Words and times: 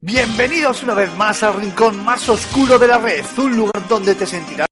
Bienvenidos 0.00 0.84
una 0.84 0.94
vez 0.94 1.12
más 1.16 1.42
al 1.42 1.54
rincón 1.54 2.04
más 2.04 2.28
oscuro 2.28 2.78
de 2.78 2.86
la 2.86 2.98
red, 2.98 3.24
un 3.36 3.56
lugar 3.56 3.88
donde 3.88 4.14
te 4.14 4.26
sentirás 4.26 4.68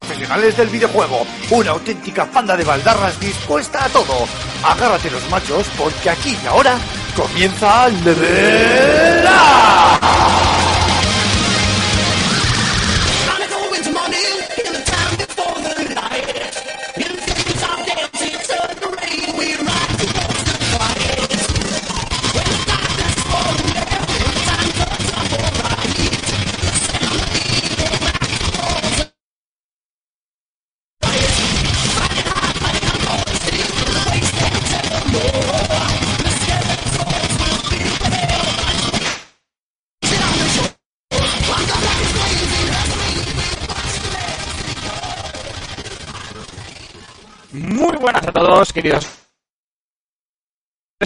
profesionales 0.00 0.56
del 0.56 0.68
videojuego, 0.68 1.24
una 1.52 1.70
auténtica 1.70 2.26
panda 2.26 2.56
de 2.56 2.64
baldarras 2.64 3.20
dispuesta 3.20 3.84
a 3.84 3.88
todo. 3.90 4.26
Agárrate 4.64 5.08
los 5.08 5.30
machos 5.30 5.68
porque 5.78 6.10
aquí 6.10 6.36
y 6.42 6.46
ahora 6.48 6.76
comienza 7.14 7.88
Level 7.90 9.24
Up. 9.24 10.01
Queridos. 48.82 49.18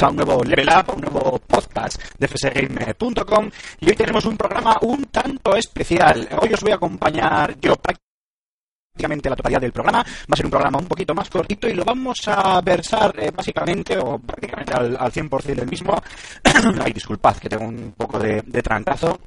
A 0.01 0.09
un 0.09 0.17
nuevo 0.17 0.43
Level 0.45 0.69
Up, 0.69 0.91
a 0.91 0.93
un 0.93 1.01
nuevo 1.01 1.39
podcast 1.39 2.03
de 2.19 2.29
fsgame.com 2.29 3.51
y 3.81 3.89
hoy 3.89 3.97
tenemos 3.97 4.25
un 4.25 4.37
programa 4.37 4.79
un 4.83 5.05
tanto 5.07 5.55
especial. 5.57 6.29
Hoy 6.41 6.53
os 6.53 6.61
voy 6.61 6.73
a 6.73 6.77
acompañar 6.77 7.59
yo 7.61 7.77
prácticamente 7.77 9.29
la 9.31 9.37
totalidad 9.37 9.61
del 9.61 9.73
programa. 9.73 9.99
Va 10.03 10.33
a 10.33 10.37
ser 10.37 10.47
un 10.47 10.51
programa 10.51 10.79
un 10.79 10.87
poquito 10.87 11.15
más 11.15 11.29
cortito 11.29 11.69
y 11.69 11.75
lo 11.75 11.85
vamos 11.85 12.17
a 12.29 12.61
versar 12.61 13.15
eh, 13.19 13.31
básicamente 13.31 13.99
o 13.99 14.19
prácticamente 14.19 14.73
al, 14.73 14.97
al 14.99 15.13
100% 15.13 15.43
del 15.43 15.69
mismo. 15.69 16.01
Ay, 16.83 16.93
disculpad 16.93 17.37
que 17.37 17.49
tengo 17.49 17.65
un 17.65 17.93
poco 17.97 18.19
de, 18.19 18.43
de 18.43 18.63
trancazo. 18.63 19.19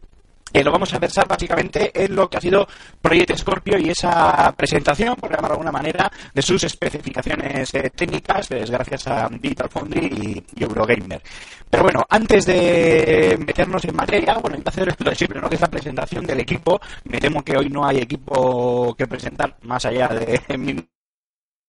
Lo 0.53 0.71
vamos 0.71 0.93
a 0.93 0.99
versar 0.99 1.27
básicamente 1.27 1.91
en 1.93 2.15
lo 2.15 2.29
que 2.29 2.37
ha 2.37 2.41
sido 2.41 2.67
Project 3.01 3.37
Scorpio 3.37 3.77
y 3.79 3.89
esa 3.89 4.51
presentación, 4.55 5.15
por 5.15 5.29
llamarlo 5.29 5.49
de 5.49 5.53
alguna 5.53 5.71
manera, 5.71 6.11
de 6.33 6.41
sus 6.41 6.63
especificaciones 6.63 7.73
eh, 7.73 7.91
técnicas, 7.95 8.51
es 8.51 8.69
gracias 8.69 9.07
a 9.07 9.29
Digital 9.29 9.69
Foundry 9.69 10.43
y, 10.55 10.63
Eurogamer. 10.63 11.21
Pero 11.69 11.83
bueno, 11.83 12.05
antes 12.09 12.45
de 12.45 13.37
meternos 13.45 13.85
en 13.85 13.95
materia, 13.95 14.37
bueno, 14.39 14.57
hay 14.57 14.63
que 14.63 14.69
hacer 14.69 14.87
lo 14.87 15.41
¿no? 15.41 15.49
Que 15.49 15.55
es 15.55 15.61
la 15.61 15.67
presentación 15.67 16.25
del 16.25 16.39
equipo. 16.39 16.79
Me 17.05 17.19
temo 17.19 17.43
que 17.43 17.55
hoy 17.55 17.69
no 17.69 17.85
hay 17.85 17.99
equipo 17.99 18.95
que 18.95 19.07
presentar 19.07 19.55
más 19.61 19.85
allá 19.85 20.07
de 20.07 20.41
mi 20.57 20.73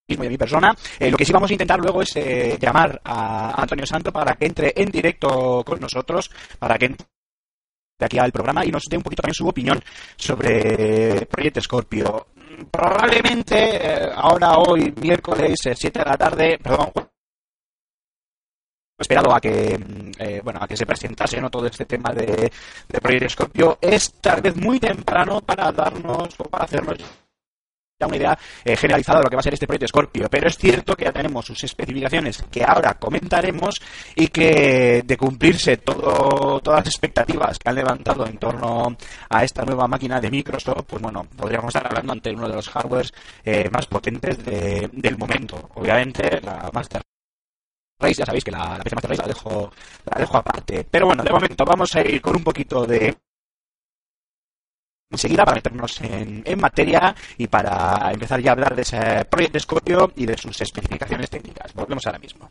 mismo 0.09 0.25
y 0.25 0.27
de 0.27 0.31
mi 0.31 0.39
persona. 0.39 0.75
Eh, 0.99 1.11
lo 1.11 1.17
que 1.17 1.25
sí 1.25 1.33
vamos 1.33 1.51
a 1.51 1.55
intentar 1.55 1.79
luego 1.79 2.03
es 2.03 2.17
eh, 2.17 2.59
llamar 2.61 3.01
a 3.05 3.61
Antonio 3.61 3.87
Santo 3.87 4.13
para 4.13 4.35
que 4.35 4.47
entre 4.47 4.73
en 4.77 4.91
directo 4.91 5.63
con 5.65 5.81
nosotros, 5.81 6.31
para 6.59 6.77
que 6.77 6.97
de 8.01 8.07
aquí 8.07 8.19
al 8.19 8.33
programa 8.33 8.65
y 8.65 8.71
nos 8.71 8.85
dé 8.91 8.97
un 8.97 9.03
poquito 9.03 9.23
también 9.23 9.35
su 9.35 9.47
opinión 9.47 9.81
sobre 10.17 11.27
Proyecto 11.27 11.61
Scorpio. 11.61 12.27
Probablemente 12.71 13.57
eh, 13.57 14.11
ahora, 14.15 14.59
hoy, 14.59 14.93
miércoles, 15.01 15.59
eh, 15.67 15.75
7 15.77 15.99
de 15.99 16.05
la 16.05 16.17
tarde, 16.17 16.59
perdón, 16.63 16.91
esperado 18.99 19.35
a 19.35 19.41
que 19.41 19.79
eh, 20.19 20.41
bueno 20.45 20.61
a 20.63 20.69
que 20.69 20.77
se 20.77 20.85
presentase 20.85 21.41
¿no? 21.41 21.49
todo 21.49 21.67
este 21.67 21.87
tema 21.87 22.13
de, 22.13 22.53
de 22.89 23.01
Proyecto 23.01 23.31
Scorpio 23.31 23.79
es 23.81 24.13
tal 24.21 24.43
vez 24.43 24.55
muy 24.57 24.79
temprano 24.79 25.41
para 25.41 25.73
darnos 25.73 26.29
o 26.39 26.45
para 26.45 26.65
hacernos 26.65 26.99
ya 28.01 28.07
una 28.07 28.17
idea 28.17 28.39
eh, 28.65 28.77
generalizada 28.77 29.19
de 29.19 29.25
lo 29.25 29.31
que 29.31 29.37
va 29.37 29.41
a 29.41 29.43
ser 29.43 29.55
este 29.55 29.67
proyecto 29.67 29.89
Scorpio, 29.89 30.29
pero 30.31 30.49
es 30.49 30.57
cierto 30.57 30.97
que 30.97 31.05
ya 31.05 31.13
tenemos 31.13 31.45
sus 31.45 31.63
especificaciones 31.63 32.43
que 32.51 32.65
ahora 32.65 32.95
comentaremos 32.95 33.81
y 34.17 34.29
que 34.29 35.03
de 35.05 35.17
cumplirse 35.17 35.77
todo, 35.79 36.61
todas 36.61 36.81
las 36.81 36.89
expectativas 36.89 37.59
que 37.59 37.69
han 37.69 37.77
levantado 37.77 38.27
en 38.27 38.39
torno 38.39 38.97
a 39.29 39.45
esta 39.45 39.65
nueva 39.65 39.87
máquina 39.87 40.21
de 40.21 40.31
Microsoft, 40.31 40.85
pues 40.87 41.03
bueno, 41.03 41.27
podríamos 41.37 41.69
estar 41.69 41.87
hablando 41.87 42.13
ante 42.13 42.31
uno 42.31 42.49
de 42.49 42.55
los 42.55 42.69
hardwares 42.69 43.13
eh, 43.45 43.69
más 43.71 43.87
potentes 43.87 44.43
de, 44.45 44.89
del 44.93 45.19
momento. 45.19 45.71
Obviamente, 45.75 46.41
la 46.41 46.71
Master 46.73 47.03
Race, 48.01 48.15
ya 48.15 48.25
sabéis 48.25 48.45
que 48.45 48.51
la, 48.51 48.79
la 48.79 48.85
PC 48.85 48.97
Master 48.97 49.11
Race 49.11 49.23
la 49.23 49.29
dejo, 49.29 49.73
la 50.07 50.19
dejo 50.19 50.37
aparte. 50.39 50.87
Pero 50.91 51.07
bueno, 51.07 51.23
de 51.23 51.31
momento 51.31 51.65
vamos 51.65 51.95
a 51.95 52.01
ir 52.01 52.21
con 52.23 52.37
un 52.37 52.45
poquito 52.45 52.87
de 52.87 53.15
enseguida 55.11 55.45
para 55.45 55.57
meternos 55.57 56.01
en, 56.01 56.43
en, 56.45 56.61
materia 56.61 57.15
y 57.37 57.49
para 57.49 58.11
empezar 58.13 58.41
ya 58.41 58.51
a 58.51 58.53
hablar 58.53 58.77
de 58.77 58.83
ese 58.83 59.25
proyecto 59.25 59.59
Scorpio 59.59 60.13
y 60.17 60.27
de 60.27 60.37
sus 60.37 60.61
especificaciones 60.61 61.29
técnicas. 61.29 61.75
Volvemos 61.75 62.07
ahora 62.07 62.19
mismo. 62.19 62.49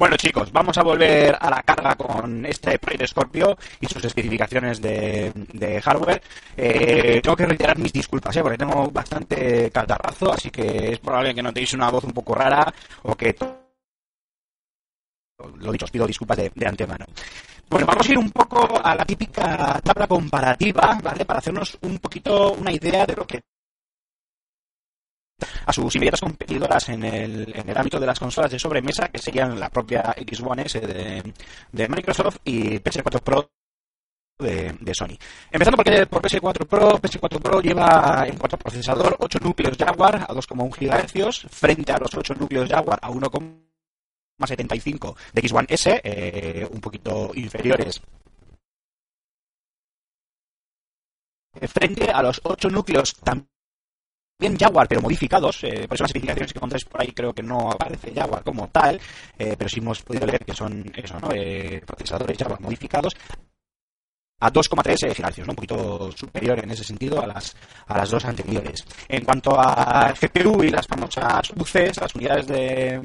Bueno 0.00 0.16
chicos, 0.16 0.50
vamos 0.50 0.78
a 0.78 0.82
volver 0.82 1.36
a 1.38 1.50
la 1.50 1.62
carga 1.62 1.94
con 1.94 2.46
este 2.46 2.78
Project 2.78 3.06
Scorpio 3.08 3.54
y 3.82 3.86
sus 3.86 4.02
especificaciones 4.02 4.80
de, 4.80 5.78
hardware. 5.84 6.22
Eh, 6.56 7.20
tengo 7.22 7.36
que 7.36 7.44
reiterar 7.44 7.78
mis 7.78 7.92
disculpas, 7.92 8.34
¿eh? 8.34 8.40
porque 8.40 8.56
tengo 8.56 8.90
bastante 8.90 9.70
catarrazo, 9.70 10.32
así 10.32 10.50
que 10.50 10.92
es 10.92 10.98
probable 11.00 11.34
que 11.34 11.42
notéis 11.42 11.74
una 11.74 11.90
voz 11.90 12.04
un 12.04 12.12
poco 12.12 12.34
rara 12.34 12.72
o 13.02 13.14
que... 13.14 13.36
Lo 15.58 15.70
dicho, 15.70 15.84
os 15.84 15.90
pido 15.90 16.06
disculpas 16.06 16.38
de, 16.38 16.50
de 16.54 16.66
antemano. 16.66 17.04
Bueno, 17.68 17.84
vamos 17.86 18.08
a 18.08 18.12
ir 18.12 18.18
un 18.18 18.30
poco 18.30 18.80
a 18.82 18.94
la 18.94 19.04
típica 19.04 19.82
tabla 19.84 20.06
comparativa, 20.06 20.98
¿vale? 21.02 21.26
Para 21.26 21.40
hacernos 21.40 21.76
un 21.82 21.98
poquito 21.98 22.52
una 22.52 22.72
idea 22.72 23.04
de 23.04 23.16
lo 23.16 23.26
que 23.26 23.42
a 25.66 25.72
sus 25.72 25.94
inmediatas 25.96 26.20
competidoras 26.20 26.88
en 26.88 27.04
el, 27.04 27.52
en 27.54 27.68
el 27.68 27.76
ámbito 27.76 28.00
de 28.00 28.06
las 28.06 28.18
consolas 28.18 28.50
de 28.50 28.58
sobremesa, 28.58 29.08
que 29.08 29.18
serían 29.18 29.58
la 29.58 29.68
propia 29.68 30.02
X1S 30.16 30.80
de, 30.80 31.32
de 31.72 31.88
Microsoft 31.88 32.38
y 32.44 32.78
PS4 32.78 33.20
Pro 33.20 33.50
de, 34.40 34.94
Sony. 34.94 35.18
Empezando 35.50 35.76
por, 35.76 36.08
por 36.08 36.22
PS4 36.22 36.66
Pro, 36.66 36.98
PS4 36.98 37.40
Pro 37.40 37.60
lleva 37.60 38.24
en 38.26 38.36
cuanto 38.36 38.56
a 38.56 38.58
procesador 38.58 39.16
8 39.18 39.38
núcleos 39.42 39.76
Jaguar 39.76 40.16
a 40.16 40.28
2,1 40.28 40.70
GHz 40.78 41.46
frente 41.50 41.92
a 41.92 41.98
los 41.98 42.14
8 42.14 42.34
núcleos 42.34 42.68
Jaguar 42.68 42.98
a 43.02 43.10
1,75 43.10 45.16
de 45.32 45.42
X1S, 45.42 46.00
eh, 46.02 46.68
un 46.70 46.80
poquito 46.80 47.30
inferiores 47.34 48.00
frente 51.68 52.10
a 52.10 52.22
los 52.22 52.40
8 52.44 52.70
núcleos 52.70 53.14
también 53.16 53.48
Jaguar, 54.58 54.88
pero 54.88 55.00
modificados, 55.00 55.64
eh, 55.64 55.86
por 55.86 55.94
eso 55.94 56.04
las 56.04 56.10
especificaciones 56.10 56.52
que 56.52 56.58
encontráis 56.58 56.84
por 56.84 57.00
ahí 57.00 57.12
creo 57.12 57.32
que 57.32 57.42
no 57.42 57.70
aparece 57.70 58.12
Jaguar 58.14 58.42
como 58.42 58.68
tal, 58.68 59.00
eh, 59.38 59.54
pero 59.56 59.68
sí 59.68 59.80
hemos 59.80 60.02
podido 60.02 60.26
leer 60.26 60.44
que 60.44 60.54
son 60.54 60.90
eso, 60.94 61.18
¿no? 61.20 61.28
procesadores 61.86 62.38
Jaguar 62.38 62.60
modificados 62.60 63.14
a 64.40 64.50
2,3 64.50 65.14
GHz, 65.14 65.48
un 65.48 65.54
poquito 65.54 66.10
superior 66.12 66.58
en 66.60 66.70
ese 66.70 66.82
sentido 66.82 67.20
a 67.20 67.26
las, 67.26 67.54
a 67.86 67.98
las 67.98 68.10
dos 68.10 68.24
anteriores. 68.24 68.84
En 69.08 69.24
cuanto 69.24 69.58
a 69.58 70.12
GPU 70.12 70.64
y 70.64 70.70
las 70.70 70.86
famosas 70.86 71.50
UCs, 71.50 72.00
las 72.00 72.14
unidades 72.14 72.46
de, 72.46 73.00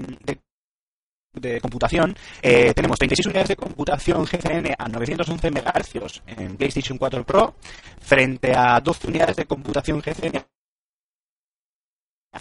de 1.34 1.60
computación, 1.60 2.16
eh, 2.42 2.74
tenemos 2.74 2.98
36 2.98 3.28
unidades 3.28 3.50
de 3.50 3.56
computación 3.56 4.26
GCN 4.26 4.76
a 4.78 4.88
911 4.88 5.52
MHz 5.52 6.22
en 6.28 6.56
PlayStation 6.56 6.98
4 6.98 7.26
Pro, 7.26 7.56
frente 8.00 8.54
a 8.56 8.80
12 8.80 9.08
unidades 9.08 9.36
de 9.36 9.46
computación 9.46 10.02
GCN 10.02 10.42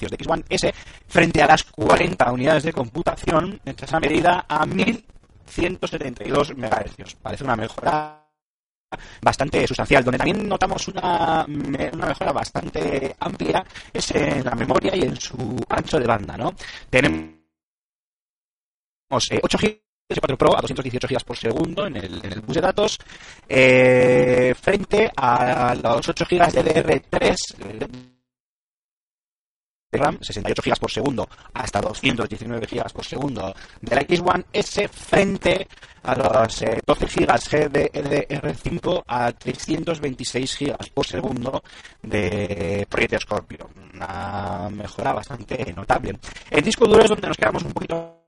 de 0.01 0.19
X1 0.19 0.45
S, 0.49 0.75
frente 1.07 1.43
a 1.43 1.47
las 1.47 1.65
40 1.65 2.33
unidades 2.33 2.63
de 2.65 2.73
computación 2.73 3.61
en 3.65 3.77
esa 3.81 4.01
medida 4.01 4.45
a 4.49 4.67
1172 4.67 6.57
MHz. 6.57 7.15
Parece 7.23 7.45
una 7.45 7.57
mejora 7.57 8.25
bastante 9.21 9.67
sustancial. 9.67 10.05
Donde 10.05 10.19
también 10.19 10.49
notamos 10.49 10.89
una, 10.89 11.45
mejora 11.49 12.33
bastante 12.33 13.15
amplia 13.19 13.65
es 13.93 14.11
en 14.13 14.45
la 14.45 14.55
memoria 14.55 14.97
y 14.97 15.03
en 15.03 15.17
su 15.17 15.59
ancho 15.69 15.99
de 15.99 16.07
banda. 16.07 16.53
Tenemos 16.91 17.35
8 19.11 19.59
GB 19.59 19.85
4 20.21 20.37
Pro 20.37 20.57
a 20.57 20.61
218 20.61 21.09
GB 21.09 21.25
por 21.25 21.37
segundo 21.37 21.87
en 21.87 21.97
el, 21.97 22.25
en 22.25 22.33
el 22.33 22.41
bus 22.41 22.55
de 22.55 22.61
datos 22.61 22.99
eh, 23.49 24.55
frente 24.61 25.11
a 25.17 25.75
los 25.75 26.09
8 26.09 26.27
GB 26.29 26.41
DDR3 26.53 28.14
RAM, 29.99 30.19
68 30.21 30.63
GB 30.63 30.79
por 30.79 30.91
segundo 30.91 31.29
hasta 31.53 31.81
219 31.81 32.67
GB 32.67 32.93
por 32.93 33.05
segundo 33.05 33.55
de 33.81 33.95
la 33.95 34.03
X1 34.03 34.45
S 34.53 34.89
frente 34.89 35.69
a 36.03 36.15
los 36.15 36.29
12 36.31 37.07
GB 37.07 37.27
GDDR5 37.27 39.05
a 39.07 39.33
326 39.33 40.59
GB 40.59 40.91
por 40.93 41.07
segundo 41.07 41.63
de 42.03 42.87
Project 42.89 43.23
Scorpio. 43.23 43.71
Una 43.95 44.69
mejora 44.71 45.13
bastante 45.13 45.73
notable. 45.73 46.19
El 46.51 46.63
disco 46.63 46.87
duro 46.87 47.03
es 47.03 47.09
donde 47.09 47.29
nos 47.29 47.37
quedamos 47.37 47.63
un 47.63 47.73
poquito 47.73 48.25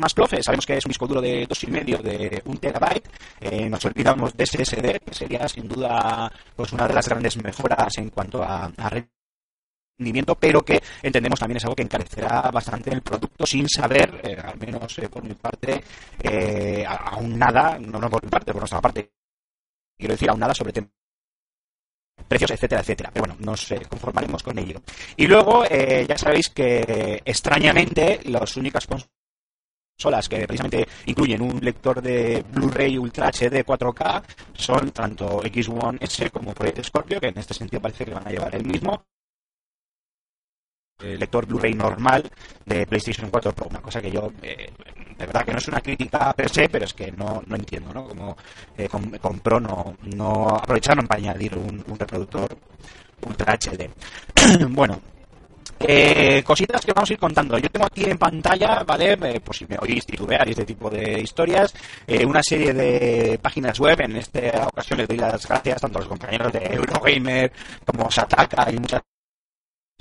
más 0.00 0.14
clofe. 0.14 0.42
Sabemos 0.42 0.66
que 0.66 0.76
es 0.76 0.84
un 0.84 0.90
disco 0.90 1.06
duro 1.06 1.20
de 1.20 1.46
2,5 1.46 2.00
de 2.00 2.42
1 2.44 2.58
terabyte. 2.58 3.08
Eh, 3.40 3.68
nos 3.68 3.84
olvidamos 3.84 4.36
de 4.36 4.46
SSD, 4.46 5.00
que 5.04 5.14
sería 5.14 5.46
sin 5.48 5.68
duda 5.68 6.30
pues 6.56 6.72
una 6.72 6.88
de 6.88 6.94
las 6.94 7.08
grandes 7.08 7.36
mejoras 7.42 7.98
en 7.98 8.10
cuanto 8.10 8.42
a, 8.42 8.70
a 8.76 8.90
pero 10.38 10.62
que 10.62 10.80
entendemos 11.02 11.38
también 11.38 11.58
es 11.58 11.64
algo 11.64 11.76
que 11.76 11.82
encarecerá 11.82 12.50
bastante 12.50 12.90
el 12.90 13.02
producto 13.02 13.46
sin 13.46 13.68
saber, 13.68 14.20
eh, 14.24 14.36
al 14.42 14.58
menos 14.58 14.98
eh, 14.98 15.08
por 15.08 15.22
mi 15.22 15.34
parte, 15.34 15.82
eh, 16.22 16.84
aún 16.86 17.38
nada, 17.38 17.78
no, 17.78 17.98
no 17.98 18.08
por 18.08 18.22
mi 18.22 18.30
parte, 18.30 18.52
por 18.52 18.62
nuestra 18.62 18.80
parte, 18.80 19.10
quiero 19.98 20.14
decir 20.14 20.30
aún 20.30 20.40
nada 20.40 20.54
sobre 20.54 20.72
precios, 22.26 22.50
etcétera, 22.50 22.80
etcétera. 22.80 23.10
Pero 23.12 23.26
bueno, 23.26 23.36
nos 23.40 23.68
conformaremos 23.88 24.42
con 24.42 24.58
ello. 24.58 24.80
Y 25.16 25.26
luego, 25.26 25.64
ya 25.66 26.16
sabéis 26.16 26.50
que 26.50 27.22
extrañamente 27.24 28.20
las 28.24 28.56
únicas 28.56 28.86
consolas 28.86 30.28
que 30.28 30.46
precisamente 30.46 30.86
incluyen 31.06 31.42
un 31.42 31.58
lector 31.60 32.00
de 32.00 32.44
Blu-ray 32.52 32.96
Ultra 32.98 33.28
HD 33.28 33.64
4K 33.64 34.22
son 34.54 34.90
tanto 34.92 35.42
X1 35.42 35.98
S 36.00 36.30
como 36.30 36.54
Project 36.54 36.84
Scorpio, 36.84 37.20
que 37.20 37.28
en 37.28 37.38
este 37.38 37.54
sentido 37.54 37.82
parece 37.82 38.04
que 38.04 38.14
van 38.14 38.26
a 38.26 38.30
llevar 38.30 38.54
el 38.54 38.64
mismo, 38.64 39.04
eh, 41.02 41.16
lector 41.18 41.46
Blu-ray 41.46 41.74
normal 41.74 42.30
de 42.64 42.86
PlayStation 42.86 43.30
4 43.30 43.52
Pro. 43.52 43.68
Una 43.68 43.80
cosa 43.80 44.00
que 44.00 44.10
yo, 44.10 44.32
eh, 44.42 44.70
de 45.16 45.26
verdad 45.26 45.44
que 45.44 45.52
no 45.52 45.58
es 45.58 45.68
una 45.68 45.80
crítica 45.80 46.32
per 46.32 46.48
se, 46.50 46.68
pero 46.68 46.84
es 46.84 46.94
que 46.94 47.10
no, 47.12 47.42
no 47.46 47.56
entiendo, 47.56 47.92
¿no? 47.92 48.06
Como 48.06 48.36
eh, 48.76 48.88
con, 48.88 49.10
no, 49.62 49.96
no 50.02 50.48
aprovecharon 50.48 51.06
para 51.06 51.20
añadir 51.20 51.56
un, 51.56 51.84
reproductor 51.98 52.56
Ultra 53.26 53.54
HD. 53.54 53.90
bueno, 54.70 55.00
cositas 56.44 56.84
que 56.84 56.92
vamos 56.92 57.10
a 57.10 57.12
ir 57.12 57.18
contando. 57.18 57.58
Yo 57.58 57.68
tengo 57.70 57.86
aquí 57.86 58.04
en 58.04 58.18
pantalla, 58.18 58.82
¿vale? 58.84 59.16
por 59.40 59.54
si 59.54 59.66
me 59.66 59.76
oís 59.78 60.06
titubear 60.06 60.46
y 60.48 60.52
este 60.52 60.64
tipo 60.64 60.88
de 60.88 61.20
historias, 61.20 61.74
una 62.26 62.42
serie 62.42 62.72
de 62.72 63.38
páginas 63.40 63.78
web. 63.78 64.00
En 64.00 64.16
esta 64.16 64.66
ocasión 64.66 64.98
les 64.98 65.08
doy 65.08 65.18
las 65.18 65.46
gracias 65.46 65.80
tanto 65.80 65.98
a 65.98 66.00
los 66.00 66.08
compañeros 66.08 66.52
de 66.52 66.64
Eurogamer 66.66 67.52
como 67.84 68.10
Sataka 68.10 68.70
y 68.70 68.78
muchas 68.78 69.02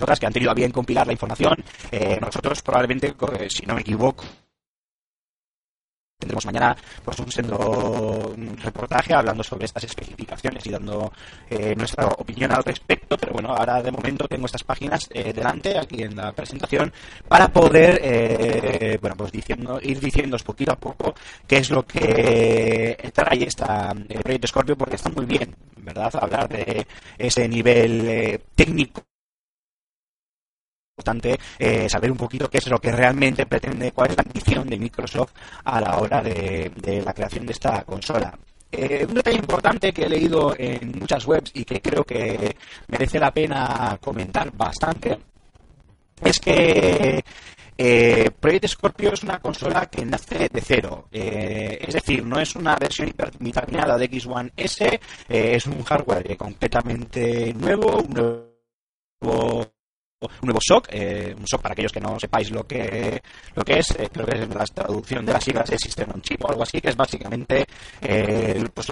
otras 0.01 0.19
que 0.19 0.25
han 0.25 0.33
tenido 0.33 0.51
a 0.51 0.55
bien 0.55 0.71
compilar 0.71 1.05
la 1.05 1.13
información. 1.13 1.55
Eh, 1.91 2.17
nosotros 2.21 2.61
probablemente, 2.61 3.07
eh, 3.07 3.49
si 3.49 3.65
no 3.65 3.75
me 3.75 3.81
equivoco, 3.81 4.23
tendremos 6.17 6.45
mañana 6.45 6.75
pues 7.03 7.17
un 7.19 7.31
sendo 7.31 8.35
reportaje 8.61 9.13
hablando 9.13 9.41
sobre 9.41 9.63
estas 9.65 9.85
especificaciones 9.85 10.65
y 10.65 10.69
dando 10.69 11.13
eh, 11.49 11.73
nuestra 11.77 12.07
opinión 12.07 12.51
al 12.51 12.61
respecto 12.61 13.17
pero 13.17 13.31
bueno 13.31 13.55
ahora 13.55 13.81
de 13.81 13.89
momento 13.89 14.27
tengo 14.27 14.45
estas 14.45 14.65
páginas 14.65 15.07
delante 15.07 15.77
aquí 15.77 16.03
en 16.03 16.17
la 16.17 16.33
presentación 16.33 16.91
para 17.25 17.47
poder 17.47 18.99
bueno 18.99 19.15
pues 19.15 19.31
diciendo 19.31 19.79
ir 19.81 19.97
diciéndoos 19.97 20.43
poquito 20.43 20.73
a 20.73 20.75
poco 20.75 21.15
qué 21.47 21.59
es 21.59 21.69
lo 21.69 21.85
que 21.85 23.11
trae 23.13 23.43
esta 23.45 23.95
el 24.09 24.21
proyecto 24.21 24.47
Scorpio 24.47 24.75
porque 24.75 24.97
está 24.97 25.09
muy 25.11 25.25
bien 25.25 25.55
verdad 25.77 26.13
hablar 26.21 26.49
de 26.49 26.85
ese 27.17 27.47
nivel 27.47 28.41
técnico 28.55 29.08
importante 30.99 31.39
eh, 31.57 31.89
saber 31.89 32.11
un 32.11 32.17
poquito 32.17 32.49
qué 32.49 32.57
es 32.57 32.67
lo 32.67 32.79
que 32.79 32.91
realmente 32.91 33.45
pretende, 33.45 33.91
cuál 33.91 34.11
es 34.11 34.17
la 34.17 34.23
ambición 34.23 34.67
de 34.67 34.77
Microsoft 34.77 35.31
a 35.63 35.79
la 35.79 35.97
hora 35.97 36.21
de, 36.21 37.01
la 37.03 37.13
creación 37.13 37.45
de 37.45 37.53
esta 37.53 37.83
consola. 37.83 38.37
Eh, 38.71 39.05
un 39.07 39.15
detalle 39.15 39.37
importante 39.37 39.91
que 39.93 40.03
he 40.03 40.09
leído 40.09 40.53
en 40.57 40.99
muchas 40.99 41.25
webs 41.25 41.51
y 41.53 41.63
que 41.63 41.81
creo 41.81 42.03
que 42.03 42.55
merece 42.87 43.17
la 43.19 43.31
pena 43.31 43.97
comentar 43.99 44.51
bastante 44.51 45.17
es 46.23 46.39
que 46.39 47.23
eh, 47.77 48.29
Project 48.37 48.67
Scorpio 48.67 49.13
es 49.13 49.23
una 49.23 49.39
consola 49.39 49.85
que 49.85 50.05
nace 50.05 50.49
de 50.49 50.61
cero, 50.61 51.07
es 51.11 51.93
decir, 51.93 52.25
no 52.25 52.39
es 52.39 52.55
una 52.55 52.75
versión 52.75 53.07
hiperdeterminada 53.07 53.97
de 53.97 54.11
X1 54.11 54.51
S, 54.57 54.99
es 55.29 55.65
un 55.65 55.81
hardware 55.83 56.35
completamente 56.35 57.53
nuevo, 57.53 58.01
un 58.01 58.49
nuevo 59.21 59.78
un 60.21 60.29
nuevo 60.47 60.59
SOC, 60.61 60.87
eh, 60.91 61.35
un 61.37 61.47
SOC 61.47 61.61
para 61.61 61.73
aquellos 61.73 61.91
que 61.91 62.01
no 62.01 62.19
sepáis 62.19 62.51
lo 62.51 62.67
que, 62.67 63.21
lo 63.55 63.63
que 63.63 63.79
es, 63.79 63.91
eh, 63.91 64.09
creo 64.11 64.25
que 64.25 64.41
es 64.41 64.49
la 64.49 64.65
traducción 64.65 65.25
de 65.25 65.33
las 65.33 65.43
siglas 65.43 65.69
de 65.69 65.77
System 65.77 66.09
on 66.13 66.21
Chip 66.21 66.43
o 66.43 66.49
algo 66.49 66.63
así, 66.63 66.81
que 66.81 66.89
es 66.89 66.95
básicamente 66.95 67.65
eh, 68.01 68.63
pues, 68.73 68.91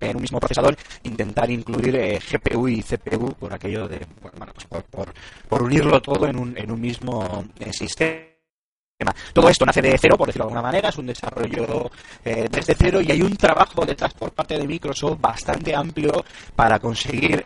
en 0.00 0.16
un 0.16 0.22
mismo 0.22 0.40
procesador 0.40 0.76
intentar 1.04 1.48
incluir 1.48 1.94
eh, 1.94 2.18
GPU 2.18 2.66
y 2.66 2.82
CPU 2.82 3.32
por 3.34 3.54
aquello 3.54 3.86
de, 3.86 4.04
bueno, 4.20 4.52
pues 4.52 4.66
por, 4.66 5.12
por, 5.48 5.62
unirlo 5.62 6.02
todo 6.02 6.26
en 6.26 6.36
un, 6.36 6.58
en 6.58 6.72
un 6.72 6.80
mismo 6.80 7.44
sistema. 7.70 8.26
Todo 9.32 9.48
esto 9.48 9.64
nace 9.64 9.82
de 9.82 9.96
cero, 9.98 10.16
por 10.16 10.26
decirlo 10.26 10.46
de 10.46 10.48
alguna 10.48 10.62
manera, 10.62 10.88
es 10.88 10.98
un 10.98 11.06
desarrollo 11.06 11.90
desde 12.24 12.74
cero 12.74 13.00
y 13.00 13.10
hay 13.10 13.22
un 13.22 13.36
trabajo 13.36 13.84
detrás 13.84 14.14
por 14.14 14.32
parte 14.32 14.56
de 14.56 14.66
Microsoft 14.66 15.20
bastante 15.20 15.74
amplio 15.74 16.24
para 16.54 16.78
conseguir 16.78 17.42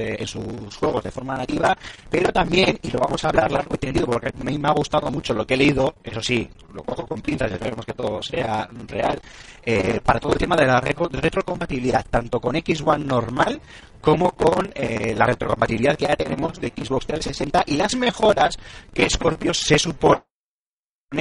en 0.00 0.26
sus 0.26 0.76
juegos 0.76 1.02
de 1.02 1.10
forma 1.10 1.36
nativa, 1.36 1.76
pero 2.10 2.32
también, 2.32 2.78
y 2.82 2.90
lo 2.90 3.00
vamos 3.00 3.24
a 3.24 3.28
hablar 3.28 3.50
largo 3.50 3.74
y 3.74 3.78
tendido 3.78 4.06
porque 4.06 4.28
a 4.28 4.44
mí 4.44 4.58
me 4.58 4.68
ha 4.68 4.72
gustado 4.72 5.10
mucho 5.10 5.34
lo 5.34 5.46
que 5.46 5.54
he 5.54 5.56
leído, 5.56 5.94
eso 6.04 6.22
sí, 6.22 6.48
lo 6.72 6.82
cojo 6.82 7.06
con 7.06 7.20
pinzas 7.20 7.50
esperemos 7.50 7.84
que 7.84 7.92
todo 7.94 8.22
sea 8.22 8.68
real, 8.86 9.20
eh, 9.64 10.00
para 10.02 10.20
todo 10.20 10.32
el 10.32 10.38
tema 10.38 10.56
de 10.56 10.66
la 10.66 10.80
retrocompatibilidad, 10.80 12.06
tanto 12.08 12.40
con 12.40 12.54
X1 12.54 13.04
normal 13.04 13.60
como 14.00 14.30
con 14.30 14.70
eh, 14.74 15.14
la 15.16 15.26
retrocompatibilidad 15.26 15.96
que 15.96 16.06
ya 16.06 16.16
tenemos 16.16 16.60
de 16.60 16.68
Xbox 16.68 17.06
360 17.06 17.64
y 17.66 17.76
las 17.76 17.94
mejoras 17.96 18.56
que 18.94 19.10
Scorpio 19.10 19.52
se 19.52 19.78
supone 19.78 20.22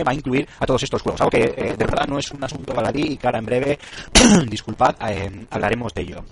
va 0.06 0.12
a 0.12 0.14
incluir 0.14 0.48
a 0.60 0.66
todos 0.66 0.84
estos 0.84 1.02
juegos, 1.02 1.22
algo 1.22 1.32
que 1.32 1.44
eh, 1.44 1.76
de 1.78 1.86
verdad 1.86 2.08
no 2.08 2.20
es 2.20 2.32
un 2.32 2.44
asunto 2.44 2.74
baladí 2.74 3.14
y 3.14 3.18
que 3.18 3.28
ahora 3.28 3.40
en 3.40 3.46
breve, 3.46 3.80
disculpad, 4.50 4.96
hablaremos 5.50 5.94
de 5.94 6.02
ello. 6.02 6.24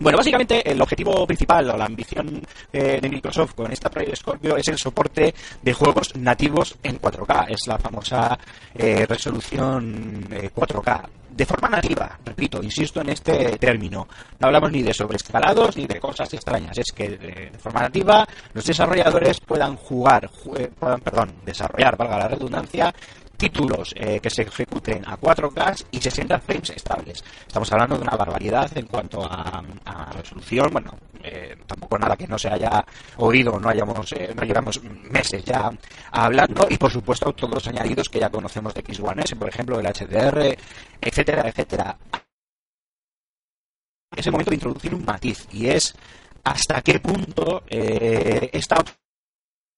Bueno, 0.00 0.18
básicamente 0.18 0.70
el 0.70 0.80
objetivo 0.80 1.26
principal 1.26 1.70
o 1.70 1.76
la 1.76 1.86
ambición 1.86 2.40
eh, 2.72 3.00
de 3.02 3.08
Microsoft 3.08 3.54
con 3.54 3.72
esta 3.72 3.90
Project 3.90 4.16
Scorpio 4.16 4.56
es 4.56 4.68
el 4.68 4.78
soporte 4.78 5.34
de 5.60 5.72
juegos 5.72 6.14
nativos 6.14 6.76
en 6.84 7.00
4K. 7.00 7.46
Es 7.48 7.66
la 7.66 7.78
famosa 7.78 8.38
eh, 8.74 9.04
resolución 9.06 10.24
4K. 10.28 11.04
Eh, 11.04 11.08
de 11.38 11.46
forma 11.46 11.68
nativa, 11.68 12.18
repito, 12.24 12.60
insisto 12.62 13.00
en 13.00 13.10
este 13.10 13.58
término. 13.58 14.08
No 14.40 14.46
hablamos 14.48 14.72
ni 14.72 14.82
de 14.82 14.92
sobreescalados 14.92 15.76
ni 15.76 15.86
de 15.86 16.00
cosas 16.00 16.32
extrañas. 16.34 16.76
Es 16.78 16.92
que 16.92 17.10
de 17.10 17.58
forma 17.58 17.82
nativa 17.82 18.26
los 18.54 18.64
desarrolladores 18.64 19.38
puedan 19.40 19.76
jugar, 19.76 20.28
puedan, 20.78 21.00
perdón, 21.00 21.34
desarrollar, 21.44 21.96
valga 21.96 22.18
la 22.18 22.28
redundancia, 22.28 22.92
títulos 23.38 23.94
eh, 23.96 24.20
que 24.20 24.28
se 24.28 24.42
ejecuten 24.42 25.06
a 25.06 25.16
4K 25.16 25.86
y 25.92 26.00
60 26.00 26.38
frames 26.40 26.70
estables. 26.70 27.24
Estamos 27.46 27.72
hablando 27.72 27.96
de 27.96 28.02
una 28.02 28.16
barbaridad 28.16 28.76
en 28.76 28.86
cuanto 28.86 29.24
a, 29.24 29.62
resolución. 30.12 30.68
Bueno, 30.72 30.92
eh, 31.22 31.56
tampoco 31.66 31.98
nada 31.98 32.16
que 32.16 32.26
no 32.26 32.36
se 32.36 32.48
haya 32.48 32.84
oído, 33.16 33.58
no 33.58 33.68
hayamos, 33.68 34.12
eh, 34.12 34.34
no 34.34 34.42
llevamos 34.42 34.82
meses 34.82 35.44
ya 35.44 35.70
hablando 36.10 36.66
y 36.68 36.76
por 36.76 36.90
supuesto 36.90 37.32
todos 37.32 37.54
los 37.54 37.68
añadidos 37.68 38.08
que 38.08 38.18
ya 38.18 38.28
conocemos 38.28 38.74
de 38.74 38.82
X1S, 38.82 39.38
por 39.38 39.48
ejemplo 39.48 39.78
el 39.78 39.86
HDR, 39.86 40.58
etcétera, 41.00 41.48
etcétera. 41.48 41.96
Es 44.16 44.26
el 44.26 44.32
momento 44.32 44.50
de 44.50 44.56
introducir 44.56 44.94
un 44.94 45.04
matiz 45.04 45.46
y 45.52 45.68
es 45.68 45.94
hasta 46.42 46.82
qué 46.82 46.98
punto 46.98 47.62
esta 47.68 48.82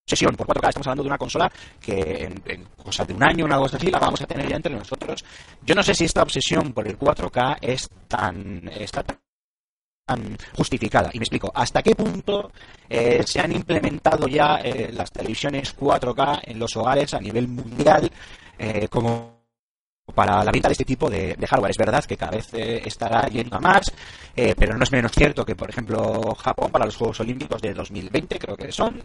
sesión 0.07 0.35
por 0.37 0.47
4K. 0.47 0.69
Estamos 0.69 0.87
hablando 0.87 1.03
de 1.05 1.09
una 1.09 1.19
consola 1.19 1.53
que 1.81 2.25
en, 2.45 2.65
cosa 2.77 3.05
de 3.05 3.15
un 3.15 3.23
año, 3.23 3.45
una 3.45 3.59
cosa 3.59 3.77
así, 3.77 3.91
la 3.91 3.99
vamos 3.99 4.21
a 4.21 4.27
tener 4.27 4.49
ya 4.49 4.57
entre 4.57 4.75
nosotros. 4.75 5.25
Yo 5.63 5.75
no 5.75 5.83
sé 5.83 5.95
si 5.95 6.05
esta 6.05 6.23
obsesión 6.23 6.73
por 6.73 6.87
el 6.87 6.99
4K 6.99 7.59
es 7.61 7.89
tan, 8.09 8.69
está 8.75 9.03
tan 9.03 9.21
justificada. 10.57 11.11
Y 11.13 11.19
me 11.19 11.25
explico, 11.25 11.53
¿hasta 11.55 11.83
qué 11.83 11.95
punto 11.95 12.51
eh, 12.89 13.23
se 13.25 13.41
han 13.41 13.53
implementado 13.53 14.27
ya 14.27 14.57
eh, 14.57 14.91
las 14.93 15.13
televisiones 15.13 15.77
4K 15.77 16.41
en 16.45 16.59
los 16.59 16.77
hogares 16.77 17.15
a 17.15 17.21
nivel 17.21 17.47
mundial 17.47 18.11
eh, 18.59 18.89
como 18.89 19.39
para 20.13 20.43
la 20.43 20.51
venta 20.51 20.67
de 20.67 20.73
este 20.73 20.85
tipo 20.85 21.09
de, 21.09 21.37
hardware. 21.49 21.71
Es 21.71 21.77
verdad 21.77 22.05
que 22.05 22.17
cada 22.17 22.33
vez 22.33 22.53
estará 22.53 23.29
yendo 23.29 23.57
a 23.57 23.61
más, 23.61 23.93
pero 24.35 24.77
no 24.77 24.83
es 24.83 24.91
menos 24.91 25.13
cierto 25.13 25.45
que, 25.45 25.55
por 25.55 25.71
ejemplo, 25.71 26.35
Japón 26.35 26.73
para 26.73 26.85
los 26.85 26.97
Juegos 26.97 27.21
Olímpicos 27.21 27.63
de 27.63 27.73
2020, 27.73 28.41
creo 28.41 28.57
que 28.57 28.73
son, 28.73 29.01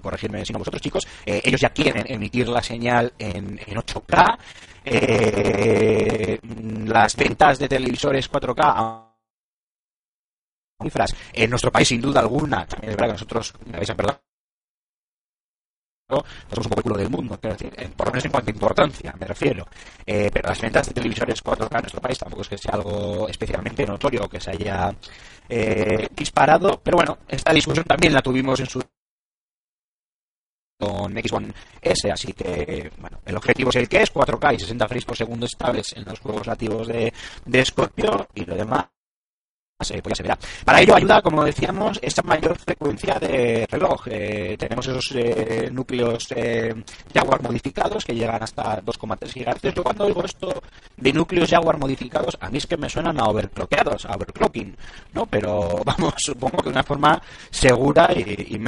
corregirme 0.00 0.44
si 0.44 0.52
no 0.52 0.58
vosotros 0.58 0.82
chicos, 0.82 1.06
eh, 1.24 1.40
ellos 1.44 1.60
ya 1.60 1.70
quieren 1.70 2.04
emitir 2.06 2.48
la 2.48 2.62
señal 2.62 3.12
en, 3.18 3.58
8K. 3.58 4.38
Eh, 4.84 6.40
las 6.86 7.16
ventas 7.16 7.58
de 7.58 7.68
televisores 7.68 8.30
4K 8.30 9.08
cifras 10.82 11.14
en 11.32 11.48
nuestro 11.48 11.70
país 11.70 11.86
sin 11.86 12.00
duda 12.00 12.18
alguna, 12.20 12.66
también 12.66 12.90
es 12.90 12.96
verdad 12.96 13.06
que 13.06 13.12
nosotros, 13.12 13.54
me 13.66 13.78
a 13.78 13.94
perdonar, 13.94 14.20
somos 16.08 16.66
un 16.66 16.70
poco 16.70 16.82
culo 16.82 16.96
del 16.96 17.08
mundo, 17.08 17.38
por 17.38 18.06
lo 18.06 18.12
menos 18.12 18.24
en 18.24 18.30
cuanto 18.32 18.50
a 18.50 18.54
importancia, 18.54 19.14
me 19.18 19.26
refiero. 19.26 19.68
Eh, 20.04 20.28
pero 20.32 20.48
las 20.48 20.60
ventas 20.60 20.88
de 20.88 20.94
televisores 20.94 21.42
4K 21.42 21.76
en 21.76 21.82
nuestro 21.82 22.00
país 22.00 22.18
tampoco 22.18 22.42
es 22.42 22.48
que 22.48 22.58
sea 22.58 22.74
algo 22.74 23.28
especialmente 23.28 23.86
notorio 23.86 24.28
que 24.28 24.40
se 24.40 24.50
haya 24.50 24.92
disparado, 26.16 26.80
pero 26.82 26.96
bueno, 26.96 27.18
esta 27.28 27.52
discusión 27.52 27.84
también 27.84 28.12
la 28.12 28.22
tuvimos 28.22 28.58
en 28.58 28.66
su 28.66 28.82
con 30.82 31.14
X1 31.14 31.52
S, 31.80 32.10
así 32.10 32.32
que 32.32 32.90
bueno, 32.98 33.20
el 33.24 33.36
objetivo 33.36 33.70
es 33.70 33.76
el 33.76 33.88
que 33.88 34.02
es, 34.02 34.12
4K 34.12 34.54
y 34.54 34.58
60 34.58 34.88
frames 34.88 35.04
por 35.04 35.16
segundo 35.16 35.46
estables 35.46 35.92
en 35.92 36.04
los 36.04 36.18
juegos 36.18 36.46
nativos 36.46 36.88
de, 36.88 37.12
de 37.44 37.64
Scorpio 37.64 38.26
y 38.34 38.44
lo 38.44 38.56
demás 38.56 38.86
eh, 39.90 40.00
pues 40.02 40.12
ya 40.12 40.16
se 40.16 40.22
verá. 40.22 40.38
Para 40.64 40.80
ello 40.80 40.94
ayuda, 40.94 41.22
como 41.22 41.44
decíamos, 41.44 41.98
esa 42.02 42.22
mayor 42.22 42.56
frecuencia 42.56 43.18
de 43.18 43.66
reloj. 43.68 44.06
Eh, 44.06 44.56
tenemos 44.58 44.86
esos 44.86 45.12
eh, 45.14 45.68
núcleos 45.72 46.28
Jaguar 47.12 47.42
modificados 47.42 48.04
que 48.04 48.14
llegan 48.14 48.42
hasta 48.42 48.80
2,3 48.82 49.34
GHz. 49.34 49.74
Yo 49.74 49.82
cuando 49.82 50.04
oigo 50.04 50.24
esto 50.24 50.62
de 50.96 51.12
núcleos 51.12 51.50
Jaguar 51.50 51.78
modificados, 51.78 52.36
a 52.40 52.48
mí 52.50 52.58
es 52.58 52.66
que 52.66 52.76
me 52.76 52.88
suenan 52.88 53.18
a 53.20 53.24
overclockeados, 53.24 54.06
a 54.06 54.14
overclocking, 54.14 54.76
¿no? 55.14 55.26
Pero 55.26 55.82
vamos, 55.84 56.14
supongo 56.18 56.58
que 56.58 56.64
de 56.64 56.70
una 56.70 56.84
forma 56.84 57.20
segura 57.50 58.10
y, 58.14 58.54
y 58.54 58.58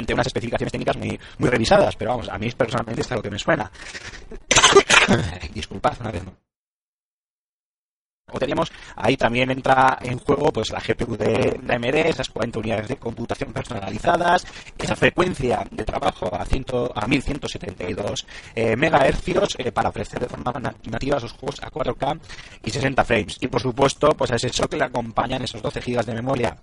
ante 0.00 0.14
unas 0.14 0.26
especificaciones 0.26 0.72
técnicas 0.72 0.96
muy, 0.96 1.18
muy 1.38 1.48
revisadas, 1.48 1.94
pero 1.96 2.10
vamos, 2.10 2.28
a 2.28 2.38
mí 2.38 2.50
personalmente 2.50 3.02
es 3.02 3.10
algo 3.12 3.22
que 3.22 3.30
me 3.30 3.38
suena. 3.38 3.70
Disculpad 5.54 6.00
una 6.00 6.10
vez 6.10 6.22
o 8.32 8.38
teníamos, 8.38 8.70
ahí 8.96 9.16
también 9.16 9.50
entra 9.50 9.98
en 10.02 10.18
juego 10.18 10.52
pues 10.52 10.70
la 10.70 10.80
GPU 10.80 11.16
de, 11.16 11.58
AMD, 11.68 11.94
esas 12.06 12.28
40 12.28 12.58
unidades 12.58 12.88
de 12.88 12.96
computación 12.96 13.52
personalizadas, 13.52 14.46
esa 14.78 14.96
frecuencia 14.96 15.66
de 15.70 15.84
trabajo 15.84 16.30
a, 16.32 16.44
100, 16.44 16.66
a 16.94 17.06
1172 17.06 18.26
eh, 18.54 18.76
MHz 18.76 19.56
eh, 19.58 19.72
para 19.72 19.88
ofrecer 19.88 20.20
de 20.20 20.28
forma 20.28 20.52
nativa 20.84 21.16
esos 21.16 21.32
juegos 21.32 21.60
a 21.62 21.70
4K 21.70 22.20
y 22.64 22.70
60 22.70 23.04
frames. 23.04 23.36
Y 23.40 23.48
por 23.48 23.60
supuesto, 23.60 24.10
pues 24.10 24.30
a 24.30 24.36
ese 24.36 24.50
shock 24.50 24.74
le 24.74 24.84
acompañan 24.84 25.42
esos 25.42 25.62
12 25.62 25.80
GB 25.80 26.04
de 26.04 26.14
memoria 26.14 26.56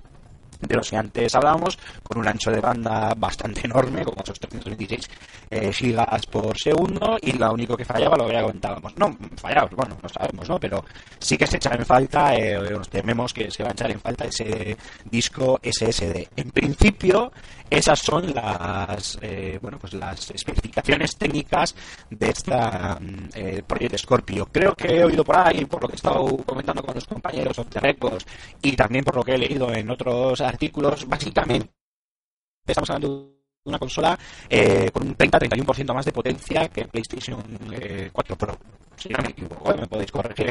de 0.59 0.75
los 0.75 0.89
que 0.89 0.97
antes 0.97 1.35
hablábamos, 1.35 1.77
con 2.03 2.17
un 2.17 2.27
ancho 2.27 2.51
de 2.51 2.61
banda 2.61 3.13
bastante 3.15 3.61
enorme, 3.65 4.03
como 4.03 4.21
esos 4.23 4.39
326 4.39 5.09
eh, 5.49 5.73
gigas 5.73 6.25
por 6.25 6.57
segundo, 6.57 7.17
y 7.21 7.33
lo 7.33 7.51
único 7.53 7.77
que 7.77 7.85
fallaba, 7.85 8.17
lo 8.17 8.27
que 8.27 8.41
comentábamos. 8.41 8.97
No, 8.97 9.17
fallaba, 9.35 9.69
bueno, 9.75 9.97
no 10.01 10.09
sabemos, 10.09 10.49
¿no? 10.49 10.59
Pero 10.59 10.83
sí 11.19 11.37
que 11.37 11.47
se 11.47 11.57
echa 11.57 11.73
en 11.73 11.85
falta, 11.85 12.35
eh, 12.35 12.59
tememos 12.89 13.33
que 13.33 13.49
se 13.51 13.63
va 13.63 13.69
a 13.69 13.73
echar 13.73 13.91
en 13.91 13.99
falta 13.99 14.25
ese 14.25 14.77
disco 15.05 15.59
SSD. 15.63 16.27
En 16.35 16.51
principio, 16.51 17.31
esas 17.69 17.99
son 17.99 18.33
las, 18.33 19.17
eh, 19.21 19.59
bueno, 19.61 19.77
pues 19.77 19.93
las 19.93 20.31
especificaciones 20.31 21.17
técnicas 21.17 21.75
de 22.09 22.29
esta 22.29 22.97
mm, 22.99 23.29
eh, 23.35 23.63
proyecto 23.65 23.97
Scorpio. 23.97 24.47
Creo 24.51 24.73
que 24.73 24.87
he 24.87 25.03
oído 25.03 25.23
por 25.23 25.37
ahí, 25.37 25.65
por 25.65 25.81
lo 25.81 25.87
que 25.87 25.95
he 25.95 25.97
estado 25.97 26.25
comentando 26.45 26.81
con 26.83 26.95
los 26.95 27.05
compañeros 27.05 27.57
the 27.69 27.79
Records, 27.79 28.25
y 28.61 28.75
también 28.75 29.03
por 29.03 29.15
lo 29.15 29.23
que 29.23 29.35
he 29.35 29.37
leído 29.37 29.73
en 29.73 29.89
otros 29.89 30.39
artículos, 30.47 31.07
básicamente 31.07 31.69
estamos 32.65 32.89
hablando 32.89 33.29
de 33.63 33.69
una 33.69 33.79
consola 33.79 34.17
eh, 34.49 34.89
con 34.91 35.07
un 35.07 35.17
30-31% 35.17 35.93
más 35.93 36.05
de 36.05 36.11
potencia 36.11 36.67
que 36.69 36.85
PlayStation 36.85 37.41
4 38.11 38.33
eh, 38.33 38.37
Pro. 38.37 38.57
Si 38.95 39.09
no 39.09 39.19
me 39.21 39.29
equivoco, 39.29 39.75
me 39.75 39.87
podéis 39.87 40.11
corregir 40.11 40.49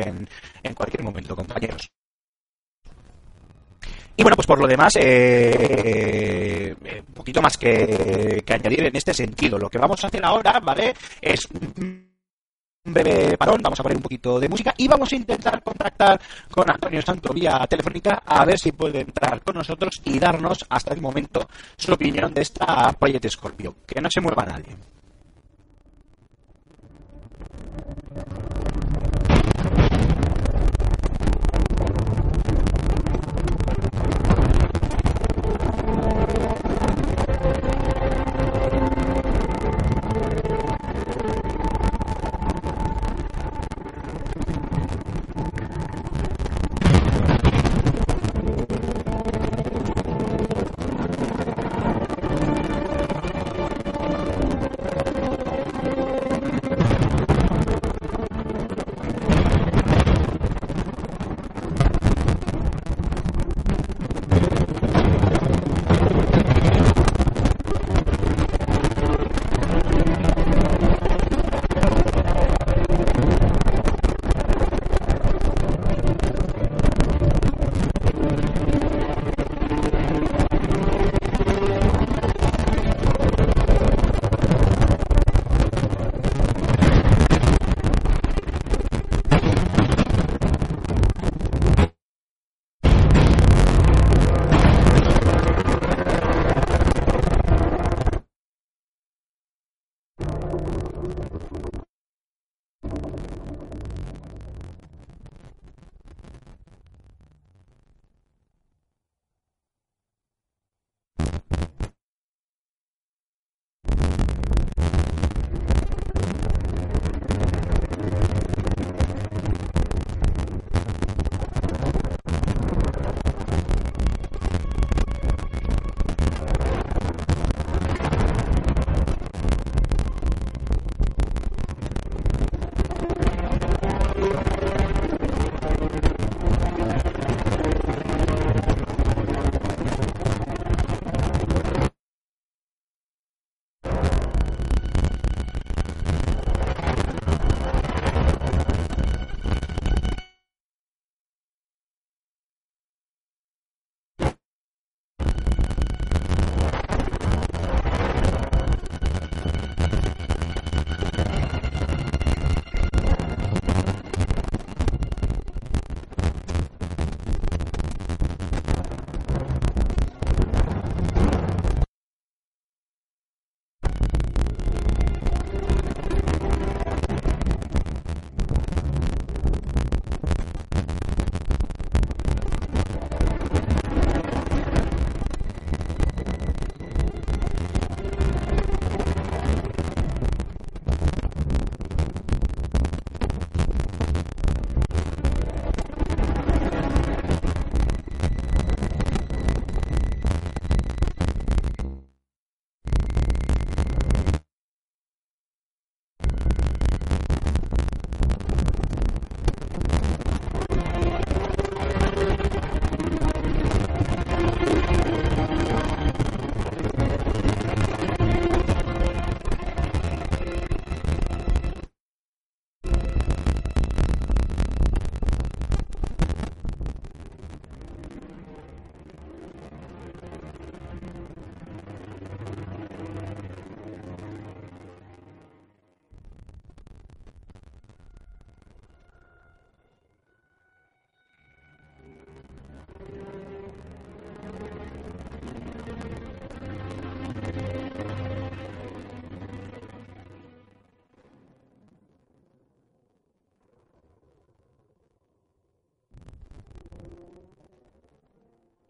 en, 0.62 0.74
cualquier 0.74 1.02
momento, 1.02 1.34
compañeros. 1.34 1.90
Y 4.18 4.22
bueno, 4.22 4.36
pues 4.36 4.46
por 4.46 4.58
lo 4.58 4.66
demás, 4.66 4.94
eh, 4.98 6.74
un 7.06 7.14
poquito 7.14 7.42
más 7.42 7.58
que, 7.58 8.42
que, 8.46 8.54
añadir 8.54 8.84
en 8.84 8.96
este 8.96 9.12
sentido. 9.12 9.58
Lo 9.58 9.68
que 9.68 9.78
vamos 9.78 10.02
a 10.02 10.06
hacer 10.06 10.24
ahora, 10.24 10.58
¿vale? 10.60 10.94
Es 11.20 11.46
un 12.86 12.94
breve 12.94 13.36
parón, 13.36 13.60
vamos 13.62 13.78
a 13.80 13.82
poner 13.82 13.96
un 13.96 14.02
poquito 14.02 14.38
de 14.38 14.48
música 14.48 14.72
y 14.76 14.88
vamos 14.88 15.12
a 15.12 15.16
intentar 15.16 15.62
contactar 15.62 16.20
con 16.50 16.70
Antonio 16.70 17.02
Santo 17.02 17.32
vía 17.32 17.66
telefónica 17.68 18.22
a 18.24 18.44
ver 18.44 18.58
si 18.58 18.72
puede 18.72 19.00
entrar 19.00 19.42
con 19.42 19.56
nosotros 19.56 20.00
y 20.04 20.18
darnos 20.18 20.64
hasta 20.68 20.94
el 20.94 21.00
momento 21.00 21.48
su 21.76 21.92
opinión 21.92 22.32
de 22.32 22.42
esta 22.42 22.92
Project 22.92 23.28
Scorpio. 23.28 23.74
Que 23.86 24.00
no 24.00 24.08
se 24.10 24.20
mueva 24.20 24.44
nadie. 24.44 24.76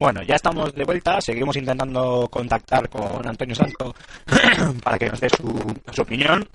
Bueno, 0.06 0.22
ya 0.22 0.36
estamos 0.36 0.72
de 0.72 0.84
vuelta, 0.84 1.20
seguimos 1.20 1.56
intentando 1.56 2.28
contactar 2.30 2.88
con 2.88 3.26
Antonio 3.26 3.56
Santo 3.56 3.92
para 4.84 4.96
que 5.00 5.08
nos 5.08 5.18
dé 5.18 5.28
su, 5.28 5.74
su 5.90 6.02
opinión 6.02 6.46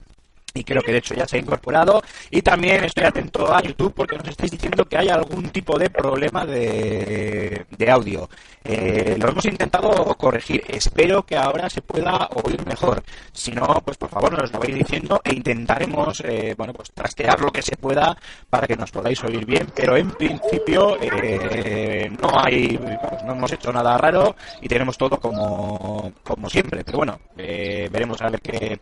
y 0.53 0.63
creo 0.63 0.81
que 0.81 0.91
de 0.91 0.97
hecho 0.99 1.13
ya 1.13 1.27
se 1.27 1.37
ha 1.37 1.39
incorporado. 1.39 2.01
Y 2.29 2.41
también 2.41 2.83
estoy 2.83 3.05
atento 3.05 3.53
a 3.53 3.61
YouTube 3.61 3.93
porque 3.93 4.17
nos 4.17 4.27
estáis 4.27 4.51
diciendo 4.51 4.85
que 4.85 4.97
hay 4.97 5.09
algún 5.09 5.49
tipo 5.49 5.77
de 5.77 5.89
problema 5.89 6.45
de, 6.45 7.65
de 7.69 7.91
audio. 7.91 8.29
Eh, 8.63 9.15
lo 9.19 9.29
hemos 9.29 9.45
intentado 9.45 9.91
corregir. 10.17 10.63
Espero 10.67 11.23
que 11.25 11.35
ahora 11.35 11.69
se 11.69 11.81
pueda 11.81 12.29
oír 12.43 12.63
mejor. 12.65 13.03
Si 13.31 13.51
no 13.51 13.81
pues 13.83 13.97
por 13.97 14.09
favor 14.09 14.37
nos 14.37 14.51
lo 14.51 14.59
vais 14.59 14.75
diciendo 14.75 15.19
e 15.23 15.33
intentaremos 15.33 16.21
eh, 16.25 16.53
bueno 16.57 16.73
pues 16.73 16.91
trastear 16.91 17.39
lo 17.41 17.51
que 17.51 17.61
se 17.61 17.75
pueda 17.75 18.15
para 18.49 18.67
que 18.67 18.75
nos 18.75 18.91
podáis 18.91 19.23
oír 19.23 19.45
bien. 19.45 19.67
Pero 19.73 19.97
en 19.97 20.11
principio 20.11 20.97
eh, 21.01 22.11
no 22.21 22.39
hay 22.39 22.77
pues, 22.77 23.23
no 23.23 23.33
hemos 23.33 23.51
hecho 23.51 23.71
nada 23.73 23.97
raro 23.97 24.35
y 24.61 24.67
tenemos 24.67 24.97
todo 24.97 25.19
como 25.19 26.13
como 26.23 26.49
siempre. 26.49 26.83
Pero 26.83 26.99
bueno 26.99 27.19
eh, 27.37 27.89
veremos 27.91 28.21
a 28.21 28.29
ver 28.29 28.41
qué 28.41 28.79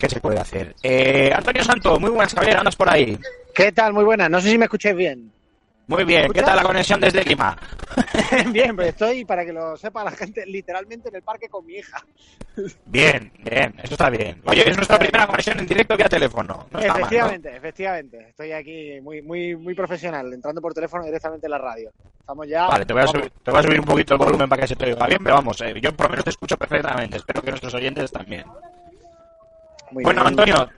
¿Qué 0.00 0.08
se 0.08 0.18
puede 0.18 0.40
hacer? 0.40 0.74
Eh, 0.82 1.30
Antonio 1.32 1.62
Santo, 1.62 2.00
muy 2.00 2.08
buenas, 2.08 2.32
Javier, 2.32 2.56
andas 2.56 2.74
por 2.74 2.88
ahí. 2.88 3.18
¿Qué 3.54 3.70
tal? 3.70 3.92
Muy 3.92 4.04
buenas. 4.04 4.30
No 4.30 4.40
sé 4.40 4.50
si 4.50 4.56
me 4.56 4.64
escucháis 4.64 4.96
bien. 4.96 5.30
Muy 5.86 6.04
bien, 6.04 6.32
¿qué 6.32 6.40
tal 6.40 6.56
la 6.56 6.62
conexión 6.62 7.00
desde 7.00 7.22
Lima? 7.24 7.54
bien, 8.52 8.76
pues 8.76 8.90
estoy, 8.90 9.24
para 9.24 9.44
que 9.44 9.52
lo 9.52 9.76
sepa 9.76 10.04
la 10.04 10.12
gente, 10.12 10.46
literalmente 10.46 11.08
en 11.08 11.16
el 11.16 11.22
parque 11.22 11.48
con 11.48 11.66
mi 11.66 11.74
hija. 11.74 12.02
Bien, 12.86 13.32
bien, 13.38 13.74
eso 13.82 13.94
está 13.94 14.08
bien. 14.08 14.40
Oye, 14.46 14.70
es 14.70 14.76
nuestra 14.76 14.98
primera 14.98 15.26
conexión 15.26 15.58
en 15.58 15.66
directo 15.66 15.96
vía 15.96 16.08
teléfono. 16.08 16.66
No 16.70 16.78
efectivamente, 16.78 17.48
mal, 17.48 17.54
¿no? 17.54 17.58
efectivamente. 17.58 18.28
Estoy 18.28 18.52
aquí 18.52 19.00
muy, 19.02 19.20
muy, 19.20 19.56
muy 19.56 19.74
profesional, 19.74 20.32
entrando 20.32 20.62
por 20.62 20.72
teléfono 20.72 21.04
directamente 21.04 21.46
en 21.46 21.50
la 21.50 21.58
radio. 21.58 21.90
Estamos 22.20 22.48
ya. 22.48 22.68
Vale, 22.68 22.86
te 22.86 22.92
voy 22.92 23.02
a, 23.02 23.06
subir, 23.06 23.32
te 23.42 23.50
voy 23.50 23.60
a 23.60 23.62
subir 23.64 23.80
un 23.80 23.86
poquito 23.86 24.14
el 24.14 24.18
volumen 24.18 24.48
para 24.48 24.62
que 24.62 24.68
se 24.68 24.76
te 24.76 24.86
oiga 24.86 25.06
bien, 25.06 25.20
pero 25.22 25.34
vamos, 25.34 25.60
eh, 25.60 25.74
yo 25.82 25.92
por 25.92 26.06
lo 26.06 26.10
menos 26.10 26.24
te 26.24 26.30
escucho 26.30 26.56
perfectamente. 26.56 27.18
Espero 27.18 27.42
que 27.42 27.50
nuestros 27.50 27.74
oyentes 27.74 28.10
también. 28.10 28.44
Bueno. 29.92 30.22
Antonio, 30.24 30.68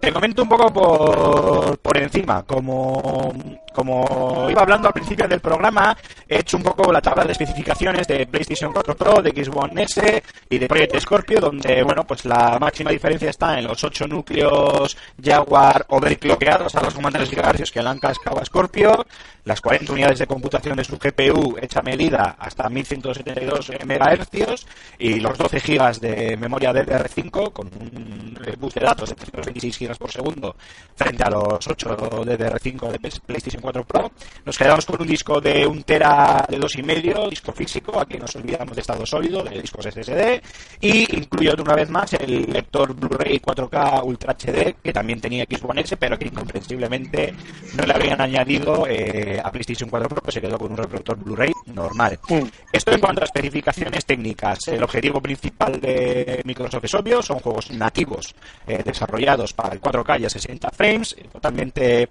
te 0.00 0.12
comento 0.12 0.42
un 0.42 0.48
poco 0.48 0.72
por, 0.72 1.78
por 1.78 1.96
encima. 1.96 2.42
Como, 2.42 3.32
como 3.76 4.48
iba 4.48 4.62
hablando 4.62 4.88
al 4.88 4.94
principio 4.94 5.28
del 5.28 5.40
programa, 5.40 5.94
he 6.26 6.38
hecho 6.38 6.56
un 6.56 6.62
poco 6.62 6.90
la 6.90 7.02
tabla 7.02 7.24
de 7.24 7.32
especificaciones 7.32 8.06
de 8.06 8.26
PlayStation 8.26 8.72
4 8.72 8.96
Pro, 8.96 9.20
de 9.20 9.30
Xbox 9.30 9.70
S 9.76 10.22
y 10.48 10.56
de 10.56 10.66
Project 10.66 10.98
Scorpio, 10.98 11.40
donde 11.40 11.82
bueno, 11.82 12.06
pues 12.06 12.24
la 12.24 12.58
máxima 12.58 12.90
diferencia 12.90 13.28
está 13.28 13.58
en 13.58 13.66
los 13.66 13.84
8 13.84 14.08
núcleos 14.08 14.96
Jaguar 15.22 15.84
overclockeados 15.88 16.74
a 16.74 16.84
los 16.84 16.96
1.3 16.96 17.28
GHz 17.28 17.70
que 17.70 17.82
le 17.82 17.88
han 17.90 17.98
cascado 17.98 18.42
Scorpio, 18.46 19.04
las 19.44 19.60
40 19.60 19.92
unidades 19.92 20.20
de 20.20 20.26
computación 20.26 20.76
de 20.78 20.84
su 20.84 20.96
GPU 20.96 21.56
hecha 21.60 21.82
medida 21.82 22.36
hasta 22.38 22.70
1172 22.70 23.72
MHz 23.84 24.66
y 24.98 25.20
los 25.20 25.36
12 25.36 25.60
GB 25.60 26.00
de 26.00 26.36
memoria 26.38 26.72
DDR5 26.72 27.52
con 27.52 27.66
un 27.66 28.38
bus 28.58 28.74
de 28.74 28.80
datos 28.80 29.10
de 29.10 29.16
326 29.16 29.78
GB 29.78 29.98
por 29.98 30.10
segundo 30.10 30.56
frente 30.94 31.22
a 31.22 31.30
los 31.30 31.66
8 31.66 31.96
DDR5 32.24 32.90
de 32.90 32.98
PlayStation 32.98 33.62
4 33.66 33.84
Pro. 33.84 34.12
Nos 34.44 34.56
quedamos 34.56 34.86
con 34.86 35.00
un 35.00 35.08
disco 35.08 35.40
de 35.40 35.66
1 35.66 35.82
tera 35.82 36.46
de 36.48 36.58
2,5, 36.58 37.28
disco 37.30 37.52
físico, 37.52 37.98
aquí 37.98 38.16
nos 38.16 38.34
olvidamos 38.36 38.76
de 38.76 38.80
estado 38.80 39.04
sólido, 39.04 39.42
de 39.42 39.60
discos 39.60 39.86
SSD, 39.86 40.40
y 40.80 41.16
incluye 41.16 41.52
una 41.60 41.74
vez 41.74 41.90
más 41.90 42.12
el 42.12 42.52
lector 42.52 42.94
Blu-ray 42.94 43.40
4K 43.40 44.04
Ultra 44.04 44.34
HD, 44.34 44.76
que 44.82 44.92
también 44.92 45.20
tenía 45.20 45.44
Xbox 45.44 45.70
One 45.70 45.80
S, 45.80 45.96
pero 45.96 46.16
que 46.16 46.26
incomprensiblemente 46.26 47.34
no 47.74 47.84
le 47.84 47.92
habían 47.92 48.20
añadido 48.20 48.86
eh, 48.88 49.40
a 49.42 49.50
PlayStation 49.50 49.90
4 49.90 50.08
Pro, 50.08 50.22
que 50.22 50.32
se 50.32 50.40
quedó 50.40 50.58
con 50.58 50.70
un 50.70 50.76
reproductor 50.76 51.16
Blu-ray 51.16 51.52
normal. 51.66 52.20
Mm. 52.28 52.42
Esto 52.70 52.92
en 52.92 53.00
cuanto 53.00 53.22
a 53.22 53.24
especificaciones 53.24 54.06
técnicas. 54.06 54.68
El 54.68 54.82
objetivo 54.84 55.20
principal 55.20 55.80
de 55.80 56.40
Microsoft 56.44 56.84
es 56.84 56.94
obvio, 56.94 57.20
son 57.20 57.40
juegos 57.40 57.72
nativos 57.72 58.32
eh, 58.66 58.82
desarrollados 58.84 59.52
para 59.54 59.74
el 59.74 59.80
4K 59.80 60.20
y 60.20 60.24
a 60.26 60.30
60 60.30 60.70
frames, 60.70 61.16
totalmente 61.32 62.08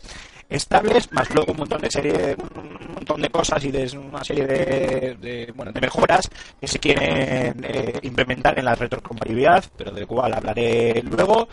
estables, 0.50 1.12
más 1.12 1.30
luego 1.34 1.52
un 1.52 1.60
montón 1.60 1.82
de 1.82 1.92
serie, 1.92 2.36
un 2.38 2.94
montón 2.94 3.22
de 3.22 3.30
cosas 3.30 3.64
y 3.64 3.72
de 3.72 3.98
una 3.98 4.24
serie 4.24 4.46
de, 4.46 5.18
de 5.20 5.52
bueno, 5.56 5.72
de 5.72 5.82
mejoras 5.82 6.30
que 6.60 6.68
se 6.68 6.80
quieren 6.80 7.64
eh, 7.64 8.00
implementar 8.04 8.58
en 8.60 8.66
la 8.66 8.76
retrocompatibilidad, 8.76 9.64
pero 9.78 9.92
del 9.92 10.08
cual 10.08 10.34
hablaré 10.34 11.02
luego. 11.04 11.48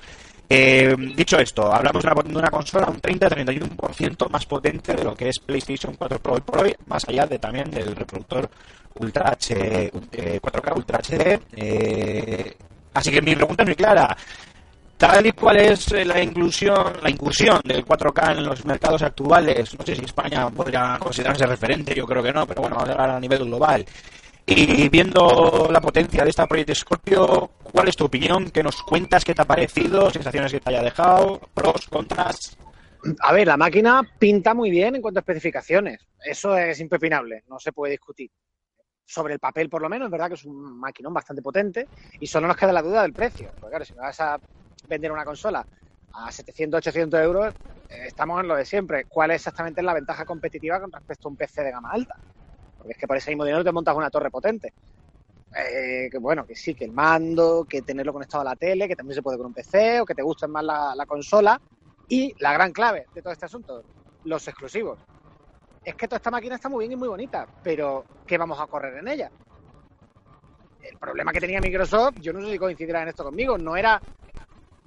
Eh, 0.54 0.94
dicho 1.16 1.38
esto, 1.38 1.72
hablamos 1.72 2.02
de 2.02 2.10
una, 2.10 2.22
de 2.22 2.38
una 2.38 2.50
consola 2.50 2.86
un 2.88 3.00
30-31% 3.00 4.28
más 4.28 4.44
potente 4.44 4.94
de 4.94 5.04
lo 5.04 5.14
que 5.14 5.30
es 5.30 5.38
PlayStation 5.38 5.94
4 5.96 6.18
Pro 6.18 6.36
y 6.36 6.40
Pro, 6.42 6.62
más 6.86 7.08
allá 7.08 7.26
de 7.26 7.38
también 7.38 7.70
del 7.70 7.96
reproductor 7.96 8.50
Ultra 8.96 9.30
H, 9.30 9.54
eh, 10.12 10.40
4K 10.42 10.76
Ultra 10.76 10.98
HD. 10.98 11.40
Eh, 11.56 12.56
así 12.92 13.10
que 13.10 13.22
mi 13.22 13.34
pregunta 13.34 13.62
es 13.62 13.68
muy 13.68 13.76
clara 13.76 14.14
tal 15.02 15.26
y 15.26 15.32
cual 15.32 15.56
es 15.56 15.90
eh, 15.90 16.04
la 16.04 16.22
inclusión, 16.22 16.92
la 17.02 17.10
incursión 17.10 17.60
del 17.64 17.84
4K 17.84 18.36
en 18.36 18.44
los 18.44 18.64
mercados 18.64 19.02
actuales, 19.02 19.76
no 19.76 19.84
sé 19.84 19.96
si 19.96 20.04
España 20.04 20.48
podría 20.48 20.96
considerarse 21.00 21.44
referente, 21.44 21.92
yo 21.92 22.06
creo 22.06 22.22
que 22.22 22.32
no, 22.32 22.46
pero 22.46 22.62
bueno, 22.62 22.76
a 22.78 23.16
a 23.16 23.18
nivel 23.18 23.44
global. 23.46 23.84
Y 24.46 24.88
viendo 24.90 25.68
la 25.72 25.80
potencia 25.80 26.22
de 26.22 26.30
esta 26.30 26.46
Project 26.46 26.74
Scorpio, 26.74 27.50
¿cuál 27.64 27.88
es 27.88 27.96
tu 27.96 28.04
opinión? 28.04 28.50
¿Qué 28.50 28.62
nos 28.62 28.80
cuentas? 28.84 29.24
¿Qué 29.24 29.34
te 29.34 29.42
ha 29.42 29.44
parecido? 29.44 30.08
¿Sensaciones 30.08 30.52
que 30.52 30.60
te 30.60 30.70
haya 30.70 30.84
dejado? 30.84 31.40
¿Pros? 31.52 31.88
¿Contras? 31.88 32.56
A 33.22 33.32
ver, 33.32 33.48
la 33.48 33.56
máquina 33.56 34.02
pinta 34.20 34.54
muy 34.54 34.70
bien 34.70 34.94
en 34.94 35.02
cuanto 35.02 35.18
a 35.18 35.22
especificaciones. 35.22 36.06
Eso 36.24 36.56
es 36.56 36.78
impepinable, 36.78 37.42
no 37.48 37.58
se 37.58 37.72
puede 37.72 37.90
discutir. 37.90 38.30
Sobre 39.04 39.34
el 39.34 39.40
papel, 39.40 39.68
por 39.68 39.82
lo 39.82 39.88
menos, 39.88 40.06
es 40.06 40.12
verdad 40.12 40.28
que 40.28 40.34
es 40.34 40.44
un 40.44 40.78
maquinón 40.78 41.12
bastante 41.12 41.42
potente 41.42 41.88
y 42.20 42.26
solo 42.28 42.46
nos 42.46 42.56
queda 42.56 42.72
la 42.72 42.82
duda 42.82 43.02
del 43.02 43.12
precio. 43.12 43.50
Porque 43.58 43.70
claro, 43.70 43.84
si 43.84 43.94
me 43.94 44.00
vas 44.00 44.20
a 44.20 44.38
vender 44.88 45.12
una 45.12 45.24
consola 45.24 45.66
a 46.12 46.30
700, 46.30 46.78
800 46.78 47.20
euros, 47.20 47.54
eh, 47.88 48.06
estamos 48.06 48.40
en 48.40 48.48
lo 48.48 48.56
de 48.56 48.64
siempre. 48.64 49.04
¿Cuál 49.06 49.30
es 49.30 49.36
exactamente 49.36 49.82
la 49.82 49.94
ventaja 49.94 50.24
competitiva 50.24 50.80
con 50.80 50.92
respecto 50.92 51.28
a 51.28 51.30
un 51.30 51.36
PC 51.36 51.62
de 51.62 51.70
gama 51.70 51.90
alta? 51.90 52.16
Porque 52.76 52.92
es 52.92 52.98
que 52.98 53.06
por 53.06 53.16
ese 53.16 53.30
mismo 53.30 53.44
dinero 53.44 53.64
te 53.64 53.72
montas 53.72 53.96
una 53.96 54.10
torre 54.10 54.30
potente. 54.30 54.72
Eh, 55.54 56.08
que 56.10 56.18
bueno, 56.18 56.46
que 56.46 56.56
sí, 56.56 56.74
que 56.74 56.84
el 56.84 56.92
mando, 56.92 57.66
que 57.68 57.82
tenerlo 57.82 58.12
conectado 58.12 58.40
a 58.40 58.44
la 58.44 58.56
tele, 58.56 58.88
que 58.88 58.96
también 58.96 59.14
se 59.14 59.22
puede 59.22 59.36
con 59.36 59.46
un 59.46 59.54
PC, 59.54 60.00
o 60.00 60.06
que 60.06 60.14
te 60.14 60.22
guste 60.22 60.46
más 60.46 60.64
la, 60.64 60.94
la 60.94 61.06
consola. 61.06 61.60
Y 62.08 62.34
la 62.40 62.52
gran 62.52 62.72
clave 62.72 63.06
de 63.14 63.22
todo 63.22 63.32
este 63.32 63.46
asunto, 63.46 63.82
los 64.24 64.46
exclusivos. 64.48 64.98
Es 65.84 65.94
que 65.94 66.06
toda 66.06 66.18
esta 66.18 66.30
máquina 66.30 66.54
está 66.54 66.68
muy 66.68 66.84
bien 66.84 66.92
y 66.92 66.96
muy 66.96 67.08
bonita, 67.08 67.46
pero 67.62 68.04
¿qué 68.26 68.38
vamos 68.38 68.60
a 68.60 68.66
correr 68.66 68.98
en 68.98 69.08
ella? 69.08 69.30
El 70.80 70.96
problema 70.96 71.32
que 71.32 71.40
tenía 71.40 71.60
Microsoft, 71.60 72.16
yo 72.20 72.32
no 72.32 72.40
sé 72.40 72.52
si 72.52 72.58
coincidirá 72.58 73.02
en 73.02 73.08
esto 73.08 73.24
conmigo, 73.24 73.58
no 73.58 73.76
era 73.76 74.00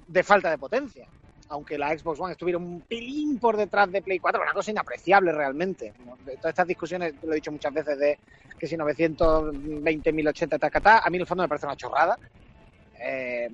de 0.06 0.22
falta 0.22 0.50
de 0.50 0.58
potencia. 0.58 1.06
Aunque 1.48 1.78
la 1.78 1.96
Xbox 1.96 2.18
One 2.18 2.32
estuviera 2.32 2.58
un 2.58 2.80
pelín 2.80 3.38
por 3.38 3.56
detrás 3.56 3.90
de 3.90 4.02
Play 4.02 4.18
4, 4.18 4.42
una 4.42 4.52
cosa 4.52 4.70
inapreciable 4.70 5.30
realmente. 5.32 5.92
Todas 6.24 6.50
estas 6.50 6.66
discusiones, 6.66 7.14
lo 7.22 7.32
he 7.32 7.36
dicho 7.36 7.52
muchas 7.52 7.72
veces, 7.72 7.98
de 7.98 8.18
que 8.58 8.66
si 8.66 8.76
920, 8.76 10.12
1080, 10.12 10.58
tacatá, 10.58 10.98
a 10.98 11.10
mí 11.10 11.16
en 11.16 11.20
el 11.20 11.26
fondo 11.26 11.44
me 11.44 11.48
parece 11.48 11.66
una 11.66 11.76
chorrada. 11.76 12.18
Eh, 12.98 13.48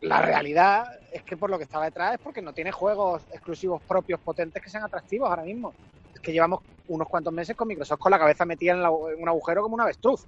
la 0.00 0.22
realidad 0.22 0.98
es 1.12 1.22
que 1.22 1.36
por 1.36 1.50
lo 1.50 1.58
que 1.58 1.64
estaba 1.64 1.84
detrás 1.84 2.14
es 2.14 2.20
porque 2.20 2.42
no 2.42 2.52
tiene 2.52 2.72
juegos 2.72 3.22
exclusivos 3.32 3.82
propios 3.82 4.20
potentes 4.20 4.62
que 4.62 4.70
sean 4.70 4.84
atractivos 4.84 5.28
ahora 5.28 5.42
mismo. 5.42 5.74
Es 6.14 6.20
que 6.20 6.32
llevamos 6.32 6.62
unos 6.88 7.08
cuantos 7.08 7.32
meses 7.32 7.56
con 7.56 7.68
Microsoft 7.68 7.98
con 7.98 8.10
la 8.10 8.18
cabeza 8.18 8.44
metida 8.44 8.72
en, 8.72 8.82
la, 8.82 8.90
un 8.90 9.28
agujero 9.28 9.62
como 9.62 9.74
un 9.74 9.80
avestruz. 9.80 10.26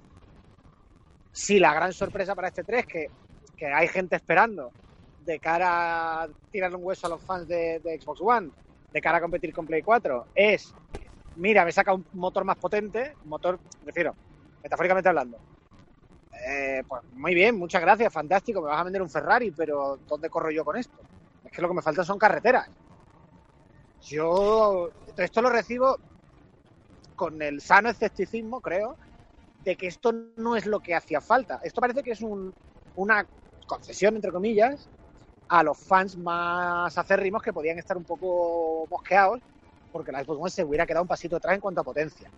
Si 1.31 1.59
la 1.59 1.73
gran 1.73 1.93
sorpresa 1.93 2.35
para 2.35 2.49
este 2.49 2.63
3 2.63 2.85
que, 2.85 3.09
que 3.57 3.67
hay 3.67 3.87
gente 3.87 4.15
esperando 4.15 4.71
de 5.25 5.39
cara 5.39 6.23
a 6.23 6.29
tirarle 6.51 6.77
un 6.77 6.85
hueso 6.85 7.07
a 7.07 7.11
los 7.11 7.21
fans 7.21 7.47
de, 7.47 7.99
Xbox 8.01 8.21
One, 8.21 8.49
de 8.91 9.01
cara 9.01 9.17
a 9.17 9.21
competir 9.21 9.53
con 9.53 9.65
Play 9.65 9.81
4, 9.81 10.27
es, 10.35 10.73
mira, 11.35 11.63
me 11.63 11.71
saca 11.71 11.93
un 11.93 12.05
motor 12.13 12.43
más 12.43 12.57
potente, 12.57 13.15
motor, 13.25 13.59
refiero, 13.85 14.15
metafóricamente 14.63 15.09
hablando. 15.09 15.37
Eh, 16.47 16.83
pues 16.87 17.03
muy 17.13 17.35
bien, 17.35 17.55
muchas 17.55 17.81
gracias, 17.81 18.11
fantástico, 18.11 18.61
me 18.61 18.67
vas 18.67 18.79
a 18.79 18.83
vender 18.83 19.01
un 19.01 19.09
Ferrari, 19.09 19.51
pero 19.51 19.99
¿dónde 20.07 20.29
corro 20.29 20.49
yo 20.49 20.65
con 20.65 20.77
esto? 20.77 20.97
Es 21.45 21.51
que 21.51 21.61
lo 21.61 21.67
que 21.67 21.75
me 21.75 21.81
falta 21.81 22.03
son 22.03 22.17
carreteras. 22.17 22.69
Yo 24.01 24.89
esto 25.17 25.41
lo 25.41 25.49
recibo 25.49 25.97
con 27.15 27.39
el 27.41 27.61
sano 27.61 27.89
escepticismo, 27.89 28.61
creo, 28.61 28.97
de 29.63 29.75
que 29.75 29.85
esto 29.85 30.11
no 30.37 30.55
es 30.55 30.65
lo 30.65 30.79
que 30.79 30.95
hacía 30.95 31.21
falta. 31.21 31.61
Esto 31.63 31.79
parece 31.79 32.01
que 32.01 32.11
es 32.11 32.21
un, 32.21 32.51
una 32.95 33.27
concesión, 33.67 34.15
entre 34.15 34.31
comillas, 34.31 34.89
a 35.51 35.63
los 35.63 35.77
fans 35.77 36.17
más 36.17 36.97
acérrimos 36.97 37.43
que 37.43 37.51
podían 37.51 37.77
estar 37.77 37.97
un 37.97 38.05
poco 38.05 38.87
mosqueados 38.89 39.41
porque 39.91 40.13
la 40.13 40.23
Xbox 40.23 40.39
One 40.39 40.49
se 40.49 40.63
hubiera 40.63 40.85
quedado 40.85 41.01
un 41.01 41.09
pasito 41.09 41.35
atrás 41.35 41.55
en 41.55 41.59
cuanto 41.59 41.81
a 41.81 41.83
potencia. 41.83 42.29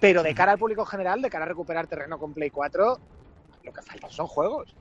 Pero 0.00 0.22
de 0.22 0.34
cara 0.34 0.52
al 0.52 0.58
público 0.58 0.86
general, 0.86 1.20
de 1.20 1.28
cara 1.28 1.44
a 1.44 1.48
recuperar 1.48 1.86
terreno 1.86 2.18
con 2.18 2.32
Play 2.32 2.48
4, 2.48 2.98
lo 3.64 3.72
que 3.72 3.82
faltan 3.82 4.10
son 4.10 4.26
juegos. 4.26 4.74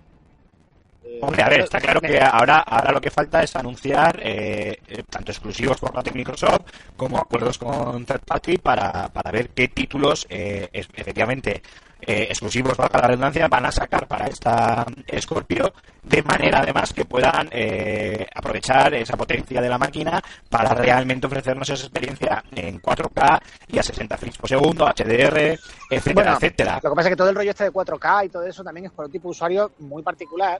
Eh, 1.03 1.19
Hombre, 1.21 1.43
a 1.43 1.49
ver, 1.49 1.59
está 1.61 1.81
claro 1.81 1.99
que 1.99 2.17
ahora, 2.21 2.59
ahora 2.59 2.93
lo 2.93 3.01
que 3.01 3.11
falta 3.11 3.43
es 3.43 3.53
anunciar 3.57 4.21
eh, 4.23 4.79
eh, 4.87 5.03
tanto 5.09 5.33
exclusivos 5.33 5.81
por 5.81 5.91
parte 5.91 6.11
de 6.11 6.17
Microsoft 6.17 6.61
como 6.95 7.17
acuerdos 7.17 7.57
con 7.57 8.05
third 8.05 8.21
party 8.21 8.57
para, 8.59 9.09
para 9.09 9.31
ver 9.31 9.49
qué 9.49 9.67
títulos 9.67 10.25
eh, 10.29 10.69
efectivamente 10.71 11.61
eh, 12.01 12.27
exclusivos 12.29 12.77
para 12.77 13.01
la 13.01 13.07
redundancia 13.07 13.47
van 13.47 13.65
a 13.65 13.71
sacar 13.71 14.07
para 14.07 14.27
esta 14.27 14.85
Scorpio 15.19 15.73
de 16.03 16.23
manera 16.23 16.59
además 16.61 16.93
que 16.93 17.05
puedan 17.05 17.49
eh, 17.51 18.25
aprovechar 18.33 18.93
esa 18.93 19.17
potencia 19.17 19.61
de 19.61 19.69
la 19.69 19.77
máquina 19.77 20.21
para 20.49 20.73
realmente 20.73 21.27
ofrecernos 21.27 21.69
esa 21.69 21.83
experiencia 21.83 22.43
en 22.55 22.81
4K 22.81 23.41
y 23.67 23.79
a 23.79 23.83
60 23.83 24.17
frames 24.17 24.37
por 24.37 24.49
segundo, 24.49 24.85
HDR, 24.85 25.59
etcétera, 25.89 26.13
Bueno, 26.13 26.33
etcétera. 26.33 26.79
Lo 26.81 26.89
que 26.89 26.95
pasa 26.95 27.09
es 27.09 27.13
que 27.13 27.17
todo 27.17 27.29
el 27.29 27.35
rollo 27.35 27.51
este 27.51 27.65
de 27.65 27.71
4K 27.71 28.25
y 28.25 28.29
todo 28.29 28.43
eso 28.43 28.63
también 28.63 28.85
es 28.87 28.91
por 28.91 29.05
un 29.05 29.11
tipo 29.11 29.27
de 29.27 29.31
usuario 29.31 29.71
muy 29.79 30.01
particular, 30.01 30.59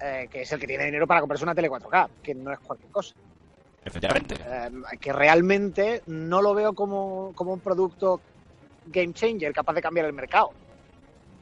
eh, 0.00 0.28
que 0.30 0.42
es 0.42 0.52
el 0.52 0.60
que 0.60 0.66
tiene 0.66 0.84
dinero 0.84 1.06
para 1.06 1.20
comprarse 1.20 1.44
una 1.44 1.54
tele 1.54 1.70
4K, 1.70 2.08
que 2.22 2.34
no 2.34 2.52
es 2.52 2.58
cualquier 2.60 2.90
cosa. 2.90 3.14
Efectivamente. 3.84 4.36
Eh, 4.46 4.70
que 5.00 5.12
realmente 5.12 6.02
no 6.06 6.42
lo 6.42 6.54
veo 6.54 6.74
como, 6.74 7.32
como 7.34 7.54
un 7.54 7.60
producto 7.60 8.20
game 8.90 9.12
changer 9.12 9.52
capaz 9.52 9.74
de 9.74 9.82
cambiar 9.82 10.06
el 10.06 10.12
mercado. 10.12 10.50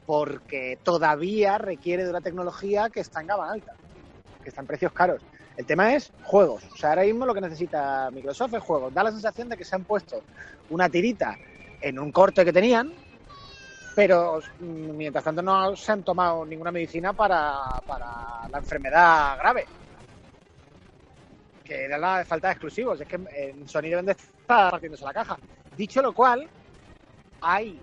Porque 0.05 0.79
todavía 0.83 1.57
requiere 1.57 2.03
de 2.03 2.09
una 2.09 2.21
tecnología 2.21 2.89
que 2.89 3.01
está 3.01 3.21
en 3.21 3.27
gama 3.27 3.51
alta, 3.51 3.73
que 4.43 4.49
está 4.49 4.61
en 4.61 4.67
precios 4.67 4.91
caros. 4.93 5.21
El 5.57 5.65
tema 5.65 5.93
es 5.93 6.11
juegos. 6.23 6.63
O 6.71 6.77
sea, 6.77 6.89
ahora 6.89 7.03
mismo 7.03 7.25
lo 7.25 7.33
que 7.33 7.41
necesita 7.41 8.09
Microsoft 8.11 8.53
es 8.53 8.63
juegos. 8.63 8.93
Da 8.93 9.03
la 9.03 9.11
sensación 9.11 9.49
de 9.49 9.57
que 9.57 9.65
se 9.65 9.75
han 9.75 9.83
puesto 9.83 10.21
una 10.69 10.87
tirita 10.87 11.35
en 11.81 11.99
un 11.99 12.11
corte 12.11 12.45
que 12.45 12.53
tenían, 12.53 12.93
pero 13.95 14.39
mm, 14.59 14.95
mientras 14.95 15.23
tanto 15.23 15.41
no 15.41 15.75
se 15.75 15.91
han 15.91 16.03
tomado 16.03 16.45
ninguna 16.45 16.71
medicina 16.71 17.13
para, 17.13 17.81
para 17.85 18.47
la 18.49 18.57
enfermedad 18.59 19.37
grave 19.39 19.65
que 21.67 21.83
era 21.83 21.97
la 21.97 22.23
falta 22.25 22.47
de 22.47 22.53
exclusivos. 22.53 23.01
Es 23.01 23.07
que 23.07 23.19
en 23.35 23.67
Sony 23.67 23.83
deben 23.83 24.05
de 24.05 24.13
estar 24.13 24.81
la 24.81 25.13
caja. 25.13 25.37
Dicho 25.75 26.01
lo 26.01 26.13
cual, 26.13 26.47
hay, 27.41 27.79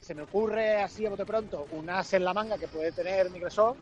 se 0.00 0.14
me 0.14 0.22
ocurre 0.22 0.82
así 0.82 1.06
a 1.06 1.10
bote 1.10 1.24
pronto, 1.24 1.66
un 1.72 1.88
as 1.90 2.12
en 2.14 2.24
la 2.24 2.34
manga 2.34 2.58
que 2.58 2.68
puede 2.68 2.92
tener 2.92 3.30
Microsoft, 3.30 3.78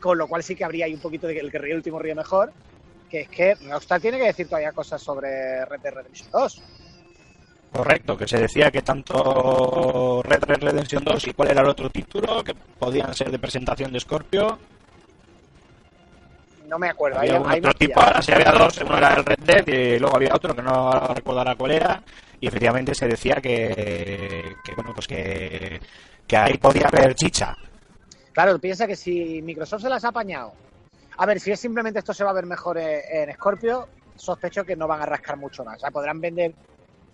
con 0.00 0.16
lo 0.16 0.26
cual 0.26 0.42
sí 0.42 0.54
que 0.54 0.64
habría 0.64 0.86
ahí 0.86 0.94
un 0.94 1.00
poquito 1.00 1.26
de 1.26 1.34
que 1.34 1.40
el 1.40 1.50
que 1.50 1.58
ríe 1.58 1.74
último 1.74 1.98
ríe 1.98 2.14
mejor, 2.14 2.52
que 3.08 3.22
es 3.22 3.28
que 3.28 3.54
Rockstar 3.54 4.00
tiene 4.00 4.18
que 4.18 4.26
decir 4.26 4.46
todavía 4.46 4.72
cosas 4.72 5.02
sobre 5.02 5.64
Red 5.64 5.80
Dead 5.80 5.94
Redemption 5.94 6.30
2. 6.30 6.62
Correcto, 7.72 8.16
que 8.16 8.26
se 8.26 8.38
decía 8.38 8.70
que 8.70 8.82
tanto 8.82 10.22
Red 10.22 10.40
Dead 10.40 10.58
Redemption 10.58 11.04
2 11.04 11.28
y 11.28 11.32
cuál 11.32 11.50
era 11.50 11.60
el 11.60 11.68
otro 11.68 11.90
título 11.90 12.42
que 12.42 12.54
podían 12.54 13.14
ser 13.14 13.30
de 13.30 13.38
presentación 13.38 13.92
de 13.92 14.00
Scorpio. 14.00 14.58
No 16.68 16.78
me 16.78 16.90
acuerdo. 16.90 17.18
Había 17.18 17.40
me 17.40 17.56
otro 17.56 17.72
tipo, 17.72 17.98
ahora 17.98 18.20
sí 18.20 18.30
había 18.30 18.52
dos, 18.52 18.78
uno 18.78 18.98
era 18.98 19.14
el 19.14 19.24
Red 19.24 19.38
Dead 19.38 19.66
y 19.66 19.98
luego 19.98 20.16
había 20.16 20.34
otro 20.34 20.54
que 20.54 20.62
no 20.62 21.00
recordará 21.14 21.56
cuál 21.56 21.70
era. 21.72 22.02
Y 22.40 22.46
efectivamente 22.46 22.94
se 22.94 23.08
decía 23.08 23.36
que, 23.36 24.54
que 24.62 24.74
bueno, 24.76 24.92
pues 24.94 25.06
que, 25.06 25.80
que 26.26 26.36
ahí 26.36 26.58
podía 26.58 26.86
haber 26.86 27.14
chicha. 27.14 27.56
Claro, 28.32 28.58
piensa 28.58 28.86
que 28.86 28.96
si 28.96 29.40
Microsoft 29.42 29.82
se 29.82 29.88
las 29.88 30.04
ha 30.04 30.08
apañado. 30.08 30.52
A 31.16 31.26
ver, 31.26 31.40
si 31.40 31.50
es 31.50 31.58
simplemente 31.58 32.00
esto 32.00 32.12
se 32.12 32.22
va 32.22 32.30
a 32.30 32.34
ver 32.34 32.46
mejor 32.46 32.76
en, 32.76 33.00
en 33.10 33.34
Scorpio, 33.34 33.88
sospecho 34.14 34.62
que 34.64 34.76
no 34.76 34.86
van 34.86 35.00
a 35.00 35.06
rascar 35.06 35.38
mucho 35.38 35.64
más. 35.64 35.78
O 35.78 35.80
sea, 35.80 35.90
podrán 35.90 36.20
vender 36.20 36.52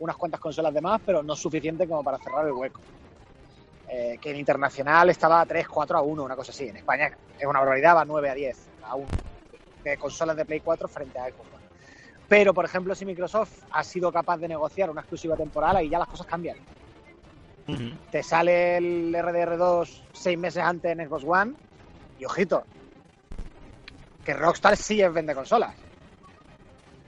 unas 0.01 0.17
cuantas 0.17 0.41
consolas 0.41 0.75
de 0.75 0.81
más, 0.81 1.01
pero 1.07 1.23
no 1.23 1.37
suficiente 1.37 1.87
como 1.87 2.03
para 2.03 2.19
cerrar 2.19 2.45
el 2.45 2.53
hueco. 2.53 2.81
Eh, 3.89 4.19
que 4.21 4.31
en 4.31 4.37
internacional 4.39 5.11
estaba 5.11 5.41
a 5.41 5.47
3, 5.47 5.69
4 5.69 5.97
a 5.97 6.03
1, 6.03 6.25
una 6.25 6.35
cosa 6.35 6.51
así. 6.51 6.67
En 6.67 6.77
España 6.79 7.13
es 7.39 7.47
una 7.47 7.61
barbaridad, 7.61 7.95
va 7.95 8.05
9 8.05 8.31
a 8.31 8.35
10 8.35 8.59
a 8.83 8.97
1 8.97 9.07
de 9.85 9.97
consolas 9.99 10.37
de 10.37 10.45
Play 10.45 10.61
4 10.61 10.89
frente 10.89 11.19
a 11.19 11.27
Xbox 11.27 11.53
One. 11.55 11.65
Pero, 12.29 12.55
por 12.55 12.65
ejemplo, 12.65 12.95
si 12.95 13.05
Microsoft 13.05 13.63
ha 13.71 13.85
sido 13.85 14.11
capaz 14.11 14.39
de 14.39 14.49
negociar 14.49 14.91
una 14.91 15.03
exclusiva 15.03 15.37
temporal, 15.37 15.77
ahí 15.77 15.89
ya 15.89 15.99
las 15.99 16.09
cosas 16.09 16.27
cambian. 16.27 16.57
Te 18.11 18.23
sale 18.23 18.77
el 18.77 19.15
RDR2 19.15 20.03
seis 20.13 20.39
meses 20.39 20.63
antes 20.63 20.93
en 20.93 21.07
Xbox 21.07 21.25
One 21.27 21.55
y 22.19 22.25
ojito, 22.25 22.65
que 24.25 24.35
Rockstar 24.35 24.77
sí 24.77 25.01
es 25.01 25.13
vende 25.13 25.35
consolas. 25.35 25.75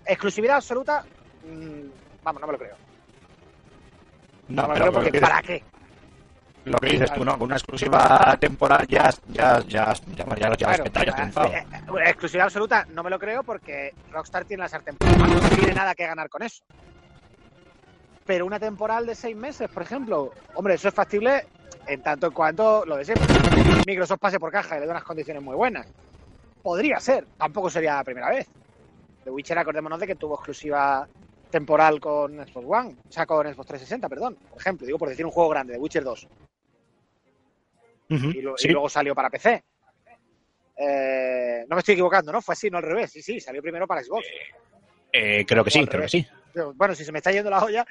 Exclusividad 0.07 0.57
absoluta, 0.57 1.05
mm, 1.45 1.89
vamos, 2.23 2.41
no 2.41 2.47
me 2.47 2.53
lo 2.53 2.59
creo. 2.59 2.77
No, 4.49 4.63
No 4.63 4.69
me 4.69 4.75
lo 4.75 4.81
creo 4.81 4.93
porque 4.93 5.13
que, 5.13 5.21
¿para 5.21 5.43
qué? 5.43 5.63
Lo 6.67 6.79
que 6.79 6.89
dices 6.91 7.13
tú, 7.13 7.25
¿no? 7.25 7.33
Con 7.33 7.43
una 7.43 7.57
exclusiva 7.57 8.37
temporal 8.41 8.87
ya, 8.89 9.11
ya, 9.29 9.61
ya, 9.61 9.95
ya, 9.95 10.27
ya, 10.37 10.57
ya, 10.57 10.57
Claro, 10.57 10.85
ya, 10.85 11.15
triunfado. 11.15 11.53
eh, 11.53 11.67
eh, 11.73 12.09
exclusividad 12.09 12.47
absoluta, 12.47 12.87
no 12.91 13.05
me 13.05 13.11
lo 13.11 13.19
creo 13.19 13.45
porque 13.45 13.95
Rockstar 14.11 14.45
tiene 14.45 14.65
la 14.65 14.69
sartén 14.69 14.97
no 15.01 15.49
tiene 15.57 15.75
nada 15.75 15.95
que 15.95 16.07
ganar 16.07 16.29
con 16.29 16.43
eso. 16.43 16.65
Pero 18.25 18.45
una 18.47 18.59
temporal 18.59 19.07
de 19.07 19.15
seis 19.15 19.37
meses, 19.37 19.69
por 19.71 19.85
ejemplo, 19.85 20.33
hombre, 20.55 20.75
eso 20.75 20.89
es 20.89 20.95
factible 20.95 21.47
en 21.87 22.03
tanto 22.03 22.27
en 22.27 22.33
cuanto 22.33 22.85
lo 22.85 22.97
de 22.97 23.05
siempre. 23.05 23.27
Microsoft 23.87 24.19
pase 24.19 24.41
por 24.41 24.51
caja 24.51 24.77
y 24.77 24.81
le 24.81 24.87
dé 24.87 24.91
unas 24.91 25.05
condiciones 25.05 25.43
muy 25.43 25.55
buenas. 25.55 25.87
Podría 26.63 26.99
ser, 26.99 27.27
tampoco 27.39 27.71
sería 27.71 27.95
la 27.95 28.05
primera 28.05 28.29
vez. 28.31 28.49
The 29.23 29.31
Witcher, 29.31 29.57
acordémonos 29.57 30.01
de 30.01 30.09
que 30.09 30.17
tuvo 30.17 30.35
exclusiva 30.35 31.07
temporal 31.49 32.01
con 32.01 32.35
Xbox 32.45 32.67
One, 32.69 32.97
o 33.09 33.13
sea, 33.13 33.25
con 33.25 33.47
Xbox 33.47 33.69
360, 33.69 34.09
perdón, 34.09 34.37
por 34.51 34.59
ejemplo, 34.61 34.85
digo 34.85 34.99
por 34.99 35.09
decir 35.09 35.25
un 35.25 35.31
juego 35.31 35.51
grande, 35.51 35.75
The 35.75 35.79
Witcher 35.79 36.03
2 36.03 36.29
Y, 38.09 38.41
lo- 38.43 38.55
y 38.55 38.59
sí. 38.59 38.69
luego 38.69 38.89
salió 38.89 39.15
para 39.15 39.31
PC. 39.31 39.65
Eh, 40.79 41.65
no 41.69 41.75
me 41.77 41.81
estoy 41.81 41.95
equivocando, 41.95 42.33
¿no? 42.33 42.43
Fue 42.43 42.53
así, 42.53 42.71
no 42.71 42.79
al 42.79 42.85
revés. 42.85 43.11
Sí, 43.13 43.23
sí, 43.23 43.41
salió 43.41 43.63
primero 43.63 43.87
para 43.87 44.03
Xbox. 44.03 44.27
Eh, 45.13 45.45
creo 45.47 45.65
que 45.65 45.71
sí, 45.71 45.87
creo 45.87 46.03
que 46.03 46.09
sí. 46.09 46.27
Bueno, 46.75 46.95
si 46.95 47.05
se 47.05 47.13
me 47.13 47.19
está 47.19 47.33
yendo 47.33 47.51
la 47.51 47.65
olla, 47.65 47.85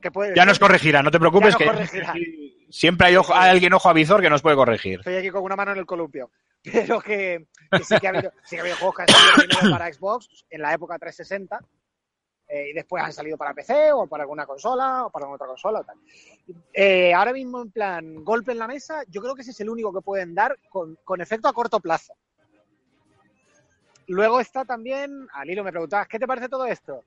que 0.00 0.10
puede 0.10 0.34
Ya 0.34 0.44
nos 0.44 0.58
corregirá, 0.58 1.02
no 1.02 1.10
te 1.10 1.18
preocupes, 1.18 1.54
que 1.56 1.66
corregirá. 1.66 2.14
siempre 2.70 3.08
hay, 3.08 3.16
ojo- 3.16 3.34
alguien 3.34 3.72
ojo 3.74 3.88
a 3.88 3.92
visor 3.92 4.20
que 4.22 4.30
nos 4.30 4.40
puede 4.42 4.56
corregir. 4.56 5.00
Estoy 5.00 5.16
aquí 5.16 5.30
con 5.30 5.42
una 5.42 5.56
mano 5.56 5.72
en 5.72 5.78
el 5.78 5.86
columpio. 5.86 6.30
Pero 6.62 7.00
que, 7.00 7.46
que 7.70 7.84
sí, 7.84 7.96
que 8.00 8.06
ha 8.06 8.10
habido, 8.10 8.32
sí 8.44 8.56
que 8.56 8.58
ha 8.58 8.62
habido 8.62 8.76
juegos 8.76 8.96
que 8.96 9.02
han 9.02 9.08
salido 9.08 9.48
primero 9.58 9.78
para 9.78 9.92
Xbox 9.92 10.28
en 10.48 10.62
la 10.62 10.72
época 10.72 10.98
360 10.98 11.58
eh, 12.52 12.68
y 12.68 12.72
después 12.74 13.02
han 13.02 13.14
salido 13.14 13.38
para 13.38 13.54
PC 13.54 13.92
o 13.94 14.06
para 14.06 14.24
alguna 14.24 14.44
consola 14.44 15.06
o 15.06 15.10
para 15.10 15.26
otra 15.26 15.46
consola 15.46 15.80
o 15.80 15.84
tal. 15.84 15.96
Eh, 16.74 17.14
ahora 17.14 17.32
mismo, 17.32 17.62
en 17.62 17.70
plan, 17.70 18.22
golpe 18.22 18.52
en 18.52 18.58
la 18.58 18.68
mesa, 18.68 19.04
yo 19.08 19.22
creo 19.22 19.34
que 19.34 19.40
ese 19.40 19.52
es 19.52 19.60
el 19.60 19.70
único 19.70 19.90
que 19.90 20.02
pueden 20.02 20.34
dar 20.34 20.58
con, 20.68 21.20
efecto 21.22 21.48
a 21.48 21.54
corto 21.54 21.80
plazo. 21.80 22.12
Luego 24.08 24.38
está 24.38 24.66
también, 24.66 25.26
al 25.32 25.48
hilo 25.48 25.64
me 25.64 25.70
preguntabas, 25.70 26.08
¿qué 26.08 26.18
te 26.18 26.26
parece 26.26 26.50
todo 26.50 26.66
esto? 26.66 27.02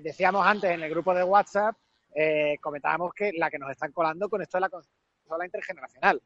Decíamos 0.00 0.44
antes 0.44 0.72
en 0.72 0.82
el 0.82 0.90
grupo 0.90 1.14
de 1.14 1.22
WhatsApp, 1.22 1.76
eh, 2.12 2.56
comentábamos 2.60 3.14
que 3.14 3.30
la 3.32 3.48
que 3.48 3.60
nos 3.60 3.70
están 3.70 3.92
colando 3.92 4.28
con 4.28 4.42
esto 4.42 4.56
de 4.56 4.62
la 4.62 4.70
consola 4.70 5.44
intergeneracional. 5.44 6.20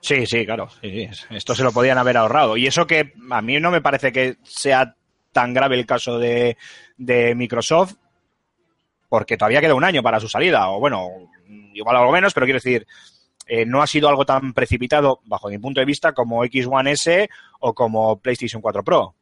Sí, 0.00 0.26
sí, 0.26 0.46
claro. 0.46 0.68
sí, 0.80 1.08
sí. 1.12 1.26
Esto 1.30 1.56
se 1.56 1.64
lo 1.64 1.72
podían 1.72 1.98
haber 1.98 2.18
ahorrado. 2.18 2.56
Y 2.56 2.68
eso 2.68 2.86
que 2.86 3.14
a 3.32 3.42
mí 3.42 3.58
no 3.58 3.72
me 3.72 3.80
parece 3.80 4.12
que 4.12 4.36
sea 4.44 4.94
tan 5.32 5.52
grave 5.54 5.78
el 5.78 5.86
caso 5.86 6.18
de, 6.18 6.56
Microsoft, 7.34 7.94
porque 9.08 9.36
todavía 9.36 9.60
queda 9.60 9.74
un 9.74 9.84
año 9.84 10.02
para 10.02 10.20
su 10.20 10.28
salida, 10.28 10.70
o 10.70 10.78
bueno, 10.78 11.08
igual 11.74 11.96
algo 11.96 12.12
menos, 12.12 12.32
pero 12.32 12.46
quiero 12.46 12.58
decir, 12.58 12.86
eh, 13.46 13.66
no 13.66 13.82
ha 13.82 13.86
sido 13.86 14.08
algo 14.08 14.24
tan 14.24 14.52
precipitado, 14.52 15.20
bajo 15.24 15.48
mi 15.48 15.58
punto 15.58 15.80
de 15.80 15.86
vista, 15.86 16.12
como 16.12 16.44
X1 16.44 16.88
S 16.90 17.28
o 17.60 17.74
como 17.74 18.18
PlayStation 18.18 18.62
4 18.62 18.84
Pro. 18.84 19.14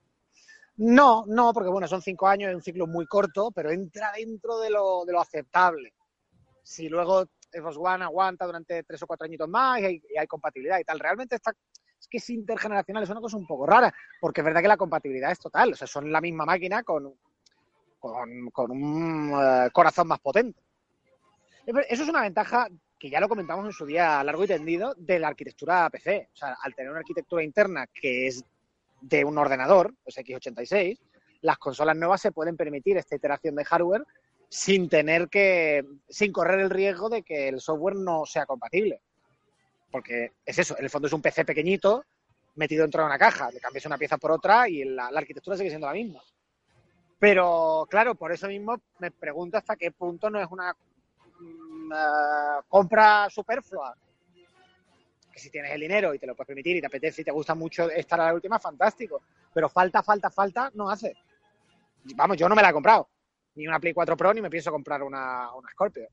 No, 0.77 1.25
no, 1.27 1.53
porque 1.53 1.69
bueno, 1.69 1.87
son 1.87 2.01
cinco 2.01 2.27
años, 2.27 2.51
es 2.51 2.57
un 2.57 2.63
ciclo 2.63 2.87
muy 2.87 3.07
corto, 3.07 3.51
pero 3.51 3.71
entra 3.71 4.13
dentro 4.17 4.59
de 4.61 4.71
lo, 4.71 5.05
de 5.05 5.13
lo 5.13 5.21
aceptable. 5.21 5.93
Si 6.63 6.89
luego 6.89 7.27
Xbox 7.53 7.77
One 7.77 8.05
aguanta 8.05 8.47
durante 8.47 8.83
tres 8.85 9.03
o 9.03 9.07
cuatro 9.07 9.27
añitos 9.27 9.49
más 9.49 9.81
y 9.81 10.03
hay, 10.17 10.27
compatibilidad 10.27 10.79
y 10.79 10.85
tal, 10.85 10.99
realmente 10.99 11.37
está, 11.37 11.51
es 11.51 11.80
que 12.11 12.19
es 12.19 12.31
intergeneracional, 12.31 13.05
es 13.05 13.11
una 13.11 13.21
cosa 13.21 13.37
un 13.37 13.47
poco 13.47 13.67
rara, 13.67 13.95
porque 14.21 14.41
es 14.41 14.45
verdad 14.45 14.61
que 14.61 14.69
la 14.69 14.77
compatibilidad 14.77 15.31
es 15.31 15.39
total, 15.39 15.73
o 15.73 15.77
sea, 15.77 15.87
son 15.87 16.11
la 16.11 16.21
misma 16.21 16.45
máquina 16.45 16.83
con, 16.83 17.15
con, 17.99 18.71
un 18.71 19.33
eh, 19.41 19.71
corazón 19.73 20.09
más 20.09 20.21
potente. 20.21 20.61
Eso 21.67 22.03
es 22.03 22.09
una 22.09 22.23
ventaja 22.23 22.69
que 22.99 23.11
ya 23.11 23.21
lo 23.21 23.29
comentamos 23.29 23.65
en 23.65 23.73
su 23.73 23.87
día 23.87 24.23
largo 24.25 24.45
y 24.45 24.49
tendido 24.49 24.95
de 24.97 25.19
la 25.19 25.29
arquitectura 25.29 25.89
PC. 25.89 26.31
O 26.33 26.37
sea, 26.37 26.57
al 26.63 26.75
tener 26.75 26.91
una 26.91 27.01
arquitectura 27.01 27.43
interna 27.43 27.87
que 27.87 28.27
es 28.27 28.45
de 29.01 29.25
un 29.25 29.39
ordenador, 29.39 29.95
pues 30.03 30.19
x86, 30.19 30.99
las 31.43 31.59
consolas 31.59 31.97
nuevas 31.97 32.21
se 32.21 32.33
pueden 32.33 32.57
permitir 32.57 32.97
esta 32.97 33.17
iteración 33.17 33.55
de 33.55 33.65
hardware 33.65 34.05
sin 34.49 34.89
tener 34.89 35.29
que, 35.29 35.85
sin 36.09 36.33
correr 36.33 36.61
el 36.61 36.71
riesgo 36.71 37.09
de 37.09 37.23
que 37.23 37.49
el 37.49 37.61
software 37.61 37.97
no 37.97 38.27
sea 38.27 38.47
compatible. 38.47 39.01
Porque 39.91 40.33
es 40.45 40.59
eso, 40.59 40.77
en 40.79 40.85
el 40.85 40.91
fondo 40.91 41.09
es 41.09 41.13
un 41.13 41.23
PC 41.23 41.45
pequeñito 41.45 42.05
metido 42.57 42.83
dentro 42.83 43.03
de 43.03 43.07
una 43.07 43.19
caja, 43.19 43.51
le 43.51 43.61
cambias 43.61 43.87
una 43.87 43.99
pieza 43.99 44.19
por 44.19 44.33
otra 44.33 44.69
y 44.69 44.85
la, 44.85 45.07
arquitectura 45.09 45.57
sigue 45.57 45.71
siendo 45.71 45.87
la 45.87 45.93
misma. 45.93 46.23
Pero 47.19 47.87
claro, 47.91 48.15
por 48.15 48.33
eso 48.33 48.49
mismo 48.49 48.81
me 48.99 49.11
pregunto 49.11 49.59
hasta 49.59 49.77
qué 49.77 49.91
punto 49.91 50.31
no 50.31 50.41
es 50.41 50.49
una 50.51 50.75
mm, 51.39 51.93
uh, 51.93 52.63
compra 52.69 53.29
superflua 53.31 53.95
que 55.33 55.39
si 55.39 55.51
tienes 55.51 55.73
el 55.73 55.81
dinero 55.81 56.13
y 56.15 56.19
te 56.19 56.27
lo 56.27 56.35
puedes 56.35 56.49
permitir 56.49 56.77
y 56.77 56.81
te 56.81 56.87
apetece 56.87 57.23
y 57.23 57.25
te 57.25 57.31
gusta 57.31 57.55
mucho 57.55 57.91
estar 57.91 58.21
a 58.21 58.27
la 58.27 58.35
última, 58.35 58.59
fantástico. 58.59 59.23
Pero 59.53 59.69
falta, 59.69 60.03
falta, 60.03 60.31
falta, 60.31 60.71
no 60.75 60.91
hace. 60.91 61.15
Vamos, 62.17 62.37
yo 62.37 62.49
no 62.49 62.55
me 62.55 62.63
la 62.63 62.71
he 62.71 62.73
comprado. 62.73 63.09
Ni 63.55 63.67
una 63.67 63.81
Play 63.81 63.93
4 63.93 64.17
Pro 64.17 64.35
ni 64.35 64.41
me 64.41 64.51
pienso 64.51 64.71
comprar 64.71 65.03
una, 65.03 65.55
una 65.55 65.71
Scorpio. 65.71 66.09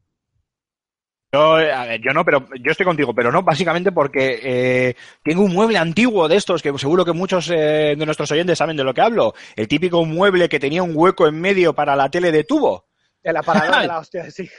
Yo, 1.33 1.59
yo 1.59 2.13
no, 2.13 2.23
pero 2.23 2.47
yo 2.63 2.71
estoy 2.71 2.85
contigo, 2.85 3.13
pero 3.13 3.31
no, 3.31 3.43
básicamente 3.43 3.91
porque 3.91 4.39
eh, 4.41 4.95
tengo 5.23 5.43
un 5.43 5.53
mueble 5.53 5.77
antiguo 5.77 6.29
de 6.29 6.37
estos 6.37 6.61
que 6.61 6.77
seguro 6.77 7.03
que 7.03 7.11
muchos 7.11 7.49
eh, 7.49 7.95
de 7.97 8.05
nuestros 8.05 8.31
oyentes 8.31 8.57
saben 8.57 8.77
de 8.77 8.85
lo 8.85 8.93
que 8.93 9.01
hablo. 9.01 9.33
El 9.55 9.67
típico 9.67 10.05
mueble 10.05 10.47
que 10.47 10.59
tenía 10.59 10.83
un 10.83 10.93
hueco 10.95 11.27
en 11.27 11.39
medio 11.41 11.73
para 11.73 11.97
la 11.97 12.09
tele 12.09 12.31
de 12.31 12.45
tubo. 12.45 12.86
El 13.27 13.35
aparador 13.35 13.81
de 13.81 13.87
la 13.87 13.99
hostia, 13.99 14.31
sí. 14.31 14.49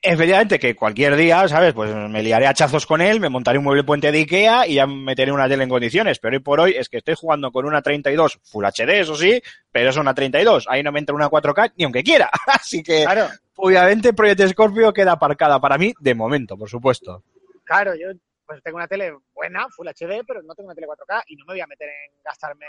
Efectivamente, 0.00 0.58
que 0.58 0.74
cualquier 0.74 1.14
día, 1.14 1.46
¿sabes? 1.46 1.74
Pues 1.74 1.94
me 1.94 2.22
liaré 2.22 2.46
a 2.46 2.54
chazos 2.54 2.86
con 2.86 3.02
él, 3.02 3.20
me 3.20 3.28
montaré 3.28 3.58
un 3.58 3.64
mueble 3.64 3.84
puente 3.84 4.10
de 4.10 4.18
Ikea 4.20 4.66
y 4.66 4.76
ya 4.76 4.86
meteré 4.86 5.30
una 5.30 5.46
tele 5.46 5.64
en 5.64 5.68
condiciones. 5.68 6.18
Pero 6.18 6.36
hoy 6.36 6.42
por 6.42 6.58
hoy 6.60 6.74
es 6.74 6.88
que 6.88 6.96
estoy 6.96 7.16
jugando 7.16 7.52
con 7.52 7.66
una 7.66 7.82
32 7.82 8.40
Full 8.44 8.64
HD, 8.64 9.00
eso 9.00 9.14
sí, 9.14 9.42
pero 9.70 9.90
es 9.90 9.96
una 9.98 10.14
32. 10.14 10.64
Ahí 10.70 10.82
no 10.82 10.90
me 10.90 11.00
entra 11.00 11.14
una 11.14 11.28
4K 11.28 11.74
ni 11.76 11.84
aunque 11.84 12.02
quiera. 12.02 12.30
Así 12.46 12.82
que, 12.82 13.04
Claro, 13.04 13.28
obviamente, 13.56 14.14
Project 14.14 14.52
Scorpio 14.52 14.90
queda 14.94 15.12
aparcada 15.12 15.60
para 15.60 15.76
mí 15.76 15.92
de 16.00 16.14
momento, 16.14 16.56
por 16.56 16.70
supuesto. 16.70 17.22
claro, 17.64 17.94
yo 17.94 18.08
pues 18.46 18.62
tengo 18.62 18.76
una 18.76 18.88
tele 18.88 19.12
buena, 19.34 19.68
Full 19.68 19.88
HD, 19.88 20.24
pero 20.26 20.42
no 20.42 20.54
tengo 20.54 20.68
una 20.68 20.74
tele 20.74 20.86
4K 20.86 21.24
y 21.26 21.36
no 21.36 21.44
me 21.44 21.52
voy 21.52 21.60
a 21.60 21.66
meter 21.66 21.88
en 21.88 22.22
gastarme, 22.24 22.66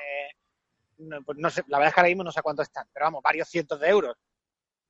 no, 0.97 1.21
pues 1.23 1.37
no 1.37 1.49
sé, 1.49 1.63
la 1.67 1.77
verdad 1.77 1.89
es 1.89 1.93
que 1.93 1.99
ahora 2.01 2.09
mismo 2.09 2.23
no 2.25 2.31
sé 2.33 2.41
cuánto 2.41 2.61
están, 2.61 2.87
pero 2.93 3.05
vamos, 3.05 3.23
varios 3.23 3.47
cientos 3.47 3.79
de 3.79 3.87
euros. 3.87 4.17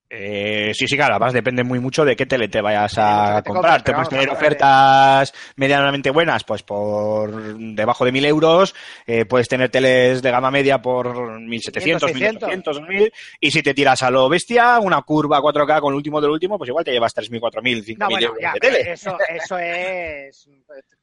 Eh, 0.08 0.72
sí, 0.76 0.88
sí, 0.88 0.96
claro, 0.96 1.16
además 1.16 1.34
depende 1.34 1.64
muy 1.64 1.80
mucho 1.80 2.06
de 2.06 2.16
qué 2.16 2.26
tele 2.28 2.48
te 2.48 2.62
vayas 2.62 2.94
a 2.98 3.42
te 3.42 3.50
comprar. 3.50 3.82
Te 3.82 3.92
puedes 3.92 4.10
tener 4.10 4.30
ofertas 4.30 5.34
medianamente 5.56 6.12
buenas, 6.12 6.44
pues 6.44 6.62
por 6.64 7.58
debajo 7.58 8.06
de 8.06 8.12
1000 8.12 8.26
euros, 8.26 8.76
eh, 9.08 9.26
puedes 9.26 9.48
tener 9.48 9.70
teles 9.72 10.22
de 10.22 10.32
gama 10.32 10.52
media 10.52 10.80
por 10.82 11.40
1700, 11.42 12.12
600. 12.12 12.50
1800, 12.50 12.82
1000, 12.88 13.14
y 13.40 13.52
si 13.52 13.64
te 13.64 13.74
tiras 13.74 14.04
a 14.04 14.12
lo 14.12 14.30
bestia, 14.30 14.80
una 14.80 15.02
curva 15.02 15.42
4K 15.42 15.82
con 15.82 15.94
el 15.94 15.98
último 15.98 16.22
del 16.22 16.32
último, 16.32 16.58
pues 16.60 16.70
igual 16.70 16.86
te 16.86 16.92
llevas 16.92 17.14
3000, 17.14 17.40
4000, 17.42 17.84
5000 17.84 17.98
No, 18.00 18.10
bueno, 18.10 18.28
euros 18.28 18.42
ya, 18.42 18.54
de 18.54 18.60
tele. 18.60 18.92
eso, 18.92 19.18
eso 19.28 19.58
es... 19.58 20.50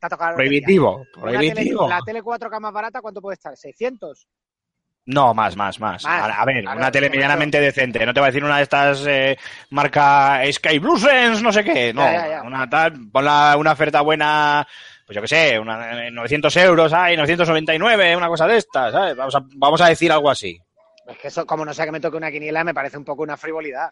Tocado 0.09 0.37
Prohibitivo, 0.37 1.07
Una 1.17 1.31
tele- 1.41 1.51
prohibitivo. 1.53 1.89
la 1.89 2.01
tele 2.03 2.23
4K 2.23 2.61
más 2.61 2.73
barata, 2.73 3.01
¿cuánto 3.01 3.21
puede 3.21 3.35
estar? 3.35 3.55
¿600? 3.57 4.27
No, 5.07 5.35
más, 5.35 5.57
más, 5.57 5.81
más. 5.81 6.05
Más, 6.05 6.07
a, 6.07 6.41
a 6.41 6.45
ver, 6.45 6.65
una 6.67 6.91
tele 6.93 7.11
medianamente 7.11 7.61
decente. 7.61 8.07
No 8.07 8.15
te 8.15 8.21
va 8.21 8.27
a 8.27 8.31
decir 8.31 8.45
una 8.45 8.59
de 8.59 8.63
estas 8.63 9.05
eh, 9.07 9.37
marca 9.71 10.41
Sky 10.53 10.79
Blue 10.79 10.97
Sense, 10.99 11.43
no 11.43 11.53
sé 11.53 11.65
qué. 11.65 11.93
No, 11.93 12.03
Ya, 12.03 12.13
ya, 12.13 12.29
ya. 12.29 12.43
una 12.43 12.71
tal, 12.71 12.93
ponla 13.11 13.57
una 13.59 13.73
oferta 13.73 14.01
buena, 14.01 14.67
pues 15.05 15.17
yo 15.17 15.23
qué 15.23 15.29
sé, 15.29 15.59
una, 15.59 16.07
eh, 16.07 16.11
900 16.13 16.57
euros, 16.59 16.93
ay, 16.93 17.17
999, 17.17 18.17
una 18.17 18.29
cosa 18.29 18.47
de 18.47 18.59
estas, 18.59 18.93
¿sabes? 18.93 19.17
Vamos 19.17 19.35
a, 19.35 19.41
vamos 19.57 19.81
a 19.81 19.89
decir 19.89 20.13
algo 20.13 20.31
así. 20.31 20.61
Es 21.09 21.19
que 21.19 21.29
eso, 21.29 21.45
como 21.47 21.65
no 21.65 21.75
sea 21.75 21.85
que 21.85 21.93
me 21.93 21.99
toque 22.01 22.17
una 22.17 22.31
quiniela, 22.31 22.63
me 22.63 22.73
parece 22.75 22.97
un 22.97 23.05
poco 23.05 23.25
una 23.25 23.37
frivolidad. 23.37 23.91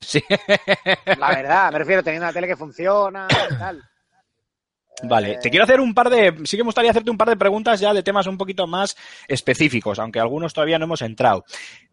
Sí. 0.00 0.22
La 1.18 1.28
verdad, 1.30 1.72
me 1.72 1.78
refiero 1.80 2.02
teniendo 2.04 2.26
una 2.26 2.32
tele 2.32 2.46
que 2.46 2.56
funciona 2.56 3.26
y 3.50 3.58
tal. 3.58 3.82
Vale, 5.02 5.38
te 5.42 5.50
quiero 5.50 5.64
hacer 5.64 5.80
un 5.80 5.94
par 5.94 6.10
de, 6.10 6.34
sí 6.44 6.56
que 6.56 6.62
me 6.62 6.68
gustaría 6.68 6.90
hacerte 6.90 7.10
un 7.10 7.16
par 7.16 7.28
de 7.28 7.36
preguntas 7.36 7.80
ya 7.80 7.94
de 7.94 8.02
temas 8.02 8.26
un 8.26 8.36
poquito 8.36 8.66
más 8.66 8.96
específicos, 9.28 9.98
aunque 9.98 10.20
algunos 10.20 10.52
todavía 10.52 10.78
no 10.78 10.84
hemos 10.84 11.02
entrado. 11.02 11.44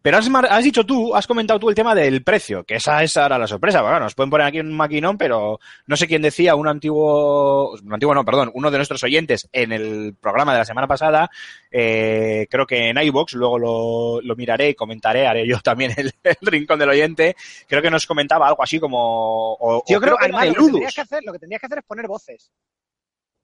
Pero 0.02 0.18
has, 0.18 0.64
dicho 0.64 0.84
tú, 0.84 1.14
has 1.14 1.26
comentado 1.26 1.58
tú 1.58 1.68
el 1.68 1.74
tema 1.74 1.94
del 1.94 2.22
precio, 2.22 2.64
que 2.64 2.76
esa 2.76 3.02
es 3.02 3.16
ahora 3.16 3.38
la 3.38 3.46
sorpresa. 3.46 3.82
Bueno, 3.82 4.00
nos 4.00 4.14
pueden 4.14 4.30
poner 4.30 4.46
aquí 4.46 4.60
un 4.60 4.76
maquinón, 4.76 5.16
pero 5.18 5.58
no 5.86 5.96
sé 5.96 6.06
quién 6.06 6.22
decía, 6.22 6.54
un 6.54 6.68
antiguo, 6.68 7.72
un 7.72 7.92
antiguo 7.92 8.14
no, 8.14 8.24
perdón, 8.24 8.50
uno 8.54 8.70
de 8.70 8.76
nuestros 8.78 9.02
oyentes 9.02 9.48
en 9.52 9.72
el 9.72 10.14
programa 10.20 10.52
de 10.52 10.58
la 10.60 10.64
semana 10.64 10.86
pasada, 10.86 11.30
eh, 11.70 12.46
creo 12.50 12.66
que 12.66 12.88
en 12.90 12.98
iVox, 12.98 13.34
luego 13.34 13.58
lo, 13.58 14.20
lo 14.20 14.36
miraré 14.36 14.70
y 14.70 14.74
comentaré, 14.74 15.26
haré 15.26 15.46
yo 15.46 15.58
también 15.60 15.92
el, 15.96 16.12
el 16.22 16.36
rincón 16.42 16.78
del 16.78 16.90
oyente, 16.90 17.36
creo 17.66 17.82
que 17.82 17.90
nos 17.90 18.06
comentaba 18.06 18.48
algo 18.48 18.62
así 18.62 18.78
como... 18.78 19.54
o- 19.54 19.82
Yo 19.88 19.98
o 19.98 20.00
creo, 20.00 20.16
que 20.16 20.24
además, 20.24 20.42
de 20.42 20.48
lo 20.48 20.54
que, 20.54 20.58
Ludus. 20.60 20.70
tendrías 20.72 20.94
que 20.94 21.00
hacer, 21.00 21.22
lo 21.24 21.32
que 21.32 21.38
tendrías 21.38 21.60
que 21.60 21.66
hacer 21.66 21.78
es 21.78 21.84
poner 21.84 22.06
voces. 22.06 22.50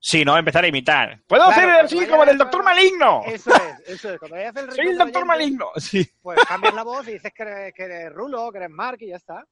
Sí, 0.07 0.23
no, 0.23 0.37
empezar 0.37 0.63
a 0.63 0.67
imitar. 0.69 1.19
¿Puedo 1.27 1.47
Claro, 1.47 1.63
hacer 1.63 1.85
así 1.87 2.07
como 2.07 2.25
hacer- 2.25 2.37
doctor 2.37 2.63
maligno? 2.63 3.23
Eso 3.25 3.51
es, 3.55 3.89
eso 3.89 4.11
es. 4.13 4.19
Cuando 4.19 4.37
vayas 4.37 4.55
el 4.57 4.71
Soy 4.77 4.87
el 4.89 4.99
doctor 4.99 5.23
oyente, 5.23 5.25
maligno. 5.25 5.67
Sí. 5.77 6.07
Pues 6.21 6.39
cambias 6.47 6.75
la 6.75 6.83
voz 6.83 7.09
y 7.09 7.13
dices 7.13 7.33
que 7.35 7.43
eres, 7.43 7.73
que 7.75 7.85
eres 7.85 8.13
Rulo, 8.13 8.53
que 8.53 8.59
eres 8.59 8.71
Mark 8.71 8.99
y 9.01 9.09
ya 9.09 9.17
está. 9.17 9.47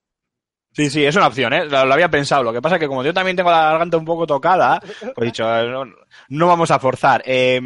sí, 0.72 0.90
sí, 0.90 1.06
es 1.06 1.16
una 1.16 1.28
opción, 1.28 1.54
¿eh? 1.54 1.64
Lo, 1.64 1.86
lo 1.86 1.94
había 1.94 2.10
pensado. 2.10 2.42
Lo 2.42 2.52
que 2.52 2.60
pasa 2.60 2.74
es 2.76 2.80
que 2.80 2.86
como 2.86 3.02
yo 3.02 3.14
también 3.14 3.34
tengo 3.34 3.50
la 3.50 3.70
garganta 3.70 3.96
un 3.96 4.04
poco 4.04 4.26
tocada, 4.26 4.78
pues 5.00 5.14
he 5.16 5.24
dicho, 5.24 5.44
eh, 5.58 5.70
no, 5.70 5.86
no 6.28 6.46
vamos 6.46 6.70
a 6.70 6.78
forzar. 6.78 7.22
Eh, 7.24 7.58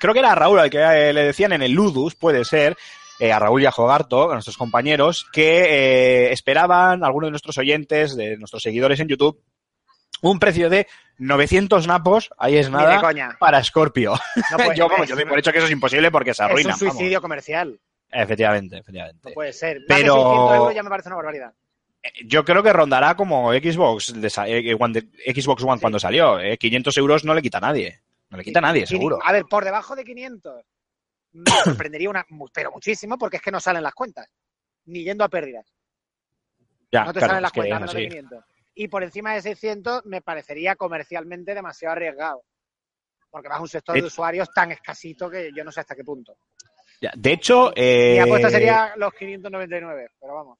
creo 0.00 0.12
que 0.12 0.18
era 0.18 0.32
a 0.32 0.34
Raúl 0.34 0.58
al 0.58 0.68
que 0.70 0.78
eh, 0.82 1.12
le 1.12 1.22
decían 1.22 1.52
en 1.52 1.62
el 1.62 1.70
Ludus, 1.70 2.16
puede 2.16 2.44
ser, 2.44 2.76
eh, 3.20 3.30
a 3.30 3.38
Raúl 3.38 3.62
y 3.62 3.66
a 3.66 3.70
Jogarto, 3.70 4.30
a 4.30 4.34
nuestros 4.34 4.56
compañeros, 4.56 5.28
que 5.32 5.60
eh, 6.26 6.32
esperaban, 6.32 7.04
algunos 7.04 7.28
de 7.28 7.32
nuestros 7.32 7.56
oyentes, 7.58 8.16
de 8.16 8.36
nuestros 8.36 8.64
seguidores 8.64 8.98
en 8.98 9.06
YouTube, 9.06 9.40
un 10.22 10.38
precio 10.38 10.70
de 10.70 10.86
900 11.18 11.86
napos, 11.86 12.30
ahí 12.38 12.56
es 12.56 12.70
nada, 12.70 13.00
coña. 13.00 13.36
para 13.38 13.62
Scorpio. 13.62 14.14
No 14.50 14.56
puede- 14.56 14.76
yo, 14.76 14.88
vamos, 14.88 15.04
es, 15.04 15.10
yo 15.10 15.16
doy 15.16 15.24
por 15.26 15.38
hecho 15.38 15.52
que 15.52 15.58
eso 15.58 15.66
es 15.66 15.72
imposible 15.72 16.10
porque 16.10 16.32
se 16.34 16.42
es 16.42 16.48
arruina. 16.50 16.72
un 16.72 16.78
suicidio 16.78 17.20
comercial. 17.20 17.78
Efectivamente, 18.10 18.78
efectivamente. 18.78 19.20
No 19.28 19.34
puede 19.34 19.52
ser. 19.52 19.78
Más 19.80 19.84
Pero- 19.88 20.14
de 20.14 20.20
600 20.20 20.56
euros 20.56 20.74
ya 20.74 20.82
me 20.82 20.90
parece 20.90 21.08
una 21.08 21.16
barbaridad. 21.16 21.52
Yo 22.24 22.44
creo 22.44 22.62
que 22.64 22.72
rondará 22.72 23.14
como 23.14 23.52
Xbox, 23.52 24.12
de 24.20 24.28
eh, 24.46 24.76
de- 24.76 25.34
Xbox 25.42 25.62
One 25.62 25.76
Sí. 25.76 25.80
cuando 25.80 25.98
salió. 26.00 26.40
eh. 26.40 26.58
500 26.58 26.96
euros 26.98 27.24
no 27.24 27.32
le 27.34 27.42
quita 27.42 27.58
a 27.58 27.60
nadie. 27.60 28.00
No 28.28 28.38
le 28.38 28.44
quita 28.44 28.58
a 28.58 28.62
nadie, 28.62 28.86
seguro. 28.86 29.18
A 29.22 29.30
ver, 29.32 29.44
por 29.48 29.64
debajo 29.64 29.94
de 29.94 30.04
500 30.04 30.64
me 31.34 31.44
sorprendería 31.64 32.10
una, 32.10 32.26
pero 32.52 32.72
muchísimo 32.72 33.16
porque 33.18 33.36
es 33.36 33.42
que 33.42 33.50
no 33.52 33.60
salen 33.60 33.82
las 33.84 33.94
cuentas. 33.94 34.26
Ni 34.86 35.04
yendo 35.04 35.22
a 35.24 35.28
pérdidas. 35.28 35.64
Ya, 36.90 37.04
no 37.04 37.12
te 37.12 37.20
claro, 37.20 37.30
salen 37.30 37.42
las 37.42 37.50
es 37.50 37.54
cuentas 37.54 37.76
es 37.76 37.80
menos 37.80 37.94
de 37.94 38.00
así. 38.00 38.08
500. 38.08 38.44
Y 38.82 38.88
por 38.88 39.04
encima 39.04 39.32
de 39.34 39.42
600 39.42 40.04
me 40.06 40.22
parecería 40.22 40.74
comercialmente 40.74 41.54
demasiado 41.54 41.92
arriesgado. 41.92 42.42
Porque 43.30 43.48
vas 43.48 43.58
a 43.58 43.62
un 43.62 43.68
sector 43.68 43.94
De- 43.94 44.00
de 44.00 44.06
usuarios 44.08 44.48
tan 44.52 44.72
escasito 44.72 45.30
que 45.30 45.50
yo 45.56 45.62
no 45.62 45.70
sé 45.70 45.78
hasta 45.80 45.94
qué 45.94 46.02
punto. 46.02 46.34
Ya, 47.00 47.12
De 47.16 47.32
hecho, 47.32 47.72
eh, 47.76 48.14
Mi 48.14 48.18
apuesta 48.18 48.50
sería 48.50 48.94
los 48.96 49.14
599, 49.14 50.08
pero 50.20 50.34
vamos. 50.34 50.58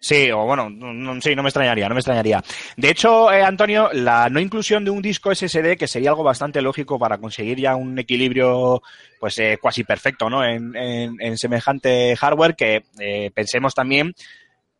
Sí, 0.00 0.30
o 0.32 0.44
bueno, 0.46 0.68
no, 0.68 1.20
sí, 1.20 1.36
no 1.36 1.42
me 1.44 1.48
extrañaría, 1.48 1.88
no 1.88 1.94
me 1.94 2.00
extrañaría. 2.00 2.42
De 2.76 2.90
hecho, 2.90 3.30
eh, 3.32 3.42
Antonio, 3.42 3.88
la 3.92 4.28
no 4.28 4.40
inclusión 4.40 4.84
de 4.84 4.90
un 4.90 5.00
disco 5.02 5.30
SSD, 5.32 5.76
que 5.76 5.86
sería 5.86 6.10
algo 6.10 6.24
bastante 6.24 6.60
lógico 6.60 6.98
para 6.98 7.18
conseguir 7.18 7.58
ya 7.58 7.76
un 7.76 7.96
equilibrio, 8.00 8.82
pues, 9.20 9.38
eh, 9.38 9.58
cuasi 9.62 9.84
perfecto, 9.84 10.28
¿no? 10.28 10.44
En, 10.44 10.74
en- 10.76 11.16
en 11.20 11.38
semejante 11.38 12.16
hardware, 12.16 12.56
que 12.56 12.82
eh, 12.98 13.30
pensemos 13.32 13.74
también 13.74 14.12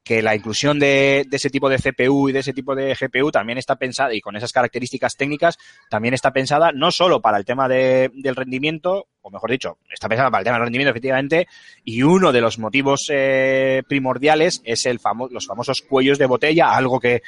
que 0.08 0.22
la 0.22 0.34
inclusión 0.34 0.78
de, 0.78 1.26
ese 1.30 1.50
tipo 1.50 1.68
de 1.68 1.76
CPU 1.76 2.30
y 2.30 2.32
de 2.32 2.38
ese 2.38 2.54
tipo 2.54 2.74
de 2.74 2.94
GPU 2.98 3.30
también 3.30 3.58
está 3.58 3.76
pensada, 3.76 4.14
y 4.14 4.22
con 4.22 4.36
esas 4.36 4.54
características 4.54 5.16
técnicas, 5.18 5.58
también 5.90 6.14
está 6.14 6.32
pensada 6.32 6.72
no 6.72 6.90
solo 6.90 7.20
para 7.20 7.36
el 7.36 7.44
tema 7.44 7.68
de- 7.68 8.10
del 8.14 8.34
rendimiento, 8.34 9.08
o 9.20 9.30
mejor 9.30 9.50
dicho, 9.50 9.76
está 9.92 10.08
pensada 10.08 10.30
para 10.30 10.40
el 10.40 10.44
tema 10.46 10.56
del 10.56 10.64
rendimiento, 10.64 10.92
efectivamente, 10.92 11.46
y 11.84 12.02
uno 12.02 12.32
de 12.32 12.40
los 12.40 12.58
motivos 12.58 13.10
eh, 13.10 13.82
primordiales 13.86 14.62
es 14.64 14.86
el 14.86 14.98
famo 14.98 15.28
los 15.30 15.46
famosos 15.46 15.82
cuellos 15.82 16.16
de 16.18 16.24
botella, 16.24 16.70
algo 16.74 16.98
que, 16.98 17.20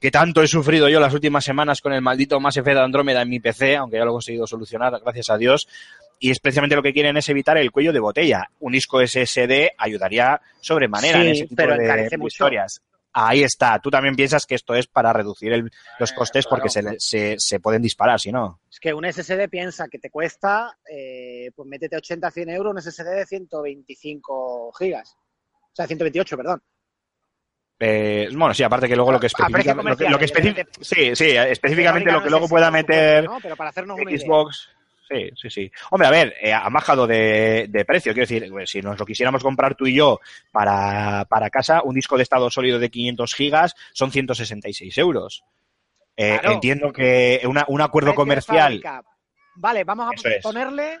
que 0.00 0.10
tanto 0.10 0.42
he 0.42 0.48
sufrido 0.48 0.88
yo 0.88 0.98
las 0.98 1.14
últimas 1.14 1.44
semanas 1.44 1.80
con 1.80 1.92
el 1.92 2.02
maldito 2.02 2.40
Mass 2.40 2.56
Effect 2.56 2.78
Andrómeda 2.78 3.22
en 3.22 3.28
mi 3.28 3.38
PC, 3.38 3.76
aunque 3.76 3.98
ya 3.98 4.04
lo 4.04 4.10
he 4.10 4.14
conseguido 4.14 4.48
solucionar, 4.48 5.00
gracias 5.04 5.30
a 5.30 5.38
Dios. 5.38 5.68
Y 6.18 6.30
especialmente 6.30 6.76
lo 6.76 6.82
que 6.82 6.92
quieren 6.92 7.16
es 7.16 7.28
evitar 7.28 7.58
el 7.58 7.70
cuello 7.70 7.92
de 7.92 8.00
botella. 8.00 8.48
Un 8.60 8.72
disco 8.72 9.00
SSD 9.00 9.72
ayudaría 9.76 10.40
sobremanera 10.60 11.20
Sí, 11.20 11.26
en 11.26 11.32
ese 11.32 11.42
tipo 11.44 11.56
pero 11.56 11.76
de, 11.76 12.16
mucho. 12.16 12.26
historias. 12.28 12.80
Ahí 13.16 13.42
está. 13.44 13.78
Tú 13.78 13.90
también 13.90 14.16
piensas 14.16 14.44
que 14.46 14.54
esto 14.56 14.74
es 14.74 14.86
para 14.88 15.12
reducir 15.12 15.52
el- 15.52 15.70
los 16.00 16.10
Eh, 16.10 16.14
costes 16.16 16.46
porque 16.48 16.68
se, 16.68 16.80
claro. 16.80 16.96
se, 16.98 17.36
se 17.38 17.60
pueden 17.60 17.80
disparar, 17.82 18.18
si 18.18 18.32
no. 18.32 18.58
Es 18.70 18.80
que 18.80 18.92
un 18.92 19.04
SSD 19.04 19.48
piensa 19.48 19.86
que 19.88 19.98
te 20.00 20.10
cuesta, 20.10 20.76
eh, 20.90 21.50
pues 21.54 21.68
métete 21.68 21.96
80, 21.96 22.30
100 22.30 22.48
euros, 22.50 22.72
un 22.72 22.78
SSD 22.80 23.10
de 23.14 23.26
125 23.26 24.72
gigas. 24.78 25.16
O 25.72 25.74
sea, 25.76 25.86
128, 25.86 26.36
perdón. 26.36 26.62
Eh, 27.80 28.28
bueno, 28.32 28.54
sí, 28.54 28.62
aparte 28.62 28.88
que 28.88 28.96
luego 28.96 29.12
lo 29.12 29.20
que 29.20 29.26
especifica, 29.26 29.58
lo 29.58 29.64
que, 29.64 29.76
comercial, 29.76 30.12
lo 30.12 30.18
que 30.18 30.24
especi- 30.26 30.38
evidentemente. 30.38 30.84
sí, 30.84 31.16
sí, 31.16 31.30
específicamente 31.36 32.10
lo 32.12 32.22
que 32.22 32.30
luego 32.30 32.48
pueda 32.48 32.68
es 32.68 32.72
meter 32.72 33.24
¿no? 33.24 33.38
Pero 33.42 33.56
para 33.56 33.70
hacernos. 33.70 33.98
Xbox. 33.98 34.70
Sí, 35.08 35.30
sí, 35.36 35.50
sí. 35.50 35.72
Hombre, 35.90 36.08
a 36.08 36.10
ver, 36.10 36.34
eh, 36.40 36.52
ha 36.52 36.68
bajado 36.70 37.06
de, 37.06 37.66
de 37.68 37.84
precio. 37.84 38.12
Quiero 38.14 38.26
decir, 38.26 38.48
pues, 38.50 38.70
si 38.70 38.80
nos 38.80 38.98
lo 38.98 39.04
quisiéramos 39.04 39.42
comprar 39.42 39.74
tú 39.74 39.86
y 39.86 39.94
yo 39.94 40.18
para, 40.50 41.26
para 41.26 41.50
casa, 41.50 41.82
un 41.84 41.94
disco 41.94 42.16
de 42.16 42.22
estado 42.22 42.50
sólido 42.50 42.78
de 42.78 42.90
500 42.90 43.34
gigas 43.34 43.74
son 43.92 44.10
166 44.10 44.96
euros. 44.98 45.44
Eh, 46.16 46.38
Claro. 46.40 46.52
Entiendo 46.54 46.92
que 46.92 47.42
una- 47.44 47.64
un 47.68 47.80
acuerdo 47.82 48.14
comercial. 48.14 48.82
Vale, 49.56 49.84
vamos 49.84 50.10
Eso 50.14 50.28
a 50.28 50.32
es. 50.32 50.42
ponerle 50.42 50.98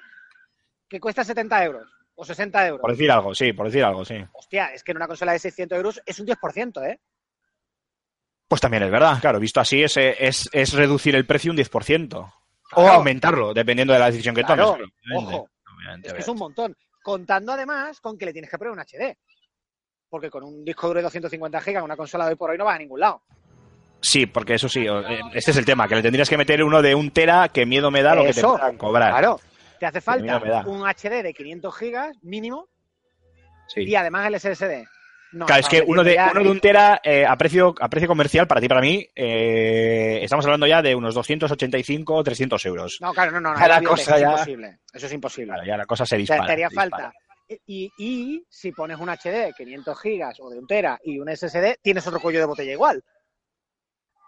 que 0.88 1.00
cuesta 1.00 1.24
70 1.24 1.64
euros 1.64 1.88
o 2.14 2.24
60 2.24 2.66
euros. 2.66 2.80
Por 2.82 2.90
decir 2.92 3.10
algo, 3.10 3.34
sí, 3.34 3.52
por 3.52 3.66
decir 3.66 3.84
algo, 3.84 4.04
sí. 4.04 4.16
Hostia, 4.32 4.66
es 4.74 4.84
que 4.84 4.92
en 4.92 4.98
una 4.98 5.06
consola 5.08 5.32
de 5.32 5.38
600 5.38 5.76
euros 5.76 6.02
es 6.04 6.20
un 6.20 6.26
10%, 6.26 6.84
¿eh? 6.84 7.00
Pues 8.46 8.60
también 8.60 8.82
es 8.82 8.90
verdad, 8.90 9.18
claro, 9.20 9.40
visto 9.40 9.58
así 9.60 9.82
es, 9.82 9.96
es, 9.96 10.48
es 10.52 10.72
reducir 10.74 11.16
el 11.16 11.26
precio 11.26 11.50
un 11.50 11.56
10%. 11.56 12.32
O 12.72 12.88
aumentarlo, 12.88 13.52
dependiendo 13.54 13.92
de 13.92 13.98
la 13.98 14.06
decisión 14.06 14.34
que 14.34 14.42
Claro, 14.42 14.72
tomes. 14.72 14.88
ojo. 15.14 15.48
obviamente, 15.76 16.08
Es 16.08 16.14
que 16.14 16.20
es 16.20 16.28
un 16.28 16.38
montón. 16.38 16.76
Contando 17.02 17.52
además 17.52 18.00
con 18.00 18.16
que 18.16 18.24
le 18.24 18.32
tienes 18.32 18.50
que 18.50 18.56
poner 18.58 18.72
un 18.72 18.78
HD. 18.80 19.16
Porque 20.08 20.30
con 20.30 20.42
un 20.44 20.64
disco 20.64 20.86
duro 20.86 20.98
de 20.98 21.02
250 21.04 21.60
GB, 21.60 21.82
una 21.82 21.96
consola 21.96 22.24
de 22.24 22.30
hoy 22.30 22.36
por 22.36 22.50
hoy 22.50 22.58
no 22.58 22.64
vas 22.64 22.76
a 22.76 22.78
ningún 22.78 23.00
lado. 23.00 23.22
Sí, 24.00 24.26
porque 24.26 24.54
eso 24.54 24.68
sí, 24.68 24.86
eh, 24.86 25.20
este 25.34 25.50
es 25.50 25.56
el 25.56 25.64
tema, 25.64 25.88
que 25.88 25.94
le 25.96 26.02
tendrías 26.02 26.28
que 26.28 26.36
meter 26.36 26.62
uno 26.62 26.82
de 26.82 26.94
un 26.94 27.10
tera, 27.10 27.48
que 27.48 27.64
miedo 27.66 27.90
me 27.90 28.02
da 28.02 28.14
lo 28.14 28.22
que 28.24 28.32
te 28.34 28.42
puedan 28.42 28.76
cobrar. 28.76 29.10
Claro. 29.10 29.40
Te 29.80 29.86
hace 29.86 30.00
falta 30.00 30.62
un 30.66 30.82
HD 30.86 31.22
de 31.22 31.34
500 31.34 31.74
GB 31.78 32.12
mínimo 32.22 32.68
Sí. 33.66 33.82
y 33.82 33.94
además 33.96 34.26
el 34.26 34.34
SSD. 34.38 34.86
No, 35.34 35.46
Claro, 35.46 35.60
es 35.60 35.68
que 35.68 35.82
uno 35.86 36.04
de, 36.04 36.16
uno 36.32 36.42
de 36.44 36.48
un 36.50 36.60
tera 36.60 37.00
eh, 37.02 37.26
a, 37.26 37.36
precio, 37.36 37.74
a 37.80 37.88
precio 37.88 38.06
comercial, 38.08 38.46
para 38.46 38.60
ti, 38.60 38.68
para 38.68 38.80
mí, 38.80 39.04
eh, 39.16 40.20
estamos 40.22 40.44
hablando 40.44 40.66
ya 40.66 40.80
de 40.80 40.94
unos 40.94 41.12
285 41.14 42.14
o 42.14 42.22
300 42.22 42.64
euros. 42.66 42.98
No, 43.00 43.12
claro, 43.12 43.32
no, 43.32 43.40
no, 43.40 43.52
no. 43.54 43.66
La 43.66 43.82
cosa 43.82 44.02
eso 44.02 44.10
ya- 44.12 44.16
es 44.16 44.22
imposible. 44.32 44.78
Eso 44.92 45.06
es 45.06 45.12
imposible. 45.12 45.52
Claro, 45.52 45.66
ya 45.66 45.76
la 45.76 45.86
cosa 45.86 46.06
se 46.06 46.16
dispara. 46.16 46.46
te 46.46 46.52
haría 46.52 46.68
se 46.68 46.74
dispara. 46.80 47.04
falta. 47.04 47.18
Y, 47.66 47.90
y 47.98 48.44
si 48.48 48.72
pones 48.72 48.98
un 48.98 49.08
HD 49.10 49.24
de 49.46 49.52
500 49.56 50.00
gigas 50.00 50.38
o 50.40 50.48
de 50.50 50.58
un 50.58 50.66
tera 50.66 50.98
y 51.04 51.18
un 51.18 51.28
SSD, 51.28 51.78
tienes 51.82 52.06
otro 52.06 52.20
cuello 52.20 52.38
de 52.38 52.46
botella 52.46 52.72
igual. 52.72 53.02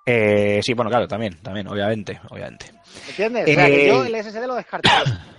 Eh, 0.05 0.61
sí, 0.63 0.75
bueno, 0.75 0.91
claro, 0.91 1.09
también, 1.09 1.37
también, 1.43 1.67
obviamente, 1.69 2.21
obviamente. 2.31 2.67
¿Entiendes? 3.09 3.49
O 3.49 3.53
sea, 3.55 3.67
que 3.67 3.89
yo 3.89 4.05
el 4.05 4.15
SSD 4.25 4.47
lo 4.47 4.55
descartaría. 4.57 5.05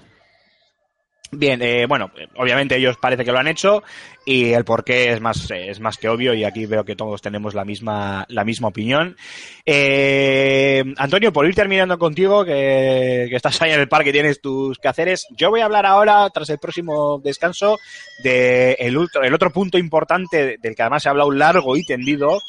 Bien, 1.29 1.61
eh, 1.61 1.85
bueno, 1.87 2.09
obviamente 2.37 2.77
ellos 2.77 2.95
parece 3.01 3.25
que 3.25 3.33
lo 3.33 3.37
han 3.39 3.49
hecho 3.49 3.83
y 4.25 4.53
el 4.53 4.63
porqué 4.63 5.11
es 5.11 5.19
más 5.19 5.51
eh, 5.51 5.69
es 5.69 5.81
más 5.81 5.97
que 5.97 6.07
obvio 6.07 6.33
y 6.33 6.45
aquí 6.45 6.65
veo 6.65 6.85
que 6.85 6.95
todos 6.95 7.21
tenemos 7.21 7.53
la 7.53 7.65
misma 7.65 8.25
la 8.29 8.45
misma 8.45 8.69
opinión. 8.69 9.17
Eh, 9.65 10.85
Antonio, 10.95 11.33
por 11.33 11.45
ir 11.45 11.53
terminando 11.53 11.97
contigo, 11.99 12.45
que, 12.45 13.27
que 13.29 13.35
estás 13.35 13.61
ahí 13.61 13.71
en 13.73 13.81
el 13.81 13.89
parque, 13.89 14.13
tienes 14.13 14.39
tus 14.39 14.77
quehaceres, 14.79 15.27
yo 15.35 15.49
voy 15.49 15.59
a 15.59 15.65
hablar 15.65 15.85
ahora, 15.85 16.29
tras 16.29 16.49
el 16.49 16.59
próximo 16.59 17.19
descanso, 17.21 17.77
de 18.23 18.77
el, 18.79 18.95
otro- 18.95 19.23
el 19.23 19.33
otro 19.33 19.51
punto 19.51 19.77
importante 19.77 20.57
del 20.61 20.75
que 20.75 20.81
además 20.81 21.03
se 21.03 21.09
ha 21.09 21.11
hablado 21.11 21.31
largo 21.31 21.75
y 21.75 21.85
tendido, 21.85 22.39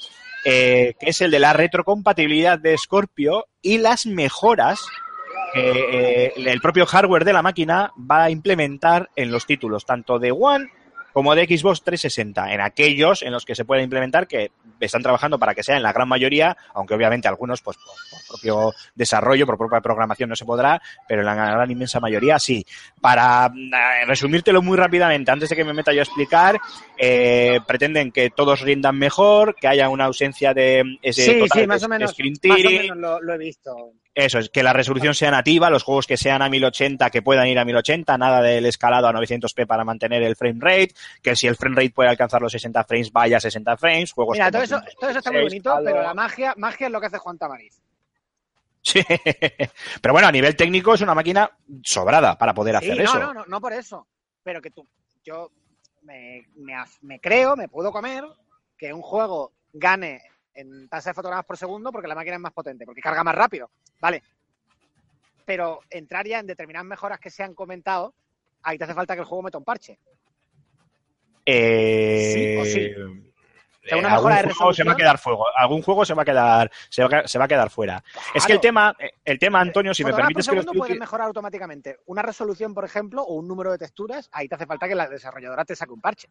eh, 0.44 0.94
que 1.00 1.10
es 1.10 1.20
el 1.20 1.32
de 1.32 1.40
la 1.40 1.52
retrocompatibilidad 1.52 2.60
de 2.60 2.78
Scorpio 2.78 3.46
y 3.60 3.78
las 3.78 4.06
mejoras 4.06 4.78
que 5.52 6.26
eh, 6.26 6.32
el 6.37 6.61
propio 6.61 6.87
hardware 6.87 7.24
de 7.24 7.32
la 7.32 7.42
máquina 7.42 7.92
va 7.98 8.24
a 8.24 8.30
implementar 8.30 9.11
en 9.16 9.30
los 9.30 9.46
títulos, 9.46 9.84
tanto 9.87 10.18
de 10.18 10.30
One 10.32 10.68
como 11.12 11.34
de 11.34 11.46
Xbox 11.46 11.82
360, 11.82 12.52
en 12.52 12.61
aquellos 12.61 13.22
en 13.22 13.32
los 13.32 13.44
que 13.44 13.56
se 13.56 13.64
puede 13.64 13.82
implementar, 13.82 14.28
que 14.28 14.52
están 14.78 15.02
trabajando 15.02 15.37
para 15.37 15.52
que 15.52 15.64
sea 15.64 15.76
en 15.76 15.82
la 15.82 15.92
gran 15.92 16.06
mayoría, 16.06 16.56
aunque 16.74 16.94
obviamente 16.94 17.26
algunos, 17.26 17.61
pues 17.61 17.76
por, 17.78 17.87
por 17.87 18.26
propio 18.28 18.72
desarrollo, 18.94 19.44
por 19.44 19.58
propia 19.58 19.80
programación 19.80 20.28
no 20.28 20.37
se 20.37 20.44
podrá, 20.44 20.80
pero 21.08 21.22
en 21.22 21.26
la 21.26 21.34
gran 21.34 21.68
inmensa 21.70 21.98
mayoría 21.98 22.38
sí. 22.38 22.64
Para 23.00 23.46
eh, 23.46 24.04
resumírtelo 24.06 24.62
muy 24.62 24.76
rápidamente, 24.76 25.32
antes 25.32 25.48
de 25.48 25.56
que 25.56 25.64
me 25.64 25.72
meta 25.72 25.92
yo 25.92 26.00
a 26.00 26.04
explicar, 26.04 26.61
eh, 26.96 27.58
pretenden 27.66 28.12
que 28.12 28.30
todos 28.30 28.61
rindan 28.61 28.96
mejor, 28.96 29.56
que 29.56 29.66
haya 29.66 29.88
una 29.88 30.04
ausencia 30.04 30.54
de 30.54 30.98
ese 31.02 31.22
Sí, 31.24 31.38
total 31.40 31.61
sí, 31.62 31.66
más 31.66 31.80
de- 31.80 31.87
o 31.87 31.88
menos. 31.88 32.11
screen 32.12 32.34
Más 32.34 32.38
o 32.38 32.40
tearing, 32.62 32.80
menos 32.82 32.96
lo, 32.98 33.20
lo 33.22 33.34
he 33.34 33.38
visto. 33.38 33.74
Eso 34.24 34.38
es, 34.38 34.50
que 34.50 34.62
la 34.62 34.72
resolución 34.72 35.14
sea 35.14 35.31
nativa, 35.31 35.70
los 35.70 35.83
juegos 35.85 36.07
que 36.07 36.16
sean 36.16 36.42
a 36.42 36.48
1080 36.48 37.11
que 37.11 37.23
puedan 37.23 37.46
ir 37.46 37.58
a 37.58 37.64
1080, 37.64 38.19
nada 38.19 38.42
del 38.42 38.66
escalado 38.66 39.06
a 39.06 39.12
900p 39.12 39.66
para 39.66 39.85
mantener 39.85 40.23
el 40.23 40.35
frame 40.37 40.58
rate, 40.60 40.94
que 41.23 41.37
si 41.37 41.46
el 41.46 41.56
frame 41.56 41.77
rate 41.77 41.90
puede 41.90 42.08
alcanzar 42.10 42.42
los 42.42 42.52
60 42.52 42.85
frames, 42.85 43.12
vaya 43.12 43.37
a 43.37 43.40
60 43.40 43.77
frames, 43.77 44.12
juegos 44.12 44.35
Mira, 44.37 44.50
todo 44.50 44.62
eso, 44.62 44.81
todo 45.00 45.10
eso 45.10 45.19
está 45.21 45.31
muy 45.31 45.48
116, 45.48 45.62
bonito, 45.64 45.85
pero 45.85 46.02
la 46.02 46.14
magia, 46.14 46.54
magia 46.56 46.87
es 46.88 46.92
lo 46.92 47.00
que 47.00 47.06
hace 47.06 47.19
Juan 47.19 47.38
Tamariz. 47.38 47.81
Sí. 48.81 49.02
Pero 50.00 50.12
bueno, 50.14 50.29
a 50.29 50.33
nivel 50.33 50.56
técnico 50.56 50.94
es 50.94 51.00
una 51.02 51.14
máquina 51.14 51.50
sobrada 51.83 52.38
para 52.38 52.54
poder 52.54 52.79
Sí, 52.79 52.90
hacer 52.90 52.96
no, 52.98 53.04
eso. 53.04 53.19
no, 53.19 53.35
no, 53.35 53.44
no 53.46 53.60
por 53.60 53.73
eso. 53.73 54.06
Pero 54.42 54.62
que 54.62 54.71
tú, 54.71 54.88
yo 55.25 55.50
me, 56.02 56.46
me 57.02 57.21
creo, 57.21 57.54
me 57.56 57.69
puedo 57.69 57.92
comer 57.92 58.25
que 58.79 58.92
un 58.92 59.02
juego 59.02 59.52
gane 59.73 60.23
en 60.59 60.88
tasa 60.88 61.11
de 61.11 61.15
fotogramas 61.15 61.44
por 61.44 61.56
segundo 61.56 61.92
porque 61.92 62.09
la 62.09 62.15
máquina 62.15 62.37
es 62.37 62.42
más 62.42 62.52
potente, 62.52 62.85
porque 62.85 63.00
carga 63.00 63.23
más 63.23 63.35
rápido. 63.35 63.71
Vale. 64.00 64.23
Pero 65.44 65.81
entrar 65.88 66.27
ya 66.27 66.40
en 66.40 66.46
determinadas 66.46 66.87
mejoras 66.87 67.21
que 67.21 67.31
se 67.31 67.42
han 67.42 67.54
comentado, 67.54 68.15
ahí 68.63 68.77
te 68.77 68.85
hace 68.85 68.94
falta 68.94 69.15
que 69.15 69.21
el 69.21 69.27
juego 69.27 69.44
meta 69.44 69.59
un 69.59 69.65
parche. 69.65 69.98
Eh, 71.46 72.33
Sí 72.35 72.56
o 72.61 72.65
sí. 72.65 72.81
eh, 72.81 73.29
sea, 73.88 73.98
una 73.98 74.15
algún 74.15 74.33
de 74.33 74.52
juego 74.52 74.75
se 74.75 74.85
va 74.85 74.92
a 74.92 74.96
quedar 74.96 75.19
fuego, 75.19 75.46
algún 75.56 75.83
juego 75.83 76.04
se 76.04 76.13
va 76.15 76.23
a 76.23 76.25
quedar 76.25 76.71
se 76.90 77.02
va 77.02 77.19
a, 77.21 77.29
se 77.29 77.38
va 77.38 77.44
a 77.46 77.48
quedar 77.48 77.71
fuera. 77.71 78.02
Es 78.35 78.44
que 78.44 78.52
el 78.52 78.61
tema 78.61 78.94
eh, 78.98 79.13
el 79.25 79.38
tema 79.38 79.61
Antonio, 79.61 79.94
si 79.94 80.04
me 80.04 80.13
permites 80.13 80.46
por 80.46 80.59
que 80.59 80.79
pueden 80.79 80.98
mejorar 80.98 81.29
automáticamente. 81.29 81.98
Una 82.06 82.23
resolución, 82.23 82.75
por 82.75 82.85
ejemplo, 82.85 83.23
o 83.23 83.35
un 83.35 83.48
número 83.48 83.71
de 83.73 83.79
texturas, 83.79 84.29
ahí 84.33 84.48
te 84.48 84.56
hace 84.56 84.67
falta 84.67 84.88
que 84.88 84.94
la 84.94 85.09
desarrolladora 85.09 85.65
te 85.65 85.77
saque 85.77 85.92
un 85.92 86.00
parche. 86.00 86.29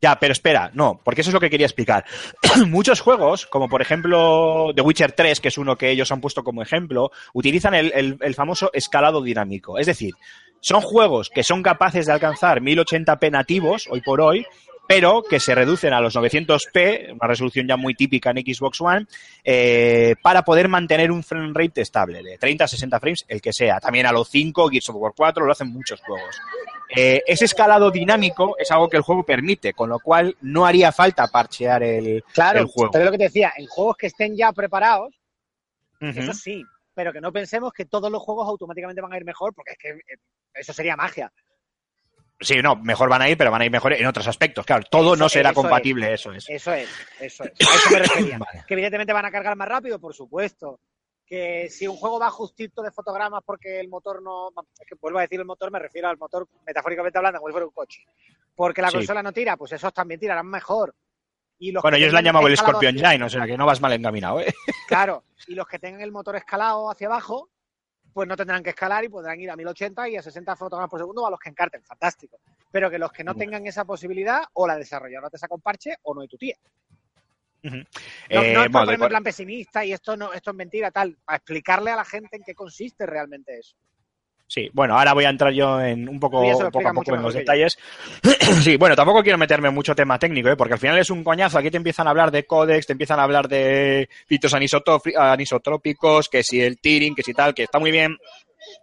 Ya, 0.00 0.16
pero 0.20 0.32
espera, 0.32 0.70
no, 0.74 1.00
porque 1.02 1.22
eso 1.22 1.30
es 1.30 1.34
lo 1.34 1.40
que 1.40 1.48
quería 1.48 1.66
explicar. 1.66 2.04
Muchos 2.66 3.00
juegos, 3.00 3.46
como 3.46 3.68
por 3.68 3.80
ejemplo 3.80 4.72
The 4.74 4.82
Witcher 4.82 5.12
3, 5.12 5.40
que 5.40 5.48
es 5.48 5.56
uno 5.58 5.76
que 5.76 5.90
ellos 5.90 6.12
han 6.12 6.20
puesto 6.20 6.44
como 6.44 6.60
ejemplo, 6.62 7.10
utilizan 7.32 7.74
el, 7.74 7.92
el- 7.94 8.18
el 8.20 8.34
famoso 8.34 8.70
escalado 8.74 9.22
dinámico. 9.22 9.78
Es 9.78 9.86
decir, 9.86 10.12
son 10.60 10.82
juegos 10.82 11.30
que 11.30 11.42
son 11.42 11.62
capaces 11.62 12.06
de 12.06 12.12
alcanzar 12.12 12.60
1080p 12.60 13.30
nativos, 13.30 13.88
hoy 13.90 14.02
por 14.02 14.20
hoy, 14.20 14.44
pero 14.88 15.22
que 15.22 15.40
se 15.40 15.54
reducen 15.54 15.92
a 15.92 16.00
los 16.00 16.14
900p, 16.16 17.12
una 17.12 17.26
resolución 17.26 17.66
ya 17.66 17.76
muy 17.76 17.94
típica 17.94 18.30
en 18.30 18.38
Xbox 18.38 18.80
One, 18.80 19.06
eh, 19.44 20.14
para 20.22 20.42
poder 20.42 20.68
mantener 20.68 21.10
un 21.10 21.22
frame 21.22 21.52
rate 21.54 21.80
estable, 21.80 22.22
de 22.22 22.38
30 22.38 22.64
a 22.64 22.68
60 22.68 23.00
frames, 23.00 23.24
el 23.28 23.40
que 23.40 23.52
sea. 23.52 23.80
También 23.80 24.06
a 24.06 24.12
los 24.12 24.28
5, 24.28 24.68
Gears 24.68 24.88
of 24.90 24.96
War 24.96 25.12
4, 25.16 25.44
lo 25.44 25.52
hacen 25.52 25.72
muchos 25.72 26.00
juegos. 26.00 26.40
Eh, 26.94 27.22
ese 27.26 27.46
escalado 27.46 27.90
dinámico 27.90 28.56
es 28.58 28.70
algo 28.70 28.88
que 28.88 28.96
el 28.96 29.02
juego 29.02 29.24
permite, 29.24 29.72
con 29.72 29.88
lo 29.88 29.98
cual 29.98 30.36
no 30.40 30.66
haría 30.66 30.92
falta 30.92 31.26
parchear 31.26 31.82
el, 31.82 32.22
Claro, 32.32 32.60
el 32.60 32.66
juego. 32.66 32.90
pero 32.92 33.06
lo 33.06 33.10
que 33.10 33.18
te 33.18 33.24
decía, 33.24 33.52
en 33.56 33.66
juegos 33.66 33.96
que 33.96 34.06
estén 34.06 34.36
ya 34.36 34.52
preparados, 34.52 35.14
eso 36.00 36.32
sí, 36.34 36.62
pero 36.94 37.12
que 37.12 37.20
no 37.20 37.32
pensemos 37.32 37.72
que 37.72 37.86
todos 37.86 38.10
los 38.10 38.22
juegos 38.22 38.48
automáticamente 38.48 39.00
van 39.00 39.12
a 39.12 39.16
ir 39.16 39.24
mejor, 39.24 39.54
porque 39.54 39.72
es 39.72 39.78
que 39.78 39.88
eh, 39.90 40.18
eso 40.54 40.72
sería 40.72 40.96
magia. 40.96 41.32
Sí, 42.38 42.60
no, 42.62 42.76
mejor 42.76 43.08
van 43.08 43.22
a 43.22 43.28
ir, 43.30 43.38
pero 43.38 43.50
van 43.50 43.62
a 43.62 43.64
ir 43.64 43.70
mejor 43.70 43.94
en 43.94 44.06
otros 44.06 44.26
aspectos. 44.28 44.66
Claro, 44.66 44.84
todo 44.90 45.14
Eso- 45.14 45.22
no 45.22 45.28
será 45.28 45.50
eso 45.50 45.60
compatible, 45.62 46.12
eso 46.12 46.32
es. 46.32 46.48
Eso 46.48 46.72
es, 46.72 46.88
eso 47.20 47.44
es. 47.44 47.50
A 47.50 47.74
eso 47.74 47.90
me 47.90 47.98
refería. 48.00 48.38
Vale. 48.38 48.64
Que 48.66 48.74
evidentemente 48.74 49.12
van 49.12 49.24
a 49.24 49.30
cargar 49.30 49.56
más 49.56 49.68
rápido, 49.68 49.98
por 49.98 50.14
supuesto. 50.14 50.80
Que 51.26 51.68
si 51.70 51.88
un 51.88 51.96
juego 51.96 52.20
va 52.20 52.30
justito 52.30 52.82
de 52.82 52.92
fotogramas 52.92 53.42
porque 53.44 53.80
el 53.80 53.88
motor 53.88 54.22
no. 54.22 54.50
Es 54.78 54.86
que 54.86 54.94
vuelvo 55.00 55.18
a 55.18 55.22
decir 55.22 55.40
el 55.40 55.46
motor, 55.46 55.70
me 55.72 55.78
refiero 55.78 56.08
al 56.08 56.18
motor 56.18 56.46
metafóricamente 56.66 57.18
hablando, 57.18 57.38
como 57.40 57.48
si 57.48 57.52
fuera 57.52 57.66
un 57.66 57.72
coche. 57.72 58.04
Porque 58.54 58.80
la 58.82 58.90
Sí. 58.90 58.98
consola 58.98 59.22
no 59.22 59.32
tira, 59.32 59.56
pues 59.56 59.72
esos 59.72 59.92
también 59.92 60.20
tirarán 60.20 60.46
mejor. 60.46 60.94
Y 61.58 61.72
los 61.72 61.82
Bueno, 61.82 61.96
ellos 61.96 62.12
le 62.12 62.18
han 62.18 62.24
llamado 62.26 62.46
el 62.48 62.56
Scorpion 62.56 62.94
Giant, 62.96 63.22
o 63.24 63.28
sea 63.30 63.46
que 63.46 63.56
no 63.56 63.64
vas 63.66 63.80
mal 63.80 63.92
encaminado, 63.94 64.40
¿eh? 64.40 64.54
Claro, 64.86 65.24
y 65.46 65.54
los 65.54 65.66
que 65.66 65.78
tengan 65.78 66.02
el 66.02 66.12
motor 66.12 66.36
escalado 66.36 66.90
hacia 66.90 67.06
abajo, 67.06 67.48
pues 68.16 68.26
no 68.26 68.34
tendrán 68.34 68.62
que 68.62 68.70
escalar 68.70 69.04
y 69.04 69.10
podrán 69.10 69.38
ir 69.38 69.50
a 69.50 69.56
1080 69.56 70.08
y 70.08 70.16
a 70.16 70.22
60 70.22 70.56
fotogramas 70.56 70.88
por 70.88 70.98
segundo 70.98 71.26
a 71.26 71.30
los 71.30 71.38
que 71.38 71.50
encarten, 71.50 71.84
fantástico. 71.84 72.40
Pero 72.72 72.90
que 72.90 72.98
los 72.98 73.12
que 73.12 73.22
no 73.22 73.34
Bueno. 73.34 73.40
tengan 73.44 73.66
esa 73.66 73.84
posibilidad, 73.84 74.42
o 74.54 74.66
la 74.66 74.78
desarrolladora 74.78 75.28
te 75.28 75.36
saca 75.36 75.54
un 75.54 75.60
parche 75.60 75.96
o 76.02 76.14
no 76.14 76.22
hay 76.22 76.28
tu 76.28 76.38
tía. 76.38 76.56
No, 77.62 77.72
Eh, 78.30 78.54
no 78.54 78.64
es 78.64 78.70
bueno, 78.72 78.92
en 78.92 79.00
plan 79.00 79.22
pesimista 79.22 79.84
y 79.84 79.92
esto 79.92 80.16
no, 80.16 80.32
esto 80.32 80.50
es 80.52 80.56
mentira, 80.56 80.90
tal, 80.90 81.14
a 81.26 81.36
explicarle 81.36 81.90
a 81.90 81.96
la 81.96 82.06
gente 82.06 82.38
en 82.38 82.42
qué 82.42 82.54
consiste 82.54 83.04
realmente 83.04 83.58
eso. 83.58 83.76
Sí, 84.48 84.70
bueno, 84.72 84.96
ahora 84.96 85.12
voy 85.12 85.24
a 85.24 85.28
entrar 85.30 85.52
yo 85.52 85.80
en 85.80 86.08
un 86.08 86.20
poco, 86.20 86.40
poco 86.70 86.88
a 86.88 86.92
poco 86.92 87.14
en 87.16 87.22
los 87.22 87.34
detalles. 87.40 87.78
sí, 88.62 88.76
bueno, 88.76 88.94
tampoco 88.94 89.22
quiero 89.22 89.38
meterme 89.38 89.68
en 89.68 89.74
mucho 89.74 89.94
tema 89.94 90.18
técnico, 90.20 90.48
¿eh? 90.48 90.56
porque 90.56 90.74
al 90.74 90.78
final 90.80 90.98
es 90.98 91.10
un 91.10 91.24
coñazo. 91.24 91.58
Aquí 91.58 91.70
te 91.70 91.76
empiezan 91.78 92.06
a 92.06 92.10
hablar 92.10 92.30
de 92.30 92.44
códex, 92.44 92.86
te 92.86 92.92
empiezan 92.92 93.18
a 93.18 93.24
hablar 93.24 93.48
de 93.48 94.08
fitos 94.26 94.54
anisotofi- 94.54 95.16
anisotrópicos, 95.16 96.28
que 96.28 96.42
si 96.44 96.60
el 96.62 96.78
tearing, 96.80 97.14
que 97.16 97.22
si 97.24 97.34
tal, 97.34 97.54
que 97.54 97.64
está 97.64 97.78
muy 97.80 97.90
bien. 97.90 98.16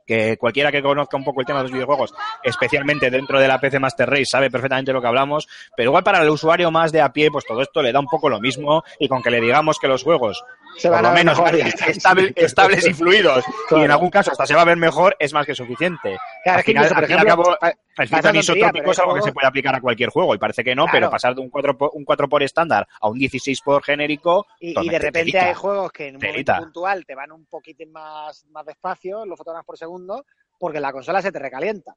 Que 0.08 0.38
cualquiera 0.38 0.72
que 0.72 0.82
conozca 0.82 1.18
un 1.18 1.26
poco 1.26 1.42
el 1.42 1.46
tema 1.46 1.60
de 1.60 1.64
los 1.64 1.72
videojuegos, 1.74 2.14
especialmente 2.42 3.10
dentro 3.10 3.38
de 3.40 3.48
la 3.50 3.60
PC 3.60 3.80
Master 3.80 4.10
Race, 4.10 4.26
sabe 4.28 4.50
perfectamente 4.50 4.94
lo 4.94 5.02
que 5.02 5.08
hablamos. 5.08 5.48
Pero 5.76 5.90
igual 5.90 6.04
para 6.04 6.22
el 6.22 6.30
usuario 6.30 6.72
más 6.72 6.92
de 6.94 7.02
a 7.02 7.12
pie, 7.12 7.30
pues 7.32 7.46
todo 7.46 7.62
esto 7.62 7.82
le 7.82 7.92
da 7.92 8.00
un 8.00 8.08
poco 8.08 8.30
lo 8.30 8.40
mismo. 8.40 8.84
Y 9.00 9.08
con 9.10 9.22
que 9.22 9.30
le 9.32 9.42
digamos 9.42 9.80
que 9.80 9.88
los 9.90 10.04
juegos 10.04 10.44
Se 10.78 10.90
por 10.90 11.02
lo 11.02 11.08
a 11.08 11.12
ver 11.12 11.20
menos 11.26 11.38
mejor, 11.40 11.56
a 11.62 11.68
estable- 11.88 12.34
estables 12.36 12.88
y 12.88 12.94
fluidos 12.94 13.44
y 13.72 13.76
en 13.82 13.92
algún 13.92 14.10
caso 14.10 14.32
hasta 14.32 14.46
se 14.46 14.56
va 14.56 14.62
a 14.62 14.66
ver 14.66 14.78
mejor 14.78 15.16
es 15.20 15.32
más 15.34 15.46
que 15.46 15.54
suficiente 15.56 16.18
Claro, 16.44 16.56
al 16.56 16.60
es 16.60 16.66
que 16.66 16.72
final, 16.72 16.84
incluso, 16.86 17.00
al 17.00 17.06
fin 17.06 17.16
y 17.16 17.20
al 17.20 17.26
ejemplo, 17.28 17.44
cabo, 17.44 17.58
el 17.98 18.08
filtro 18.08 18.72
pero 18.74 18.92
es 18.92 19.00
algo 19.00 19.14
que 19.16 19.22
se 19.22 19.32
puede 19.34 19.48
aplicar 19.48 19.76
a 19.76 19.82
cualquier 19.82 20.10
juego 20.10 20.34
y 20.36 20.38
parece 20.40 20.64
que 20.64 20.76
no 20.76 20.86
Claro. 20.86 20.98
pero 20.98 21.10
pasar 21.12 21.36
de 21.36 21.42
un 21.42 21.50
4 21.50 21.78
por, 21.78 21.92
un 21.94 22.04
4 22.06 22.28
por 22.28 22.42
estándar 22.44 22.88
a 23.00 23.08
un 23.08 23.18
16 23.20 23.62
por 23.62 23.84
genérico 23.84 24.46
Y, 24.60 24.74
de 24.74 25.00
repente 25.00 25.20
telita. 25.20 25.46
hay 25.48 25.54
juegos 25.54 25.92
que 25.92 26.08
en 26.08 26.16
un 26.16 26.22
Telita. 26.22 26.54
momento 26.54 26.66
puntual 26.74 27.06
te 27.06 27.16
van 27.16 27.32
un 27.32 27.46
poquitín 27.46 27.92
más, 27.92 28.46
más 28.48 28.66
despacio, 28.66 29.26
los 29.26 29.38
fotogramas 29.38 29.66
por 29.66 29.78
segundo, 29.78 30.26
porque 30.58 30.80
la 30.80 30.92
consola 30.92 31.22
se 31.22 31.32
te 31.32 31.40
recalienta. 31.40 31.94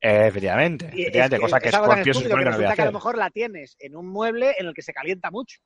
Efectivamente, 0.00 0.86
efectivamente 0.86 1.36
es, 1.36 1.42
cosa 1.42 1.58
que 1.60 1.68
es 1.70 1.74
Scorpio 1.74 2.14
se 2.14 2.22
supone 2.22 2.44
que 2.44 2.50
resulta 2.50 2.74
que 2.76 2.82
a 2.82 2.84
lo 2.84 2.92
mejor 2.92 3.18
la 3.18 3.30
tienes 3.30 3.76
en 3.80 3.96
un 3.96 4.06
mueble 4.06 4.54
en 4.58 4.66
el 4.66 4.74
que 4.74 4.82
se 4.82 4.92
calienta 4.92 5.30
mucho. 5.30 5.58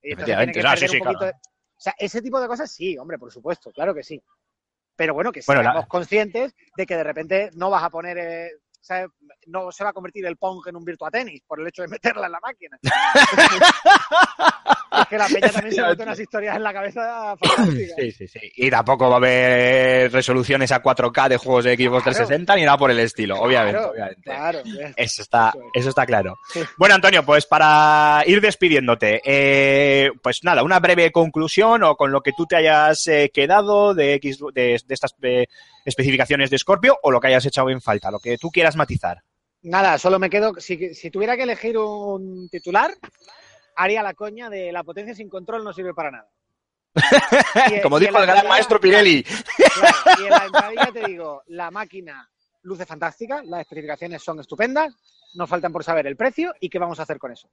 Y 0.00 0.10
entonces 0.12 0.36
tiene 0.36 0.52
que 0.52 0.60
perder 0.60 0.78
sí, 0.78 0.88
sí, 0.88 0.96
un 0.98 1.02
poquito 1.04 1.18
claro. 1.20 1.38
O 1.82 1.84
sea, 1.84 1.94
ese 1.98 2.22
tipo 2.22 2.40
de 2.40 2.46
cosas 2.46 2.70
sí, 2.70 2.96
hombre, 2.96 3.18
por 3.18 3.32
supuesto, 3.32 3.72
claro 3.72 3.92
que 3.92 4.04
sí. 4.04 4.22
Pero 4.94 5.14
bueno, 5.14 5.32
que 5.32 5.42
Bueno, 5.44 5.62
seamos 5.62 5.82
la- 5.82 5.88
conscientes 5.88 6.54
de 6.76 6.86
que 6.86 6.94
de 6.96 7.02
repente 7.02 7.50
no 7.54 7.70
vas 7.70 7.82
a 7.82 7.90
poner, 7.90 8.18
eh, 8.18 8.50
¿sabes? 8.82 9.08
no 9.46 9.72
se 9.72 9.82
va 9.84 9.90
a 9.90 9.92
convertir 9.92 10.26
el 10.26 10.36
Pong 10.36 10.66
en 10.66 10.76
un 10.76 10.84
Virtua 10.84 11.10
Tenis 11.10 11.42
por 11.46 11.60
el 11.60 11.66
hecho 11.66 11.82
de 11.82 11.88
meterla 11.88 12.26
en 12.26 12.32
la 12.32 12.40
máquina. 12.40 12.78
es 15.00 15.06
que 15.08 15.18
la 15.18 15.26
peña 15.26 15.48
también 15.48 15.74
se 15.74 15.82
mete 15.82 16.02
unas 16.02 16.20
historias 16.20 16.56
en 16.56 16.62
la 16.62 16.72
cabeza 16.72 17.36
fantásticas. 17.40 17.96
Sí, 17.98 18.12
sí, 18.12 18.28
sí. 18.28 18.40
Y 18.56 18.70
tampoco 18.70 19.08
va 19.08 19.14
a 19.14 19.18
haber 19.18 20.12
resoluciones 20.12 20.70
a 20.72 20.82
4K 20.82 21.28
de 21.28 21.36
juegos 21.38 21.64
de 21.64 21.76
Xbox 21.76 22.02
Claro. 22.02 22.16
360 22.16 22.56
ni 22.56 22.64
nada 22.64 22.78
por 22.78 22.90
el 22.90 22.98
estilo, 22.98 23.40
obviamente, 23.40 23.78
Claro, 23.78 23.92
obviamente. 23.92 24.22
Claro. 24.22 24.60
Eso 24.96 25.22
está, 25.22 25.48
Eso 25.54 25.58
es. 25.58 25.70
eso 25.74 25.88
está 25.88 26.06
claro. 26.06 26.38
Bueno, 26.76 26.94
Antonio, 26.94 27.24
pues 27.24 27.46
para 27.46 28.22
ir 28.26 28.40
despidiéndote, 28.40 29.20
eh, 29.24 30.10
pues 30.22 30.44
nada, 30.44 30.62
una 30.62 30.80
breve 30.80 31.10
conclusión 31.10 31.82
o 31.84 31.96
con 31.96 32.10
lo 32.10 32.20
que 32.20 32.32
tú 32.32 32.46
te 32.46 32.56
hayas 32.56 33.06
eh, 33.08 33.30
quedado 33.32 33.94
de, 33.94 34.14
X, 34.14 34.38
de, 34.52 34.80
de 34.86 34.94
estas 34.94 35.14
especificaciones 35.84 36.50
de 36.50 36.58
Scorpio 36.58 36.98
o 37.02 37.10
lo 37.10 37.20
que 37.20 37.28
hayas 37.28 37.46
echado 37.46 37.70
en 37.70 37.80
falta, 37.80 38.10
lo 38.10 38.18
que 38.20 38.38
tú 38.38 38.50
quieras 38.50 38.76
matizar. 38.76 39.22
Nada, 39.62 39.96
solo 39.98 40.18
me 40.18 40.28
quedo. 40.30 40.54
Si, 40.58 40.94
si 40.94 41.10
tuviera 41.10 41.36
que 41.36 41.44
elegir 41.44 41.78
un 41.78 42.48
titular, 42.50 42.92
haría 43.76 44.02
la 44.02 44.14
coña 44.14 44.50
de 44.50 44.72
la 44.72 44.82
potencia 44.84 45.14
sin 45.14 45.28
control 45.28 45.62
no 45.64 45.72
sirve 45.72 45.94
para 45.94 46.10
nada. 46.10 46.28
Y- 47.70 47.80
Como 47.80 47.98
y 47.98 48.06
dijo 48.06 48.18
el 48.18 48.26
gran 48.26 48.46
maestro 48.48 48.80
Pirelli. 48.80 49.22
Claro, 49.22 49.96
y 50.20 50.24
en 50.24 50.30
la 50.30 50.44
entradilla 50.46 50.90
te 50.92 51.06
digo, 51.06 51.42
la 51.46 51.70
máquina 51.70 52.28
luce 52.62 52.86
fantástica, 52.86 53.42
las 53.44 53.60
especificaciones 53.62 54.22
son 54.22 54.40
estupendas, 54.40 54.94
nos 55.34 55.48
faltan 55.48 55.72
por 55.72 55.82
saber 55.84 56.06
el 56.06 56.16
precio 56.16 56.52
y 56.60 56.68
qué 56.68 56.78
vamos 56.78 57.00
a 57.00 57.04
hacer 57.04 57.18
con 57.18 57.32
eso. 57.32 57.48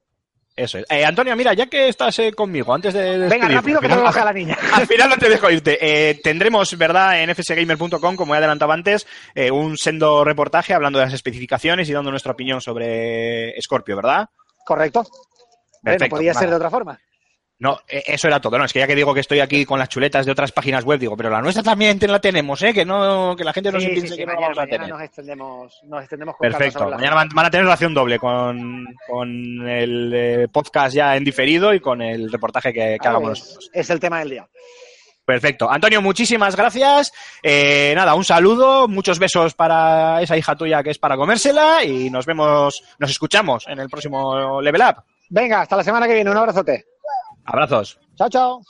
Eso 0.64 0.78
es. 0.80 0.86
Eh, 0.90 1.06
Antonio, 1.06 1.36
mira, 1.38 1.54
ya 1.54 1.68
que 1.68 1.88
estás 1.88 2.20
eh, 2.20 2.34
conmigo, 2.34 2.74
antes 2.74 2.94
de 2.94 3.18
Venga, 3.30 3.48
rápido 3.48 3.80
que 3.80 3.86
al 3.88 3.92
tengo 3.94 4.04
que 4.04 4.04
final- 4.04 4.06
coger 4.08 4.22
a 4.22 4.26
la 4.26 4.34
niña. 4.34 4.58
Al 4.74 4.86
final 4.88 5.10
no 5.10 5.16
te 5.18 5.30
dejo 5.30 5.50
irte. 5.50 5.78
Eh, 5.82 6.20
tendremos, 6.22 6.78
¿verdad?, 6.78 7.22
en 7.24 7.34
fsgamer.com, 7.34 8.16
como 8.18 8.36
he 8.36 8.38
adelantado 8.40 8.72
antes, 8.74 9.08
eh, 9.36 9.52
un 9.52 9.78
sendo 9.78 10.26
reportaje 10.26 10.74
hablando 10.74 11.00
de 11.00 11.06
las 11.06 11.14
especificaciones 11.14 11.88
y 11.88 11.94
dando 11.94 12.12
nuestra 12.12 12.34
opinión 12.34 12.60
sobre 12.60 13.54
Scorpio, 13.62 13.96
¿verdad? 13.96 14.28
Correcto. 14.66 15.06
Perfecto, 15.82 16.06
no 16.16 16.18
podía 16.18 16.34
vale. 16.34 16.40
ser 16.44 16.50
de 16.50 16.56
otra 16.58 16.70
forma. 16.70 17.00
No, 17.62 17.78
eh, 17.90 18.04
eso 18.08 18.28
era 18.28 18.40
todo. 18.40 18.58
No, 18.58 18.64
es 18.64 18.72
que 18.72 18.80
ya 18.80 18.88
que 18.88 18.96
digo 18.96 19.14
que 19.14 19.20
estoy 19.20 19.42
aquí 19.42 19.66
con 19.66 19.78
las 19.80 19.90
chuletas 19.90 20.26
de 20.26 20.32
otras 20.32 20.52
páginas 20.54 20.86
web, 20.86 20.98
digo, 20.98 21.18
pero 21.18 21.30
la 21.30 21.42
nuestra 21.42 21.62
también 21.62 22.00
la 22.08 22.20
tenemos, 22.22 22.62
¿eh? 22.64 22.74
Que 22.74 22.86
no, 22.86 23.36
que 23.38 23.44
la 23.44 23.52
gente 23.52 23.70
no 23.72 23.80
Sí, 23.82 23.88
se 23.88 23.92
piense 23.92 24.14
sí, 24.14 24.18
que 24.18 24.26
no 24.26 24.32
la 24.32 24.40
mañana, 24.40 24.56
vamos 24.56 24.64
a 24.64 24.68
tener. 24.72 24.90
nos 24.90 25.02
extendemos, 25.02 25.80
nos 25.84 26.00
extendemos 26.02 26.36
con 26.38 26.50
Perfecto. 26.50 26.90
Mañana 26.90 27.16
van, 27.16 27.30
van 27.34 27.46
a 27.46 27.50
tener 27.52 27.66
relación 27.66 27.94
doble 27.94 28.18
con, 28.18 28.86
con 29.08 29.68
el 29.68 30.12
eh, 30.16 30.48
podcast 30.50 30.96
ya 30.96 31.18
en 31.18 31.26
diferido 31.26 31.74
y 31.74 31.82
con 31.82 32.02
el 32.02 32.32
reportaje 32.32 32.72
que, 32.72 32.80
que 32.94 32.98
Claro, 32.98 33.18
hagamos 33.18 33.40
nosotros. 33.40 33.70
es 33.74 33.90
el 33.90 34.00
tema 34.00 34.20
del 34.20 34.30
día. 34.30 34.48
Perfecto. 35.26 35.70
Antonio, 35.70 36.02
muchísimas 36.02 36.56
gracias. 36.56 37.12
Eh, 37.44 37.92
nada, 37.96 38.16
un 38.16 38.24
saludo, 38.24 38.88
muchos 38.88 39.20
besos 39.20 39.54
para 39.54 40.22
esa 40.22 40.38
hija 40.38 40.56
tuya 40.56 40.82
que 40.82 40.92
es 40.92 40.98
para 40.98 41.18
comérsela 41.18 41.84
y 41.84 42.10
nos 42.10 42.26
vemos, 42.26 42.82
nos 42.98 43.12
escuchamos 43.12 43.68
en 43.68 43.80
el 43.80 43.90
próximo 43.90 44.62
Level 44.62 44.82
Up. 44.82 45.04
Venga, 45.30 45.62
hasta 45.62 45.76
la 45.76 45.84
semana 45.84 46.08
que 46.08 46.16
viene. 46.16 46.32
Un 46.32 46.38
abrazote. 46.38 46.86
Abrazos. 47.46 48.00
Chao, 48.18 48.30
chao. 48.30 48.62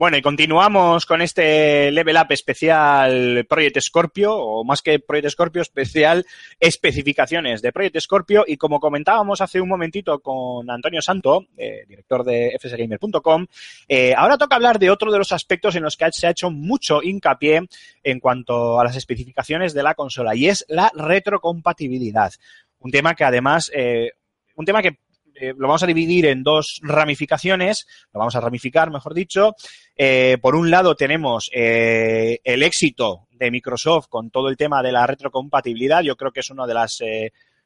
Bueno, 0.00 0.16
y 0.16 0.22
continuamos 0.22 1.04
con 1.04 1.20
este 1.20 1.90
Level 1.92 2.16
Up 2.16 2.28
especial 2.30 3.44
Project 3.46 3.80
Scorpio, 3.80 4.34
o 4.34 4.64
más 4.64 4.80
que 4.80 4.98
Project 4.98 5.28
Scorpio, 5.28 5.60
especial 5.60 6.24
especificaciones 6.58 7.60
de 7.60 7.70
Project 7.70 8.00
Scorpio. 8.00 8.44
Y 8.46 8.56
como 8.56 8.80
comentábamos 8.80 9.42
hace 9.42 9.60
un 9.60 9.68
momentito 9.68 10.20
con 10.20 10.70
Antonio 10.70 11.02
Santo, 11.02 11.44
eh, 11.54 11.84
director 11.86 12.24
de 12.24 12.56
fsgamer.com, 12.58 13.46
eh, 13.88 14.14
ahora 14.16 14.38
toca 14.38 14.56
hablar 14.56 14.78
de 14.78 14.88
otro 14.88 15.12
de 15.12 15.18
los 15.18 15.32
aspectos 15.32 15.76
en 15.76 15.82
los 15.82 15.98
que 15.98 16.10
se 16.12 16.26
ha 16.26 16.30
hecho 16.30 16.50
mucho 16.50 17.02
hincapié 17.02 17.68
en 18.02 18.20
cuanto 18.20 18.80
a 18.80 18.84
las 18.84 18.96
especificaciones 18.96 19.74
de 19.74 19.82
la 19.82 19.94
consola, 19.94 20.34
y 20.34 20.48
es 20.48 20.64
la 20.70 20.90
retrocompatibilidad. 20.94 22.32
Un 22.78 22.90
tema 22.90 23.14
que 23.14 23.24
además, 23.24 23.70
eh, 23.74 24.12
un 24.54 24.64
tema 24.64 24.80
que 24.80 24.96
eh, 25.40 25.54
lo 25.56 25.68
vamos 25.68 25.82
a 25.82 25.86
dividir 25.86 26.26
en 26.26 26.42
dos 26.42 26.80
ramificaciones, 26.82 27.86
lo 28.12 28.18
vamos 28.18 28.36
a 28.36 28.40
ramificar, 28.40 28.90
mejor 28.90 29.14
dicho. 29.14 29.54
Eh, 29.96 30.36
por 30.40 30.54
un 30.54 30.70
lado 30.70 30.94
tenemos 30.94 31.50
eh, 31.54 32.40
el 32.44 32.62
éxito 32.62 33.26
de 33.30 33.50
Microsoft 33.50 34.08
con 34.08 34.30
todo 34.30 34.50
el 34.50 34.58
tema 34.58 34.82
de 34.82 34.92
la 34.92 35.06
retrocompatibilidad. 35.06 36.02
Yo 36.02 36.16
creo 36.16 36.30
que 36.30 36.40
es 36.40 36.50
una 36.50 36.66
de 36.66 36.74
las 36.74 36.98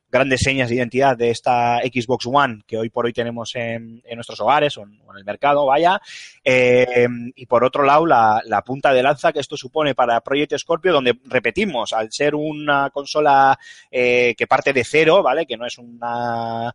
grandes 0.08 0.42
señas 0.42 0.68
de 0.68 0.76
identidad 0.76 1.16
de 1.16 1.30
esta 1.30 1.80
Xbox 1.80 2.26
One 2.26 2.62
que 2.68 2.78
hoy 2.78 2.90
por 2.90 3.06
hoy 3.06 3.12
tenemos 3.12 3.50
en, 3.56 4.00
nuestros 4.14 4.38
hogares 4.38 4.78
o 4.78 4.82
en, 4.82 5.00
el 5.16 5.24
mercado, 5.24 5.66
vaya. 5.66 6.00
Y 6.44 7.46
por 7.46 7.64
otro 7.64 7.82
lado, 7.82 8.06
la, 8.06 8.62
punta 8.64 8.92
de 8.92 9.02
lanza 9.02 9.32
que 9.32 9.40
esto 9.40 9.56
supone 9.56 9.96
para 9.96 10.20
Project 10.20 10.56
Scorpio, 10.58 10.92
donde 10.92 11.18
repetimos, 11.24 11.92
al 11.92 12.12
ser 12.12 12.36
una 12.36 12.90
consola 12.90 13.58
que 13.90 14.46
parte 14.48 14.72
de 14.72 14.84
cero, 14.84 15.24
¿vale? 15.24 15.46
Que 15.46 15.56
no 15.56 15.66
es 15.66 15.78
una 15.78 16.72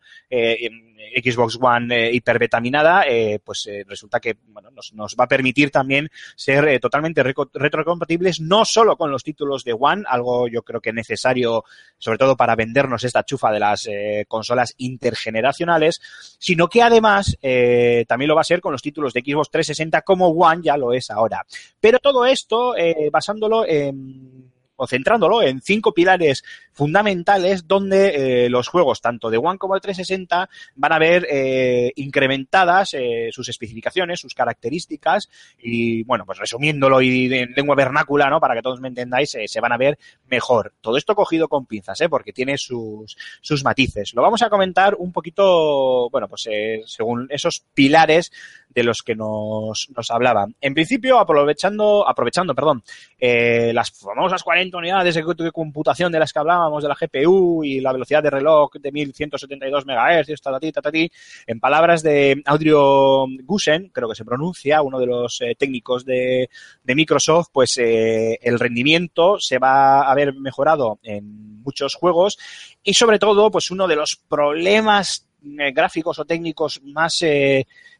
Xbox 1.24 1.58
One 1.62 1.96
eh, 1.96 2.14
hipervitaminada, 2.14 3.04
eh, 3.08 3.40
pues 3.44 3.66
eh, 3.68 3.84
resulta 3.88 4.20
que 4.20 4.38
bueno, 4.48 4.70
nos, 4.72 4.94
nos, 4.94 5.16
va 5.20 5.26
a 5.26 5.28
permitir 5.28 5.72
también 5.72 6.10
ser 6.36 6.68
eh, 6.68 6.80
totalmente 6.80 7.24
retrocompatibles, 7.24 8.42
no 8.42 8.66
solo 8.66 8.98
con 8.98 9.12
los 9.12 9.24
títulos 9.24 9.64
de 9.64 9.76
One, 9.78 10.04
algo 10.08 10.48
yo 10.48 10.64
creo 10.64 10.82
que 10.82 10.94
necesario, 10.94 11.64
sobre 11.98 12.18
todo 12.18 12.36
para 12.36 12.56
vendernos 12.56 13.04
esta 13.04 13.24
chufa 13.24 13.52
de 13.52 13.60
las 13.60 13.88
eh, 13.88 14.26
consolas 14.28 14.74
intergeneracionales, 14.78 16.02
sino 16.38 16.68
que 16.68 16.82
además 16.82 17.38
eh, 17.42 18.06
también 18.08 18.30
lo 18.30 18.36
va 18.36 18.42
a 18.42 18.46
ser 18.46 18.62
con 18.62 18.72
los 18.72 18.82
títulos 18.82 19.14
de 19.14 19.22
Xbox 19.22 19.50
360 19.52 20.02
como 20.02 20.28
One 20.28 20.62
ya 20.64 20.78
lo 20.78 20.94
es 20.94 21.10
ahora. 21.10 21.46
Pero 21.80 22.00
todo 22.00 22.26
esto 22.26 22.76
eh, 22.78 23.10
basándolo 23.12 23.66
en 23.66 24.50
o 24.80 24.88
centrándolo 24.88 25.42
en 25.42 25.62
cinco 25.62 25.94
pilares 25.94 26.44
fundamentales 26.80 27.68
donde 27.68 28.46
eh, 28.46 28.50
los 28.50 28.70
juegos 28.70 29.02
tanto 29.02 29.30
de 29.30 29.38
One 29.38 29.58
como 29.58 29.74
de 29.74 29.82
360 29.82 30.50
van 30.76 30.94
a 30.94 30.98
ver 30.98 31.28
eh, 31.30 31.92
incrementadas 31.98 32.94
eh, 32.94 33.32
sus 33.34 33.50
especificaciones, 33.50 34.22
sus 34.22 34.34
características 34.34 35.30
y 35.62 36.04
bueno, 36.04 36.26
pues 36.26 36.40
resumiéndolo 36.40 37.02
y 37.02 37.34
en 37.34 37.52
lengua 37.52 37.76
vernácula, 37.76 38.30
¿no? 38.30 38.40
Para 38.40 38.56
que 38.56 38.62
todos 38.62 38.80
me 38.80 38.88
entendáis, 38.88 39.36
eh, 39.36 39.50
se 39.50 39.60
van 39.60 39.74
a 39.74 39.78
ver 39.78 40.00
mejor. 40.30 40.74
Todo 40.80 40.96
esto 40.96 41.16
cogido 41.16 41.50
con 41.50 41.66
pinzas, 41.66 42.00
¿eh? 42.00 42.08
Porque 42.08 42.32
tiene 42.32 42.58
sus, 42.58 43.18
sus 43.42 43.62
matices. 43.66 44.14
Lo 44.14 44.22
vamos 44.22 44.42
a 44.42 44.50
comentar 44.50 44.96
un 44.96 45.12
poquito, 45.12 46.10
bueno, 46.10 46.30
pues 46.30 46.48
eh, 46.50 46.82
según 46.86 47.28
esos 47.30 47.66
pilares 47.74 48.32
de 48.70 48.84
los 48.84 49.00
que 49.04 49.16
nos, 49.16 49.90
nos 49.96 50.12
hablaban. 50.12 50.56
En 50.62 50.74
principio, 50.74 51.20
aprovechando, 51.20 52.08
aprovechando, 52.08 52.54
perdón, 52.54 52.84
las 53.20 53.92
famosas 53.92 54.44
40 54.44 54.78
unidades 54.78 55.16
de, 55.16 55.24
de 55.24 55.52
computación 55.52 56.12
de 56.12 56.20
las 56.20 56.32
que 56.32 56.40
hablábamos, 56.40 56.69
de 56.78 56.88
la 56.88 56.98
GPU 57.00 57.64
y 57.64 57.80
la 57.80 57.92
velocidad 57.92 58.22
de 58.22 58.30
reloj 58.30 58.72
de 58.74 58.92
1172 58.92 59.86
MHz, 59.86 60.42
tatatí, 60.42 60.72
tatatí, 60.72 61.12
en 61.48 61.60
palabras 61.60 62.04
de 62.04 62.42
Audio 62.46 63.26
Gusen, 63.44 63.90
creo 63.90 64.08
que 64.08 64.16
se 64.16 64.26
pronuncia, 64.26 64.82
uno 64.82 65.00
de 65.00 65.08
los 65.08 65.42
eh, 65.42 65.56
técnicos 65.58 66.06
de, 66.06 66.50
de, 66.84 66.96
Microsoft, 66.96 67.48
pues 67.52 67.78
eh, 67.78 68.40
el 68.42 68.60
rendimiento 68.60 69.40
se 69.40 69.58
va 69.58 70.02
a 70.02 70.16
ver 70.16 70.34
mejorado 70.36 71.00
en 71.04 71.62
muchos 71.64 71.96
juegos 71.96 72.38
y 72.84 72.94
sobre 72.94 73.20
todo, 73.20 73.50
pues 73.50 73.72
uno 73.72 73.88
de 73.88 73.96
los 73.96 74.16
problemas 74.16 75.28
eh, 75.44 75.72
gráficos 75.72 76.20
o 76.20 76.26
técnicos 76.26 76.82
más 76.84 77.24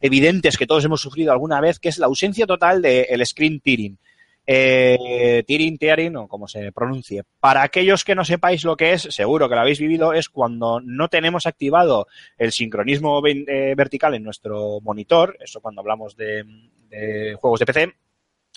evidentes 0.00 0.56
que 0.56 0.66
todos 0.66 0.84
hemos 0.84 1.00
sufrido 1.00 1.32
alguna 1.32 1.60
vez, 1.60 1.78
que 1.78 1.88
es 1.88 1.98
la 1.98 2.06
ausencia 2.06 2.46
total 2.46 2.80
del 2.82 3.18
de 3.18 3.26
screen 3.26 3.60
tearing. 3.60 3.98
Eh, 4.46 5.44
tearing, 5.46 5.78
tearing, 5.78 6.16
o 6.16 6.26
como 6.26 6.48
se 6.48 6.72
pronuncie. 6.72 7.22
Para 7.38 7.62
aquellos 7.62 8.04
que 8.04 8.14
no 8.14 8.24
sepáis 8.24 8.64
lo 8.64 8.76
que 8.76 8.92
es, 8.92 9.02
seguro 9.02 9.48
que 9.48 9.54
lo 9.54 9.60
habéis 9.60 9.78
vivido, 9.78 10.12
es 10.12 10.28
cuando 10.28 10.80
no 10.80 11.08
tenemos 11.08 11.46
activado 11.46 12.06
el 12.36 12.50
sincronismo 12.50 13.22
eh, 13.26 13.74
vertical 13.76 14.14
en 14.14 14.24
nuestro 14.24 14.80
monitor, 14.80 15.36
eso 15.40 15.60
cuando 15.60 15.82
hablamos 15.82 16.16
de, 16.16 16.44
de 16.88 17.34
juegos 17.34 17.60
de 17.60 17.66
PC, 17.66 17.94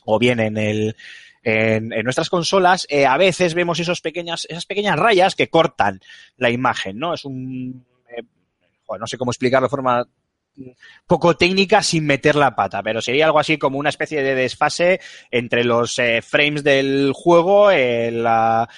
o 0.05 0.17
bien 0.17 0.39
en 0.39 0.57
el, 0.57 0.95
en, 1.43 1.89
nuestras 2.03 2.29
consolas, 2.29 2.87
eh, 2.89 3.05
a 3.05 3.17
veces 3.17 3.53
vemos 3.53 3.79
esos 3.79 4.01
pequeñas, 4.01 4.45
esas 4.49 4.65
pequeñas 4.65 4.97
rayas 4.97 5.35
que 5.35 5.49
cortan 5.49 5.99
la 6.37 6.49
imagen, 6.49 6.97
¿no? 6.97 7.13
Es 7.13 7.25
un... 7.25 7.85
Eh, 8.09 8.23
no 8.99 9.07
sé 9.07 9.17
cómo 9.17 9.31
explicarlo 9.31 9.65
de 9.67 9.71
forma 9.71 10.07
poco 11.07 11.35
técnica 11.35 11.81
sin 11.81 12.05
meter 12.05 12.35
la 12.35 12.55
pata, 12.55 12.83
pero 12.83 13.01
sería 13.01 13.25
algo 13.25 13.39
así 13.39 13.57
como 13.57 13.79
una 13.79 13.89
especie 13.89 14.21
de 14.21 14.35
desfase 14.35 14.99
entre 15.31 15.63
los 15.63 15.97
eh, 15.99 16.21
frames 16.21 16.63
del 16.63 17.11
juego, 17.13 17.71
el, 17.71 18.23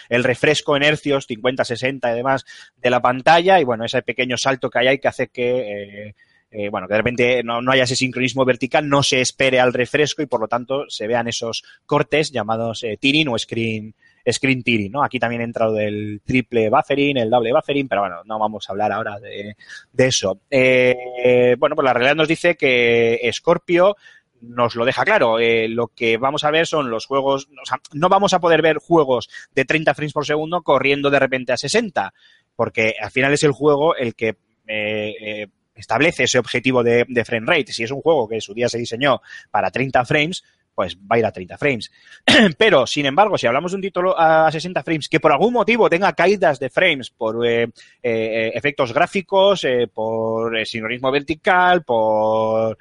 refresco 0.09 0.75
en 0.75 0.83
hercios 0.83 1.25
50, 1.27 1.65
60 1.65 2.11
y 2.11 2.15
demás 2.15 2.45
de 2.77 2.89
la 2.89 3.01
pantalla 3.01 3.59
y 3.59 3.63
bueno, 3.63 3.85
ese 3.85 4.01
pequeño 4.01 4.37
salto 4.37 4.69
que 4.69 4.79
hay, 4.79 4.87
hay 4.87 4.99
que 4.99 5.07
hace 5.07 5.27
que 5.27 6.07
eh, 6.07 6.15
eh, 6.57 6.69
bueno, 6.69 6.87
que 6.87 6.93
de 6.93 6.99
repente 6.99 7.43
no, 7.43 7.59
haya 7.69 7.83
ese 7.83 7.97
sincronismo 7.97 8.45
vertical, 8.45 8.87
no 8.87 9.03
se 9.03 9.19
espere 9.19 9.59
al 9.59 9.73
refresco 9.73 10.21
y 10.21 10.25
por 10.25 10.39
lo 10.39 10.47
tanto 10.47 10.85
se 10.87 11.05
vean 11.05 11.27
esos 11.27 11.63
cortes 11.85 12.31
llamados 12.31 12.81
eh, 12.83 12.97
tearing 12.99 13.27
o 13.27 13.37
screen, 13.37 13.93
screen 14.31 14.63
tearing, 14.63 14.91
¿no? 14.91 15.03
Aquí 15.03 15.19
también 15.19 15.41
entra 15.41 15.65
lo 15.65 15.73
del 15.73 16.21
triple 16.25 16.69
buffering, 16.69 17.17
el 17.17 17.29
doble 17.29 17.53
buffering, 17.53 17.87
pero 17.87 18.01
bueno, 18.01 18.23
no 18.25 18.39
vamos 18.39 18.67
a 18.67 18.71
hablar 18.73 18.91
ahora 18.91 19.19
de, 19.19 19.55
eso. 19.97 20.39
Eh, 20.49 21.55
bueno, 21.57 21.75
pues 21.75 21.85
la 21.85 21.93
realidad 21.93 22.15
nos 22.15 22.27
dice 22.27 22.55
que 22.55 23.29
Scorpio 23.31 23.95
nos 24.41 24.75
lo 24.75 24.85
deja 24.85 25.03
claro. 25.03 25.39
Eh, 25.39 25.67
lo 25.67 25.87
que 25.87 26.17
vamos 26.17 26.43
a 26.43 26.51
ver 26.51 26.67
son 26.67 26.89
los 26.89 27.05
juegos, 27.05 27.47
o 27.61 27.65
sea, 27.65 27.79
no 27.93 28.09
vamos 28.09 28.33
a 28.33 28.39
poder 28.39 28.61
ver 28.61 28.77
juegos 28.77 29.29
de 29.53 29.65
30 29.65 29.93
frames 29.93 30.13
por 30.13 30.25
segundo 30.25 30.61
corriendo 30.61 31.09
de 31.09 31.19
repente 31.19 31.53
a 31.53 31.57
60, 31.57 32.13
porque 32.55 32.95
al 33.01 33.11
final 33.11 33.33
es 33.33 33.43
el 33.43 33.51
juego 33.51 33.95
el 33.95 34.15
que 34.15 34.35
eh, 34.67 35.47
establece 35.75 36.23
ese 36.23 36.39
objetivo 36.39 36.83
de, 36.83 37.05
frame 37.25 37.45
rate. 37.45 37.73
Si 37.73 37.83
es 37.83 37.91
un 37.91 38.01
juego 38.01 38.27
que 38.27 38.41
su 38.41 38.53
día 38.53 38.69
se 38.69 38.77
diseñó 38.77 39.21
para 39.51 39.71
30 39.71 40.05
frames, 40.05 40.43
pues 40.75 40.97
va 40.97 41.15
a 41.15 41.19
ir 41.19 41.25
a 41.25 41.31
30 41.31 41.57
frames. 41.57 41.91
Pero, 42.57 42.85
sin 42.85 43.05
embargo, 43.05 43.37
si 43.37 43.47
hablamos 43.47 43.71
de 43.71 43.77
un 43.77 43.81
título 43.81 44.19
a 44.19 44.51
60 44.51 44.83
frames 44.83 45.07
que 45.09 45.19
por 45.19 45.31
algún 45.31 45.53
motivo 45.53 45.89
tenga 45.89 46.13
caídas 46.13 46.59
de 46.59 46.69
frames 46.69 47.09
por 47.09 47.47
eh, 47.47 47.69
eh, 48.03 48.51
efectos 48.53 48.93
gráficos, 48.93 49.63
eh, 49.63 49.87
por 49.91 50.65
sinorismo 50.67 51.09
vertical, 51.11 51.83
por 51.83 52.77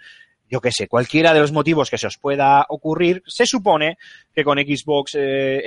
yo 0.47 0.61
qué 0.61 0.70
sé, 0.70 0.86
cualquiera 0.86 1.32
de 1.32 1.40
los 1.40 1.53
motivos 1.53 1.90
que 1.90 1.99
se 1.99 2.07
os 2.07 2.18
pueda 2.18 2.66
ocurrir, 2.68 3.22
se 3.26 3.47
supone 3.47 3.97
que 4.32 4.45
con 4.45 4.59
Xbox 4.59 5.16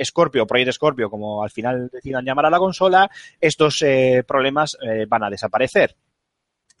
Scorpio, 0.04 0.46
Project 0.46 0.72
Scorpio, 0.72 1.10
como 1.10 1.42
al 1.42 1.50
final 1.50 1.90
decidan 1.92 2.24
llamar 2.24 2.46
a 2.46 2.50
la 2.50 2.58
consola, 2.58 3.10
estos 3.38 3.84
problemas 4.26 4.78
van 5.08 5.24
a 5.24 5.30
desaparecer. 5.30 5.94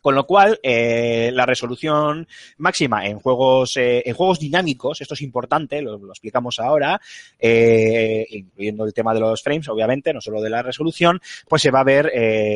Con 0.08 0.14
lo 0.14 0.24
cual, 0.24 0.58
eh, 0.62 1.30
la 1.34 1.44
resolución 1.44 2.26
máxima 2.56 3.04
en 3.04 3.18
juegos, 3.18 3.76
eh, 3.76 4.02
en 4.06 4.14
juegos 4.14 4.40
dinámicos, 4.40 5.02
esto 5.02 5.12
es 5.12 5.20
importante, 5.20 5.82
lo, 5.82 5.98
explicamos 6.08 6.58
ahora, 6.60 6.98
eh, 7.38 8.24
incluyendo 8.30 8.86
el 8.86 8.94
tema 8.94 9.12
de 9.12 9.20
los 9.20 9.42
frames, 9.42 9.68
obviamente, 9.68 10.14
no 10.14 10.22
solo 10.22 10.40
de 10.40 10.48
la 10.48 10.62
resolución, 10.62 11.20
pues 11.46 11.60
se 11.60 11.70
va 11.70 11.80
a 11.80 11.84
ver 11.84 12.10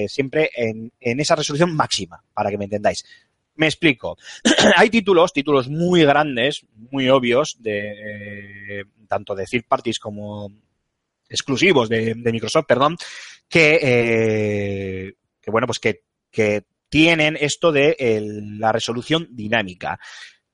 siempre 0.09 0.49
en, 0.57 0.93
en 0.99 1.21
esa 1.21 1.37
resolución 1.37 1.77
máxima, 1.77 2.25
para 2.33 2.49
que 2.49 2.57
me 2.57 2.65
entendáis. 2.65 3.05
Me 3.57 3.67
explico. 3.67 4.17
Hay 4.79 4.89
títulos, 4.89 5.35
títulos 5.35 5.69
muy 5.69 6.07
grandes, 6.07 6.65
muy 6.91 7.11
obvios, 7.11 7.59
de 7.61 8.87
tanto 9.09 9.35
de 9.35 9.45
third 9.45 9.67
parties 9.69 9.99
como 9.99 10.51
exclusivos 11.29 11.91
de, 11.91 12.15
Microsoft, 12.15 12.65
perdón, 12.67 12.97
que, 13.47 15.13
bueno, 15.49 15.67
pues 15.67 15.81
que 15.81 16.01
tienen 16.93 17.39
esto 17.41 17.73
de 17.73 17.97
la 18.59 18.71
resolución 18.71 19.27
dinámica. 19.31 19.99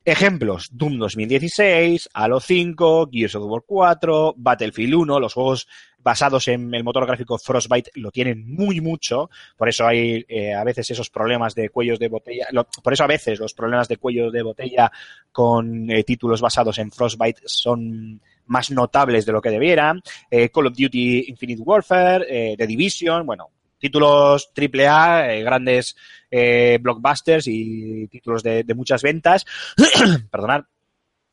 Ejemplos, 0.04 0.68
Doom 0.70 0.96
2016, 0.96 2.10
Halo 2.14 2.38
5, 2.38 3.08
Gears 3.10 3.34
of 3.34 3.44
War 3.44 3.64
4, 3.66 4.34
Battlefield 4.36 4.94
1, 4.94 5.18
los 5.18 5.34
juegos 5.34 5.66
basados 5.98 6.46
en 6.46 6.72
el 6.72 6.84
motor 6.84 7.06
gráfico 7.06 7.38
Frostbite 7.38 7.90
lo 7.96 8.12
tienen 8.12 8.54
muy 8.54 8.80
mucho, 8.80 9.28
por 9.56 9.68
eso 9.68 9.84
hay 9.84 10.24
eh, 10.28 10.54
a 10.54 10.62
veces 10.62 10.88
esos 10.92 11.10
problemas 11.10 11.56
de 11.56 11.70
cuellos 11.70 11.98
de 11.98 12.06
botella, 12.06 12.46
por 12.84 12.92
eso 12.92 13.02
a 13.02 13.08
veces 13.08 13.40
los 13.40 13.52
problemas 13.52 13.88
de 13.88 13.96
cuello 13.96 14.30
de 14.30 14.42
botella 14.42 14.92
con 15.32 15.90
eh, 15.90 16.04
títulos 16.04 16.40
basados 16.40 16.78
en 16.78 16.92
Frostbite 16.92 17.42
son 17.46 18.22
más 18.46 18.70
notables 18.70 19.26
de 19.26 19.32
lo 19.32 19.42
que 19.42 19.50
debieran. 19.50 20.00
Eh, 20.30 20.50
Call 20.50 20.68
of 20.68 20.76
Duty 20.76 21.24
Infinite 21.30 21.62
Warfare, 21.62 22.56
The 22.56 22.66
Division, 22.66 23.26
bueno, 23.26 23.50
títulos 23.78 24.50
AAA, 24.56 25.34
eh, 25.34 25.42
grandes 25.42 25.96
eh, 26.30 26.78
blockbusters 26.80 27.46
y 27.48 28.08
títulos 28.08 28.42
de, 28.42 28.64
muchas 28.74 29.02
ventas, 29.02 29.44
perdonad, 30.30 30.64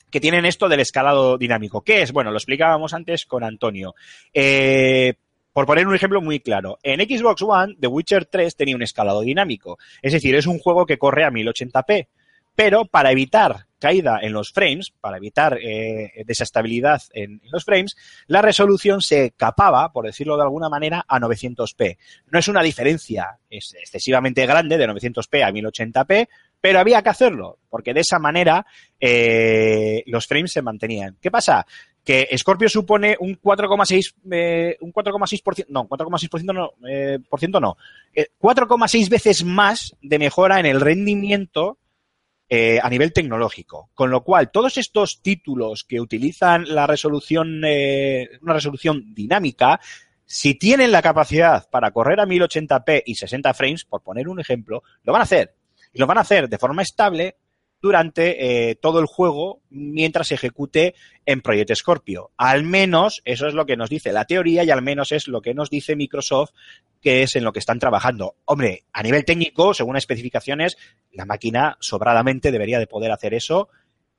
que 0.10 0.20
tienen 0.20 0.46
esto 0.46 0.70
del 0.70 0.80
escalado 0.80 1.38
dinámico. 1.38 1.82
¿Qué 1.82 2.02
es? 2.02 2.12
Bueno, 2.12 2.32
lo 2.32 2.38
explicábamos 2.38 2.94
antes 2.94 3.26
con 3.26 3.44
Antonio. 3.44 3.96
Eh, 4.34 5.14
por 5.52 5.66
poner 5.66 5.88
un 5.88 5.96
ejemplo 5.96 6.22
muy 6.22 6.40
claro, 6.42 6.80
en 6.84 7.00
Xbox 7.00 7.42
One, 7.42 7.76
The 7.80 7.88
Witcher 7.88 8.26
3 8.26 8.56
tenía 8.56 8.76
un 8.76 8.84
escalado 8.84 9.22
dinámico. 9.22 9.78
Es 10.02 10.14
decir, 10.14 10.36
es 10.36 10.48
un 10.48 10.60
juego 10.60 10.86
que 10.86 10.98
corre 10.98 11.24
a 11.24 11.32
1080p. 11.32 12.08
Pero 12.56 12.86
para 12.86 13.12
evitar 13.12 13.66
caída 13.86 14.18
en 14.20 14.34
los 14.34 14.52
frames, 14.52 14.92
para 15.00 15.18
evitar 15.18 15.60
eh, 15.62 16.24
desestabilidad 16.26 17.04
en, 17.14 17.40
los 17.52 17.64
frames, 17.64 17.96
la 18.26 18.42
resolución 18.42 19.00
se 19.00 19.34
capaba, 19.38 19.92
por 19.92 20.06
decirlo 20.08 20.38
de 20.38 20.42
alguna 20.42 20.70
manera, 20.70 21.06
a 21.08 21.20
900p. 21.20 21.98
No 22.32 22.40
es 22.40 22.48
una 22.48 22.64
diferencia 22.64 23.38
excesivamente 23.48 24.44
grande 24.48 24.80
de 24.80 24.88
900p 24.88 25.44
a 25.44 25.52
1080p, 25.52 26.28
pero 26.60 26.80
había 26.80 27.04
que 27.04 27.10
hacerlo, 27.10 27.60
porque 27.70 27.94
de 27.94 28.00
esa 28.00 28.18
manera 28.18 28.66
eh, 29.00 30.02
los 30.08 30.26
frames 30.26 30.52
se 30.52 30.64
mantenían. 30.64 31.18
¿Qué 31.22 31.30
pasa? 31.30 31.68
que 32.04 32.28
Scorpio 32.38 32.70
supone 32.70 33.18
un 33.20 33.40
4,6 33.40 34.14
eh, 34.32 34.78
un 34.80 34.94
4,6% 34.94 35.66
no 35.70 35.88
4,6% 35.90 36.54
no 36.54 36.74
eh, 36.88 37.18
no 37.60 37.78
4,6 38.40 39.10
veces 39.10 39.44
más 39.44 39.96
de 40.04 40.20
mejora 40.20 40.60
en 40.60 40.68
el 40.68 40.82
rendimiento 40.82 41.80
eh, 42.48 42.80
a 42.82 42.90
nivel 42.90 43.14
tecnológico. 43.14 43.90
Con 43.94 44.12
lo 44.12 44.24
cual, 44.24 44.52
todos 44.52 44.78
estos 44.78 45.22
títulos 45.22 45.84
que 45.84 46.00
utilizan 46.00 46.66
la 46.68 46.88
resolución, 46.88 47.62
eh, 47.66 48.30
una 48.42 48.54
resolución 48.54 49.14
dinámica, 49.14 49.80
si 50.26 50.56
tienen 50.56 50.92
la 50.92 51.02
capacidad 51.02 51.70
para 51.70 51.92
correr 51.92 52.20
a 52.20 52.26
1080p 52.26 53.04
y 53.06 53.16
60 53.16 53.54
frames, 53.54 53.86
por 53.86 54.02
poner 54.02 54.28
un 54.28 54.40
ejemplo, 54.40 54.84
lo 55.04 55.14
van 55.14 55.22
a 55.22 55.24
hacer. 55.24 55.56
Y 55.94 56.00
lo 56.00 56.08
van 56.08 56.18
a 56.18 56.22
hacer 56.22 56.50
de 56.50 56.58
forma 56.58 56.82
estable 56.82 57.38
durante 57.86 58.72
eh, 58.72 58.74
todo 58.74 59.00
el 59.00 59.06
juego 59.06 59.62
mientras 59.70 60.30
se 60.30 60.34
ejecute 60.34 60.96
en 61.28 61.42
Project 61.42 61.76
Scorpio. 61.76 62.32
Al 62.36 62.64
menos 62.64 63.22
eso 63.26 63.46
es 63.46 63.54
lo 63.54 63.68
que 63.68 63.78
nos 63.78 63.92
dice 63.92 64.12
la 64.12 64.26
teoría 64.26 64.64
y 64.64 64.72
al 64.72 64.82
menos 64.82 65.12
es 65.12 65.28
lo 65.28 65.40
que 65.40 65.54
nos 65.54 65.70
dice 65.70 65.96
Microsoft 65.96 66.50
que 67.00 67.22
es 67.22 67.36
en 67.36 67.44
lo 67.44 67.54
que 67.54 67.60
están 67.60 67.78
trabajando. 67.78 68.38
Hombre, 68.46 68.86
a 68.92 69.04
nivel 69.04 69.24
técnico, 69.24 69.76
según 69.76 69.98
especificaciones, 69.98 70.78
la 71.12 71.26
máquina 71.26 71.78
sobradamente 71.80 72.52
debería 72.52 72.80
de 72.80 72.88
poder 72.88 73.12
hacer 73.12 73.36
eso 73.36 73.70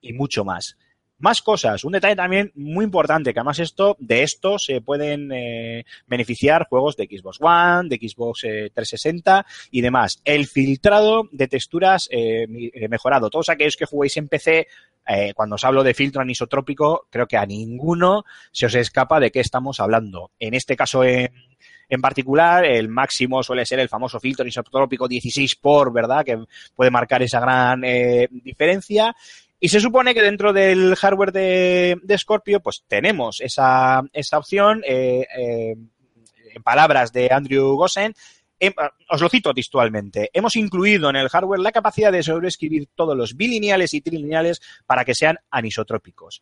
y 0.01 0.12
mucho 0.12 0.45
más. 0.45 0.77
Más 1.19 1.41
cosas, 1.41 1.83
un 1.85 1.93
detalle 1.93 2.14
también 2.14 2.53
muy 2.55 2.85
importante, 2.85 3.33
que 3.33 3.41
además 3.41 3.59
esto, 3.59 3.97
de 3.99 4.23
esto 4.23 4.59
se 4.59 4.83
pueden 4.83 5.33
eh, 5.33 5.87
beneficiar 6.07 6.67
juegos 6.69 6.95
de 6.95 7.07
Xbox 7.07 7.39
One, 7.41 7.89
de 7.89 7.97
Xbox 7.97 8.41
360 8.41 9.39
eh, 9.39 9.69
y 9.71 9.81
demás. 9.81 10.21
El 10.27 10.47
filtrado 10.47 11.27
de 11.33 11.49
texturas 11.49 12.07
eh, 12.12 12.47
mejorado. 12.91 13.31
Todos 13.31 13.49
aquellos 13.49 13.77
que 13.77 13.87
juguéis 13.87 14.19
en 14.19 14.29
PC, 14.29 14.67
cuando 15.35 15.55
os 15.55 15.64
hablo 15.64 15.85
de 15.85 15.95
filtro 15.95 16.21
anisotrópico, 16.21 17.07
creo 17.11 17.29
que 17.29 17.37
a 17.37 17.47
ninguno 17.47 18.25
se 18.51 18.67
os 18.67 18.75
escapa 18.75 19.19
de 19.21 19.31
qué 19.31 19.41
estamos 19.41 19.81
hablando. 19.81 20.33
En 20.41 20.53
este 20.53 20.77
caso 20.77 21.05
en, 21.05 21.31
en 21.89 22.01
particular, 22.01 22.64
el 22.64 22.89
máximo 22.89 23.43
suele 23.45 23.64
ser 23.64 23.79
el 23.79 23.89
famoso 23.89 24.19
filtro 24.19 24.43
anisotrópico 24.43 25.07
16 25.07 25.55
por, 25.57 25.93
¿verdad? 25.93 26.25
Que 26.25 26.45
puede 26.75 26.91
marcar 26.91 27.23
esa 27.23 27.39
gran 27.39 27.83
diferencia. 28.43 29.14
Y 29.59 29.69
se 29.69 29.81
supone 29.81 30.15
que 30.15 30.23
dentro 30.23 30.53
del 30.53 30.95
hardware 30.97 31.33
de, 31.33 32.19
Scorpio, 32.19 32.61
pues 32.61 32.85
tenemos 32.87 33.41
esa, 33.41 34.03
esa 34.13 34.39
opción. 34.39 34.83
Eh, 34.87 35.27
eh, 35.37 35.75
en 36.57 36.63
palabras 36.63 37.13
de 37.13 37.29
Andrew 37.31 37.77
Gossen, 37.77 38.15
em, 38.59 38.73
os 39.11 39.21
lo 39.21 39.29
cito 39.29 39.53
textualmente, 39.53 40.31
hemos 40.33 40.57
incluido 40.57 41.11
en 41.11 41.17
el 41.17 41.29
hardware 41.29 41.61
la 41.61 41.73
capacidad 41.73 42.11
de 42.11 42.23
sobreescribir 42.23 42.89
todos 42.95 43.17
los 43.17 43.37
bilineales 43.37 43.93
y 43.93 44.01
trilineales 44.01 44.61
para 44.87 45.05
que 45.05 45.15
sean 45.15 45.39
anisotrópicos. 45.51 46.41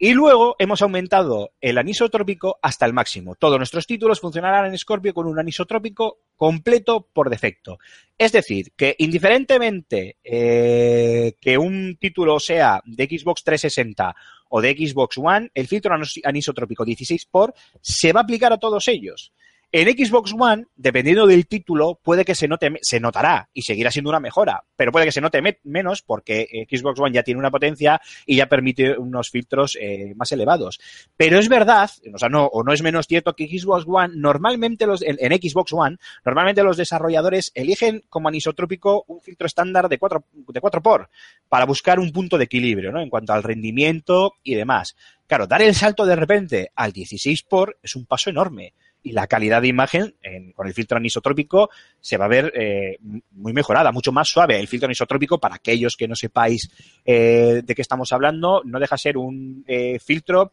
Y 0.00 0.12
luego 0.14 0.54
hemos 0.60 0.80
aumentado 0.80 1.54
el 1.60 1.76
anisotrópico 1.76 2.60
hasta 2.62 2.86
el 2.86 2.92
máximo. 2.92 3.34
Todos 3.34 3.58
nuestros 3.58 3.84
títulos 3.84 4.20
funcionarán 4.20 4.66
en 4.66 4.78
Scorpio 4.78 5.12
con 5.12 5.26
un 5.26 5.40
anisotrópico 5.40 6.20
completo 6.36 7.08
por 7.12 7.28
defecto. 7.28 7.80
Es 8.16 8.30
decir, 8.30 8.72
que 8.76 8.94
indiferentemente 8.98 10.18
eh, 10.22 11.34
que 11.40 11.58
un 11.58 11.96
título 12.00 12.38
sea 12.38 12.80
de 12.86 13.06
Xbox 13.06 13.42
360 13.42 14.14
o 14.50 14.60
de 14.60 14.70
Xbox 14.70 15.18
One, 15.18 15.50
el 15.52 15.66
filtro 15.66 15.96
anisotrópico 16.22 16.84
16 16.84 17.26
por 17.26 17.52
se 17.80 18.12
va 18.12 18.20
a 18.20 18.22
aplicar 18.22 18.52
a 18.52 18.58
todos 18.58 18.86
ellos. 18.86 19.32
En 19.70 19.86
Xbox 19.86 20.32
One, 20.32 20.64
dependiendo 20.76 21.26
del 21.26 21.46
título, 21.46 22.00
puede 22.02 22.24
que 22.24 22.34
se 22.34 22.48
note, 22.48 22.72
se 22.80 23.00
notará 23.00 23.50
y 23.52 23.60
seguirá 23.60 23.90
siendo 23.90 24.08
una 24.08 24.18
mejora, 24.18 24.64
pero 24.76 24.90
puede 24.90 25.04
que 25.04 25.12
se 25.12 25.20
note 25.20 25.42
menos 25.62 26.00
porque 26.00 26.48
eh, 26.50 26.66
Xbox 26.70 26.98
One 26.98 27.12
ya 27.12 27.22
tiene 27.22 27.38
una 27.38 27.50
potencia 27.50 28.00
y 28.24 28.36
ya 28.36 28.46
permite 28.46 28.96
unos 28.96 29.28
filtros 29.28 29.76
eh, 29.78 30.14
más 30.16 30.32
elevados. 30.32 30.80
Pero 31.18 31.38
es 31.38 31.50
verdad, 31.50 31.90
o 32.14 32.16
sea, 32.16 32.30
no, 32.30 32.46
o 32.46 32.64
no 32.64 32.72
es 32.72 32.80
menos 32.82 33.06
cierto 33.06 33.36
que 33.36 33.46
Xbox 33.46 33.84
One, 33.86 34.14
normalmente 34.16 34.86
los, 34.86 35.02
en, 35.02 35.16
Xbox 35.18 35.74
One, 35.74 35.98
normalmente 36.24 36.62
los 36.62 36.78
desarrolladores 36.78 37.52
eligen 37.54 38.04
como 38.08 38.28
anisotrópico 38.28 39.04
un 39.06 39.20
filtro 39.20 39.46
estándar 39.46 39.90
de 39.90 39.98
4, 39.98 40.24
de 40.48 40.60
4 40.62 40.82
por 40.82 41.10
para 41.46 41.66
buscar 41.66 42.00
un 42.00 42.10
punto 42.10 42.38
de 42.38 42.44
equilibrio. 42.44 42.98
En 42.98 43.10
cuanto 43.10 43.34
al 43.34 43.42
rendimiento 43.42 44.32
y 44.42 44.54
demás. 44.54 44.96
Claro, 45.26 45.46
dar 45.46 45.60
el 45.60 45.74
salto 45.74 46.06
de 46.06 46.16
repente 46.16 46.70
al 46.74 46.92
16 46.92 47.42
por 47.42 47.78
es 47.82 47.94
un 47.96 48.06
paso 48.06 48.30
enorme 48.30 48.72
y 49.02 49.12
la 49.12 49.26
calidad 49.26 49.62
de 49.62 49.68
imagen 49.68 50.14
con 50.54 50.66
el 50.66 50.74
filtro 50.74 50.96
anisotrópico 50.96 51.70
se 52.00 52.16
va 52.16 52.26
a 52.26 52.28
ver 52.28 52.52
eh, 52.54 52.98
muy 53.32 53.52
mejorada, 53.52 53.92
mucho 53.92 54.12
más 54.12 54.28
suave. 54.28 54.58
El 54.58 54.68
filtro 54.68 54.86
anisotrópico, 54.86 55.38
para 55.38 55.56
aquellos 55.56 55.96
que 55.96 56.08
no 56.08 56.16
sepáis 56.16 56.70
eh, 57.04 57.62
de 57.64 57.74
qué 57.74 57.82
estamos 57.82 58.12
hablando, 58.12 58.62
no 58.64 58.78
deja 58.78 58.96
ser 58.98 59.16
un 59.16 59.64
eh, 59.66 59.98
filtro 59.98 60.52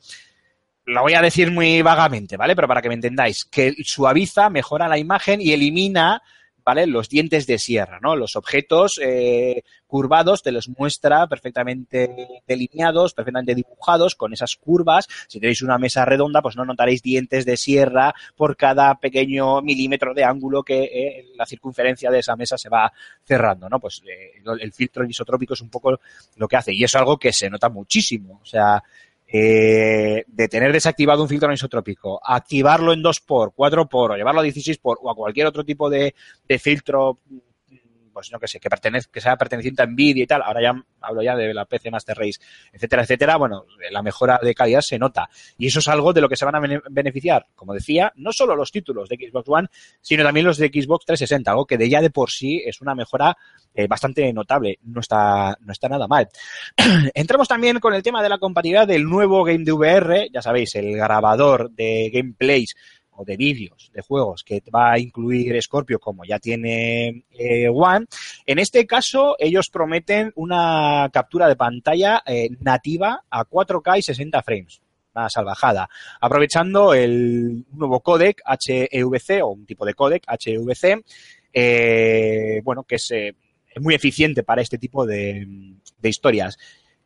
lo 0.87 1.01
voy 1.01 1.15
a 1.15 1.21
decir 1.21 1.49
muy 1.51 1.81
vagamente, 1.81 2.37
¿vale? 2.37 2.55
Pero 2.55 2.67
para 2.67 2.79
que 2.79 2.89
me 2.89 2.93
entendáis, 2.93 3.45
que 3.45 3.73
suaviza, 3.83 4.51
mejora 4.51 4.87
la 4.87 4.99
imagen 4.99 5.41
y 5.41 5.51
elimina 5.51 6.21
¿vale? 6.65 6.87
Los 6.87 7.07
dientes 7.09 7.45
de 7.45 7.59
sierra, 7.59 7.99
¿no? 8.01 8.15
Los 8.15 8.35
objetos 8.35 8.99
eh, 9.01 9.63
curvados 9.85 10.41
te 10.41 10.51
los 10.51 10.67
muestra 10.67 11.27
perfectamente 11.27 12.41
delineados, 12.47 13.13
perfectamente 13.13 13.53
dibujados 13.53 14.15
con 14.15 14.33
esas 14.33 14.55
curvas. 14.55 15.07
Si 15.27 15.39
tenéis 15.39 15.61
una 15.61 15.77
mesa 15.77 16.03
redonda, 16.05 16.41
pues 16.41 16.55
no 16.55 16.65
notaréis 16.65 17.03
dientes 17.03 17.45
de 17.45 17.55
sierra 17.55 18.13
por 18.35 18.57
cada 18.57 18.95
pequeño 18.95 19.61
milímetro 19.61 20.13
de 20.13 20.23
ángulo 20.23 20.63
que 20.63 20.83
eh, 20.83 21.25
la 21.35 21.45
circunferencia 21.45 22.09
de 22.09 22.19
esa 22.19 22.35
mesa 22.35 22.57
se 22.57 22.69
va 22.69 22.91
cerrando, 23.23 23.69
¿no? 23.69 23.79
Pues 23.79 24.01
eh, 24.07 24.41
el 24.59 24.73
filtro 24.73 25.05
isotrópico 25.05 25.53
es 25.53 25.61
un 25.61 25.69
poco 25.69 25.99
lo 26.35 26.47
que 26.47 26.57
hace 26.57 26.73
y 26.73 26.83
es 26.83 26.95
algo 26.95 27.17
que 27.17 27.31
se 27.31 27.49
nota 27.49 27.69
muchísimo. 27.69 28.39
O 28.41 28.45
sea, 28.45 28.83
eh, 29.37 30.23
de 30.27 30.47
tener 30.47 30.71
desactivado 30.71 31.21
un 31.21 31.27
filtro 31.27 31.49
anisotrópico, 31.49 32.21
activarlo 32.23 32.93
en 32.93 33.01
2 33.01 33.19
por, 33.19 33.53
4 33.53 33.89
por, 33.89 34.11
o 34.11 34.15
llevarlo 34.15 34.39
a 34.39 34.43
16 34.43 34.77
por, 34.77 34.97
o 35.01 35.11
a 35.11 35.15
cualquier 35.15 35.45
otro 35.47 35.65
tipo 35.65 35.89
de, 35.89 36.15
de 36.47 36.57
filtro 36.57 37.19
pues 38.15 38.31
no 38.31 38.39
que 38.39 38.47
sé, 38.47 38.61
que, 38.61 38.69
pertenece, 38.69 39.09
que 39.11 39.19
sea 39.19 39.35
perteneciente 39.35 39.83
a 39.83 39.85
Nvidia 39.85 40.23
y 40.23 40.25
tal, 40.25 40.41
ahora 40.41 40.61
ya 40.61 40.85
hablo 41.01 41.21
ya 41.21 41.35
de 41.35 41.53
la 41.53 41.65
PC 41.65 41.91
Master 41.91 42.17
Race, 42.17 42.39
etcétera, 42.71 43.03
etcétera, 43.03 43.35
bueno, 43.35 43.65
la 43.91 44.01
mejora 44.01 44.39
de 44.41 44.55
calidad 44.55 44.79
se 44.79 44.97
nota. 44.97 45.29
Y 45.57 45.67
eso 45.67 45.79
es 45.79 45.87
algo 45.89 46.13
de 46.13 46.21
lo 46.21 46.29
que 46.29 46.37
se 46.37 46.45
van 46.45 46.55
a 46.55 46.81
beneficiar, 46.89 47.47
como 47.55 47.73
decía, 47.73 48.13
no 48.15 48.31
solo 48.31 48.55
los 48.55 48.71
títulos 48.71 49.09
de 49.09 49.17
Xbox 49.17 49.49
One, 49.49 49.67
sino 49.99 50.23
también 50.23 50.45
los 50.45 50.57
de 50.57 50.69
Xbox 50.69 51.05
360, 51.05 51.51
algo 51.51 51.65
que 51.65 51.77
de 51.77 51.89
ya 51.89 52.01
de 52.01 52.09
por 52.09 52.31
sí 52.31 52.63
es 52.65 52.79
una 52.79 52.95
mejora 52.95 53.35
eh, 53.73 53.85
bastante 53.87 54.31
notable, 54.31 54.79
no 54.83 55.01
está, 55.01 55.57
no 55.59 55.73
está 55.73 55.89
nada 55.89 56.07
mal. 56.07 56.29
Entramos 57.13 57.49
también 57.49 57.81
con 57.81 57.93
el 57.93 58.01
tema 58.01 58.23
de 58.23 58.29
la 58.29 58.37
compatibilidad 58.37 58.87
del 58.87 59.03
nuevo 59.03 59.43
Game 59.43 59.65
de 59.65 59.73
VR, 59.73 60.29
ya 60.31 60.41
sabéis, 60.41 60.73
el 60.75 60.95
grabador 60.95 61.69
de 61.71 62.09
gameplays 62.13 62.75
o 63.15 63.25
de 63.25 63.37
vídeos 63.37 63.91
de 63.93 64.01
juegos 64.01 64.43
que 64.43 64.61
va 64.73 64.93
a 64.93 64.99
incluir 64.99 65.61
Scorpio 65.61 65.99
como 65.99 66.25
ya 66.25 66.39
tiene 66.39 67.23
eh, 67.31 67.67
One. 67.69 68.05
En 68.45 68.59
este 68.59 68.85
caso, 68.85 69.35
ellos 69.39 69.69
prometen 69.71 70.31
una 70.35 71.09
captura 71.11 71.47
de 71.47 71.55
pantalla 71.55 72.21
eh, 72.25 72.49
nativa 72.59 73.23
a 73.29 73.45
4K 73.45 73.99
y 73.99 74.01
60 74.01 74.43
frames. 74.43 74.81
Una 75.13 75.29
salvajada. 75.29 75.89
Aprovechando 76.19 76.93
el 76.93 77.65
nuevo 77.71 78.01
codec 78.01 78.41
HEVC 78.45 79.43
o 79.43 79.49
un 79.49 79.65
tipo 79.65 79.85
de 79.85 79.93
codec 79.93 80.25
HEVC, 80.27 81.03
eh, 81.53 82.61
bueno, 82.63 82.83
que 82.83 82.95
es, 82.95 83.13
muy 83.79 83.93
eficiente 83.93 84.43
para 84.43 84.61
este 84.61 84.77
tipo 84.77 85.05
de, 85.05 85.45
de 85.97 86.09
historias. 86.09 86.57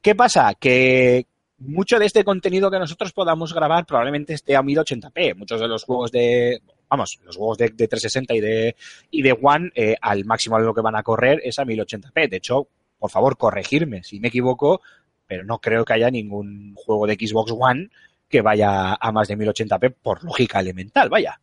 ¿Qué 0.01 0.15
pasa? 0.15 0.53
Que, 0.59 1.25
mucho 1.59 1.99
de 1.99 2.05
este 2.05 2.23
contenido 2.23 2.71
que 2.71 2.79
nosotros 2.79 3.11
podamos 3.11 3.53
grabar 3.53 3.85
probablemente 3.85 4.33
esté 4.33 4.55
a 4.55 4.61
1080p. 4.61 5.35
Muchos 5.35 5.59
de 5.59 5.67
los 5.67 5.83
juegos 5.83 6.11
de, 6.11 6.61
vamos, 6.89 7.19
los 7.23 7.37
juegos 7.37 7.57
de, 7.57 7.69
360 7.69 8.33
y 8.33 8.39
de, 8.39 8.75
y 9.11 9.21
de 9.21 9.37
One, 9.41 9.71
eh, 9.75 9.95
al 10.01 10.25
máximo 10.25 10.57
de 10.57 10.65
lo 10.65 10.73
que 10.73 10.81
van 10.81 10.95
a 10.95 11.03
correr 11.03 11.41
es 11.43 11.59
a 11.59 11.65
1080p. 11.65 12.29
De 12.29 12.37
hecho, 12.37 12.67
por 12.97 13.09
favor, 13.09 13.37
corregirme 13.37 14.03
si 14.03 14.19
me 14.19 14.29
equivoco, 14.29 14.81
pero 15.27 15.43
no 15.43 15.59
creo 15.59 15.85
que 15.85 15.93
haya 15.93 16.09
ningún 16.09 16.73
juego 16.75 17.07
de 17.07 17.15
Xbox 17.15 17.53
One 17.57 17.89
que 18.27 18.41
vaya 18.41 18.93
a 18.93 19.11
más 19.11 19.27
de 19.27 19.37
1080p 19.37 19.95
por 20.01 20.23
lógica 20.23 20.59
elemental, 20.59 21.09
vaya. 21.09 21.39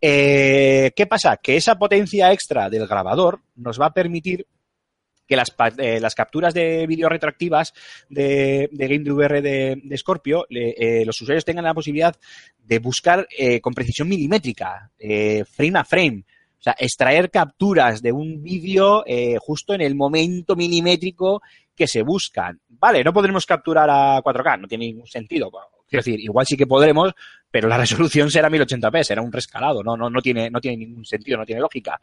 Eh, 0.00 0.92
¿Qué 0.94 1.06
pasa? 1.06 1.36
Que 1.38 1.56
esa 1.56 1.76
potencia 1.76 2.32
extra 2.32 2.68
del 2.68 2.86
grabador 2.86 3.40
nos 3.56 3.80
va 3.80 3.86
a 3.86 3.94
permitir 3.94 4.46
que 5.26 5.36
las, 5.36 5.54
eh, 5.78 6.00
las 6.00 6.14
capturas 6.14 6.54
de 6.54 6.86
vídeo 6.86 7.08
retroactivas 7.08 7.72
de, 8.08 8.68
de 8.70 8.88
Game 8.88 9.10
VR 9.10 9.42
de, 9.42 9.80
de 9.82 9.98
Scorpio, 9.98 10.46
eh, 10.50 11.04
los 11.04 11.20
usuarios 11.20 11.44
tengan 11.44 11.64
la 11.64 11.74
posibilidad 11.74 12.14
de 12.58 12.78
buscar 12.78 13.26
eh, 13.36 13.60
con 13.60 13.74
precisión 13.74 14.08
milimétrica, 14.08 14.90
frame 14.98 15.78
a 15.78 15.84
frame. 15.84 16.24
O 16.58 16.62
sea, 16.64 16.76
extraer 16.78 17.30
capturas 17.30 18.00
de 18.00 18.10
un 18.10 18.42
vídeo 18.42 19.04
justo 19.38 19.74
en 19.74 19.82
el 19.82 19.94
momento 19.94 20.56
milimétrico 20.56 21.42
que 21.76 21.86
se 21.86 22.02
buscan. 22.02 22.58
Vale, 22.68 23.04
no 23.04 23.12
podremos 23.12 23.44
capturar 23.44 23.90
a 23.90 24.22
4K, 24.22 24.60
no 24.60 24.66
tiene 24.66 24.86
ningún 24.86 25.06
sentido. 25.06 25.50
Quiero 25.86 26.02
decir, 26.02 26.20
igual 26.20 26.46
sí 26.46 26.56
que 26.56 26.66
podremos, 26.66 27.12
pero 27.50 27.68
la 27.68 27.76
resolución 27.84 28.30
será 28.30 28.48
1080p, 28.48 29.02
será 29.02 29.20
un 29.20 29.30
rescalado, 29.30 29.82
no, 29.82 29.94
no, 29.94 30.08
no, 30.08 30.22
tiene, 30.22 30.48
no 30.48 30.58
tiene 30.58 30.78
ningún 30.78 31.04
sentido, 31.04 31.36
no 31.36 31.44
tiene 31.44 31.60
lógica 31.60 32.00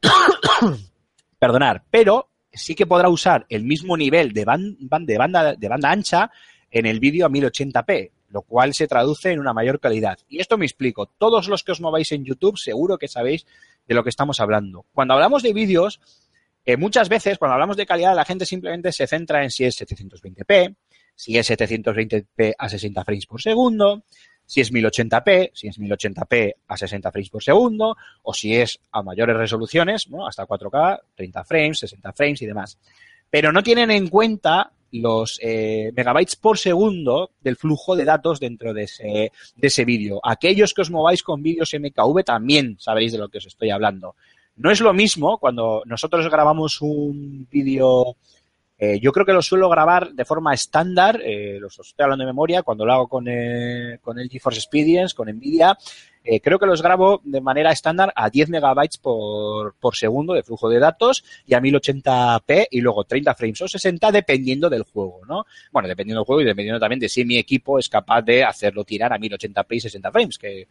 perdonar, 1.40 1.82
pero 1.90 2.28
sí 2.52 2.76
que 2.76 2.86
podrá 2.86 3.08
usar 3.08 3.46
el 3.48 3.64
mismo 3.64 3.96
nivel 3.96 4.32
de, 4.32 4.44
banda, 4.44 5.54
de 5.56 5.68
banda 5.68 5.90
ancha 5.90 6.30
en 6.70 6.86
el 6.86 7.00
vídeo 7.00 7.26
a 7.26 7.30
1080p, 7.30 8.10
lo 8.28 8.42
cual 8.42 8.74
se 8.74 8.86
traduce 8.86 9.32
en 9.32 9.40
una 9.40 9.52
mayor 9.52 9.80
calidad. 9.80 10.18
Y 10.28 10.38
esto 10.38 10.58
me 10.58 10.66
explico. 10.66 11.06
Todos 11.06 11.48
los 11.48 11.64
que 11.64 11.72
os 11.72 11.80
mováis 11.80 12.12
en 12.12 12.24
YouTube 12.24 12.58
seguro 12.58 12.98
que 12.98 13.08
sabéis 13.08 13.46
de 13.88 13.94
lo 13.94 14.04
que 14.04 14.10
estamos 14.10 14.38
hablando. 14.38 14.86
Cuando 14.92 15.14
hablamos 15.14 15.42
de 15.42 15.52
vídeos, 15.52 16.00
eh, 16.64 16.76
muchas 16.76 17.08
veces 17.08 17.38
cuando 17.38 17.54
hablamos 17.54 17.76
de 17.76 17.86
calidad 17.86 18.14
la 18.14 18.24
gente 18.24 18.46
simplemente 18.46 18.92
se 18.92 19.06
centra 19.06 19.42
en 19.42 19.50
si 19.50 19.64
es 19.64 19.80
720p, 19.80 20.76
si 21.16 21.38
es 21.38 21.50
720p 21.50 22.54
a 22.56 22.68
60 22.68 23.04
frames 23.04 23.26
por 23.26 23.40
segundo, 23.40 24.04
si 24.50 24.60
es 24.60 24.72
1080p, 24.72 25.52
si 25.54 25.68
es 25.68 25.78
1080p 25.78 26.56
a 26.66 26.76
60 26.76 27.12
frames 27.12 27.30
por 27.30 27.40
segundo, 27.40 27.96
o 28.24 28.34
si 28.34 28.56
es 28.56 28.80
a 28.90 29.00
mayores 29.00 29.36
resoluciones, 29.36 30.10
¿no? 30.10 30.26
hasta 30.26 30.44
4K, 30.44 31.02
30 31.14 31.44
frames, 31.44 31.78
60 31.78 32.12
frames 32.12 32.42
y 32.42 32.46
demás. 32.46 32.76
Pero 33.30 33.52
no 33.52 33.62
tienen 33.62 33.92
en 33.92 34.08
cuenta 34.08 34.72
los 34.90 35.38
eh, 35.40 35.92
megabytes 35.94 36.34
por 36.34 36.58
segundo 36.58 37.30
del 37.40 37.54
flujo 37.54 37.94
de 37.94 38.04
datos 38.04 38.40
dentro 38.40 38.74
de 38.74 38.82
ese, 38.82 39.30
de 39.54 39.68
ese 39.68 39.84
vídeo. 39.84 40.18
Aquellos 40.24 40.74
que 40.74 40.82
os 40.82 40.90
mováis 40.90 41.22
con 41.22 41.44
vídeos 41.44 41.72
MKV 41.72 42.24
también 42.24 42.76
sabréis 42.80 43.12
de 43.12 43.18
lo 43.18 43.28
que 43.28 43.38
os 43.38 43.46
estoy 43.46 43.70
hablando. 43.70 44.16
No 44.56 44.72
es 44.72 44.80
lo 44.80 44.92
mismo 44.92 45.38
cuando 45.38 45.84
nosotros 45.86 46.28
grabamos 46.28 46.82
un 46.82 47.46
vídeo 47.48 48.16
eh, 48.82 48.98
yo 48.98 49.12
creo 49.12 49.26
que 49.26 49.34
lo 49.34 49.42
suelo 49.42 49.68
grabar 49.68 50.14
de 50.14 50.24
forma 50.24 50.54
estándar, 50.54 51.20
eh, 51.22 51.58
los 51.60 51.78
estoy 51.78 52.02
hablando 52.02 52.24
de 52.24 52.30
memoria, 52.30 52.62
cuando 52.62 52.86
lo 52.86 52.94
hago 52.94 53.08
con, 53.08 53.26
eh, 53.28 53.98
con 54.00 54.18
el 54.18 54.30
GeForce 54.30 54.58
Experience, 54.58 55.14
con 55.14 55.28
NVIDIA, 55.28 55.76
eh, 56.24 56.40
creo 56.40 56.58
que 56.58 56.64
los 56.64 56.80
grabo 56.80 57.20
de 57.22 57.42
manera 57.42 57.72
estándar 57.72 58.10
a 58.16 58.30
10 58.30 58.48
megabytes 58.48 58.96
por, 58.96 59.74
por 59.74 59.96
segundo 59.96 60.32
de 60.32 60.42
flujo 60.42 60.70
de 60.70 60.78
datos 60.78 61.22
y 61.46 61.52
a 61.52 61.60
1080p 61.60 62.68
y 62.70 62.80
luego 62.80 63.04
30 63.04 63.34
frames 63.34 63.60
o 63.60 63.68
60 63.68 64.12
dependiendo 64.12 64.70
del 64.70 64.84
juego, 64.84 65.20
¿no? 65.28 65.44
Bueno, 65.70 65.86
dependiendo 65.86 66.20
del 66.20 66.26
juego 66.26 66.40
y 66.40 66.46
dependiendo 66.46 66.80
también 66.80 67.00
de 67.00 67.08
si 67.10 67.26
mi 67.26 67.36
equipo 67.36 67.78
es 67.78 67.90
capaz 67.90 68.22
de 68.22 68.44
hacerlo 68.44 68.84
tirar 68.84 69.12
a 69.12 69.18
1080p 69.18 69.66
y 69.76 69.80
60 69.80 70.10
frames, 70.10 70.38
que, 70.38 70.68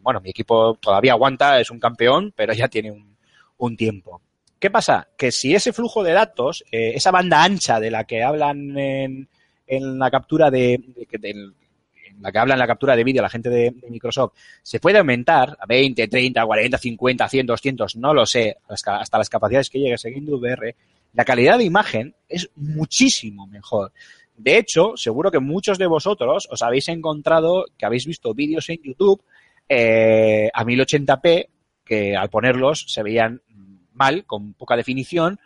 bueno, 0.00 0.20
mi 0.20 0.30
equipo 0.30 0.74
todavía 0.74 1.12
aguanta, 1.12 1.58
es 1.58 1.72
un 1.72 1.80
campeón, 1.80 2.32
pero 2.36 2.52
ya 2.52 2.68
tiene 2.68 2.92
un, 2.92 3.16
un 3.56 3.76
tiempo. 3.76 4.22
¿Qué 4.58 4.70
pasa? 4.70 5.08
Que 5.16 5.30
si 5.30 5.54
ese 5.54 5.72
flujo 5.72 6.02
de 6.02 6.12
datos, 6.12 6.64
eh, 6.72 6.92
esa 6.94 7.10
banda 7.10 7.42
ancha 7.44 7.78
de 7.78 7.90
la 7.90 8.04
que 8.04 8.22
hablan 8.22 8.76
en, 8.76 9.28
la 9.68 10.10
captura 10.10 10.50
de, 10.50 10.80
la 12.20 12.32
que 12.32 12.38
hablan 12.38 12.56
en 12.56 12.60
la 12.60 12.66
captura 12.66 12.96
de 12.96 13.04
vídeo 13.04 13.22
la 13.22 13.28
gente 13.28 13.50
de, 13.50 13.72
Microsoft, 13.88 14.32
se 14.62 14.80
puede 14.80 14.98
aumentar 14.98 15.56
a 15.60 15.66
20, 15.66 16.08
30, 16.08 16.44
40, 16.44 16.78
50, 16.78 17.28
100, 17.28 17.46
200, 17.46 17.96
no 17.96 18.12
lo 18.12 18.26
sé, 18.26 18.56
hasta 18.68 19.18
las 19.18 19.30
capacidades 19.30 19.70
que 19.70 19.78
llegue 19.78 19.98
siguiendo 19.98 20.36
VR, 20.36 20.74
la 21.14 21.24
calidad 21.24 21.58
de 21.58 21.64
imagen 21.64 22.14
es 22.28 22.50
muchísimo 22.56 23.46
mejor. 23.46 23.92
De 24.36 24.58
hecho, 24.58 24.96
seguro 24.96 25.30
que 25.30 25.40
muchos 25.40 25.78
de 25.78 25.86
vosotros 25.86 26.48
os 26.50 26.62
habéis 26.62 26.88
encontrado 26.88 27.66
que 27.76 27.86
habéis 27.86 28.06
visto 28.06 28.34
vídeos 28.34 28.68
en 28.68 28.80
YouTube 28.82 29.22
eh, 29.68 30.48
a 30.52 30.64
1080p 30.64 31.48
que 31.84 32.14
al 32.14 32.28
ponerlos 32.28 32.84
se 32.86 33.02
veían 33.02 33.40
mal, 33.98 34.24
con 34.24 34.54
poca 34.54 34.76
definición, 34.76 35.38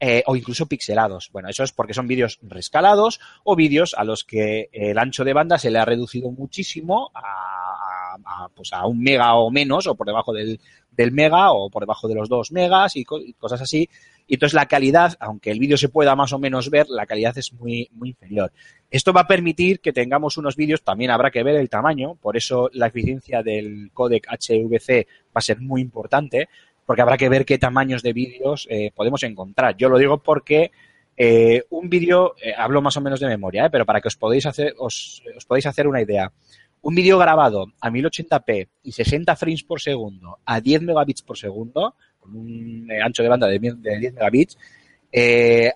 eh, 0.00 0.22
o 0.26 0.36
incluso 0.36 0.66
pixelados. 0.66 1.28
Bueno, 1.32 1.48
eso 1.48 1.64
es 1.64 1.72
porque 1.72 1.92
son 1.92 2.06
vídeos 2.06 2.38
rescalados 2.42 3.20
o 3.42 3.56
vídeos 3.56 3.94
a 3.98 4.04
los 4.04 4.22
que 4.22 4.68
el 4.72 4.96
ancho 4.96 5.24
de 5.24 5.32
banda 5.32 5.58
se 5.58 5.72
le 5.72 5.78
ha 5.80 5.84
reducido 5.84 6.30
muchísimo 6.30 7.10
a, 7.14 8.48
pues 8.54 8.72
a 8.72 8.86
un 8.86 9.00
mega 9.00 9.34
o 9.34 9.50
menos, 9.50 9.88
o 9.88 9.96
por 9.96 10.06
debajo 10.06 10.32
del, 10.32 10.60
del 10.92 11.10
mega, 11.10 11.52
o 11.52 11.68
por 11.68 11.82
debajo 11.82 12.06
de 12.06 12.14
los 12.14 12.28
dos 12.28 12.52
megas 12.52 12.94
y 12.94 13.04
cosas 13.04 13.60
así. 13.60 13.88
Y 14.28 14.34
entonces 14.34 14.54
la 14.54 14.66
calidad, 14.66 15.16
aunque 15.20 15.50
el 15.50 15.58
vídeo 15.58 15.78
se 15.78 15.88
pueda 15.88 16.14
más 16.14 16.32
o 16.34 16.38
menos 16.38 16.68
ver, 16.70 16.86
la 16.90 17.06
calidad 17.06 17.36
es 17.38 17.52
muy, 17.54 17.88
muy 17.92 18.10
inferior. 18.10 18.52
Esto 18.90 19.12
va 19.12 19.22
a 19.22 19.26
permitir 19.26 19.80
que 19.80 19.92
tengamos 19.92 20.36
unos 20.36 20.54
vídeos, 20.54 20.82
también 20.82 21.10
habrá 21.10 21.30
que 21.30 21.42
ver 21.42 21.56
el 21.56 21.70
tamaño, 21.70 22.14
por 22.14 22.36
eso 22.36 22.68
la 22.74 22.88
eficiencia 22.88 23.42
del 23.42 23.90
codec 23.92 24.28
HVC 24.28 25.06
va 25.28 25.38
a 25.38 25.40
ser 25.40 25.60
muy 25.60 25.80
importante, 25.80 26.48
porque 26.88 27.02
habrá 27.02 27.18
que 27.18 27.28
ver 27.28 27.44
qué 27.44 27.58
tamaños 27.58 28.02
de 28.02 28.14
vídeos 28.14 28.66
eh, 28.70 28.92
podemos 28.94 29.22
encontrar. 29.22 29.76
Yo 29.76 29.90
lo 29.90 29.98
digo 29.98 30.22
porque 30.22 30.70
eh, 31.18 31.64
un 31.68 31.90
vídeo, 31.90 32.34
eh, 32.40 32.54
hablo 32.56 32.80
más 32.80 32.96
o 32.96 33.02
menos 33.02 33.20
de 33.20 33.26
memoria, 33.26 33.68
pero 33.68 33.84
para 33.84 34.00
que 34.00 34.08
os 34.08 34.16
podéis 34.16 34.46
hacer, 34.46 34.74
os, 34.78 35.22
os 35.36 35.44
podéis 35.44 35.66
hacer 35.66 35.86
una 35.86 36.00
idea. 36.00 36.32
Un 36.80 36.94
vídeo 36.94 37.18
grabado 37.18 37.66
a 37.78 37.90
1080p 37.90 38.68
y 38.84 38.92
60 38.92 39.36
frames 39.36 39.64
por 39.64 39.82
segundo 39.82 40.38
a 40.46 40.62
10 40.62 40.80
megabits 40.80 41.20
por 41.20 41.36
segundo, 41.36 41.94
con 42.18 42.34
un 42.34 42.90
ancho 43.04 43.22
de 43.22 43.28
banda 43.28 43.48
de, 43.48 43.58
de 43.58 43.98
10 43.98 44.14
megabits, 44.14 44.56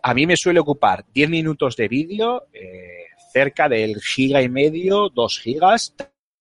a 0.02 0.14
mí 0.14 0.26
me 0.26 0.38
suele 0.38 0.60
ocupar 0.60 1.04
10 1.12 1.28
minutos 1.28 1.76
de 1.76 1.88
vídeo, 1.88 2.46
cerca 3.34 3.68
del 3.68 4.00
giga 4.00 4.40
y 4.40 4.48
medio, 4.48 5.10
2 5.10 5.40
gigas, 5.40 5.94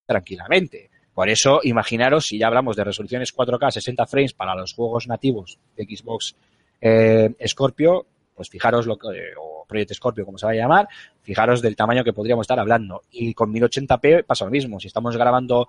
tranquilamente. 0.05 0.90
Por 1.13 1.29
eso, 1.29 1.59
imaginaros, 1.63 2.25
si 2.25 2.37
ya 2.37 2.47
hablamos 2.47 2.75
de 2.75 2.83
resoluciones 2.83 3.35
4K 3.35 3.71
60 3.71 4.05
frames 4.05 4.33
para 4.33 4.55
los 4.55 4.73
juegos 4.73 5.07
nativos 5.07 5.57
de 5.75 5.83
Xbox 5.83 6.35
eh, 6.79 7.33
Scorpio, 7.45 8.05
pues 8.35 8.49
fijaros 8.49 8.87
lo 8.87 8.97
que, 8.97 9.07
o 9.37 9.65
Project 9.67 9.93
Scorpio, 9.93 10.25
como 10.25 10.37
se 10.37 10.45
va 10.45 10.53
a 10.53 10.55
llamar, 10.55 10.87
fijaros 11.21 11.61
del 11.61 11.75
tamaño 11.75 12.03
que 12.03 12.13
podríamos 12.13 12.43
estar 12.43 12.59
hablando. 12.59 13.03
Y 13.11 13.33
con 13.33 13.53
1080p 13.53 14.25
pasa 14.25 14.45
lo 14.45 14.51
mismo. 14.51 14.79
Si 14.79 14.87
estamos 14.87 15.15
grabando, 15.17 15.67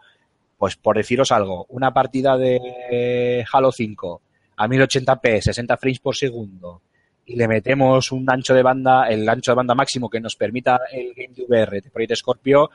pues 0.56 0.76
por 0.76 0.96
deciros 0.96 1.32
algo, 1.32 1.66
una 1.70 1.92
partida 1.92 2.36
de 2.36 3.44
Halo 3.52 3.72
5 3.72 4.22
a 4.56 4.68
1080p, 4.68 5.40
60 5.40 5.76
frames 5.76 5.98
por 5.98 6.16
segundo, 6.16 6.82
y 7.24 7.36
le 7.36 7.48
metemos 7.48 8.12
un 8.12 8.28
ancho 8.30 8.54
de 8.54 8.62
banda, 8.62 9.08
el 9.08 9.28
ancho 9.28 9.52
de 9.52 9.56
banda 9.56 9.74
máximo 9.74 10.10
que 10.10 10.20
nos 10.20 10.36
permita 10.36 10.80
el 10.92 11.14
Game 11.14 11.34
de 11.34 11.44
VR 11.44 11.80
de 11.80 11.90
Project 11.90 12.16
Scorpio, 12.16 12.70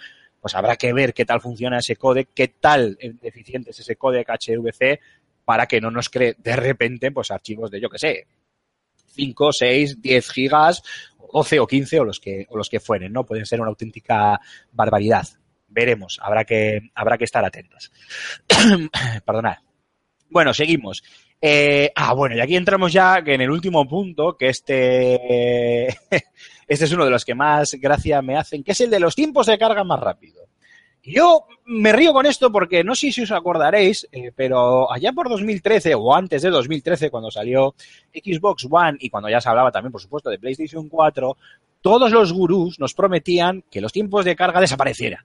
pues 0.48 0.56
habrá 0.56 0.78
que 0.78 0.93
ver 0.93 1.14
qué 1.14 1.26
tal 1.26 1.41
funciona 1.41 1.80
ese 1.80 1.98
codec, 1.98 2.30
qué 2.34 2.48
tal 2.48 2.98
eficiente 3.22 3.72
es 3.72 3.80
ese 3.80 3.98
codec 3.98 4.30
HVC 4.30 4.98
para 5.43 5.66
que 5.66 5.82
no 5.82 5.91
nos 5.91 6.08
cree 6.08 6.38
de 6.38 6.56
repente 6.56 7.12
pues 7.12 7.32
archivos 7.32 7.70
de 7.70 7.82
yo 7.82 7.89
que 7.89 8.00
sé 8.00 8.28
5, 9.08 9.50
6, 9.52 10.02
10 10.02 10.32
gigas, 10.32 10.84
12 11.34 11.60
o 11.60 11.68
15 11.68 12.00
o 12.00 12.06
los 12.06 12.22
que 12.22 12.45
o 12.48 12.56
los 12.56 12.70
que 12.70 12.80
fueren, 12.80 13.12
¿no? 13.12 13.26
Pueden 13.26 13.45
ser 13.45 13.60
una 13.60 13.68
auténtica 13.68 14.39
barbaridad. 14.72 15.28
Veremos, 15.68 16.18
habrá 16.22 16.45
que 16.45 16.80
habrá 16.95 17.18
que 17.18 17.26
estar 17.26 17.43
atentos. 17.43 17.91
Perdonad. 19.26 19.66
Bueno, 20.30 20.53
seguimos. 20.53 21.03
Eh, 21.41 21.91
ah, 21.95 22.13
bueno, 22.13 22.36
y 22.36 22.39
aquí 22.39 22.55
entramos 22.55 22.91
ya 22.91 23.21
en 23.25 23.41
el 23.41 23.51
último 23.51 23.88
punto, 23.88 24.36
que 24.36 24.49
este, 24.49 25.86
este 26.67 26.86
es 26.86 26.91
uno 26.91 27.05
de 27.05 27.11
los 27.11 27.23
que 27.23 27.36
más 27.36 27.73
gracia 27.75 28.21
me 28.21 28.38
hacen, 28.38 28.63
que 28.63 28.71
es 28.71 28.82
el 28.82 28.89
de 28.89 28.99
los 28.99 29.15
tiempos 29.15 29.45
de 29.47 29.57
carga 29.57 29.84
más 29.84 29.99
rápido. 29.99 30.47
Yo 31.03 31.45
me 31.65 31.93
río 31.93 32.11
con 32.11 32.25
esto 32.25 32.51
porque 32.51 32.84
no 32.84 32.93
sé 32.93 33.13
si 33.13 33.21
os 33.21 33.32
acordaréis, 33.32 34.07
eh, 34.11 34.32
pero 34.36 34.91
allá 34.91 35.13
por 35.13 35.30
2013 35.30 35.95
o 35.95 36.13
antes 36.13 36.41
de 36.41 36.49
2013, 36.49 37.09
cuando 37.09 37.32
salió 37.32 37.75
Xbox 38.13 38.67
One 38.69 38.97
y 38.99 39.09
cuando 39.09 39.30
ya 39.30 39.39
se 39.39 39.47
hablaba 39.47 39.71
también, 39.71 39.93
por 39.93 40.01
supuesto, 40.01 40.30
de 40.30 40.38
PlayStation 40.38 40.89
4, 40.89 41.38
todos 41.82 42.11
los 42.11 42.34
gurús 42.34 42.78
nos 42.78 42.93
prometían 42.93 43.63
que 43.71 43.80
los 43.80 43.93
tiempos 43.93 44.25
de 44.25 44.36
carga 44.36 44.59
desaparecieran. 44.59 45.23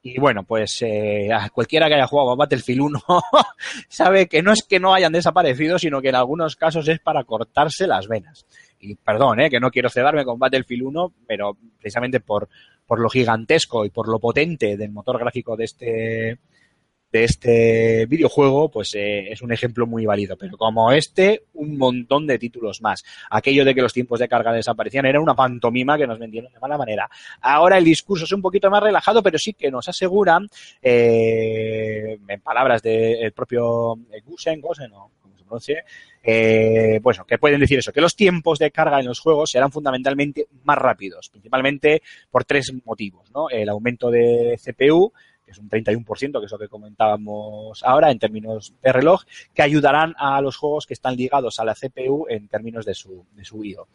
Y 0.00 0.18
bueno, 0.20 0.44
pues 0.44 0.80
eh, 0.82 1.28
a 1.32 1.50
cualquiera 1.50 1.88
que 1.88 1.94
haya 1.94 2.06
jugado 2.06 2.32
a 2.32 2.36
Battlefield 2.36 2.80
1 2.82 3.00
sabe 3.88 4.28
que 4.28 4.42
no 4.42 4.52
es 4.52 4.62
que 4.62 4.78
no 4.78 4.94
hayan 4.94 5.12
desaparecido, 5.12 5.78
sino 5.78 6.00
que 6.00 6.10
en 6.10 6.14
algunos 6.14 6.54
casos 6.56 6.86
es 6.88 7.00
para 7.00 7.24
cortarse 7.24 7.86
las 7.86 8.06
venas. 8.06 8.46
Y 8.78 8.94
perdón, 8.94 9.40
eh, 9.40 9.50
que 9.50 9.58
no 9.58 9.70
quiero 9.70 9.90
cedarme 9.90 10.24
con 10.24 10.38
Battlefield 10.38 10.84
1, 10.84 11.12
pero 11.26 11.56
precisamente 11.78 12.20
por, 12.20 12.48
por 12.86 13.00
lo 13.00 13.10
gigantesco 13.10 13.84
y 13.84 13.90
por 13.90 14.08
lo 14.08 14.20
potente 14.20 14.76
del 14.76 14.92
motor 14.92 15.18
gráfico 15.18 15.56
de 15.56 15.64
este 15.64 16.38
de 17.10 17.24
este 17.24 18.06
videojuego, 18.06 18.70
pues 18.70 18.94
eh, 18.94 19.30
es 19.30 19.42
un 19.42 19.52
ejemplo 19.52 19.86
muy 19.86 20.06
válido. 20.06 20.36
Pero 20.36 20.56
como 20.56 20.92
este, 20.92 21.44
un 21.54 21.78
montón 21.78 22.26
de 22.26 22.38
títulos 22.38 22.82
más. 22.82 23.04
Aquello 23.30 23.64
de 23.64 23.74
que 23.74 23.82
los 23.82 23.92
tiempos 23.92 24.20
de 24.20 24.28
carga 24.28 24.52
desaparecían 24.52 25.06
era 25.06 25.20
una 25.20 25.34
pantomima 25.34 25.96
que 25.96 26.06
nos 26.06 26.18
vendieron 26.18 26.52
de 26.52 26.58
mala 26.58 26.78
manera. 26.78 27.08
Ahora 27.40 27.78
el 27.78 27.84
discurso 27.84 28.24
es 28.24 28.32
un 28.32 28.42
poquito 28.42 28.70
más 28.70 28.82
relajado, 28.82 29.22
pero 29.22 29.38
sí 29.38 29.54
que 29.54 29.70
nos 29.70 29.88
aseguran, 29.88 30.48
eh, 30.82 32.18
en 32.26 32.40
palabras 32.40 32.82
del 32.82 33.32
propio 33.32 33.96
Gusen, 34.24 34.60
Gosen, 34.60 34.92
o 34.92 35.10
como 35.20 35.36
se 35.36 35.44
pronuncie, 35.44 35.84
eh, 36.22 37.00
bueno, 37.02 37.24
que 37.24 37.38
pueden 37.38 37.60
decir 37.60 37.78
eso, 37.78 37.92
que 37.92 38.00
los 38.00 38.14
tiempos 38.14 38.58
de 38.58 38.70
carga 38.70 39.00
en 39.00 39.06
los 39.06 39.20
juegos 39.20 39.50
serán 39.50 39.72
fundamentalmente 39.72 40.48
más 40.64 40.76
rápidos, 40.76 41.30
principalmente 41.30 42.02
por 42.30 42.44
tres 42.44 42.72
motivos, 42.84 43.30
¿no? 43.32 43.48
El 43.48 43.68
aumento 43.68 44.10
de 44.10 44.58
CPU, 44.62 45.12
que 45.48 45.52
es 45.52 45.58
un 45.58 45.70
31%, 45.70 46.40
que 46.40 46.44
es 46.44 46.52
lo 46.52 46.58
que 46.58 46.68
comentábamos 46.68 47.82
ahora 47.82 48.10
en 48.10 48.18
términos 48.18 48.74
de 48.82 48.92
reloj, 48.92 49.22
que 49.54 49.62
ayudarán 49.62 50.14
a 50.18 50.42
los 50.42 50.58
juegos 50.58 50.86
que 50.86 50.92
están 50.92 51.16
ligados 51.16 51.58
a 51.58 51.64
la 51.64 51.74
CPU 51.74 52.26
en 52.28 52.48
términos 52.48 52.84
de 52.84 52.92
su, 52.92 53.24
de 53.32 53.46
su 53.46 53.64
IO. 53.64 53.88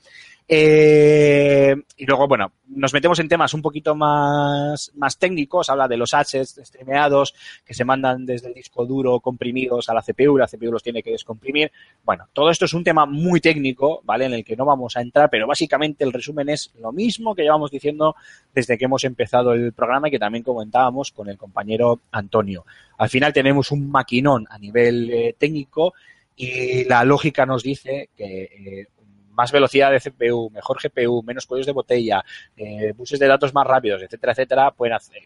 Eh, 0.47 1.73
y 1.97 2.05
luego, 2.05 2.27
bueno, 2.27 2.51
nos 2.67 2.93
metemos 2.93 3.19
en 3.19 3.29
temas 3.29 3.53
un 3.53 3.61
poquito 3.61 3.95
más, 3.95 4.91
más 4.95 5.17
técnicos, 5.17 5.69
habla 5.69 5.87
de 5.87 5.97
los 5.97 6.13
assets 6.13 6.59
streameados 6.63 7.33
que 7.65 7.73
se 7.73 7.85
mandan 7.85 8.25
desde 8.25 8.49
el 8.49 8.53
disco 8.53 8.85
duro 8.85 9.19
comprimidos 9.19 9.89
a 9.89 9.93
la 9.93 10.01
CPU, 10.01 10.37
la 10.37 10.47
CPU 10.47 10.71
los 10.71 10.83
tiene 10.83 11.01
que 11.01 11.11
descomprimir. 11.11 11.71
Bueno, 12.03 12.27
todo 12.33 12.49
esto 12.49 12.65
es 12.65 12.73
un 12.73 12.83
tema 12.83 13.05
muy 13.05 13.39
técnico, 13.39 14.01
¿vale? 14.03 14.25
En 14.25 14.33
el 14.33 14.43
que 14.43 14.55
no 14.55 14.65
vamos 14.65 14.97
a 14.97 15.01
entrar, 15.01 15.29
pero 15.29 15.47
básicamente 15.47 16.03
el 16.03 16.11
resumen 16.11 16.49
es 16.49 16.73
lo 16.79 16.91
mismo 16.91 17.35
que 17.35 17.43
llevamos 17.43 17.71
diciendo 17.71 18.15
desde 18.53 18.77
que 18.77 18.85
hemos 18.85 19.03
empezado 19.05 19.53
el 19.53 19.71
programa 19.73 20.07
y 20.07 20.11
que 20.11 20.19
también 20.19 20.43
comentábamos 20.43 21.11
con 21.11 21.29
el 21.29 21.37
compañero 21.37 22.01
Antonio. 22.11 22.65
Al 22.97 23.09
final 23.09 23.31
tenemos 23.31 23.71
un 23.71 23.89
maquinón 23.89 24.45
a 24.49 24.57
nivel 24.57 25.09
eh, 25.09 25.35
técnico 25.37 25.93
y 26.35 26.85
la 26.85 27.03
lógica 27.03 27.45
nos 27.45 27.63
dice 27.63 28.09
que 28.15 28.43
eh, 28.43 28.87
más 29.33 29.51
velocidad 29.51 29.91
de 29.91 29.99
CPU, 29.99 30.49
mejor 30.51 30.79
GPU, 30.81 31.23
menos 31.23 31.45
cuellos 31.45 31.65
de 31.65 31.73
botella, 31.73 32.23
eh, 32.55 32.93
buses 32.95 33.19
de 33.19 33.27
datos 33.27 33.53
más 33.53 33.65
rápidos, 33.65 34.01
etcétera, 34.01 34.33
etcétera, 34.33 34.71
pueden 34.71 34.93
hacer, 34.93 35.21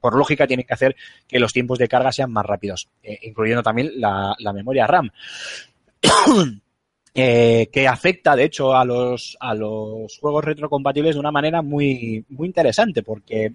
por 0.00 0.16
lógica 0.16 0.46
tienen 0.46 0.66
que 0.66 0.74
hacer 0.74 0.96
que 1.26 1.38
los 1.38 1.52
tiempos 1.52 1.78
de 1.78 1.88
carga 1.88 2.12
sean 2.12 2.32
más 2.32 2.46
rápidos, 2.46 2.88
eh, 3.02 3.18
incluyendo 3.22 3.62
también 3.62 3.92
la, 3.96 4.36
memoria 4.54 4.86
RAM. 4.86 5.10
Eh, 7.18 7.70
que 7.72 7.88
afecta, 7.88 8.36
de 8.36 8.44
hecho, 8.44 8.76
a 8.76 8.84
los, 8.84 9.38
a 9.40 9.54
los 9.54 10.18
juegos 10.18 10.44
retrocompatibles 10.44 11.14
de 11.14 11.20
una 11.20 11.30
manera 11.30 11.62
muy, 11.62 12.22
muy 12.28 12.46
interesante, 12.46 13.02
porque 13.02 13.54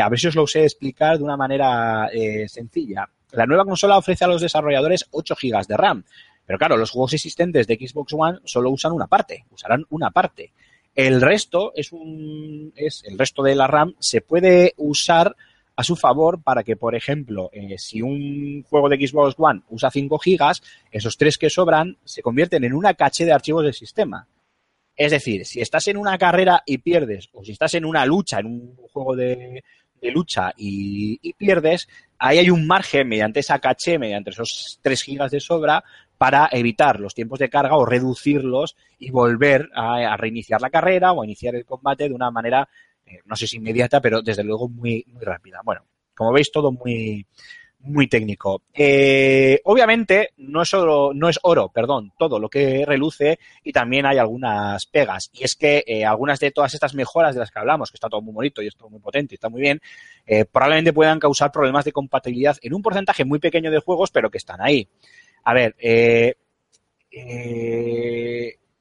a 0.00 0.08
ver 0.08 0.18
si 0.18 0.28
os 0.28 0.34
lo 0.34 0.46
sé 0.46 0.62
explicar 0.62 1.18
de 1.18 1.24
una 1.24 1.36
manera 1.36 2.08
sencilla. 2.46 3.06
La 3.32 3.44
nueva 3.44 3.66
consola 3.66 3.98
ofrece 3.98 4.24
a 4.24 4.28
los 4.28 4.40
desarrolladores 4.40 5.06
8 5.10 5.36
GB 5.38 5.66
de 5.66 5.76
RAM, 5.76 6.04
pero 6.50 6.58
claro, 6.58 6.76
los 6.76 6.90
juegos 6.90 7.12
existentes 7.12 7.68
de 7.68 7.76
Xbox 7.76 8.12
One 8.12 8.40
solo 8.42 8.70
usan 8.70 8.90
una 8.90 9.06
parte, 9.06 9.44
usarán 9.52 9.86
una 9.90 10.10
parte. 10.10 10.52
El 10.96 11.20
resto 11.20 11.70
es 11.76 11.92
un, 11.92 12.72
es 12.74 13.04
el 13.04 13.16
resto 13.16 13.44
de 13.44 13.54
la 13.54 13.68
RAM 13.68 13.94
se 14.00 14.20
puede 14.20 14.74
usar 14.76 15.36
a 15.76 15.84
su 15.84 15.94
favor 15.94 16.42
para 16.42 16.64
que, 16.64 16.74
por 16.74 16.96
ejemplo, 16.96 17.50
eh, 17.52 17.78
si 17.78 18.02
un 18.02 18.64
juego 18.68 18.88
de 18.88 18.96
Xbox 18.96 19.36
One 19.38 19.62
usa 19.68 19.92
5 19.92 20.18
gigas, 20.18 20.60
esos 20.90 21.16
3 21.16 21.38
que 21.38 21.50
sobran 21.50 21.98
se 22.02 22.20
convierten 22.20 22.64
en 22.64 22.72
una 22.72 22.94
caché 22.94 23.24
de 23.24 23.32
archivos 23.32 23.62
del 23.62 23.74
sistema. 23.74 24.26
Es 24.96 25.12
decir, 25.12 25.46
si 25.46 25.60
estás 25.60 25.86
en 25.86 25.98
una 25.98 26.18
carrera 26.18 26.64
y 26.66 26.78
pierdes, 26.78 27.28
o 27.32 27.44
si 27.44 27.52
estás 27.52 27.74
en 27.74 27.84
una 27.84 28.04
lucha, 28.04 28.40
en 28.40 28.46
un 28.46 28.76
juego 28.92 29.14
de, 29.14 29.62
de 30.00 30.10
lucha 30.10 30.52
y, 30.56 31.16
y, 31.22 31.32
pierdes, 31.34 31.88
ahí 32.18 32.38
hay 32.38 32.50
un 32.50 32.66
margen 32.66 33.08
mediante 33.08 33.38
esa 33.38 33.60
caché, 33.60 34.00
mediante 34.00 34.30
esos 34.30 34.80
3 34.82 35.00
gigas 35.00 35.30
de 35.30 35.38
sobra, 35.38 35.84
para 36.20 36.50
evitar 36.52 37.00
los 37.00 37.14
tiempos 37.14 37.38
de 37.38 37.48
carga 37.48 37.78
o 37.78 37.86
reducirlos 37.86 38.76
y 38.98 39.10
volver 39.10 39.70
a, 39.74 40.14
reiniciar 40.18 40.60
la 40.60 40.68
carrera 40.68 41.12
o 41.12 41.22
a 41.22 41.24
iniciar 41.24 41.54
el 41.54 41.64
combate 41.64 42.10
de 42.10 42.14
una 42.14 42.30
manera 42.30 42.68
eh, 43.06 43.20
no 43.24 43.34
sé 43.36 43.46
si 43.46 43.56
inmediata, 43.56 44.02
pero 44.02 44.20
desde 44.20 44.44
luego 44.44 44.68
muy, 44.68 45.02
muy 45.14 45.24
rápida. 45.24 45.62
Bueno, 45.64 45.86
como 46.14 46.30
veis, 46.30 46.52
todo 46.52 46.72
muy, 46.72 47.24
muy 47.78 48.06
técnico. 48.06 48.64
Eh, 48.74 49.62
obviamente, 49.64 50.34
no 50.36 50.60
es 50.60 50.74
oro, 50.74 51.12
no 51.14 51.30
es 51.30 51.38
oro, 51.42 51.70
perdón, 51.70 52.12
todo 52.18 52.38
lo 52.38 52.50
que 52.50 52.84
reluce 52.84 53.38
y 53.64 53.72
también 53.72 54.04
hay 54.04 54.18
algunas 54.18 54.84
pegas. 54.84 55.30
Y 55.32 55.44
es 55.44 55.56
que 55.56 55.82
eh, 55.86 56.04
algunas 56.04 56.38
de 56.38 56.50
todas 56.50 56.74
estas 56.74 56.92
mejoras 56.92 57.34
de 57.34 57.40
las 57.40 57.50
que 57.50 57.60
hablamos, 57.60 57.90
que 57.90 57.96
está 57.96 58.10
todo 58.10 58.20
muy 58.20 58.34
bonito 58.34 58.60
y 58.60 58.66
es 58.66 58.76
todo 58.76 58.90
muy 58.90 59.00
potente 59.00 59.32
y 59.32 59.36
está 59.36 59.48
muy 59.48 59.62
bien, 59.62 59.80
probablemente 60.52 60.92
puedan 60.92 61.18
causar 61.18 61.50
problemas 61.50 61.86
de 61.86 61.92
compatibilidad 61.92 62.58
en 62.60 62.74
un 62.74 62.82
porcentaje 62.82 63.24
muy 63.24 63.38
pequeño 63.38 63.70
de 63.70 63.80
juegos, 63.80 64.10
pero 64.10 64.30
que 64.30 64.36
están 64.36 64.60
ahí. 64.60 64.86
A 65.44 65.54
ver, 65.54 65.74
eh, 65.78 66.34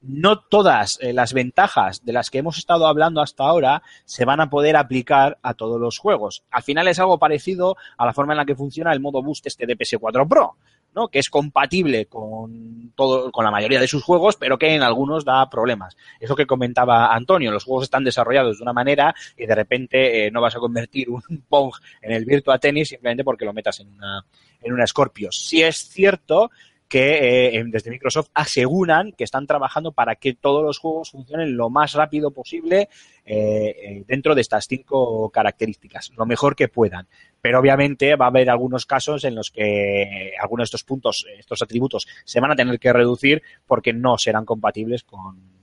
no 0.02 0.40
todas 0.40 0.98
eh, 1.02 1.14
las 1.14 1.34
ventajas 1.34 2.06
de 2.06 2.14
las 2.14 2.30
que 2.30 2.38
hemos 2.40 2.58
estado 2.58 2.88
hablando 2.88 3.22
hasta 3.22 3.44
ahora 3.44 3.84
se 4.06 4.26
van 4.26 4.40
a 4.40 4.50
poder 4.50 4.76
aplicar 4.76 5.38
a 5.42 5.54
todos 5.54 5.80
los 5.80 5.98
juegos. 5.98 6.44
Al 6.52 6.64
final 6.64 6.88
es 6.88 7.00
algo 7.00 7.20
parecido 7.20 7.76
a 7.98 8.06
la 8.06 8.14
forma 8.14 8.34
en 8.34 8.38
la 8.38 8.46
que 8.46 8.56
funciona 8.56 8.94
el 8.94 9.02
modo 9.02 9.22
boost 9.22 9.48
este 9.48 9.66
de 9.66 9.78
PS4 9.78 10.28
Pro. 10.28 10.56
¿No? 10.94 11.08
que 11.08 11.20
es 11.20 11.30
compatible 11.30 12.06
con 12.06 12.92
todo, 12.96 13.32
con 13.32 13.46
la 13.46 13.52
mayoría 13.52 13.80
de 13.80 13.88
sus 13.88 14.04
juegos, 14.04 14.36
pero 14.36 14.58
que 14.58 14.74
en 14.74 14.82
algunos 14.82 15.26
da 15.26 15.50
problemas. 15.50 15.96
Eso 16.20 16.36
que 16.36 16.46
comentaba 16.46 17.14
Antonio, 17.14 17.52
los 17.52 17.64
juegos 17.64 17.84
están 17.84 18.04
desarrollados 18.04 18.58
de 18.58 18.64
una 18.64 18.74
manera 18.74 19.14
y 19.38 19.46
de 19.46 19.56
repente 19.56 20.26
eh, 20.26 20.32
no 20.32 20.42
vas 20.42 20.56
a 20.56 20.60
convertir 20.60 21.10
un 21.10 21.22
Pong 21.50 21.74
en 22.02 22.12
el 22.12 22.26
Virtua 22.26 22.60
Tennis 22.60 22.90
simplemente 22.90 23.24
porque 23.24 23.46
lo 23.46 23.54
metas 23.54 23.80
en 23.80 23.90
una, 23.90 24.26
en 24.62 24.74
una 24.74 24.88
Scorpio. 24.88 25.32
Si 25.32 25.62
es 25.62 25.78
cierto 25.78 26.52
que 26.90 27.50
eh, 27.56 27.64
desde 27.68 27.92
Microsoft 27.92 28.30
aseguran 28.34 29.12
que 29.12 29.24
están 29.24 29.46
trabajando 29.46 29.92
para 29.92 30.16
que 30.16 30.34
todos 30.34 30.64
los 30.64 30.80
juegos 30.80 31.12
funcionen 31.12 31.56
lo 31.56 31.70
más 31.70 31.94
rápido 31.94 32.32
posible 32.32 32.90
eh, 33.24 33.76
eh, 33.84 34.04
dentro 34.08 34.34
de 34.34 34.42
estas 34.42 34.66
cinco 34.68 35.30
características, 35.30 36.12
lo 36.18 36.26
mejor 36.26 36.56
que 36.56 36.68
puedan. 36.68 37.08
Pero 37.40 37.60
obviamente 37.60 38.16
va 38.16 38.26
a 38.26 38.30
haber 38.30 38.50
algunos 38.50 38.88
casos 38.88 39.24
en 39.24 39.36
los 39.36 39.52
que 39.52 40.34
algunos 40.42 40.64
de 40.64 40.70
estos 40.70 40.84
puntos, 40.84 41.26
estos 41.38 41.62
atributos, 41.62 42.08
se 42.26 42.40
van 42.40 42.52
a 42.52 42.56
tener 42.56 42.80
que 42.80 42.92
reducir 42.92 43.44
porque 43.68 43.94
no 43.94 44.18
serán 44.18 44.44
compatibles 44.44 45.04
con, 45.04 45.60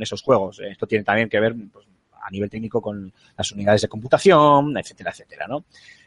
esos 0.00 0.22
juegos. 0.22 0.60
Esto 0.60 0.86
tiene 0.86 1.04
también 1.04 1.28
que 1.28 1.40
ver 1.40 1.54
pues, 1.70 1.86
a 2.22 2.30
nivel 2.30 2.48
técnico 2.48 2.80
con 2.80 3.12
las 3.36 3.52
unidades 3.52 3.82
de 3.82 3.88
computación, 3.88 4.78
etcétera, 4.78 5.10
etcétera, 5.10 5.46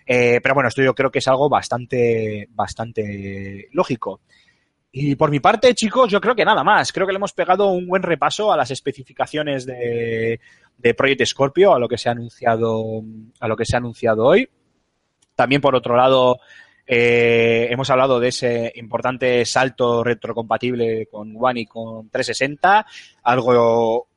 pero 0.06 0.54
bueno, 0.54 0.70
esto 0.70 0.82
yo 0.82 0.96
creo 0.96 1.12
que 1.12 1.20
es 1.20 1.28
algo 1.28 1.50
bastante, 1.50 2.48
bastante 2.52 3.68
lógico. 3.72 4.22
Y 4.96 5.16
por 5.16 5.32
mi 5.32 5.40
parte, 5.40 5.74
chicos, 5.74 6.12
yo 6.12 6.22
creo 6.22 6.36
que 6.36 6.46
nada 6.46 6.64
más. 6.64 6.94
Creo 6.94 7.08
que 7.08 7.14
le 7.14 7.18
hemos 7.18 7.34
pegado 7.34 7.70
un 7.70 7.88
buen 7.88 8.04
repaso 8.04 8.54
a 8.54 8.58
las 8.58 8.70
especificaciones 8.70 9.66
de, 9.66 10.40
de 10.78 10.94
Project 10.94 11.26
Scorpio, 11.26 11.74
a 11.74 11.80
lo 11.80 11.88
que 11.88 11.98
se 11.98 12.10
ha 12.10 12.12
anunciado, 12.12 13.02
a 13.40 13.48
lo 13.48 13.58
que 13.58 13.66
se 13.66 13.76
ha 13.76 13.80
anunciado 13.80 14.24
hoy. 14.24 14.48
También, 15.36 15.62
por 15.62 15.74
otro 15.74 15.98
lado, 15.98 16.40
eh, 16.86 17.70
hemos 17.72 17.90
hablado 17.90 18.20
de 18.20 18.28
ese 18.28 18.72
importante 18.76 19.44
salto 19.46 20.04
retrocompatible 20.04 21.08
con 21.08 21.34
One 21.40 21.62
y 21.62 21.66
con 21.66 22.12
360, 22.12 22.86
algo 23.24 24.08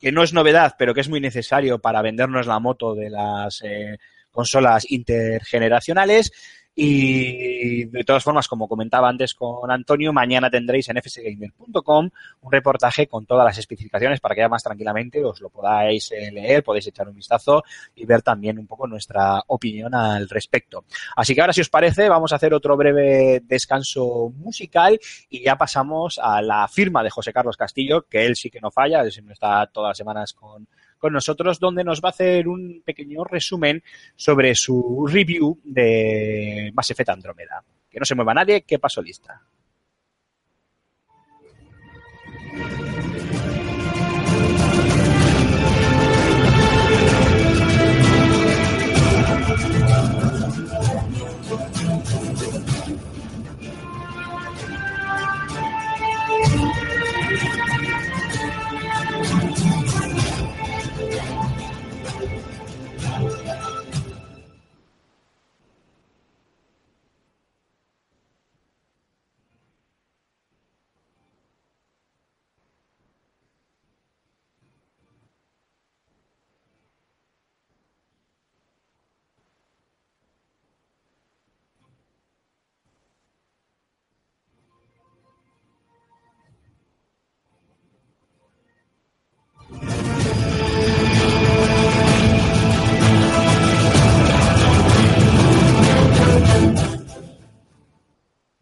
que 0.00 0.10
no 0.10 0.22
es 0.22 0.32
novedad, 0.32 0.74
pero 0.78 0.94
que 0.94 1.02
es 1.02 1.08
muy 1.10 1.20
necesario 1.20 1.80
para 1.80 2.00
vendernos 2.00 2.46
la 2.46 2.60
moto 2.60 2.94
de 2.94 3.10
las 3.10 3.60
eh, 3.62 3.98
consolas 4.30 4.90
intergeneracionales. 4.90 6.32
Y 6.80 7.86
de 7.86 8.04
todas 8.04 8.22
formas, 8.22 8.46
como 8.46 8.68
comentaba 8.68 9.08
antes 9.08 9.34
con 9.34 9.68
Antonio, 9.68 10.12
mañana 10.12 10.48
tendréis 10.48 10.88
en 10.88 11.02
fsgamer.com 11.02 12.08
un 12.42 12.52
reportaje 12.52 13.08
con 13.08 13.26
todas 13.26 13.44
las 13.44 13.58
especificaciones 13.58 14.20
para 14.20 14.36
que 14.36 14.42
ya 14.42 14.48
más 14.48 14.62
tranquilamente 14.62 15.24
os 15.24 15.40
lo 15.40 15.50
podáis 15.50 16.12
eh, 16.12 16.30
leer, 16.30 16.62
podéis 16.62 16.86
echar 16.86 17.08
un 17.08 17.16
vistazo 17.16 17.64
y 17.96 18.06
ver 18.06 18.22
también 18.22 18.60
un 18.60 18.68
poco 18.68 18.86
nuestra 18.86 19.42
opinión 19.48 19.92
al 19.92 20.28
respecto. 20.28 20.84
Así 21.16 21.34
que 21.34 21.40
ahora, 21.40 21.52
si 21.52 21.62
os 21.62 21.68
parece, 21.68 22.08
vamos 22.08 22.32
a 22.32 22.36
hacer 22.36 22.54
otro 22.54 22.76
breve 22.76 23.42
descanso 23.42 24.32
musical 24.36 25.00
y 25.28 25.42
ya 25.42 25.58
pasamos 25.58 26.20
a 26.22 26.40
la 26.40 26.68
firma 26.68 27.02
de 27.02 27.10
José 27.10 27.32
Carlos 27.32 27.56
Castillo, 27.56 28.06
que 28.08 28.24
él 28.24 28.36
sí 28.36 28.50
que 28.50 28.60
no 28.60 28.70
falla, 28.70 29.00
él 29.00 29.10
siempre 29.10 29.32
está 29.32 29.66
todas 29.66 29.90
las 29.90 29.98
semanas 29.98 30.32
con 30.32 30.68
con 30.98 31.12
nosotros, 31.12 31.58
donde 31.58 31.84
nos 31.84 32.00
va 32.00 32.08
a 32.08 32.10
hacer 32.10 32.48
un 32.48 32.82
pequeño 32.84 33.24
resumen 33.24 33.82
sobre 34.16 34.54
su 34.54 35.06
review 35.10 35.58
de 35.64 36.70
Mass 36.74 36.90
Effect 36.90 37.10
Andrómeda. 37.10 37.64
Que 37.90 37.98
no 37.98 38.04
se 38.04 38.14
mueva 38.14 38.34
nadie, 38.34 38.62
que 38.62 38.78
paso 38.78 39.00
lista. 39.00 39.42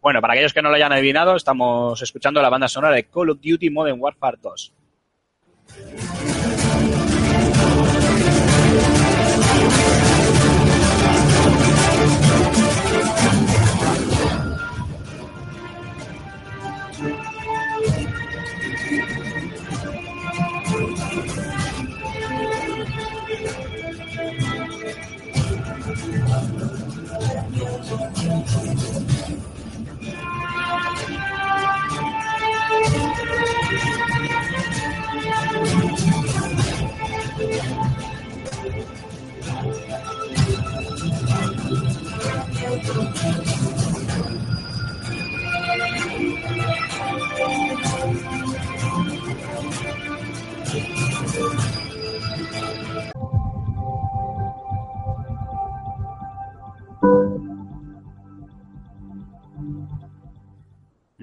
Bueno, 0.07 0.21
para 0.21 0.35
aquellos 0.35 0.53
que 0.53 0.61
no 0.61 0.69
lo 0.69 0.75
hayan 0.75 0.93
adivinado, 0.93 1.35
estamos 1.35 2.01
escuchando 2.01 2.41
la 2.41 2.47
banda 2.47 2.69
sonora 2.69 2.95
de 2.95 3.09
Call 3.09 3.31
of 3.31 3.39
Duty 3.41 3.69
Modern 3.69 3.99
Warfare 3.99 4.37
2. 4.41 4.73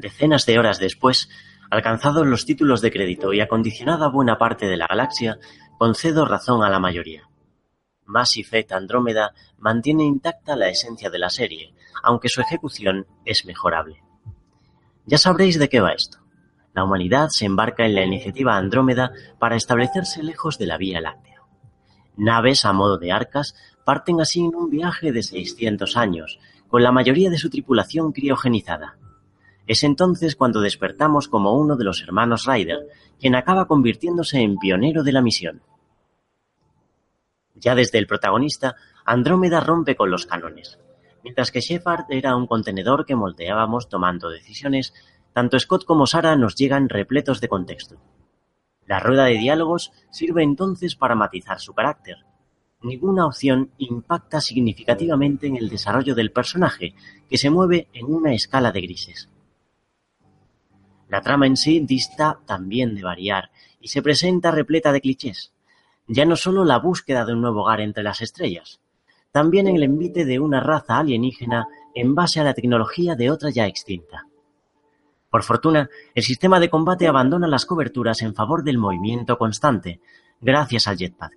Decenas 0.05 0.45
de 0.45 0.59
horas 0.59 0.79
después, 0.79 1.31
alcanzados 1.71 2.27
los 2.27 2.45
títulos 2.45 2.83
de 2.83 2.93
crédito 2.93 3.33
y 3.33 3.41
acondicionada 3.41 4.09
buena 4.09 4.37
parte 4.37 4.67
de 4.67 4.77
la 4.77 4.87
galaxia, 4.87 5.39
concedo 5.79 6.27
razón 6.27 6.63
a 6.63 6.69
la 6.69 6.79
mayoría. 6.79 7.31
Mass 8.05 8.37
Effect 8.37 8.73
Andrómeda 8.73 9.33
mantiene 9.57 10.05
intacta 10.05 10.57
la 10.57 10.69
esencia 10.69 11.09
de 11.09 11.19
la 11.19 11.31
serie, 11.31 11.73
aunque 12.03 12.29
su 12.29 12.43
ejecución 12.43 13.07
es 13.25 13.47
mejorable. 13.47 14.03
Ya 15.07 15.17
sabréis 15.17 15.59
de 15.59 15.71
qué 15.71 15.81
va 15.81 15.93
esto. 15.93 16.19
La 16.75 16.85
humanidad 16.85 17.31
se 17.31 17.47
embarca 17.47 17.87
en 17.87 17.95
la 17.95 18.05
iniciativa 18.05 18.59
Andrómeda 18.59 19.11
para 19.39 19.57
establecerse 19.57 20.23
lejos 20.23 20.59
de 20.59 20.67
la 20.67 20.77
Vía 20.77 21.01
Láctea. 21.01 21.41
Naves 22.19 22.67
a 22.67 22.75
modo 22.75 22.99
de 22.99 23.11
arcas 23.11 23.55
parten 23.87 24.21
así 24.21 24.41
en 24.41 24.55
un 24.55 24.69
viaje 24.69 25.13
de 25.13 25.23
600 25.23 25.97
años, 25.97 26.39
con 26.69 26.83
la 26.83 26.93
mayoría 26.93 27.31
de 27.31 27.39
su 27.39 27.49
tripulación 27.49 28.13
criogenizada. 28.13 28.99
Es 29.67 29.83
entonces 29.83 30.37
cuando 30.37 30.61
despertamos 30.61 31.29
como 31.29 31.59
uno 31.59 31.77
de 31.77 31.85
los 31.85 32.03
hermanos 32.03 32.45
Ryder, 32.47 32.87
quien 33.19 33.35
acaba 33.35 33.67
convirtiéndose 33.67 34.41
en 34.41 34.59
pionero 34.59 35.03
de 35.03 35.13
la 35.13 35.23
misión. 35.23 35.63
Ya 37.55 37.75
desde 37.75 37.99
el 37.99 38.07
protagonista, 38.07 38.77
Andrómeda 39.05 39.61
rompe 39.61 39.97
con 39.97 40.11
los 40.11 40.27
cánones. 40.27 40.79
Mientras 41.23 41.51
que 41.51 41.61
Shepard 41.61 42.05
era 42.11 42.37
un 42.37 42.47
contenedor 42.47 43.07
que 43.07 43.17
moldeábamos 43.17 43.89
tomando 43.89 44.29
decisiones, 44.29 44.93
tanto 45.33 45.59
Scott 45.59 45.85
como 45.85 46.07
Sara 46.07 46.37
nos 46.37 46.55
llegan 46.57 46.91
repletos 46.91 47.41
de 47.41 47.49
contexto. 47.49 47.97
La 48.87 49.01
rueda 49.01 49.25
de 49.25 49.39
diálogos 49.39 49.93
sirve 50.11 50.43
entonces 50.43 50.95
para 50.95 51.15
matizar 51.15 51.59
su 51.59 51.73
carácter. 51.73 52.19
Ninguna 52.83 53.25
opción 53.25 53.71
impacta 53.79 54.43
significativamente 54.43 55.47
en 55.47 55.57
el 55.57 55.71
desarrollo 55.71 56.15
del 56.15 56.33
personaje, 56.33 56.95
que 57.31 57.39
se 57.39 57.49
mueve 57.49 57.89
en 57.95 58.13
una 58.13 58.35
escala 58.35 58.73
de 58.73 58.83
grises. 58.83 59.31
La 61.09 61.21
trama 61.21 61.47
en 61.47 61.57
sí 61.57 61.81
dista 61.81 62.41
también 62.47 62.95
de 62.95 63.03
variar 63.03 63.51
y 63.81 63.89
se 63.89 64.03
presenta 64.03 64.51
repleta 64.51 64.93
de 64.93 65.01
clichés. 65.01 65.53
Ya 66.07 66.25
no 66.25 66.37
solo 66.37 66.65
la 66.65 66.79
búsqueda 66.79 67.25
de 67.25 67.33
un 67.33 67.41
nuevo 67.41 67.63
hogar 67.63 67.81
entre 67.81 68.03
las 68.03 68.21
estrellas, 68.21 68.81
también 69.33 69.67
el 69.67 69.83
envite 69.83 70.25
de 70.25 70.39
una 70.39 70.61
raza 70.61 70.99
alienígena 70.99 71.67
en 71.95 72.15
base 72.15 72.41
a 72.41 72.45
la 72.45 72.55
tecnología 72.55 73.17
de 73.17 73.31
otra 73.31 73.51
ya 73.51 73.67
extinta. 73.67 74.27
Por 75.31 75.43
fortuna, 75.43 75.91
el 76.15 76.23
sistema 76.23 76.61
de 76.61 76.71
combate 76.71 77.09
abandona 77.09 77.49
las 77.49 77.67
coberturas 77.67 78.23
en 78.23 78.35
favor 78.35 78.63
del 78.63 78.79
movimiento 78.79 79.37
constante, 79.37 80.01
gracias 80.41 80.87
al 80.87 80.97
jetpack. 80.97 81.33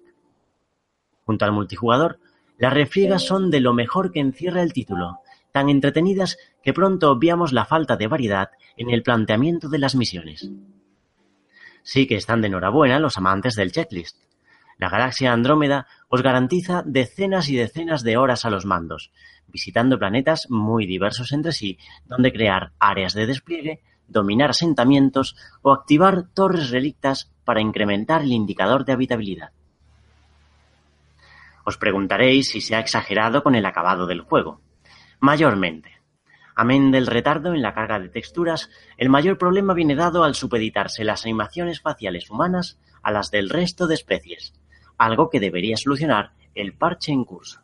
Junto 1.26 1.46
al 1.46 1.52
multijugador, 1.52 2.20
las 2.58 2.74
refriegas 2.74 3.24
son 3.24 3.50
de 3.50 3.60
lo 3.60 3.74
mejor 3.74 4.12
que 4.12 4.20
encierra 4.20 4.62
el 4.62 4.74
título, 4.74 5.22
tan 5.58 5.70
entretenidas 5.70 6.38
que 6.62 6.72
pronto 6.72 7.10
obviamos 7.10 7.52
la 7.52 7.66
falta 7.66 7.98
de 7.98 8.06
variedad 8.06 8.52
en 8.76 8.92
el 8.92 9.02
planteamiento 9.02 9.70
de 9.70 9.80
las 9.80 9.96
misiones. 9.96 10.52
Sí 11.82 12.06
que 12.06 12.16
están 12.16 12.42
de 12.42 12.48
enhorabuena 12.48 13.00
los 13.00 13.18
amantes 13.18 13.56
del 13.56 13.72
checklist. 13.72 14.20
La 14.78 14.88
galaxia 14.88 15.34
Andrómeda 15.34 15.88
os 16.10 16.22
garantiza 16.22 16.84
decenas 16.86 17.50
y 17.50 17.56
decenas 17.56 18.04
de 18.04 18.18
horas 18.18 18.46
a 18.46 18.52
los 18.52 18.68
mandos, 18.68 19.12
visitando 19.48 19.98
planetas 19.98 20.46
muy 20.52 20.86
diversos 20.86 21.32
entre 21.32 21.54
sí, 21.54 21.80
donde 22.06 22.32
crear 22.32 22.74
áreas 22.78 23.16
de 23.16 23.26
despliegue, 23.26 23.82
dominar 24.08 24.52
asentamientos 24.52 25.36
o 25.64 25.72
activar 25.72 26.28
torres 26.36 26.70
relictas 26.70 27.32
para 27.46 27.62
incrementar 27.62 28.22
el 28.22 28.32
indicador 28.32 28.86
de 28.86 28.94
habitabilidad. 28.94 29.50
Os 31.66 31.80
preguntaréis 31.80 32.50
si 32.50 32.62
se 32.62 32.76
ha 32.76 32.80
exagerado 32.80 33.42
con 33.42 33.56
el 33.56 33.66
acabado 33.66 34.06
del 34.06 34.22
juego. 34.22 34.62
Mayormente. 35.20 35.92
Amén 36.56 36.92
del 36.92 37.08
retardo 37.08 37.54
en 37.54 37.64
la 37.64 37.74
carga 37.74 38.00
de 38.00 38.10
texturas, 38.10 38.70
el 38.98 39.10
mayor 39.10 39.40
problema 39.40 39.74
viene 39.74 39.96
dado 39.96 40.24
al 40.24 40.36
supeditarse 40.36 41.04
las 41.04 41.26
animaciones 41.26 41.82
faciales 41.82 42.30
humanas 42.30 42.80
a 43.02 43.12
las 43.12 43.32
del 43.32 43.50
resto 43.50 43.88
de 43.88 43.96
especies, 43.96 44.54
algo 44.98 45.30
que 45.30 45.40
debería 45.40 45.76
solucionar 45.76 46.34
el 46.54 46.74
parche 46.74 47.12
en 47.12 47.26
curso. 47.26 47.62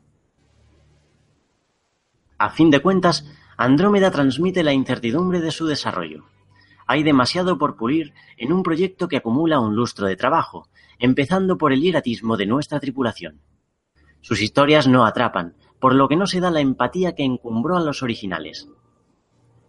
A 2.39 2.49
fin 2.49 2.71
de 2.71 2.81
cuentas, 2.81 3.25
Andrómeda 3.55 4.09
transmite 4.09 4.63
la 4.63 4.73
incertidumbre 4.73 5.39
de 5.39 5.51
su 5.51 5.67
desarrollo. 5.67 6.25
Hay 6.87 7.03
demasiado 7.03 7.59
por 7.59 7.77
pulir 7.77 8.13
en 8.37 8.51
un 8.51 8.63
proyecto 8.63 9.07
que 9.07 9.17
acumula 9.17 9.59
un 9.59 9.75
lustro 9.75 10.07
de 10.07 10.15
trabajo, 10.15 10.69
empezando 10.97 11.57
por 11.57 11.71
el 11.71 11.81
hieratismo 11.81 12.35
de 12.35 12.47
nuestra 12.47 12.79
tripulación. 12.79 13.41
Sus 14.21 14.41
historias 14.41 14.87
no 14.87 15.05
atrapan, 15.05 15.55
por 15.83 15.95
lo 15.95 16.07
que 16.07 16.15
no 16.15 16.27
se 16.27 16.39
da 16.39 16.49
la 16.49 16.61
empatía 16.61 17.13
que 17.13 17.25
encumbró 17.25 17.75
a 17.75 17.81
los 17.81 18.03
originales. 18.03 18.69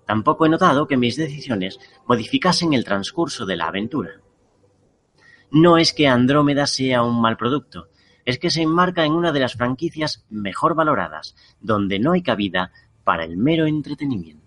Tampoco 0.07 0.47
he 0.47 0.49
notado 0.49 0.87
que 0.87 0.97
mis 0.97 1.17
decisiones 1.17 1.81
modificasen 2.07 2.73
el 2.73 2.85
transcurso 2.85 3.47
de 3.47 3.57
la 3.57 3.67
aventura. 3.67 4.21
No 5.51 5.77
es 5.77 5.93
que 5.93 6.07
Andrómeda 6.07 6.69
sea 6.69 7.03
un 7.03 7.21
mal 7.21 7.37
producto, 7.37 7.89
es 8.25 8.39
que 8.39 8.51
se 8.51 8.63
enmarca 8.63 9.05
en 9.05 9.13
una 9.13 9.33
de 9.33 9.41
las 9.41 9.55
franquicias 9.55 10.25
mejor 10.31 10.77
valoradas, 10.77 11.35
donde 11.61 11.99
no 11.99 12.13
hay 12.13 12.23
cabida 12.23 12.71
para 13.03 13.25
el 13.25 13.37
mero 13.37 13.67
entretenimiento. 13.67 14.44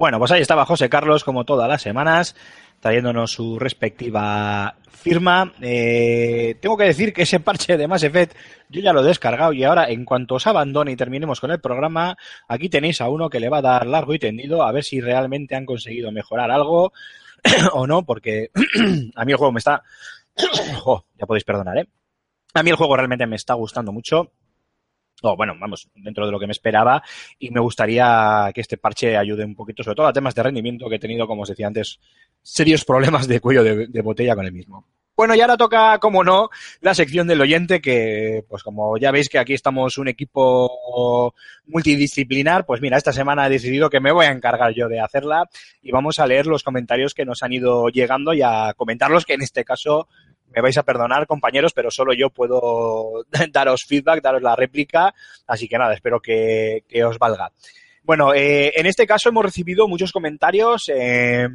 Bueno, 0.00 0.18
pues 0.18 0.30
ahí 0.30 0.40
estaba 0.40 0.64
José 0.64 0.88
Carlos, 0.88 1.24
como 1.24 1.44
todas 1.44 1.68
las 1.68 1.82
semanas, 1.82 2.34
trayéndonos 2.80 3.32
su 3.32 3.58
respectiva 3.58 4.76
firma. 4.88 5.52
Eh, 5.60 6.56
tengo 6.58 6.78
que 6.78 6.84
decir 6.84 7.12
que 7.12 7.24
ese 7.24 7.38
parche 7.38 7.76
de 7.76 7.86
Mass 7.86 8.04
Effect 8.04 8.34
yo 8.70 8.80
ya 8.80 8.94
lo 8.94 9.02
he 9.02 9.06
descargado 9.06 9.52
y 9.52 9.62
ahora 9.62 9.90
en 9.90 10.06
cuanto 10.06 10.36
os 10.36 10.46
abandone 10.46 10.92
y 10.92 10.96
terminemos 10.96 11.38
con 11.38 11.50
el 11.50 11.60
programa, 11.60 12.16
aquí 12.48 12.70
tenéis 12.70 13.02
a 13.02 13.10
uno 13.10 13.28
que 13.28 13.40
le 13.40 13.50
va 13.50 13.58
a 13.58 13.60
dar 13.60 13.86
largo 13.86 14.14
y 14.14 14.18
tendido 14.18 14.62
a 14.62 14.72
ver 14.72 14.84
si 14.84 15.02
realmente 15.02 15.54
han 15.54 15.66
conseguido 15.66 16.10
mejorar 16.10 16.50
algo 16.50 16.94
o 17.74 17.86
no, 17.86 18.02
porque 18.06 18.50
a 19.14 19.24
mí 19.26 19.32
el 19.32 19.36
juego 19.36 19.52
me 19.52 19.58
está... 19.58 19.82
ya 20.34 21.26
podéis 21.26 21.44
perdonar, 21.44 21.76
¿eh? 21.76 21.86
A 22.54 22.62
mí 22.62 22.70
el 22.70 22.76
juego 22.76 22.96
realmente 22.96 23.26
me 23.26 23.36
está 23.36 23.52
gustando 23.52 23.92
mucho 23.92 24.32
o 25.22 25.36
bueno, 25.36 25.54
vamos, 25.58 25.88
dentro 25.94 26.26
de 26.26 26.32
lo 26.32 26.38
que 26.38 26.46
me 26.46 26.52
esperaba 26.52 27.02
y 27.38 27.50
me 27.50 27.60
gustaría 27.60 28.50
que 28.54 28.60
este 28.60 28.76
parche 28.76 29.16
ayude 29.16 29.44
un 29.44 29.54
poquito, 29.54 29.82
sobre 29.82 29.96
todo 29.96 30.06
a 30.06 30.12
temas 30.12 30.34
de 30.34 30.42
rendimiento 30.42 30.88
que 30.88 30.96
he 30.96 31.00
tenido, 31.00 31.26
como 31.26 31.42
os 31.42 31.48
decía 31.48 31.66
antes, 31.66 32.00
serios 32.42 32.84
problemas 32.90 33.28
de 33.28 33.40
cuello 33.40 33.62
de, 33.62 34.02
botella 34.02 34.34
con 34.34 34.46
el 34.46 34.52
mismo. 34.52 34.86
Bueno, 35.16 35.34
y 35.34 35.40
ahora 35.42 35.58
toca, 35.58 35.98
como 35.98 36.24
no, 36.24 36.48
la 36.80 36.94
sección 36.94 37.26
del 37.26 37.42
oyente, 37.42 37.82
que 37.82 38.42
pues 38.48 38.62
como 38.62 38.96
ya 38.96 39.10
veis 39.10 39.28
que 39.28 39.38
aquí 39.38 39.52
estamos 39.52 39.98
un 39.98 40.08
equipo 40.08 41.34
multidisciplinar, 41.66 42.64
pues 42.64 42.80
mira, 42.80 42.96
esta 42.96 43.12
semana 43.12 43.46
he 43.46 43.50
decidido 43.50 43.90
que 43.90 44.00
me 44.00 44.12
voy 44.12 44.24
a 44.24 44.30
encargar 44.30 44.72
yo 44.72 44.88
de 44.88 45.00
hacerla 45.00 45.50
y 45.82 45.90
vamos 45.90 46.20
a 46.20 46.26
leer 46.26 46.46
los 46.46 46.62
comentarios 46.62 47.12
que 47.12 47.26
nos 47.26 47.42
han 47.42 47.52
ido 47.52 47.90
llegando 47.90 48.32
y 48.32 48.40
a 48.40 48.72
comentarlos, 48.74 49.26
que 49.26 49.34
en 49.34 49.42
este 49.42 49.62
caso 49.62 50.08
me 50.54 50.62
vais 50.62 50.76
a 50.76 50.82
perdonar, 50.82 51.26
compañeros, 51.26 51.72
pero 51.72 51.90
solo 51.90 52.12
yo 52.12 52.30
puedo 52.30 53.24
daros 53.52 53.84
feedback, 53.86 54.22
daros 54.22 54.42
la 54.42 54.56
réplica, 54.56 55.14
así 55.46 55.68
que 55.68 55.78
nada, 55.78 55.94
espero 55.94 56.20
que, 56.20 56.82
os 57.04 57.18
valga. 57.18 57.50
Bueno, 58.02 58.34
eh, 58.34 58.72
en 58.74 58.86
este 58.86 59.06
caso 59.06 59.28
hemos 59.28 59.44
recibido 59.44 59.86
muchos 59.86 60.12
comentarios. 60.12 60.88
Eh, 60.88 61.48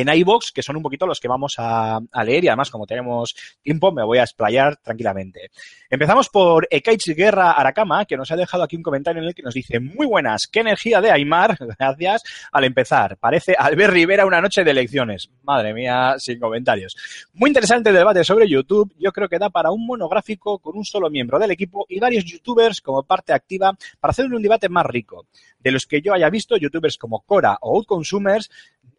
en 0.00 0.08
iBox, 0.08 0.52
que 0.52 0.62
son 0.62 0.76
un 0.76 0.82
poquito 0.82 1.06
los 1.06 1.20
que 1.20 1.28
vamos 1.28 1.54
a, 1.58 2.00
leer 2.24 2.44
y 2.44 2.48
además 2.48 2.70
como 2.70 2.86
tenemos 2.86 3.34
tiempo 3.62 3.92
me 3.92 4.04
voy 4.04 4.18
a 4.18 4.22
explayar 4.22 4.76
tranquilamente. 4.76 5.50
Empezamos 5.88 6.28
por 6.28 6.66
Ekaich 6.70 7.14
Guerra 7.14 7.52
Aracama, 7.52 8.04
que 8.04 8.16
nos 8.16 8.30
ha 8.30 8.36
dejado 8.36 8.62
aquí 8.62 8.76
un 8.76 8.82
comentario 8.82 9.22
en 9.22 9.28
el 9.28 9.34
que 9.34 9.42
nos 9.42 9.54
dice 9.54 9.80
muy 9.80 10.06
buenas, 10.06 10.46
qué 10.46 10.60
energía 10.60 11.00
de 11.00 11.10
Aymar, 11.10 11.56
gracias, 11.78 12.22
al 12.52 12.64
empezar. 12.64 13.16
Parece 13.18 13.54
Albert 13.58 13.92
Rivera 13.92 14.26
una 14.26 14.40
noche 14.40 14.64
de 14.64 14.70
elecciones. 14.70 15.30
Madre 15.42 15.72
mía, 15.72 16.16
sin 16.18 16.40
comentarios. 16.40 16.96
Muy 17.32 17.50
interesante 17.50 17.90
el 17.90 17.96
debate 17.96 18.24
sobre 18.24 18.48
YouTube, 18.48 18.94
yo 18.98 19.12
creo 19.12 19.28
que 19.28 19.38
da 19.38 19.50
para 19.50 19.70
un 19.70 19.86
monográfico 19.86 20.58
con 20.58 20.76
un 20.76 20.84
solo 20.84 21.10
miembro 21.10 21.38
del 21.38 21.50
equipo 21.50 21.86
y 21.88 22.00
varios 22.00 22.24
youtubers 22.24 22.80
como 22.80 23.02
parte 23.02 23.32
activa 23.32 23.76
para 24.00 24.10
hacer 24.10 24.26
un 24.26 24.42
debate 24.42 24.68
más 24.68 24.86
rico. 24.86 25.26
De 25.58 25.72
los 25.72 25.86
que 25.86 26.00
yo 26.00 26.12
haya 26.12 26.30
visto, 26.30 26.56
youtubers 26.56 26.96
como 26.96 27.20
Cora 27.20 27.58
o 27.60 27.76
Outconsumers 27.76 28.50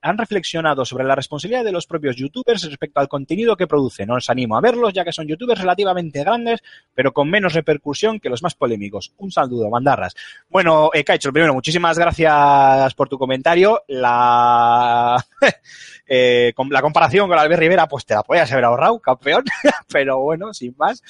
han 0.02 0.18
reflexionado 0.18 0.86
sobre 0.86 1.04
la 1.04 1.16
responsabilidad 1.16 1.64
de 1.64 1.72
los 1.72 1.88
propios 1.88 2.16
youtubers 2.16 2.64
respecto 2.64 3.00
al 3.00 3.08
contenido 3.08 3.56
que 3.56 3.68
producen. 3.68 4.12
Os 4.12 4.30
animo 4.30 4.58
a 4.58 4.62
verlos, 4.62 4.94
ya 4.94 5.04
que 5.04 5.12
son 5.12 5.28
youtubers 5.28 5.60
relativamente 5.60 6.20
grandes, 6.24 6.62
pero 6.94 7.14
con 7.14 7.30
menos 7.30 7.54
repercusión 7.54 8.20
que 8.20 8.30
los 8.30 8.44
más 8.44 8.56
polémicos. 8.56 9.14
Un 9.18 9.32
saludo, 9.32 9.70
mandarras. 9.70 10.16
Bueno, 10.50 10.90
eh, 10.94 11.04
Kaicho, 11.04 11.32
primero, 11.32 11.54
muchísimas 11.54 11.98
gracias 11.98 12.94
por 12.94 13.10
tu 13.10 13.18
comentario. 13.18 13.84
La, 13.88 15.24
eh, 16.08 16.54
con 16.56 16.70
la 16.70 16.82
comparación 16.82 17.28
con 17.28 17.38
Albert 17.38 17.60
Rivera, 17.60 17.88
pues 17.88 18.06
te 18.06 18.14
la 18.14 18.24
podías 18.24 18.52
haber 18.52 18.66
ahorrado, 18.66 19.00
campeón, 19.00 19.44
pero 19.92 20.20
bueno, 20.20 20.54
sin 20.54 20.76
más. 20.78 21.04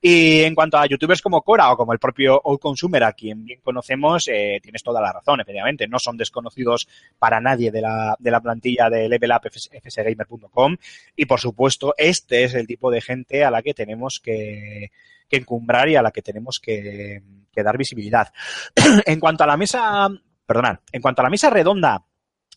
Y 0.00 0.42
en 0.42 0.54
cuanto 0.54 0.78
a 0.78 0.86
youtubers 0.86 1.22
como 1.22 1.42
Cora 1.42 1.70
o 1.70 1.76
como 1.76 1.92
el 1.92 1.98
propio 1.98 2.40
Old 2.42 2.58
Consumer, 2.58 3.04
a 3.04 3.12
quien 3.12 3.44
bien 3.44 3.60
conocemos, 3.62 4.28
eh, 4.28 4.58
tienes 4.62 4.82
toda 4.82 5.00
la 5.00 5.12
razón, 5.12 5.40
efectivamente. 5.40 5.86
No 5.86 5.98
son 5.98 6.16
desconocidos 6.16 6.88
para 7.18 7.40
nadie 7.40 7.70
de 7.70 7.82
la, 7.82 8.16
de 8.18 8.30
la 8.30 8.40
plantilla 8.40 8.90
de 8.90 9.08
Level 9.08 9.30
Up 9.30 9.50
fsgamer.com. 9.50 10.76
Y 11.14 11.26
por 11.26 11.38
supuesto, 11.38 11.94
este 11.96 12.44
es 12.44 12.54
el 12.54 12.66
tipo 12.66 12.90
de 12.90 13.00
gente 13.00 13.44
a 13.44 13.50
la 13.50 13.62
que 13.62 13.74
tenemos 13.74 14.20
que, 14.20 14.90
que 15.28 15.36
encumbrar 15.36 15.88
y 15.88 15.96
a 15.96 16.02
la 16.02 16.10
que 16.10 16.22
tenemos 16.22 16.58
que, 16.60 17.22
que 17.52 17.62
dar 17.62 17.78
visibilidad. 17.78 18.32
en 19.06 19.20
cuanto 19.20 19.44
a 19.44 19.46
la 19.46 19.56
mesa, 19.56 20.08
perdonad, 20.46 20.78
en 20.92 21.02
cuanto 21.02 21.22
a 21.22 21.24
la 21.24 21.30
mesa 21.30 21.50
redonda 21.50 22.02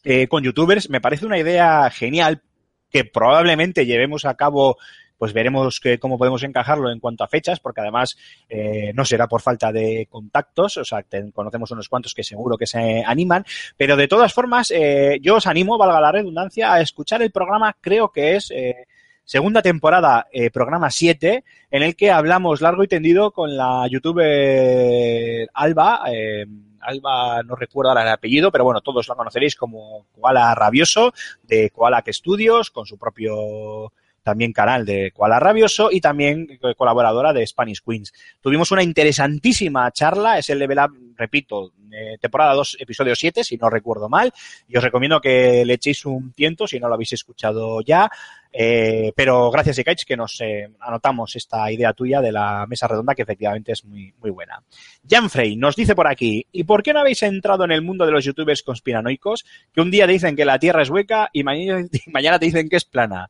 eh, 0.04 0.28
con 0.28 0.44
youtubers, 0.44 0.90
me 0.90 1.02
parece 1.02 1.26
una 1.26 1.40
idea 1.40 1.90
genial 1.90 2.42
que 2.90 3.06
probablemente 3.06 3.86
llevemos 3.86 4.26
a 4.26 4.36
cabo 4.36 4.78
pues 5.24 5.32
veremos 5.32 5.80
que, 5.80 6.00
cómo 6.00 6.18
podemos 6.18 6.44
encajarlo 6.44 6.92
en 6.92 7.00
cuanto 7.00 7.24
a 7.24 7.30
fechas, 7.30 7.62
porque 7.62 7.80
además 7.80 8.18
eh, 8.50 8.92
no 8.94 9.06
será 9.06 9.26
por 9.28 9.42
falta 9.42 9.72
de 9.72 10.06
contactos, 10.10 10.76
o 10.76 10.84
sea, 10.84 11.06
conocemos 11.34 11.72
unos 11.72 11.88
cuantos 11.88 12.14
que 12.14 12.26
seguro 12.26 12.58
que 12.58 12.68
se 12.68 13.02
animan, 13.06 13.46
pero 13.78 13.96
de 13.96 14.10
todas 14.10 14.34
formas, 14.34 14.70
eh, 14.72 15.20
yo 15.22 15.36
os 15.36 15.48
animo, 15.48 15.78
valga 15.78 16.02
la 16.02 16.12
redundancia, 16.12 16.74
a 16.74 16.82
escuchar 16.82 17.22
el 17.22 17.32
programa, 17.32 17.74
creo 17.80 18.12
que 18.12 18.36
es 18.36 18.52
eh, 18.52 18.86
segunda 19.24 19.62
temporada, 19.62 20.28
programa 20.52 20.92
7, 20.92 21.46
en 21.72 21.84
el 21.84 21.96
que 21.96 22.12
hablamos 22.12 22.60
largo 22.60 22.84
y 22.84 22.90
tendido 22.90 23.32
con 23.32 23.56
la 23.56 23.88
youtuber 23.90 25.48
Alba, 25.54 26.04
Alba 26.84 27.42
no 27.44 27.56
recuerdo 27.56 27.90
ahora 27.90 28.04
el 28.04 28.10
apellido, 28.10 28.52
pero 28.52 28.64
bueno, 28.64 28.82
todos 28.82 29.08
la 29.08 29.16
conoceréis 29.16 29.56
como 29.56 30.06
Koala 30.12 30.54
Rabioso, 30.56 31.14
de 31.44 31.70
Koala 31.70 32.04
Studios, 32.08 32.72
con 32.72 32.86
su 32.86 32.98
propio 32.98 33.92
también 34.24 34.54
canal 34.54 34.86
de 34.86 35.12
Koala 35.12 35.40
Rabioso 35.40 35.90
y 35.92 36.00
también 36.00 36.60
colaboradora 36.78 37.34
de 37.34 37.46
Spanish 37.46 37.82
Queens. 37.86 38.14
Tuvimos 38.42 38.72
una 38.72 38.82
interesantísima 38.82 39.92
charla, 39.92 40.38
es 40.38 40.50
el 40.50 40.60
Level 40.60 40.80
Up, 40.80 41.16
repito, 41.18 41.74
temporada 42.20 42.54
2, 42.54 42.78
episodio 42.80 43.16
7, 43.16 43.44
si 43.44 43.58
no 43.58 43.70
recuerdo 43.70 44.10
mal, 44.10 44.32
y 44.68 44.78
os 44.78 44.84
recomiendo 44.84 45.22
que 45.22 45.64
le 45.66 45.74
echéis 45.74 46.06
un 46.06 46.34
tiento 46.34 46.68
si 46.68 46.80
no 46.80 46.88
lo 46.88 46.96
habéis 46.96 47.14
escuchado 47.14 47.82
ya. 47.82 48.10
Eh, 48.56 49.12
pero 49.16 49.50
gracias, 49.50 49.80
Ikaich, 49.80 50.06
que 50.06 50.16
nos 50.16 50.40
eh, 50.42 50.70
anotamos 50.80 51.36
esta 51.36 51.72
idea 51.72 51.92
tuya 51.94 52.22
de 52.22 52.32
la 52.32 52.68
mesa 52.68 52.88
redonda, 52.88 53.16
que 53.16 53.24
efectivamente 53.24 53.72
es 53.72 53.84
muy, 53.84 54.14
muy 54.22 54.30
buena. 54.30 54.62
Janfrey 55.10 55.56
nos 55.56 55.76
dice 55.76 55.96
por 55.96 56.08
aquí, 56.08 56.46
¿y 56.52 56.64
por 56.64 56.84
qué 56.84 56.94
no 56.94 57.00
habéis 57.00 57.24
entrado 57.24 57.66
en 57.66 57.72
el 57.72 57.82
mundo 57.82 58.06
de 58.06 58.12
los 58.12 58.24
youtubers 58.24 58.62
conspiranoicos 58.62 59.44
que 59.74 59.82
un 59.82 59.90
día 59.90 60.06
dicen 60.06 60.36
que 60.36 60.46
la 60.46 60.60
Tierra 60.60 60.84
es 60.84 60.92
hueca 60.92 61.30
y 61.34 61.44
mañana, 61.44 61.88
y 62.06 62.12
mañana 62.12 62.38
te 62.38 62.46
dicen 62.46 62.70
que 62.70 62.76
es 62.76 62.86
plana? 62.86 63.30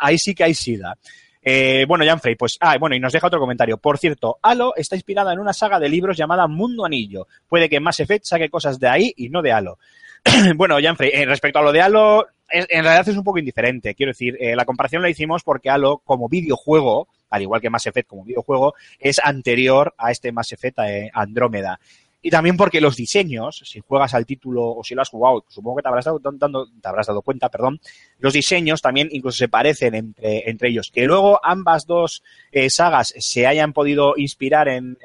Ahí 0.00 0.18
sí 0.18 0.34
que 0.34 0.44
hay 0.44 0.54
sida. 0.54 0.98
Eh, 1.44 1.84
bueno, 1.86 2.06
Janfrey, 2.06 2.36
pues, 2.36 2.56
ah, 2.60 2.76
bueno, 2.78 2.96
y 2.96 3.00
nos 3.00 3.12
deja 3.12 3.26
otro 3.26 3.38
comentario. 3.38 3.76
Por 3.76 3.98
cierto, 3.98 4.38
Halo 4.40 4.74
está 4.76 4.96
inspirada 4.96 5.32
en 5.32 5.38
una 5.38 5.52
saga 5.52 5.78
de 5.78 5.90
libros 5.90 6.16
llamada 6.16 6.46
Mundo 6.46 6.86
Anillo. 6.86 7.26
Puede 7.48 7.68
que 7.68 7.80
Mass 7.80 8.00
Effect 8.00 8.24
saque 8.24 8.48
cosas 8.48 8.80
de 8.80 8.88
ahí 8.88 9.12
y 9.16 9.28
no 9.28 9.42
de 9.42 9.52
Halo. 9.52 9.78
bueno, 10.56 10.76
Janfrey, 10.82 11.10
eh, 11.12 11.26
respecto 11.26 11.58
a 11.58 11.62
lo 11.62 11.72
de 11.72 11.82
Halo, 11.82 12.26
en 12.48 12.84
realidad 12.84 13.08
es 13.08 13.16
un 13.16 13.24
poco 13.24 13.38
indiferente. 13.38 13.94
Quiero 13.94 14.10
decir, 14.10 14.36
eh, 14.40 14.54
la 14.56 14.64
comparación 14.64 15.02
la 15.02 15.10
hicimos 15.10 15.42
porque 15.42 15.70
Halo, 15.70 15.98
como 16.04 16.28
videojuego, 16.28 17.08
al 17.30 17.42
igual 17.42 17.60
que 17.60 17.68
Mass 17.68 17.86
Effect 17.86 18.08
como 18.08 18.24
videojuego, 18.24 18.74
es 18.98 19.18
anterior 19.22 19.94
a 19.98 20.10
este 20.12 20.32
Mass 20.32 20.52
Effect 20.52 20.78
eh, 20.80 21.10
Andrómeda. 21.12 21.80
Y 22.26 22.30
también 22.30 22.56
porque 22.56 22.80
los 22.80 22.96
diseños, 22.96 23.60
si 23.66 23.80
juegas 23.80 24.14
al 24.14 24.24
título 24.24 24.66
o 24.76 24.82
si 24.82 24.94
lo 24.94 25.02
has 25.02 25.10
jugado, 25.10 25.44
supongo 25.46 25.76
que 25.76 25.82
te 25.82 25.88
habrás 25.88 26.06
dado, 26.06 26.18
dando- 26.18 26.66
te 26.80 26.88
habrás 26.88 27.06
dado 27.06 27.20
cuenta, 27.20 27.50
perdón, 27.50 27.78
los 28.18 28.32
diseños 28.32 28.80
también 28.80 29.10
incluso 29.12 29.36
se 29.36 29.48
parecen 29.48 29.94
entre, 29.94 30.48
entre 30.48 30.70
ellos. 30.70 30.90
Que 30.90 31.04
luego 31.04 31.38
ambas 31.44 31.86
dos 31.86 32.22
eh, 32.50 32.70
sagas 32.70 33.12
se 33.18 33.46
hayan 33.46 33.74
podido 33.74 34.14
inspirar 34.16 34.68
en, 34.68 34.96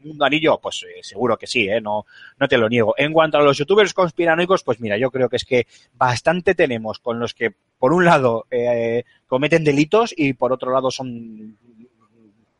Mundo 0.00 0.26
Anillo, 0.26 0.60
pues 0.60 0.84
eh, 0.84 1.02
seguro 1.02 1.36
que 1.38 1.46
sí, 1.46 1.66
¿eh? 1.66 1.80
no, 1.80 2.04
no 2.38 2.46
te 2.46 2.58
lo 2.58 2.68
niego. 2.68 2.94
En 2.98 3.12
cuanto 3.12 3.38
a 3.38 3.42
los 3.42 3.56
youtubers 3.56 3.94
conspiranoicos, 3.94 4.62
pues 4.62 4.78
mira, 4.78 4.98
yo 4.98 5.10
creo 5.10 5.28
que 5.30 5.36
es 5.36 5.44
que 5.44 5.66
bastante 5.94 6.54
tenemos 6.54 6.98
con 7.00 7.18
los 7.18 7.32
que, 7.34 7.54
por 7.78 7.92
un 7.94 8.04
lado, 8.04 8.46
eh, 8.50 9.02
cometen 9.26 9.64
delitos 9.64 10.14
y 10.16 10.34
por 10.34 10.52
otro 10.52 10.72
lado 10.72 10.90
son, 10.92 11.56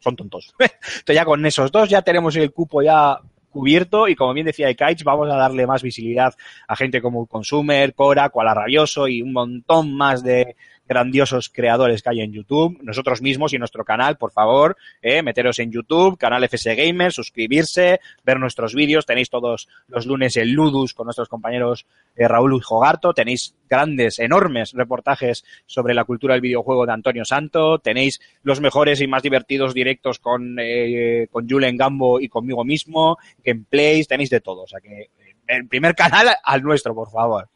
son 0.00 0.16
tontos. 0.16 0.54
Entonces 0.58 1.14
ya 1.14 1.24
con 1.24 1.44
esos 1.46 1.70
dos 1.70 1.88
ya 1.88 2.02
tenemos 2.02 2.34
el 2.36 2.50
cupo 2.52 2.82
ya 2.82 3.20
cubierto 3.56 4.06
y 4.06 4.14
como 4.14 4.34
bien 4.34 4.46
decía 4.46 4.70
Ikaich, 4.70 5.02
vamos 5.02 5.30
a 5.30 5.36
darle 5.36 5.66
más 5.66 5.82
visibilidad 5.82 6.34
a 6.68 6.76
gente 6.76 7.00
como 7.00 7.24
Consumer, 7.24 7.94
Cora, 7.94 8.28
Koala 8.28 8.52
Rabioso 8.52 9.08
y 9.08 9.22
un 9.22 9.32
montón 9.32 9.94
más 9.94 10.22
de 10.22 10.56
grandiosos 10.88 11.48
creadores 11.48 12.02
que 12.02 12.10
hay 12.10 12.20
en 12.20 12.32
YouTube, 12.32 12.78
nosotros 12.82 13.22
mismos 13.22 13.52
y 13.52 13.58
nuestro 13.58 13.84
canal, 13.84 14.16
por 14.16 14.32
favor, 14.32 14.76
eh, 15.02 15.22
meteros 15.22 15.58
en 15.58 15.72
YouTube, 15.72 16.18
canal 16.18 16.44
FS 16.44 16.74
Gamer, 16.74 17.12
suscribirse, 17.12 18.00
ver 18.24 18.38
nuestros 18.38 18.74
vídeos, 18.74 19.06
tenéis 19.06 19.30
todos 19.30 19.68
los 19.88 20.06
lunes 20.06 20.36
el 20.36 20.52
Ludus 20.52 20.94
con 20.94 21.06
nuestros 21.06 21.28
compañeros 21.28 21.86
eh, 22.14 22.28
Raúl 22.28 22.56
y 22.56 22.60
Jogarto, 22.60 23.12
tenéis 23.14 23.54
grandes, 23.68 24.18
enormes 24.18 24.72
reportajes 24.72 25.44
sobre 25.66 25.94
la 25.94 26.04
cultura 26.04 26.34
del 26.34 26.40
videojuego 26.40 26.86
de 26.86 26.92
Antonio 26.92 27.24
Santo, 27.24 27.78
tenéis 27.78 28.20
los 28.42 28.60
mejores 28.60 29.00
y 29.00 29.06
más 29.06 29.22
divertidos 29.22 29.74
directos 29.74 30.18
con, 30.18 30.56
eh, 30.60 31.28
con 31.30 31.48
Julen 31.48 31.76
Gambo 31.76 32.20
y 32.20 32.28
conmigo 32.28 32.64
mismo, 32.64 33.18
gameplays, 33.44 34.08
tenéis 34.08 34.30
de 34.30 34.40
todo, 34.40 34.62
o 34.62 34.66
sea 34.66 34.80
que 34.80 35.00
eh, 35.00 35.10
el 35.48 35.66
primer 35.68 35.94
canal 35.94 36.28
al 36.42 36.62
nuestro, 36.62 36.94
por 36.94 37.10
favor. 37.10 37.48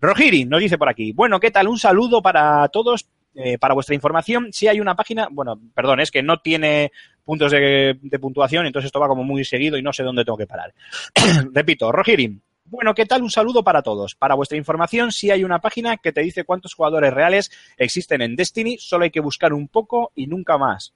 Rogiri 0.00 0.44
nos 0.44 0.60
dice 0.60 0.78
por 0.78 0.88
aquí, 0.88 1.12
bueno, 1.12 1.40
¿qué 1.40 1.50
tal? 1.50 1.68
Un 1.68 1.78
saludo 1.78 2.22
para 2.22 2.68
todos. 2.68 3.08
eh, 3.34 3.58
para 3.58 3.74
vuestra 3.74 3.94
información, 3.94 4.52
si 4.52 4.66
hay 4.66 4.80
una 4.80 4.96
página, 4.96 5.28
bueno, 5.30 5.60
perdón, 5.74 6.00
es 6.00 6.10
que 6.10 6.22
no 6.22 6.40
tiene 6.40 6.90
puntos 7.24 7.52
de, 7.52 7.96
puntuación, 8.20 8.66
entonces 8.66 8.86
esto 8.86 8.98
va 8.98 9.06
como 9.06 9.22
muy 9.22 9.44
seguido 9.44 9.76
y 9.76 9.82
no 9.82 9.92
sé 9.92 10.02
dónde 10.02 10.24
tengo 10.24 10.38
que 10.38 10.46
parar. 10.46 10.74
Repito, 11.52 11.92
Rogiri, 11.92 12.40
bueno, 12.64 12.94
¿qué 12.94 13.06
tal? 13.06 13.22
Un 13.22 13.30
saludo 13.30 13.62
para 13.62 13.82
todos. 13.82 14.14
Para 14.14 14.34
vuestra 14.34 14.58
información, 14.58 15.12
si 15.12 15.30
hay 15.30 15.44
una 15.44 15.60
página 15.60 15.96
que 15.98 16.12
te 16.12 16.20
dice 16.20 16.44
cuántos 16.44 16.74
jugadores 16.74 17.12
reales 17.12 17.50
existen 17.76 18.22
en 18.22 18.34
Destiny, 18.34 18.78
solo 18.78 19.04
hay 19.04 19.10
que 19.10 19.20
buscar 19.20 19.52
un 19.52 19.68
poco 19.68 20.12
y 20.14 20.26
nunca 20.26 20.58
más. 20.58 20.94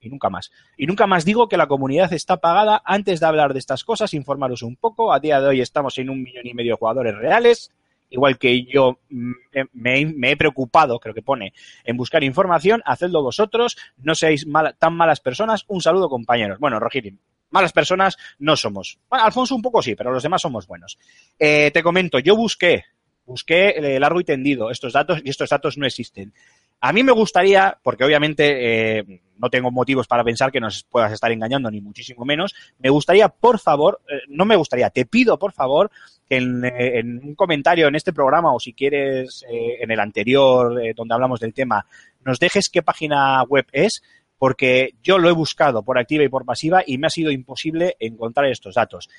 Y 0.00 0.08
nunca 0.08 0.30
más. 0.30 0.50
Y 0.76 0.86
nunca 0.86 1.06
más 1.06 1.24
digo 1.24 1.48
que 1.48 1.56
la 1.56 1.66
comunidad 1.66 2.12
está 2.12 2.38
pagada. 2.38 2.82
Antes 2.84 3.20
de 3.20 3.26
hablar 3.26 3.52
de 3.52 3.58
estas 3.58 3.84
cosas, 3.84 4.14
informaros 4.14 4.62
un 4.62 4.76
poco. 4.76 5.12
A 5.12 5.20
día 5.20 5.40
de 5.40 5.48
hoy 5.48 5.60
estamos 5.60 5.98
en 5.98 6.08
un 6.08 6.22
millón 6.22 6.46
y 6.46 6.54
medio 6.54 6.72
de 6.72 6.78
jugadores 6.78 7.14
reales 7.16 7.70
igual 8.10 8.38
que 8.38 8.64
yo 8.64 8.98
mm, 9.08 9.32
me, 9.72 10.06
me 10.06 10.30
he 10.32 10.36
preocupado, 10.36 10.98
creo 10.98 11.14
que 11.14 11.22
pone, 11.22 11.52
en 11.84 11.96
buscar 11.96 12.22
información, 12.22 12.82
hacedlo 12.84 13.22
vosotros, 13.22 13.76
no 13.98 14.14
seáis 14.14 14.46
tan 14.78 14.94
malas 14.94 15.20
personas. 15.20 15.64
Un 15.68 15.80
saludo, 15.80 16.08
compañeros. 16.08 16.58
Bueno, 16.58 16.78
Rogiri, 16.78 17.16
malas 17.50 17.72
personas 17.72 18.16
no 18.38 18.56
somos. 18.56 18.98
Bueno, 19.08 19.24
Alfonso 19.24 19.54
un 19.54 19.62
poco 19.62 19.82
sí, 19.82 19.94
pero 19.94 20.12
los 20.12 20.22
demás 20.22 20.42
somos 20.42 20.66
buenos. 20.66 20.98
Eh, 21.38 21.70
te 21.72 21.82
comento, 21.82 22.18
yo 22.18 22.36
busqué, 22.36 22.84
busqué 23.24 23.70
eh, 23.70 24.00
largo 24.00 24.20
y 24.20 24.24
tendido 24.24 24.70
estos 24.70 24.92
datos 24.92 25.20
y 25.24 25.30
estos 25.30 25.50
datos 25.50 25.78
no 25.78 25.86
existen. 25.86 26.32
A 26.80 26.92
mí 26.92 27.02
me 27.02 27.12
gustaría, 27.12 27.76
porque 27.82 28.04
obviamente 28.04 28.98
eh, 28.98 29.20
no 29.36 29.50
tengo 29.50 29.70
motivos 29.70 30.06
para 30.06 30.24
pensar 30.24 30.50
que 30.50 30.60
nos 30.60 30.82
puedas 30.84 31.12
estar 31.12 31.30
engañando, 31.30 31.70
ni 31.70 31.82
muchísimo 31.82 32.24
menos, 32.24 32.54
me 32.78 32.88
gustaría, 32.88 33.28
por 33.28 33.58
favor, 33.58 34.00
eh, 34.08 34.22
no 34.28 34.46
me 34.46 34.56
gustaría, 34.56 34.88
te 34.88 35.04
pido, 35.04 35.38
por 35.38 35.52
favor, 35.52 35.90
que 36.26 36.38
en, 36.38 36.64
eh, 36.64 37.02
un 37.02 37.34
comentario 37.34 37.86
en 37.86 37.96
este 37.96 38.14
programa 38.14 38.54
o 38.54 38.58
si 38.58 38.72
quieres 38.72 39.44
en 39.48 39.90
el 39.90 40.00
anterior, 40.00 40.80
donde 40.94 41.14
hablamos 41.14 41.40
del 41.40 41.52
tema, 41.52 41.84
nos 42.24 42.38
dejes 42.38 42.70
qué 42.70 42.82
página 42.82 43.42
web 43.42 43.66
es, 43.72 44.02
porque 44.38 44.94
yo 45.02 45.18
lo 45.18 45.28
he 45.28 45.32
buscado 45.32 45.82
por 45.82 45.98
activa 45.98 46.24
y 46.24 46.30
por 46.30 46.46
pasiva 46.46 46.82
y 46.86 46.96
me 46.96 47.08
ha 47.08 47.10
sido 47.10 47.30
imposible 47.30 47.96
encontrar 48.00 48.46
estos 48.46 48.74
datos. 48.74 49.10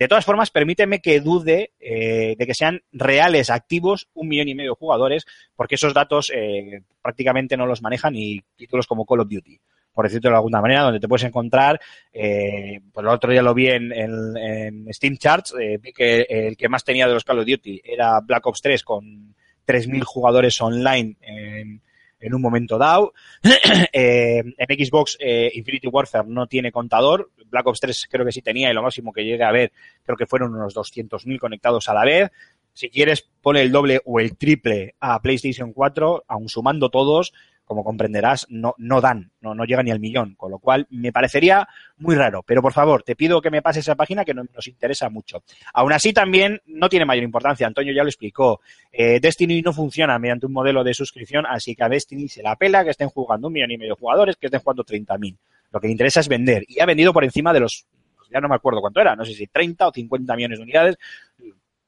De 0.00 0.08
todas 0.08 0.24
formas, 0.24 0.50
permíteme 0.50 1.00
que 1.00 1.20
dude 1.20 1.72
eh, 1.78 2.34
de 2.38 2.46
que 2.46 2.54
sean 2.54 2.80
reales, 2.90 3.50
activos, 3.50 4.08
un 4.14 4.28
millón 4.28 4.48
y 4.48 4.54
medio 4.54 4.70
de 4.70 4.76
jugadores, 4.78 5.26
porque 5.54 5.74
esos 5.74 5.92
datos 5.92 6.32
eh, 6.34 6.80
prácticamente 7.02 7.54
no 7.58 7.66
los 7.66 7.82
manejan 7.82 8.14
ni 8.14 8.40
títulos 8.56 8.86
como 8.86 9.04
Call 9.04 9.20
of 9.20 9.28
Duty, 9.28 9.60
por 9.92 10.06
decirlo 10.06 10.30
de 10.30 10.36
alguna 10.36 10.62
manera, 10.62 10.84
donde 10.84 11.00
te 11.00 11.06
puedes 11.06 11.24
encontrar, 11.24 11.78
eh, 12.14 12.80
pues 12.94 13.04
el 13.04 13.10
otro 13.12 13.30
día 13.30 13.42
lo 13.42 13.52
vi 13.52 13.68
en, 13.68 13.92
en- 13.92 14.86
Steam 14.94 15.18
Charts, 15.18 15.54
eh, 15.60 15.76
vi 15.78 15.92
que 15.92 16.22
el 16.30 16.56
que 16.56 16.70
más 16.70 16.82
tenía 16.82 17.06
de 17.06 17.12
los 17.12 17.22
Call 17.24 17.40
of 17.40 17.46
Duty 17.46 17.82
era 17.84 18.20
Black 18.20 18.46
Ops 18.46 18.62
3 18.62 18.82
con 18.82 19.34
3.000 19.66 20.02
jugadores 20.02 20.58
online 20.62 21.16
en, 21.20 21.82
en 22.20 22.34
un 22.34 22.42
momento 22.42 22.78
dado. 22.78 23.12
Eh, 23.92 24.38
en 24.38 24.86
Xbox 24.86 25.16
eh, 25.20 25.50
Infinity 25.54 25.88
Warfare 25.88 26.28
no 26.28 26.46
tiene 26.46 26.70
contador. 26.70 27.30
Black 27.46 27.66
Ops 27.66 27.80
3 27.80 28.08
creo 28.10 28.24
que 28.24 28.32
sí 28.32 28.42
tenía 28.42 28.70
y 28.70 28.74
lo 28.74 28.82
máximo 28.82 29.12
que 29.12 29.24
llegué 29.24 29.42
a 29.42 29.50
ver 29.50 29.72
creo 30.04 30.16
que 30.16 30.26
fueron 30.26 30.54
unos 30.54 30.74
200.000 30.74 31.38
conectados 31.38 31.88
a 31.88 31.94
la 31.94 32.04
vez. 32.04 32.30
Si 32.72 32.88
quieres, 32.88 33.28
pone 33.42 33.62
el 33.62 33.72
doble 33.72 34.00
o 34.04 34.20
el 34.20 34.36
triple 34.36 34.94
a 35.00 35.20
PlayStation 35.20 35.72
4, 35.72 36.24
aun 36.28 36.48
sumando 36.48 36.88
todos, 36.88 37.32
como 37.70 37.84
comprenderás, 37.84 38.46
no, 38.50 38.74
no 38.78 39.00
dan, 39.00 39.30
no, 39.40 39.54
no 39.54 39.64
llega 39.64 39.80
ni 39.84 39.92
al 39.92 40.00
millón, 40.00 40.34
con 40.34 40.50
lo 40.50 40.58
cual 40.58 40.88
me 40.90 41.12
parecería 41.12 41.68
muy 41.98 42.16
raro. 42.16 42.42
Pero 42.44 42.62
por 42.62 42.72
favor, 42.72 43.04
te 43.04 43.14
pido 43.14 43.40
que 43.40 43.48
me 43.48 43.62
pases 43.62 43.84
esa 43.84 43.94
página 43.94 44.24
que 44.24 44.34
no- 44.34 44.42
nos 44.52 44.66
interesa 44.66 45.08
mucho. 45.08 45.44
Aún 45.72 45.92
así, 45.92 46.12
también 46.12 46.60
no 46.66 46.88
tiene 46.88 47.04
mayor 47.04 47.22
importancia. 47.22 47.68
Antonio 47.68 47.92
ya 47.94 48.02
lo 48.02 48.08
explicó. 48.08 48.60
Eh, 48.90 49.20
Destiny 49.20 49.62
no 49.62 49.72
funciona 49.72 50.18
mediante 50.18 50.46
un 50.46 50.52
modelo 50.52 50.82
de 50.82 50.92
suscripción, 50.94 51.46
así 51.46 51.76
que 51.76 51.84
a 51.84 51.88
Destiny 51.88 52.26
se 52.26 52.42
la 52.42 52.56
pela 52.56 52.82
que 52.82 52.90
estén 52.90 53.08
jugando 53.08 53.46
un 53.46 53.52
millón 53.52 53.70
y 53.70 53.78
medio 53.78 53.94
de 53.94 54.00
jugadores, 54.00 54.34
que 54.36 54.46
estén 54.48 54.58
jugando 54.60 54.82
30.000. 54.82 55.36
Lo 55.70 55.78
que 55.80 55.86
le 55.86 55.92
interesa 55.92 56.18
es 56.18 56.26
vender. 56.26 56.64
Y 56.66 56.80
ha 56.80 56.86
vendido 56.86 57.12
por 57.12 57.22
encima 57.22 57.52
de 57.52 57.60
los, 57.60 57.86
ya 58.32 58.40
no 58.40 58.48
me 58.48 58.56
acuerdo 58.56 58.80
cuánto 58.80 59.00
era, 59.00 59.14
no 59.14 59.24
sé 59.24 59.32
si 59.32 59.46
30 59.46 59.86
o 59.86 59.92
50 59.92 60.34
millones 60.34 60.58
de 60.58 60.62
unidades. 60.64 60.98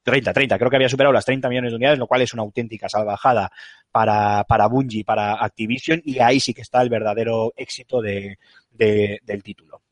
30, 0.03 0.33
30, 0.33 0.59
creo 0.59 0.71
que 0.71 0.77
había 0.77 0.89
superado 0.89 1.13
las 1.13 1.25
30 1.25 1.49
millones 1.49 1.71
de 1.73 1.77
unidades, 1.77 1.99
lo 1.99 2.07
cual 2.07 2.23
es 2.23 2.33
una 2.35 2.43
auténtica 2.43 2.89
salvajada 2.89 3.51
para, 3.91 4.45
para 4.45 4.67
Bungie, 4.67 5.05
para 5.05 5.35
Activision, 5.35 6.01
y 6.05 6.19
ahí 6.19 6.41
sí 6.41 6.53
que 6.55 6.63
está 6.63 6.83
el 6.83 6.89
verdadero 6.89 7.53
éxito 7.57 8.01
de, 8.03 8.39
de- 8.71 9.21
del 9.23 9.43
título. 9.43 9.83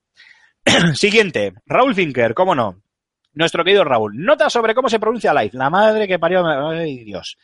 Siguiente, 0.95 1.53
Raúl 1.67 1.95
Finker, 1.95 2.35
cómo 2.35 2.55
no. 2.55 2.81
Nuestro 3.33 3.63
querido 3.65 3.85
Raúl. 3.85 4.13
Nota 4.25 4.51
sobre 4.51 4.75
cómo 4.75 4.89
se 4.89 4.99
pronuncia 4.99 5.33
live. 5.33 5.51
La 5.53 5.71
madre 5.71 6.09
que 6.09 6.19
parió. 6.19 6.45
Ay, 6.47 7.05
Dios. 7.05 7.39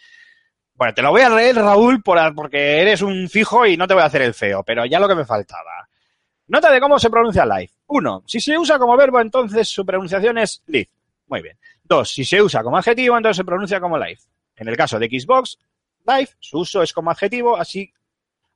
Bueno, 0.74 0.92
te 0.92 1.00
lo 1.00 1.10
voy 1.10 1.22
a 1.22 1.30
leer, 1.30 1.56
Raúl, 1.56 2.02
por- 2.02 2.34
porque 2.34 2.80
eres 2.82 3.00
un 3.02 3.28
fijo 3.28 3.64
y 3.66 3.76
no 3.76 3.86
te 3.86 3.94
voy 3.94 4.02
a 4.02 4.06
hacer 4.06 4.22
el 4.22 4.34
feo, 4.34 4.62
pero 4.64 4.84
ya 4.84 4.98
lo 4.98 5.08
que 5.08 5.14
me 5.14 5.24
faltaba. 5.24 5.88
Nota 6.48 6.70
de 6.70 6.80
cómo 6.80 6.98
se 6.98 7.10
pronuncia 7.10 7.46
live. 7.46 7.70
Uno, 7.86 8.22
si 8.26 8.40
se 8.40 8.58
usa 8.58 8.78
como 8.78 8.96
verbo, 8.96 9.20
entonces 9.20 9.68
su 9.68 9.86
pronunciación 9.86 10.38
es 10.38 10.62
live. 10.66 10.88
Muy 11.26 11.42
bien. 11.42 11.58
Dos, 11.82 12.10
si 12.10 12.24
se 12.24 12.40
usa 12.40 12.62
como 12.62 12.76
adjetivo, 12.76 13.16
entonces 13.16 13.38
se 13.38 13.44
pronuncia 13.44 13.80
como 13.80 13.98
live. 13.98 14.20
En 14.56 14.68
el 14.68 14.76
caso 14.76 14.98
de 14.98 15.06
Xbox 15.06 15.58
Live, 16.06 16.30
su 16.38 16.60
uso 16.60 16.82
es 16.82 16.92
como 16.92 17.10
adjetivo, 17.10 17.56
así 17.56 17.92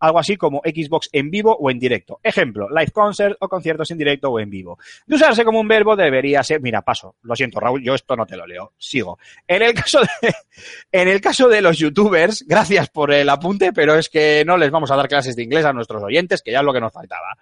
algo 0.01 0.19
así 0.19 0.37
como 0.37 0.63
Xbox 0.65 1.11
en 1.13 1.31
vivo 1.31 1.55
o 1.55 1.71
en 1.71 1.79
directo. 1.79 2.21
Ejemplo, 2.23 2.69
live 2.71 2.91
concert 2.91 3.37
o 3.39 3.49
conciertos 3.49 3.91
en 3.91 3.99
directo 3.99 4.31
o 4.31 4.41
en 4.41 4.49
vivo. 4.49 4.79
De 5.07 5.17
usarse 5.17 5.45
como 5.45 5.61
un 5.61 5.69
verbo 5.69 5.95
debería 5.95 6.43
ser, 6.43 6.63
mira, 6.63 6.81
paso, 6.81 7.17
lo 7.23 7.37
siento 7.37 7.61
Raúl, 7.61 7.83
yo 7.83 7.95
esto 7.95 8.17
no 8.17 8.25
te 8.25 8.37
lo 8.37 8.47
leo, 8.47 8.73
sigo. 8.79 9.19
En 9.47 9.61
el 9.63 9.75
caso 9.75 10.01
de, 10.01 10.33
en 10.93 11.09
el 11.09 11.21
caso 11.21 11.49
de 11.49 11.61
los 11.61 11.77
youtubers, 11.77 12.47
gracias 12.49 12.89
por 12.89 13.13
el 13.13 13.29
apunte, 13.29 13.73
pero 13.75 13.95
es 13.95 14.09
que 14.09 14.43
no 14.47 14.57
les 14.57 14.71
vamos 14.71 14.91
a 14.91 14.97
dar 14.97 15.07
clases 15.09 15.37
de 15.37 15.43
inglés 15.43 15.67
a 15.67 15.73
nuestros 15.75 16.03
oyentes, 16.03 16.41
que 16.41 16.53
ya 16.53 16.61
es 16.61 16.65
lo 16.65 16.73
que 16.73 16.81
nos 16.81 16.93
faltaba. 16.93 17.37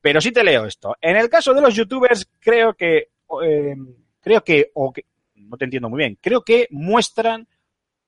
Pero 0.00 0.20
sí 0.20 0.32
te 0.32 0.42
leo 0.42 0.64
esto. 0.64 0.96
En 1.00 1.16
el 1.16 1.28
caso 1.28 1.54
de 1.54 1.60
los 1.60 1.74
youtubers, 1.74 2.28
creo 2.40 2.74
que, 2.74 3.10
eh, 3.44 3.76
creo 4.20 4.42
que, 4.42 4.70
o 4.74 4.92
que, 4.92 5.04
no 5.34 5.56
te 5.56 5.64
entiendo 5.64 5.88
muy 5.88 5.98
bien, 5.98 6.18
creo 6.20 6.42
que 6.42 6.68
muestran 6.70 7.48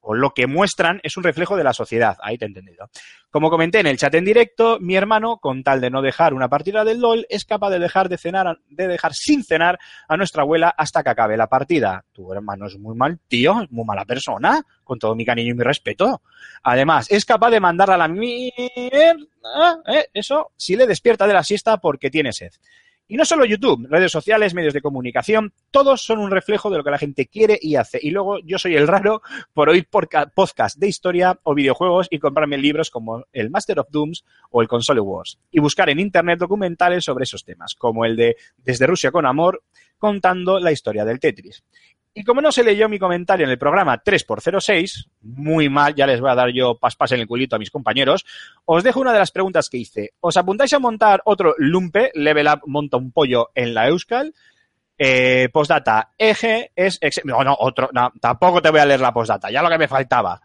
o 0.02 0.14
lo 0.14 0.30
que 0.30 0.46
muestran 0.46 1.00
es 1.04 1.16
un 1.16 1.22
reflejo 1.22 1.56
de 1.56 1.64
la 1.64 1.72
sociedad. 1.72 2.16
Ahí 2.22 2.36
te 2.36 2.44
he 2.44 2.48
entendido. 2.48 2.90
Como 3.30 3.50
comenté 3.50 3.78
en 3.78 3.86
el 3.86 3.96
chat 3.96 4.14
en 4.14 4.24
directo, 4.24 4.78
mi 4.80 4.96
hermano, 4.96 5.38
con 5.38 5.62
tal 5.62 5.80
de 5.80 5.90
no 5.90 6.02
dejar 6.02 6.34
una 6.34 6.48
partida 6.48 6.84
del 6.84 7.00
LOL, 7.00 7.24
es 7.30 7.44
capaz 7.44 7.70
de 7.70 7.78
dejar 7.78 8.08
de 8.08 8.18
cenar, 8.18 8.58
de 8.68 8.88
dejar 8.88 9.14
sin 9.14 9.44
cenar 9.44 9.78
a 10.08 10.16
nuestra 10.16 10.42
abuela 10.42 10.74
hasta 10.76 11.04
que 11.04 11.10
acabe 11.10 11.36
la 11.36 11.46
partida. 11.46 12.04
Tu 12.12 12.32
hermano 12.32 12.66
es 12.66 12.76
muy 12.78 12.96
mal 12.96 13.20
tío, 13.28 13.62
es 13.62 13.70
muy 13.70 13.84
mala 13.84 14.04
persona, 14.04 14.60
con 14.82 14.98
todo 14.98 15.14
mi 15.14 15.24
cariño 15.24 15.52
y 15.52 15.56
mi 15.56 15.62
respeto. 15.62 16.20
Además, 16.64 17.06
es 17.10 17.24
capaz 17.24 17.50
de 17.50 17.60
mandarla 17.60 17.94
a 17.94 17.98
la 17.98 18.08
mierda, 18.08 18.52
¿eh? 19.86 20.06
eso, 20.12 20.50
si 20.56 20.74
le 20.74 20.86
despierta 20.86 21.28
de 21.28 21.34
la 21.34 21.44
siesta 21.44 21.78
porque 21.78 22.10
tiene 22.10 22.32
sed. 22.32 22.50
Y 23.08 23.16
no 23.16 23.24
solo 23.24 23.44
YouTube, 23.44 23.86
redes 23.90 24.12
sociales, 24.12 24.54
medios 24.54 24.72
de 24.72 24.80
comunicación, 24.80 25.52
todos 25.70 26.02
son 26.02 26.18
un 26.18 26.30
reflejo 26.30 26.70
de 26.70 26.78
lo 26.78 26.84
que 26.84 26.90
la 26.90 26.98
gente 26.98 27.26
quiere 27.26 27.58
y 27.60 27.76
hace. 27.76 27.98
Y 28.00 28.10
luego 28.10 28.38
yo 28.40 28.58
soy 28.58 28.74
el 28.74 28.88
raro 28.88 29.22
por 29.52 29.68
oír 29.68 29.86
podcast 29.88 30.78
de 30.78 30.88
historia 30.88 31.38
o 31.42 31.54
videojuegos 31.54 32.06
y 32.10 32.18
comprarme 32.18 32.58
libros 32.58 32.90
como 32.90 33.24
el 33.32 33.50
Master 33.50 33.80
of 33.80 33.90
Dooms 33.90 34.24
o 34.50 34.62
el 34.62 34.68
Console 34.68 35.00
Wars. 35.00 35.38
Y 35.50 35.60
buscar 35.60 35.90
en 35.90 36.00
Internet 36.00 36.38
documentales 36.38 37.04
sobre 37.04 37.24
esos 37.24 37.44
temas, 37.44 37.74
como 37.74 38.04
el 38.04 38.16
de 38.16 38.36
Desde 38.56 38.86
Rusia 38.86 39.10
con 39.10 39.26
Amor, 39.26 39.62
contando 39.98 40.58
la 40.58 40.72
historia 40.72 41.04
del 41.04 41.20
Tetris. 41.20 41.62
Y 42.14 42.24
como 42.24 42.42
no 42.42 42.52
se 42.52 42.62
leyó 42.62 42.88
mi 42.88 42.98
comentario 42.98 43.46
en 43.46 43.50
el 43.50 43.58
programa 43.58 44.02
3x06, 44.02 45.08
muy 45.22 45.70
mal, 45.70 45.94
ya 45.94 46.06
les 46.06 46.20
voy 46.20 46.30
a 46.30 46.34
dar 46.34 46.50
yo 46.52 46.76
paspas 46.78 47.12
en 47.12 47.20
el 47.20 47.26
culito 47.26 47.56
a 47.56 47.58
mis 47.58 47.70
compañeros, 47.70 48.26
os 48.66 48.84
dejo 48.84 49.00
una 49.00 49.14
de 49.14 49.18
las 49.18 49.30
preguntas 49.30 49.70
que 49.70 49.78
hice. 49.78 50.10
¿Os 50.20 50.36
apuntáis 50.36 50.72
a 50.74 50.78
montar 50.78 51.22
otro 51.24 51.54
Lumpe, 51.56 52.10
Level 52.14 52.48
Up 52.48 52.60
monta 52.66 52.98
un 52.98 53.12
pollo 53.12 53.50
en 53.54 53.72
la 53.72 53.88
Euskal? 53.88 54.34
Eh, 54.98 55.48
postdata, 55.50 56.12
eje 56.18 56.70
es... 56.76 57.00
no, 57.24 57.42
no, 57.42 57.56
otro, 57.58 57.88
no, 57.92 58.12
tampoco 58.20 58.60
te 58.60 58.70
voy 58.70 58.80
a 58.80 58.86
leer 58.86 59.00
la 59.00 59.14
postdata, 59.14 59.50
ya 59.50 59.62
lo 59.62 59.70
que 59.70 59.78
me 59.78 59.88
faltaba. 59.88 60.38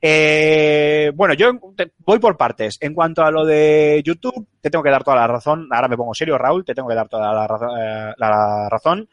Eh, 0.00 1.12
bueno, 1.14 1.34
yo 1.34 1.52
voy 1.98 2.18
por 2.18 2.38
partes. 2.38 2.78
En 2.80 2.94
cuanto 2.94 3.22
a 3.22 3.30
lo 3.30 3.44
de 3.44 4.00
YouTube, 4.02 4.48
te 4.58 4.70
tengo 4.70 4.82
que 4.82 4.90
dar 4.90 5.04
toda 5.04 5.18
la 5.18 5.26
razón. 5.26 5.68
Ahora 5.70 5.88
me 5.88 5.98
pongo 5.98 6.14
serio, 6.14 6.38
Raúl, 6.38 6.64
te 6.64 6.74
tengo 6.74 6.88
que 6.88 6.94
dar 6.94 7.08
toda 7.10 7.34
la, 7.34 8.14
la 8.16 8.68
razón 8.70 9.06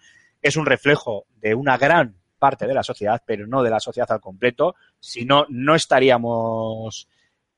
es 0.48 0.58
un 0.58 0.66
reflejo 0.66 1.26
de 1.42 1.54
una 1.54 1.78
gran 1.78 2.16
parte 2.38 2.68
de 2.68 2.74
la 2.74 2.84
sociedad, 2.84 3.22
pero 3.26 3.48
no 3.48 3.64
de 3.64 3.70
la 3.70 3.80
sociedad 3.80 4.12
al 4.12 4.22
completo, 4.22 4.76
si 5.00 5.26
no, 5.26 5.46
no 5.50 5.76
estaríamos, 5.76 7.08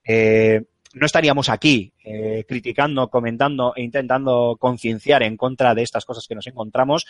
eh, 0.03 0.63
no 0.93 1.05
estaríamos 1.05 1.49
aquí 1.49 1.93
eh, 2.03 2.45
criticando, 2.47 3.09
comentando 3.09 3.73
e 3.75 3.83
intentando 3.83 4.57
concienciar 4.59 5.23
en 5.23 5.37
contra 5.37 5.75
de 5.75 5.83
estas 5.83 6.05
cosas 6.05 6.25
que 6.27 6.35
nos 6.35 6.47
encontramos, 6.47 7.05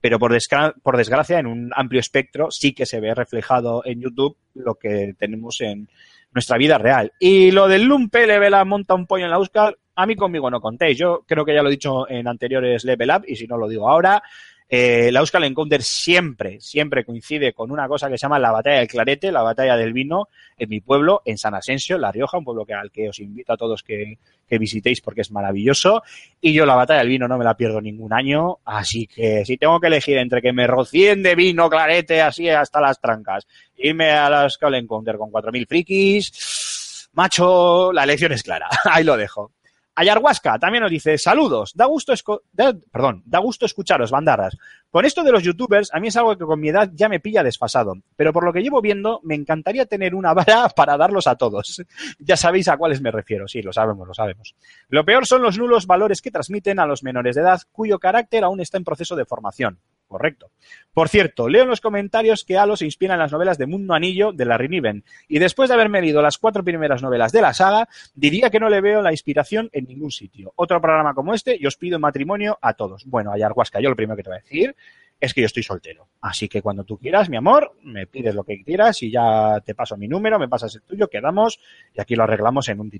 pero 0.00 0.18
por, 0.18 0.32
desgracia, 0.32 1.38
en 1.38 1.46
un 1.46 1.70
amplio 1.74 2.00
espectro 2.00 2.50
sí 2.50 2.74
que 2.74 2.86
se 2.86 3.00
ve 3.00 3.14
reflejado 3.14 3.82
en 3.86 4.02
YouTube 4.02 4.36
lo 4.52 4.74
que 4.74 5.14
tenemos 5.18 5.60
en 5.62 5.88
nuestra 6.32 6.58
vida 6.58 6.78
real. 6.78 7.12
Y 7.18 7.52
lo 7.52 7.68
del 7.68 7.84
Lumpe 7.84 8.26
Level 8.26 8.54
Up 8.54 8.66
monta 8.66 8.94
un 8.94 9.06
pollo 9.06 9.24
en 9.24 9.30
la 9.30 9.38
Oscar, 9.38 9.78
a 9.94 10.06
mí 10.06 10.16
conmigo 10.16 10.50
no 10.50 10.60
contéis. 10.60 10.98
Yo 10.98 11.24
creo 11.26 11.44
que 11.44 11.54
ya 11.54 11.62
lo 11.62 11.68
he 11.68 11.72
dicho 11.72 12.08
en 12.08 12.28
anteriores 12.28 12.84
Level 12.84 13.10
Up 13.10 13.24
y 13.26 13.36
si 13.36 13.46
no 13.46 13.56
lo 13.56 13.68
digo 13.68 13.88
ahora, 13.88 14.22
eh, 14.68 15.12
la 15.12 15.20
Euskal 15.20 15.44
Encounter 15.44 15.82
siempre, 15.82 16.60
siempre 16.60 17.04
coincide 17.04 17.52
con 17.52 17.70
una 17.70 17.86
cosa 17.86 18.08
que 18.08 18.16
se 18.16 18.22
llama 18.22 18.38
la 18.38 18.50
batalla 18.50 18.78
del 18.78 18.88
clarete, 18.88 19.30
la 19.30 19.42
batalla 19.42 19.76
del 19.76 19.92
vino 19.92 20.28
en 20.56 20.68
mi 20.68 20.80
pueblo, 20.80 21.22
en 21.24 21.36
San 21.36 21.54
Asensio, 21.54 21.98
La 21.98 22.10
Rioja, 22.10 22.38
un 22.38 22.44
pueblo 22.44 22.64
que, 22.64 22.72
al 22.74 22.90
que 22.90 23.08
os 23.08 23.18
invito 23.18 23.52
a 23.52 23.56
todos 23.56 23.82
que, 23.82 24.18
visitéis 24.50 25.00
porque 25.00 25.22
es 25.22 25.32
maravilloso. 25.32 26.02
Y 26.40 26.52
yo 26.52 26.64
la 26.64 26.76
batalla 26.76 27.00
del 27.00 27.08
vino 27.08 27.26
no 27.26 27.36
me 27.36 27.44
la 27.44 27.56
pierdo 27.56 27.80
ningún 27.80 28.12
año, 28.12 28.58
así 28.64 29.06
que 29.06 29.44
si 29.44 29.56
tengo 29.56 29.80
que 29.80 29.88
elegir 29.88 30.16
entre 30.18 30.40
que 30.40 30.52
me 30.52 30.66
rocien 30.66 31.22
de 31.22 31.34
vino 31.34 31.68
clarete 31.68 32.22
así 32.22 32.48
hasta 32.48 32.80
las 32.80 33.00
trancas, 33.00 33.46
irme 33.76 34.12
a 34.12 34.30
la 34.30 34.44
Euskal 34.44 34.76
Encounter 34.76 35.18
con 35.18 35.30
4.000 35.30 35.66
frikis, 35.66 37.10
macho, 37.14 37.92
la 37.92 38.04
elección 38.04 38.32
es 38.32 38.42
clara. 38.42 38.68
Ahí 38.84 39.04
lo 39.04 39.16
dejo. 39.16 39.52
Ayarhuasca 39.96 40.58
también 40.58 40.82
nos 40.82 40.90
dice, 40.90 41.16
saludos, 41.18 41.72
da 41.74 41.86
gusto, 41.86 42.12
perdón, 42.90 43.22
da 43.26 43.38
gusto 43.38 43.64
escucharos, 43.64 44.10
bandarras. 44.10 44.56
Con 44.90 45.04
esto 45.04 45.22
de 45.22 45.30
los 45.30 45.42
youtubers, 45.42 45.92
a 45.92 46.00
mí 46.00 46.08
es 46.08 46.16
algo 46.16 46.36
que 46.36 46.44
con 46.44 46.58
mi 46.58 46.68
edad 46.68 46.90
ya 46.94 47.08
me 47.08 47.20
pilla 47.20 47.44
desfasado, 47.44 47.94
pero 48.16 48.32
por 48.32 48.44
lo 48.44 48.52
que 48.52 48.62
llevo 48.62 48.80
viendo, 48.80 49.20
me 49.22 49.34
encantaría 49.36 49.86
tener 49.86 50.14
una 50.14 50.34
vara 50.34 50.68
para 50.76 50.96
darlos 50.96 51.26
a 51.26 51.36
todos. 51.36 51.82
ya 52.18 52.36
sabéis 52.36 52.68
a 52.68 52.76
cuáles 52.76 53.00
me 53.00 53.12
refiero, 53.12 53.46
sí, 53.46 53.62
lo 53.62 53.72
sabemos, 53.72 54.06
lo 54.08 54.14
sabemos. 54.14 54.54
Lo 54.88 55.04
peor 55.04 55.26
son 55.26 55.42
los 55.42 55.58
nulos 55.58 55.86
valores 55.86 56.20
que 56.20 56.30
transmiten 56.30 56.80
a 56.80 56.86
los 56.86 57.04
menores 57.04 57.36
de 57.36 57.42
edad, 57.42 57.60
cuyo 57.70 57.98
carácter 57.98 58.42
aún 58.42 58.60
está 58.60 58.78
en 58.78 58.84
proceso 58.84 59.14
de 59.14 59.24
formación. 59.24 59.78
Correcto. 60.06 60.50
Por 60.92 61.08
cierto, 61.08 61.48
leo 61.48 61.62
en 61.62 61.68
los 61.68 61.80
comentarios 61.80 62.44
que 62.44 62.56
Halo 62.56 62.76
se 62.76 62.84
inspira 62.84 63.14
en 63.14 63.20
las 63.20 63.32
novelas 63.32 63.58
de 63.58 63.66
Mundo 63.66 63.94
Anillo 63.94 64.32
de 64.32 64.44
Larry 64.44 64.68
Niven. 64.68 65.04
Y 65.28 65.38
después 65.38 65.68
de 65.68 65.74
haberme 65.74 66.00
leído 66.00 66.22
las 66.22 66.38
cuatro 66.38 66.62
primeras 66.62 67.02
novelas 67.02 67.32
de 67.32 67.42
la 67.42 67.52
saga, 67.52 67.88
diría 68.14 68.50
que 68.50 68.60
no 68.60 68.68
le 68.68 68.80
veo 68.80 69.02
la 69.02 69.10
inspiración 69.10 69.70
en 69.72 69.86
ningún 69.86 70.10
sitio. 70.10 70.52
Otro 70.56 70.80
programa 70.80 71.14
como 71.14 71.34
este 71.34 71.56
y 71.58 71.66
os 71.66 71.76
pido 71.76 71.98
matrimonio 71.98 72.58
a 72.62 72.74
todos. 72.74 73.04
Bueno, 73.06 73.32
Ayarhuasca, 73.32 73.80
yo 73.80 73.90
lo 73.90 73.96
primero 73.96 74.16
que 74.16 74.22
te 74.22 74.30
voy 74.30 74.38
a 74.38 74.42
decir 74.42 74.76
es 75.20 75.32
que 75.32 75.40
yo 75.40 75.46
estoy 75.46 75.62
soltero. 75.62 76.08
Así 76.20 76.48
que 76.48 76.62
cuando 76.62 76.84
tú 76.84 76.98
quieras, 76.98 77.28
mi 77.28 77.36
amor, 77.36 77.76
me 77.82 78.06
pides 78.06 78.34
lo 78.34 78.44
que 78.44 78.62
quieras 78.62 79.02
y 79.02 79.10
ya 79.10 79.60
te 79.64 79.74
paso 79.74 79.96
mi 79.96 80.06
número, 80.06 80.38
me 80.38 80.48
pasas 80.48 80.74
el 80.74 80.82
tuyo, 80.82 81.08
quedamos 81.08 81.58
y 81.94 82.00
aquí 82.00 82.14
lo 82.14 82.24
arreglamos 82.24 82.68
en 82.68 82.80
un 82.80 82.90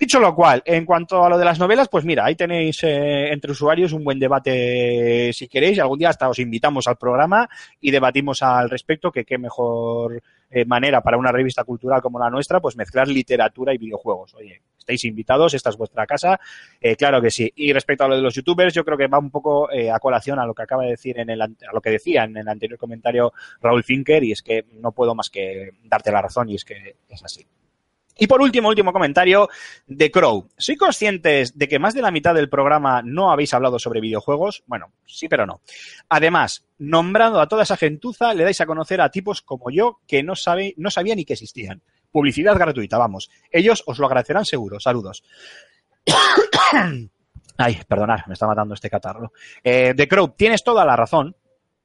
Dicho 0.00 0.18
lo 0.18 0.34
cual, 0.34 0.62
en 0.64 0.86
cuanto 0.86 1.22
a 1.22 1.28
lo 1.28 1.36
de 1.36 1.44
las 1.44 1.58
novelas, 1.58 1.88
pues 1.88 2.06
mira, 2.06 2.24
ahí 2.24 2.34
tenéis 2.34 2.82
eh, 2.84 3.30
entre 3.32 3.52
usuarios 3.52 3.92
un 3.92 4.02
buen 4.02 4.18
debate 4.18 5.30
si 5.34 5.46
queréis. 5.46 5.78
Algún 5.78 5.98
día 5.98 6.08
hasta 6.08 6.28
os 6.28 6.38
invitamos 6.38 6.86
al 6.86 6.96
programa 6.96 7.46
y 7.80 7.90
debatimos 7.90 8.42
al 8.42 8.70
respecto, 8.70 9.12
que 9.12 9.26
qué 9.26 9.36
mejor 9.36 10.22
eh, 10.50 10.64
manera 10.64 11.02
para 11.02 11.18
una 11.18 11.30
revista 11.30 11.64
cultural 11.64 12.00
como 12.00 12.18
la 12.18 12.30
nuestra, 12.30 12.60
pues 12.60 12.76
mezclar 12.76 13.08
literatura 13.08 13.74
y 13.74 13.78
videojuegos. 13.78 14.34
Oye, 14.36 14.62
estáis 14.78 15.04
invitados, 15.04 15.52
esta 15.52 15.68
es 15.68 15.76
vuestra 15.76 16.06
casa, 16.06 16.40
eh, 16.80 16.96
claro 16.96 17.20
que 17.20 17.30
sí. 17.30 17.52
Y 17.54 17.74
respecto 17.74 18.04
a 18.04 18.08
lo 18.08 18.16
de 18.16 18.22
los 18.22 18.34
youtubers, 18.34 18.72
yo 18.72 18.86
creo 18.86 18.96
que 18.96 19.06
va 19.06 19.18
un 19.18 19.30
poco 19.30 19.68
a 19.68 19.98
colación 19.98 20.38
a 20.38 20.46
lo 20.46 20.54
que 20.54 20.62
acaba 20.62 20.84
de 20.84 20.92
decir 20.92 21.18
en 21.18 21.28
el, 21.28 21.42
a 21.42 21.48
lo 21.74 21.80
que 21.82 21.90
decía 21.90 22.24
en 22.24 22.38
el 22.38 22.48
anterior 22.48 22.78
comentario 22.78 23.34
Raúl 23.60 23.84
Finker, 23.84 24.24
y 24.24 24.32
es 24.32 24.40
que 24.40 24.64
no 24.80 24.92
puedo 24.92 25.14
más 25.14 25.28
que 25.28 25.72
darte 25.84 26.10
la 26.10 26.22
razón 26.22 26.48
y 26.48 26.54
es 26.54 26.64
que 26.64 26.96
es 27.06 27.22
así. 27.22 27.46
Y 28.20 28.26
por 28.26 28.42
último, 28.42 28.68
último 28.68 28.92
comentario 28.92 29.48
de 29.86 30.10
Crow. 30.10 30.46
¿Soy 30.58 30.76
conscientes 30.76 31.56
de 31.56 31.68
que 31.68 31.78
más 31.78 31.94
de 31.94 32.02
la 32.02 32.10
mitad 32.10 32.34
del 32.34 32.50
programa 32.50 33.00
no 33.02 33.32
habéis 33.32 33.54
hablado 33.54 33.78
sobre 33.78 34.02
videojuegos? 34.02 34.62
Bueno, 34.66 34.92
sí, 35.06 35.26
pero 35.26 35.46
no. 35.46 35.62
Además, 36.10 36.66
nombrando 36.76 37.40
a 37.40 37.48
toda 37.48 37.62
esa 37.62 37.78
gentuza, 37.78 38.34
le 38.34 38.44
dais 38.44 38.60
a 38.60 38.66
conocer 38.66 39.00
a 39.00 39.10
tipos 39.10 39.40
como 39.40 39.70
yo 39.70 40.00
que 40.06 40.22
no, 40.22 40.36
sabe, 40.36 40.74
sabía 40.90 41.14
ni 41.14 41.24
que 41.24 41.32
existían. 41.32 41.80
Publicidad 42.12 42.58
gratuita, 42.58 42.98
vamos. 42.98 43.30
Ellos 43.50 43.82
os 43.86 43.98
lo 43.98 44.04
agradecerán 44.04 44.44
seguro. 44.44 44.78
Saludos. 44.80 45.24
Ay, 47.56 47.80
perdonad, 47.88 48.26
me 48.26 48.34
está 48.34 48.46
matando 48.46 48.74
este 48.74 48.90
catarro. 48.90 49.32
Eh, 49.64 49.94
de 49.96 50.08
Crow, 50.08 50.34
tienes 50.36 50.62
toda 50.62 50.84
la 50.84 50.94
razón, 50.94 51.36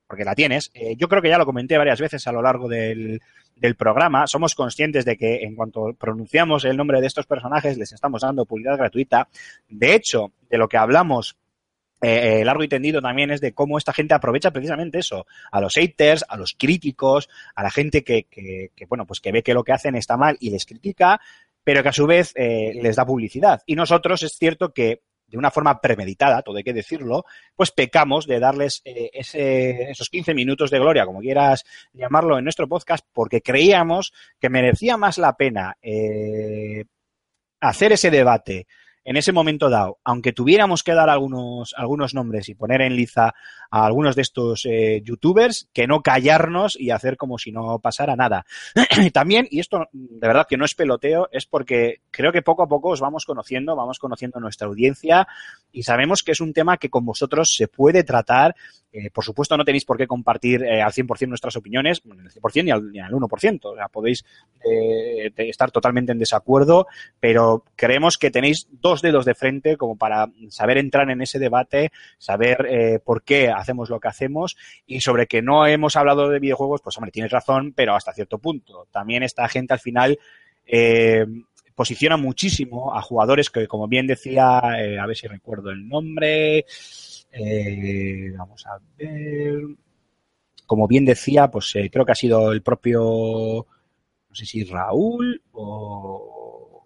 porque 0.08 0.24
la 0.24 0.36
tienes. 0.36 0.72
Eh, 0.74 0.96
yo 0.98 1.08
creo 1.08 1.22
que 1.22 1.30
ya 1.30 1.38
lo 1.38 1.46
comenté 1.46 1.78
varias 1.78 2.00
veces 2.00 2.26
a 2.28 2.32
lo 2.32 2.42
largo 2.42 2.68
del, 2.68 3.22
del 3.56 3.76
programa, 3.76 4.28
somos 4.28 4.56
conscientes 4.56 5.06
de 5.06 5.18
que 5.18 5.44
en 5.44 5.56
cuanto 5.56 5.94
pronunciamos 5.94 6.66
el 6.66 6.78
nombre 6.78 7.02
de 7.02 7.08
estos 7.08 7.26
personajes 7.26 7.78
les 7.78 7.92
estamos 7.92 8.22
dando 8.22 8.46
publicidad 8.46 8.78
gratuita. 8.78 9.28
De 9.68 9.96
hecho, 9.96 10.32
de 10.50 10.58
lo 10.58 10.68
que 10.68 10.78
hablamos 10.78 11.38
eh, 12.02 12.42
eh, 12.42 12.46
largo 12.46 12.64
y 12.64 12.68
tendido 12.68 13.02
también 13.02 13.32
es 13.32 13.42
de 13.42 13.54
cómo 13.54 13.78
esta 13.78 13.94
gente 13.94 14.14
aprovecha 14.14 14.52
precisamente 14.52 15.00
eso, 15.00 15.26
a 15.52 15.62
los 15.62 15.74
haters, 15.74 16.24
a 16.28 16.38
los 16.38 16.54
críticos, 16.58 17.30
a 17.56 17.64
la 17.64 17.72
gente 17.72 18.04
que, 18.04 18.26
que, 18.26 18.86
bueno, 18.88 19.06
pues 19.08 19.22
que 19.22 19.32
ve 19.32 19.42
que 19.42 19.54
lo 19.54 19.64
que 19.64 19.72
hacen 19.72 19.96
está 19.96 20.18
mal 20.18 20.38
y 20.40 20.52
les 20.52 20.66
critica, 20.66 21.20
pero 21.64 21.82
que 21.82 21.90
a 21.90 21.94
su 21.94 22.06
vez 22.06 22.34
les 22.36 22.96
da 22.96 23.06
publicidad. 23.06 23.64
Y 23.66 23.76
nosotros 23.76 24.22
es 24.22 24.34
cierto 24.34 24.72
que 24.72 25.02
de 25.28 25.38
una 25.38 25.52
forma 25.52 25.80
premeditada, 25.82 26.42
todo 26.42 26.58
hay 26.58 26.64
que 26.64 26.74
decirlo, 26.74 27.26
pues 27.56 27.72
pecamos 27.72 28.28
de 28.28 28.40
darles 28.40 28.82
eh, 28.86 29.10
esos 29.14 30.10
15 30.10 30.34
minutos 30.34 30.70
de 30.70 30.80
gloria, 30.80 31.06
como 31.06 31.20
quieras 31.20 31.64
llamarlo, 31.94 32.38
en 32.38 32.44
nuestro 32.44 32.68
podcast, 32.68 33.06
porque 33.12 33.42
creíamos 33.42 34.14
que 34.40 34.50
merecía 34.50 34.98
más 34.98 35.18
la 35.18 35.36
pena 35.36 35.78
eh, 35.82 36.86
hacer 37.60 37.94
ese 37.94 38.12
debate 38.12 38.68
en 39.06 39.18
ese 39.18 39.32
momento 39.32 39.70
dado, 39.70 40.00
aunque 40.04 40.34
tuviéramos 40.34 40.84
que 40.84 40.94
dar 40.94 41.10
algunos, 41.10 41.76
algunos 41.78 42.16
nombres 42.16 42.50
y 42.50 42.56
poner 42.56 42.82
en 42.82 42.96
liza 42.96 43.36
a 43.70 43.86
algunos 43.86 44.16
de 44.16 44.24
estos 44.24 44.66
eh, 44.66 45.02
youtubers, 45.04 45.70
que 45.72 45.86
no 45.86 46.02
callarnos 46.02 46.76
y 46.80 46.90
hacer 46.90 47.16
como 47.16 47.38
si 47.38 47.52
no 47.52 47.80
pasara 47.80 48.16
nada. 48.16 48.46
También, 49.14 49.48
y 49.52 49.60
esto 49.60 49.88
de 49.94 50.28
verdad 50.28 50.48
que 50.50 50.58
no 50.58 50.66
es 50.66 50.74
peloteo, 50.74 51.30
es 51.32 51.46
porque 51.46 52.02
creo 52.10 52.32
que 52.32 52.42
poco 52.42 52.64
a 52.64 52.68
poco 52.68 52.90
os 52.90 53.00
vamos 53.00 53.26
conociendo, 53.26 53.76
vamos 53.76 54.00
conociendo 54.00 54.40
nuestra 54.40 54.68
audiencia 54.68 55.28
y 55.72 55.84
sabemos 55.84 56.24
que 56.24 56.32
es 56.32 56.42
un 56.42 56.54
tema 56.54 56.78
que 56.78 56.90
con 56.90 57.06
vosotros 57.06 57.54
se 57.56 57.68
puede 57.68 58.04
tratar 58.04 58.56
Eh, 58.98 59.10
por 59.12 59.26
supuesto, 59.26 59.58
no 59.58 59.66
tenéis 59.66 59.84
por 59.84 59.98
qué 59.98 60.08
compartir 60.08 60.64
eh, 60.64 60.82
al 60.82 60.94
100% 60.94 61.28
nuestras 61.28 61.58
opiniones, 61.58 62.02
bueno, 62.06 62.24
al 62.24 62.32
100% 62.32 62.64
ni 62.64 62.72
al, 62.72 62.92
ni 62.94 63.00
al 63.00 63.12
1%. 63.12 63.60
O 63.66 63.76
sea, 63.76 63.90
podéis 63.90 64.24
eh, 64.64 65.34
estar 65.36 65.70
totalmente 65.70 66.14
en 66.14 66.18
desacuerdo, 66.18 66.88
pero 67.20 67.66
creemos 67.76 68.18
que 68.18 68.32
tenéis 68.32 68.70
dos 68.72 69.02
dedos 69.02 69.26
de 69.26 69.36
frente 69.36 69.76
como 69.76 69.98
para 69.98 70.30
saber 70.48 70.78
entrar 70.78 71.10
en 71.10 71.22
ese 71.22 71.40
debate, 71.40 71.92
saber 72.18 72.66
eh, 72.70 73.00
por 73.04 73.24
qué 73.24 73.50
hacemos 73.50 73.90
lo 73.90 74.00
que 74.00 74.08
hacemos 74.08 74.56
y 74.88 75.02
sobre 75.02 75.28
que 75.28 75.42
no 75.42 75.68
hemos 75.68 75.98
hablado 75.98 76.30
de 76.30 76.40
videojuegos, 76.40 76.82
pues 76.82 76.96
hombre, 76.98 77.12
tienes 77.12 77.34
razón, 77.34 77.74
pero 77.76 77.96
hasta 77.96 78.14
cierto 78.14 78.38
punto. 78.38 78.88
También 78.92 79.24
esta 79.24 79.46
gente 79.50 79.74
al 79.74 79.80
final 79.80 80.18
posiciona 81.76 82.16
muchísimo 82.16 82.96
a 82.96 83.02
jugadores 83.02 83.50
que, 83.50 83.68
como 83.68 83.90
bien 83.90 84.08
decía, 84.08 84.60
a 84.60 85.06
ver 85.06 85.18
si 85.18 85.28
recuerdo 85.28 85.70
el 85.70 85.88
nombre, 85.88 86.66
eh, 87.38 88.32
vamos 88.38 88.66
a 88.66 88.78
ver, 88.98 89.62
como 90.66 90.88
bien 90.88 91.04
decía, 91.04 91.50
pues 91.50 91.76
eh, 91.76 91.90
creo 91.92 92.06
que 92.06 92.14
ha 92.14 92.16
sido 92.16 92.54
el 92.54 92.62
propio, 92.62 93.68
no 94.30 94.36
sé 94.36 94.46
si 94.46 94.64
Raúl 94.64 95.42
o, 95.52 96.84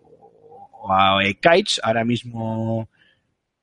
a 0.90 1.20
eh, 1.24 1.36
Kites, 1.36 1.80
ahora 1.84 2.04
mismo 2.04 2.90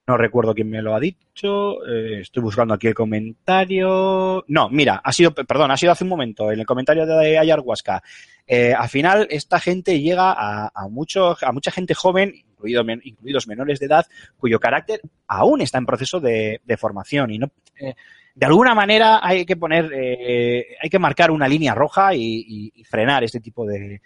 no 0.07 0.17
recuerdo 0.17 0.55
quién 0.55 0.71
me 0.71 0.81
lo 0.81 0.95
ha 0.95 1.01
dicho, 1.01 1.85
estoy 1.85 2.41
buscando 2.41 2.75
aquí 2.75 2.87
el 2.87 2.95
comentario, 2.95 4.45
no, 4.47 4.69
mira, 4.71 5.01
ha 5.03 5.13
sido, 5.13 5.35
perdón, 5.35 5.73
ha 5.73 5.77
sido 5.77 5.91
hace 5.91 6.05
un 6.05 6.11
momento, 6.11 6.53
en 6.53 6.61
el 6.61 6.67
comentario 6.67 7.05
de 7.05 7.37
Ayarhuasca, 7.37 8.01
eh, 8.47 8.73
al 8.73 8.89
final 8.89 9.27
esta 9.31 9.59
gente 9.59 10.01
llega 10.01 10.31
a, 10.31 10.67
a, 10.67 10.71
a 10.73 10.89
mucha 10.89 11.73
gente 11.73 11.95
joven, 11.95 12.46
incluido, 12.57 12.85
incluidos 13.03 13.47
menores 13.47 13.79
de 13.79 13.87
edad, 13.87 14.07
cuyo 14.37 14.59
carácter 14.59 15.01
aún 15.27 15.61
está 15.61 15.79
en 15.79 15.87
proceso 15.87 16.21
de, 16.21 16.61
formación 16.79 17.31
y 17.31 17.39
no, 17.39 17.51
eh, 17.81 17.95
de 18.35 18.47
alguna 18.47 18.75
manera 18.75 19.21
hay 19.23 19.47
que 19.47 19.57
poner, 19.57 19.91
eh, 19.95 20.77
hay 20.83 20.91
que 20.91 20.99
marcar 20.99 21.31
una 21.31 21.49
línea 21.49 21.75
roja 21.75 22.15
y, 22.15 22.73
frenar 22.89 23.25
este 23.25 23.41
tipo 23.41 23.67
de, 23.67 24.01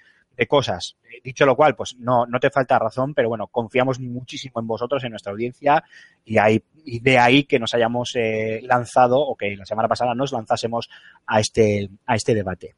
cosas. 0.48 0.96
Dicho 1.22 1.44
lo 1.44 1.54
cual, 1.54 1.76
pues 1.76 1.96
no, 1.98 2.24
no 2.24 2.40
te 2.40 2.48
falta 2.48 2.78
razón, 2.78 3.12
pero 3.12 3.28
bueno, 3.28 3.48
confiamos 3.48 4.00
muchísimo 4.00 4.58
en 4.58 4.66
vosotros, 4.66 5.04
en 5.04 5.10
nuestra 5.10 5.32
audiencia, 5.32 5.84
y, 6.24 6.38
hay, 6.38 6.62
y 6.82 7.00
de 7.00 7.18
ahí 7.18 7.44
que 7.44 7.58
nos 7.58 7.74
hayamos 7.74 8.12
eh, 8.14 8.60
lanzado, 8.62 9.20
o 9.20 9.36
que 9.36 9.54
la 9.54 9.66
semana 9.66 9.86
pasada 9.86 10.14
nos 10.14 10.32
lanzásemos 10.32 10.88
a 11.26 11.40
este, 11.40 11.90
a 12.06 12.14
este 12.14 12.34
debate. 12.34 12.76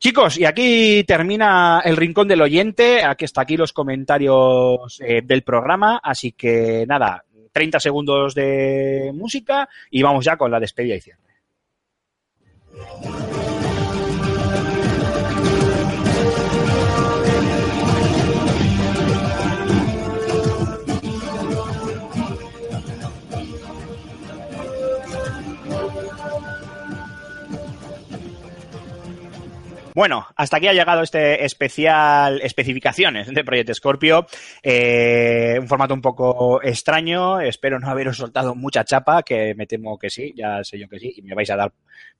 Chicos, 0.00 0.38
y 0.38 0.46
aquí 0.46 1.04
termina 1.04 1.82
el 1.84 1.94
rincón 1.94 2.26
del 2.26 2.40
oyente, 2.40 3.04
aquí 3.04 3.26
está 3.26 3.42
aquí 3.42 3.58
los 3.58 3.74
comentarios 3.74 4.98
eh, 5.04 5.20
del 5.22 5.42
programa, 5.42 6.00
así 6.02 6.32
que 6.32 6.86
nada, 6.88 7.22
30 7.52 7.78
segundos 7.80 8.34
de 8.34 9.10
música 9.12 9.68
y 9.90 10.00
vamos 10.00 10.24
ya 10.24 10.38
con 10.38 10.50
la 10.50 10.58
despedida 10.58 10.96
y 10.96 11.00
cierre. 11.02 11.20
Bueno, 29.92 30.24
hasta 30.36 30.58
aquí 30.58 30.68
ha 30.68 30.72
llegado 30.72 31.02
este 31.02 31.44
especial 31.44 32.40
especificaciones 32.42 33.26
de 33.26 33.42
Project 33.42 33.74
Scorpio. 33.74 34.24
Eh, 34.62 35.56
un 35.60 35.66
formato 35.66 35.94
un 35.94 36.00
poco 36.00 36.62
extraño. 36.62 37.40
Espero 37.40 37.80
no 37.80 37.88
haberos 37.88 38.18
soltado 38.18 38.54
mucha 38.54 38.84
chapa, 38.84 39.24
que 39.24 39.54
me 39.56 39.66
temo 39.66 39.98
que 39.98 40.08
sí, 40.08 40.32
ya 40.36 40.62
sé 40.62 40.78
yo 40.78 40.88
que 40.88 41.00
sí, 41.00 41.12
y 41.16 41.22
me 41.22 41.34
vais 41.34 41.50
a 41.50 41.56
dar, 41.56 41.72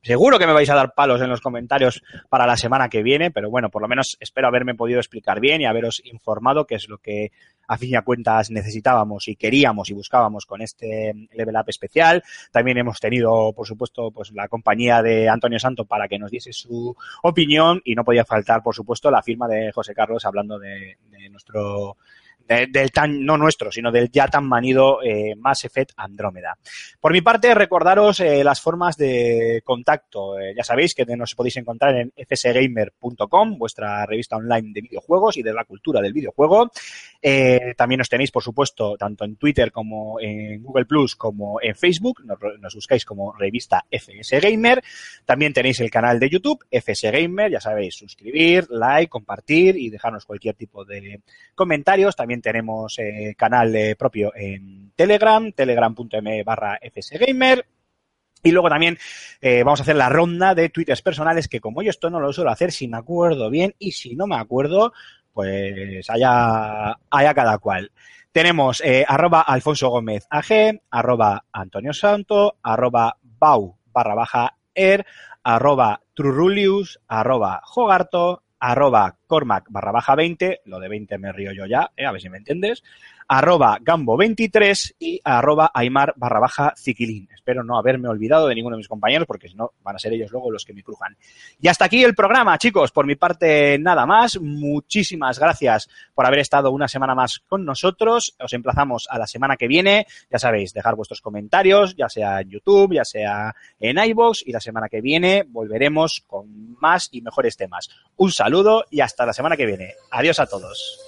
seguro 0.02 0.38
que 0.38 0.48
me 0.48 0.52
vais 0.52 0.68
a 0.68 0.74
dar 0.74 0.94
palos 0.94 1.20
en 1.20 1.28
los 1.28 1.40
comentarios 1.40 2.02
para 2.28 2.44
la 2.44 2.56
semana 2.56 2.88
que 2.88 3.04
viene, 3.04 3.30
pero 3.30 3.50
bueno, 3.50 3.70
por 3.70 3.82
lo 3.82 3.88
menos 3.88 4.16
espero 4.18 4.48
haberme 4.48 4.74
podido 4.74 4.98
explicar 4.98 5.38
bien 5.38 5.60
y 5.60 5.66
haberos 5.66 6.02
informado 6.04 6.66
qué 6.66 6.74
es 6.74 6.88
lo 6.88 6.98
que 6.98 7.30
a 7.70 7.78
fin 7.78 7.96
a 7.96 8.02
cuentas 8.02 8.50
necesitábamos 8.50 9.28
y 9.28 9.36
queríamos 9.36 9.88
y 9.90 9.94
buscábamos 9.94 10.44
con 10.44 10.60
este 10.60 11.14
level 11.32 11.54
up 11.54 11.68
especial. 11.68 12.20
También 12.50 12.78
hemos 12.78 12.98
tenido, 12.98 13.52
por 13.52 13.64
supuesto, 13.64 14.10
pues 14.10 14.32
la 14.32 14.48
compañía 14.48 15.02
de 15.02 15.28
Antonio 15.28 15.60
Santo 15.60 15.84
para 15.84 16.08
que 16.08 16.18
nos 16.18 16.32
diese 16.32 16.52
su 16.52 16.96
opinión 17.22 17.80
y 17.84 17.94
no 17.94 18.04
podía 18.04 18.24
faltar, 18.24 18.60
por 18.60 18.74
supuesto, 18.74 19.08
la 19.08 19.22
firma 19.22 19.46
de 19.46 19.70
José 19.70 19.94
Carlos 19.94 20.24
hablando 20.24 20.58
de, 20.58 20.96
de 21.10 21.30
nuestro 21.30 21.96
de, 22.50 22.66
del 22.66 22.90
tan, 22.90 23.24
no 23.24 23.36
nuestro, 23.36 23.70
sino 23.70 23.92
del 23.92 24.10
ya 24.10 24.26
tan 24.26 24.46
manido 24.46 25.02
eh, 25.02 25.34
Mass 25.36 25.64
Effect 25.64 25.92
Andrómeda. 25.96 26.58
Por 27.00 27.12
mi 27.12 27.20
parte, 27.20 27.54
recordaros 27.54 28.20
eh, 28.20 28.42
las 28.42 28.60
formas 28.60 28.96
de 28.96 29.62
contacto. 29.64 30.38
Eh, 30.38 30.54
ya 30.56 30.64
sabéis 30.64 30.94
que 30.94 31.04
nos 31.16 31.34
podéis 31.34 31.56
encontrar 31.56 31.94
en 31.96 32.12
fsgamer.com, 32.16 33.56
vuestra 33.56 34.04
revista 34.04 34.36
online 34.36 34.72
de 34.72 34.80
videojuegos 34.80 35.36
y 35.36 35.42
de 35.42 35.52
la 35.52 35.64
cultura 35.64 36.00
del 36.00 36.12
videojuego. 36.12 36.70
Eh, 37.22 37.74
también 37.76 38.00
os 38.00 38.08
tenéis, 38.08 38.30
por 38.30 38.42
supuesto, 38.42 38.96
tanto 38.96 39.24
en 39.24 39.36
Twitter 39.36 39.70
como 39.70 40.18
en 40.20 40.62
Google 40.62 40.86
Plus 40.86 41.14
como 41.14 41.60
en 41.60 41.76
Facebook. 41.76 42.24
Nos, 42.24 42.38
nos 42.58 42.74
buscáis 42.74 43.04
como 43.04 43.32
revista 43.32 43.84
FS 43.90 44.40
Gamer. 44.40 44.82
También 45.24 45.52
tenéis 45.52 45.80
el 45.80 45.90
canal 45.90 46.18
de 46.18 46.28
YouTube, 46.28 46.64
FS 46.70 47.10
Gamer. 47.10 47.50
Ya 47.52 47.60
sabéis, 47.60 47.94
suscribir, 47.94 48.66
like, 48.70 49.08
compartir 49.08 49.76
y 49.76 49.90
dejarnos 49.90 50.24
cualquier 50.24 50.56
tipo 50.56 50.84
de 50.84 51.20
comentarios. 51.54 52.16
También 52.16 52.39
tenemos 52.40 52.98
eh, 52.98 53.34
canal 53.36 53.74
eh, 53.74 53.96
propio 53.96 54.32
en 54.34 54.92
Telegram, 54.94 55.52
telegram.me 55.52 56.42
barra 56.42 56.78
fsgamer. 56.92 57.66
Y 58.42 58.52
luego 58.52 58.70
también 58.70 58.98
eh, 59.40 59.62
vamos 59.62 59.80
a 59.80 59.82
hacer 59.82 59.96
la 59.96 60.08
ronda 60.08 60.54
de 60.54 60.70
twitters 60.70 61.02
personales 61.02 61.46
que 61.46 61.60
como 61.60 61.82
yo 61.82 61.90
esto 61.90 62.08
no 62.08 62.20
lo 62.20 62.32
suelo 62.32 62.50
hacer 62.50 62.72
si 62.72 62.88
me 62.88 62.96
acuerdo 62.96 63.50
bien 63.50 63.74
y 63.78 63.92
si 63.92 64.16
no 64.16 64.26
me 64.26 64.36
acuerdo, 64.36 64.94
pues 65.32 66.08
haya, 66.08 66.98
haya 67.10 67.34
cada 67.34 67.58
cual. 67.58 67.92
Tenemos 68.32 68.80
eh, 68.82 69.04
arroba 69.06 69.42
Alfonso 69.42 69.90
Gómez 69.90 70.26
AG, 70.30 70.80
arroba 70.90 71.44
Antonio 71.52 71.92
Santo, 71.92 72.56
arroba 72.62 73.16
Bau 73.22 73.76
barra 73.92 74.14
baja 74.14 74.56
er, 74.74 75.04
arroba 75.42 76.02
Trurulius, 76.14 77.00
arroba 77.08 77.60
Jogarto, 77.64 78.44
arroba 78.58 79.16
Cormac 79.30 79.66
barra 79.70 79.92
baja 79.92 80.16
20, 80.16 80.62
lo 80.64 80.80
de 80.80 80.88
20 80.88 81.16
me 81.18 81.30
río 81.30 81.52
yo 81.52 81.66
ya, 81.66 81.92
eh, 81.96 82.04
a 82.04 82.10
ver 82.10 82.20
si 82.20 82.28
me 82.28 82.38
entiendes, 82.38 82.82
arroba 83.32 83.78
Gambo23 83.78 84.96
y 84.98 85.20
arroba 85.22 85.70
Aymar 85.72 86.14
barra 86.16 86.40
baja 86.40 86.74
Ziquilín. 86.76 87.28
Espero 87.32 87.62
no 87.62 87.78
haberme 87.78 88.08
olvidado 88.08 88.48
de 88.48 88.56
ninguno 88.56 88.74
de 88.74 88.78
mis 88.78 88.88
compañeros 88.88 89.24
porque 89.28 89.48
si 89.48 89.54
no 89.54 89.70
van 89.84 89.94
a 89.94 90.00
ser 90.00 90.12
ellos 90.12 90.32
luego 90.32 90.50
los 90.50 90.64
que 90.64 90.74
me 90.74 90.82
crujan. 90.82 91.16
Y 91.60 91.68
hasta 91.68 91.84
aquí 91.84 92.02
el 92.02 92.16
programa, 92.16 92.58
chicos. 92.58 92.90
Por 92.90 93.06
mi 93.06 93.14
parte, 93.14 93.78
nada 93.78 94.04
más. 94.04 94.40
Muchísimas 94.40 95.38
gracias 95.38 95.88
por 96.12 96.26
haber 96.26 96.40
estado 96.40 96.72
una 96.72 96.88
semana 96.88 97.14
más 97.14 97.38
con 97.38 97.64
nosotros. 97.64 98.34
Os 98.42 98.52
emplazamos 98.52 99.06
a 99.08 99.16
la 99.16 99.28
semana 99.28 99.56
que 99.56 99.68
viene. 99.68 100.08
Ya 100.28 100.40
sabéis, 100.40 100.72
dejar 100.72 100.96
vuestros 100.96 101.20
comentarios, 101.20 101.94
ya 101.94 102.08
sea 102.08 102.40
en 102.40 102.50
YouTube, 102.50 102.94
ya 102.94 103.04
sea 103.04 103.54
en 103.78 103.96
iVoox. 103.96 104.42
Y 104.44 104.50
la 104.50 104.60
semana 104.60 104.88
que 104.88 105.00
viene 105.00 105.44
volveremos 105.46 106.24
con 106.26 106.76
más 106.80 107.08
y 107.12 107.22
mejores 107.22 107.56
temas. 107.56 107.90
Un 108.16 108.32
saludo 108.32 108.86
y 108.90 109.02
hasta 109.20 109.26
la 109.26 109.32
semana 109.34 109.54
que 109.54 109.66
viene. 109.66 109.96
Adiós 110.12 110.40
a 110.40 110.46
todos. 110.46 110.98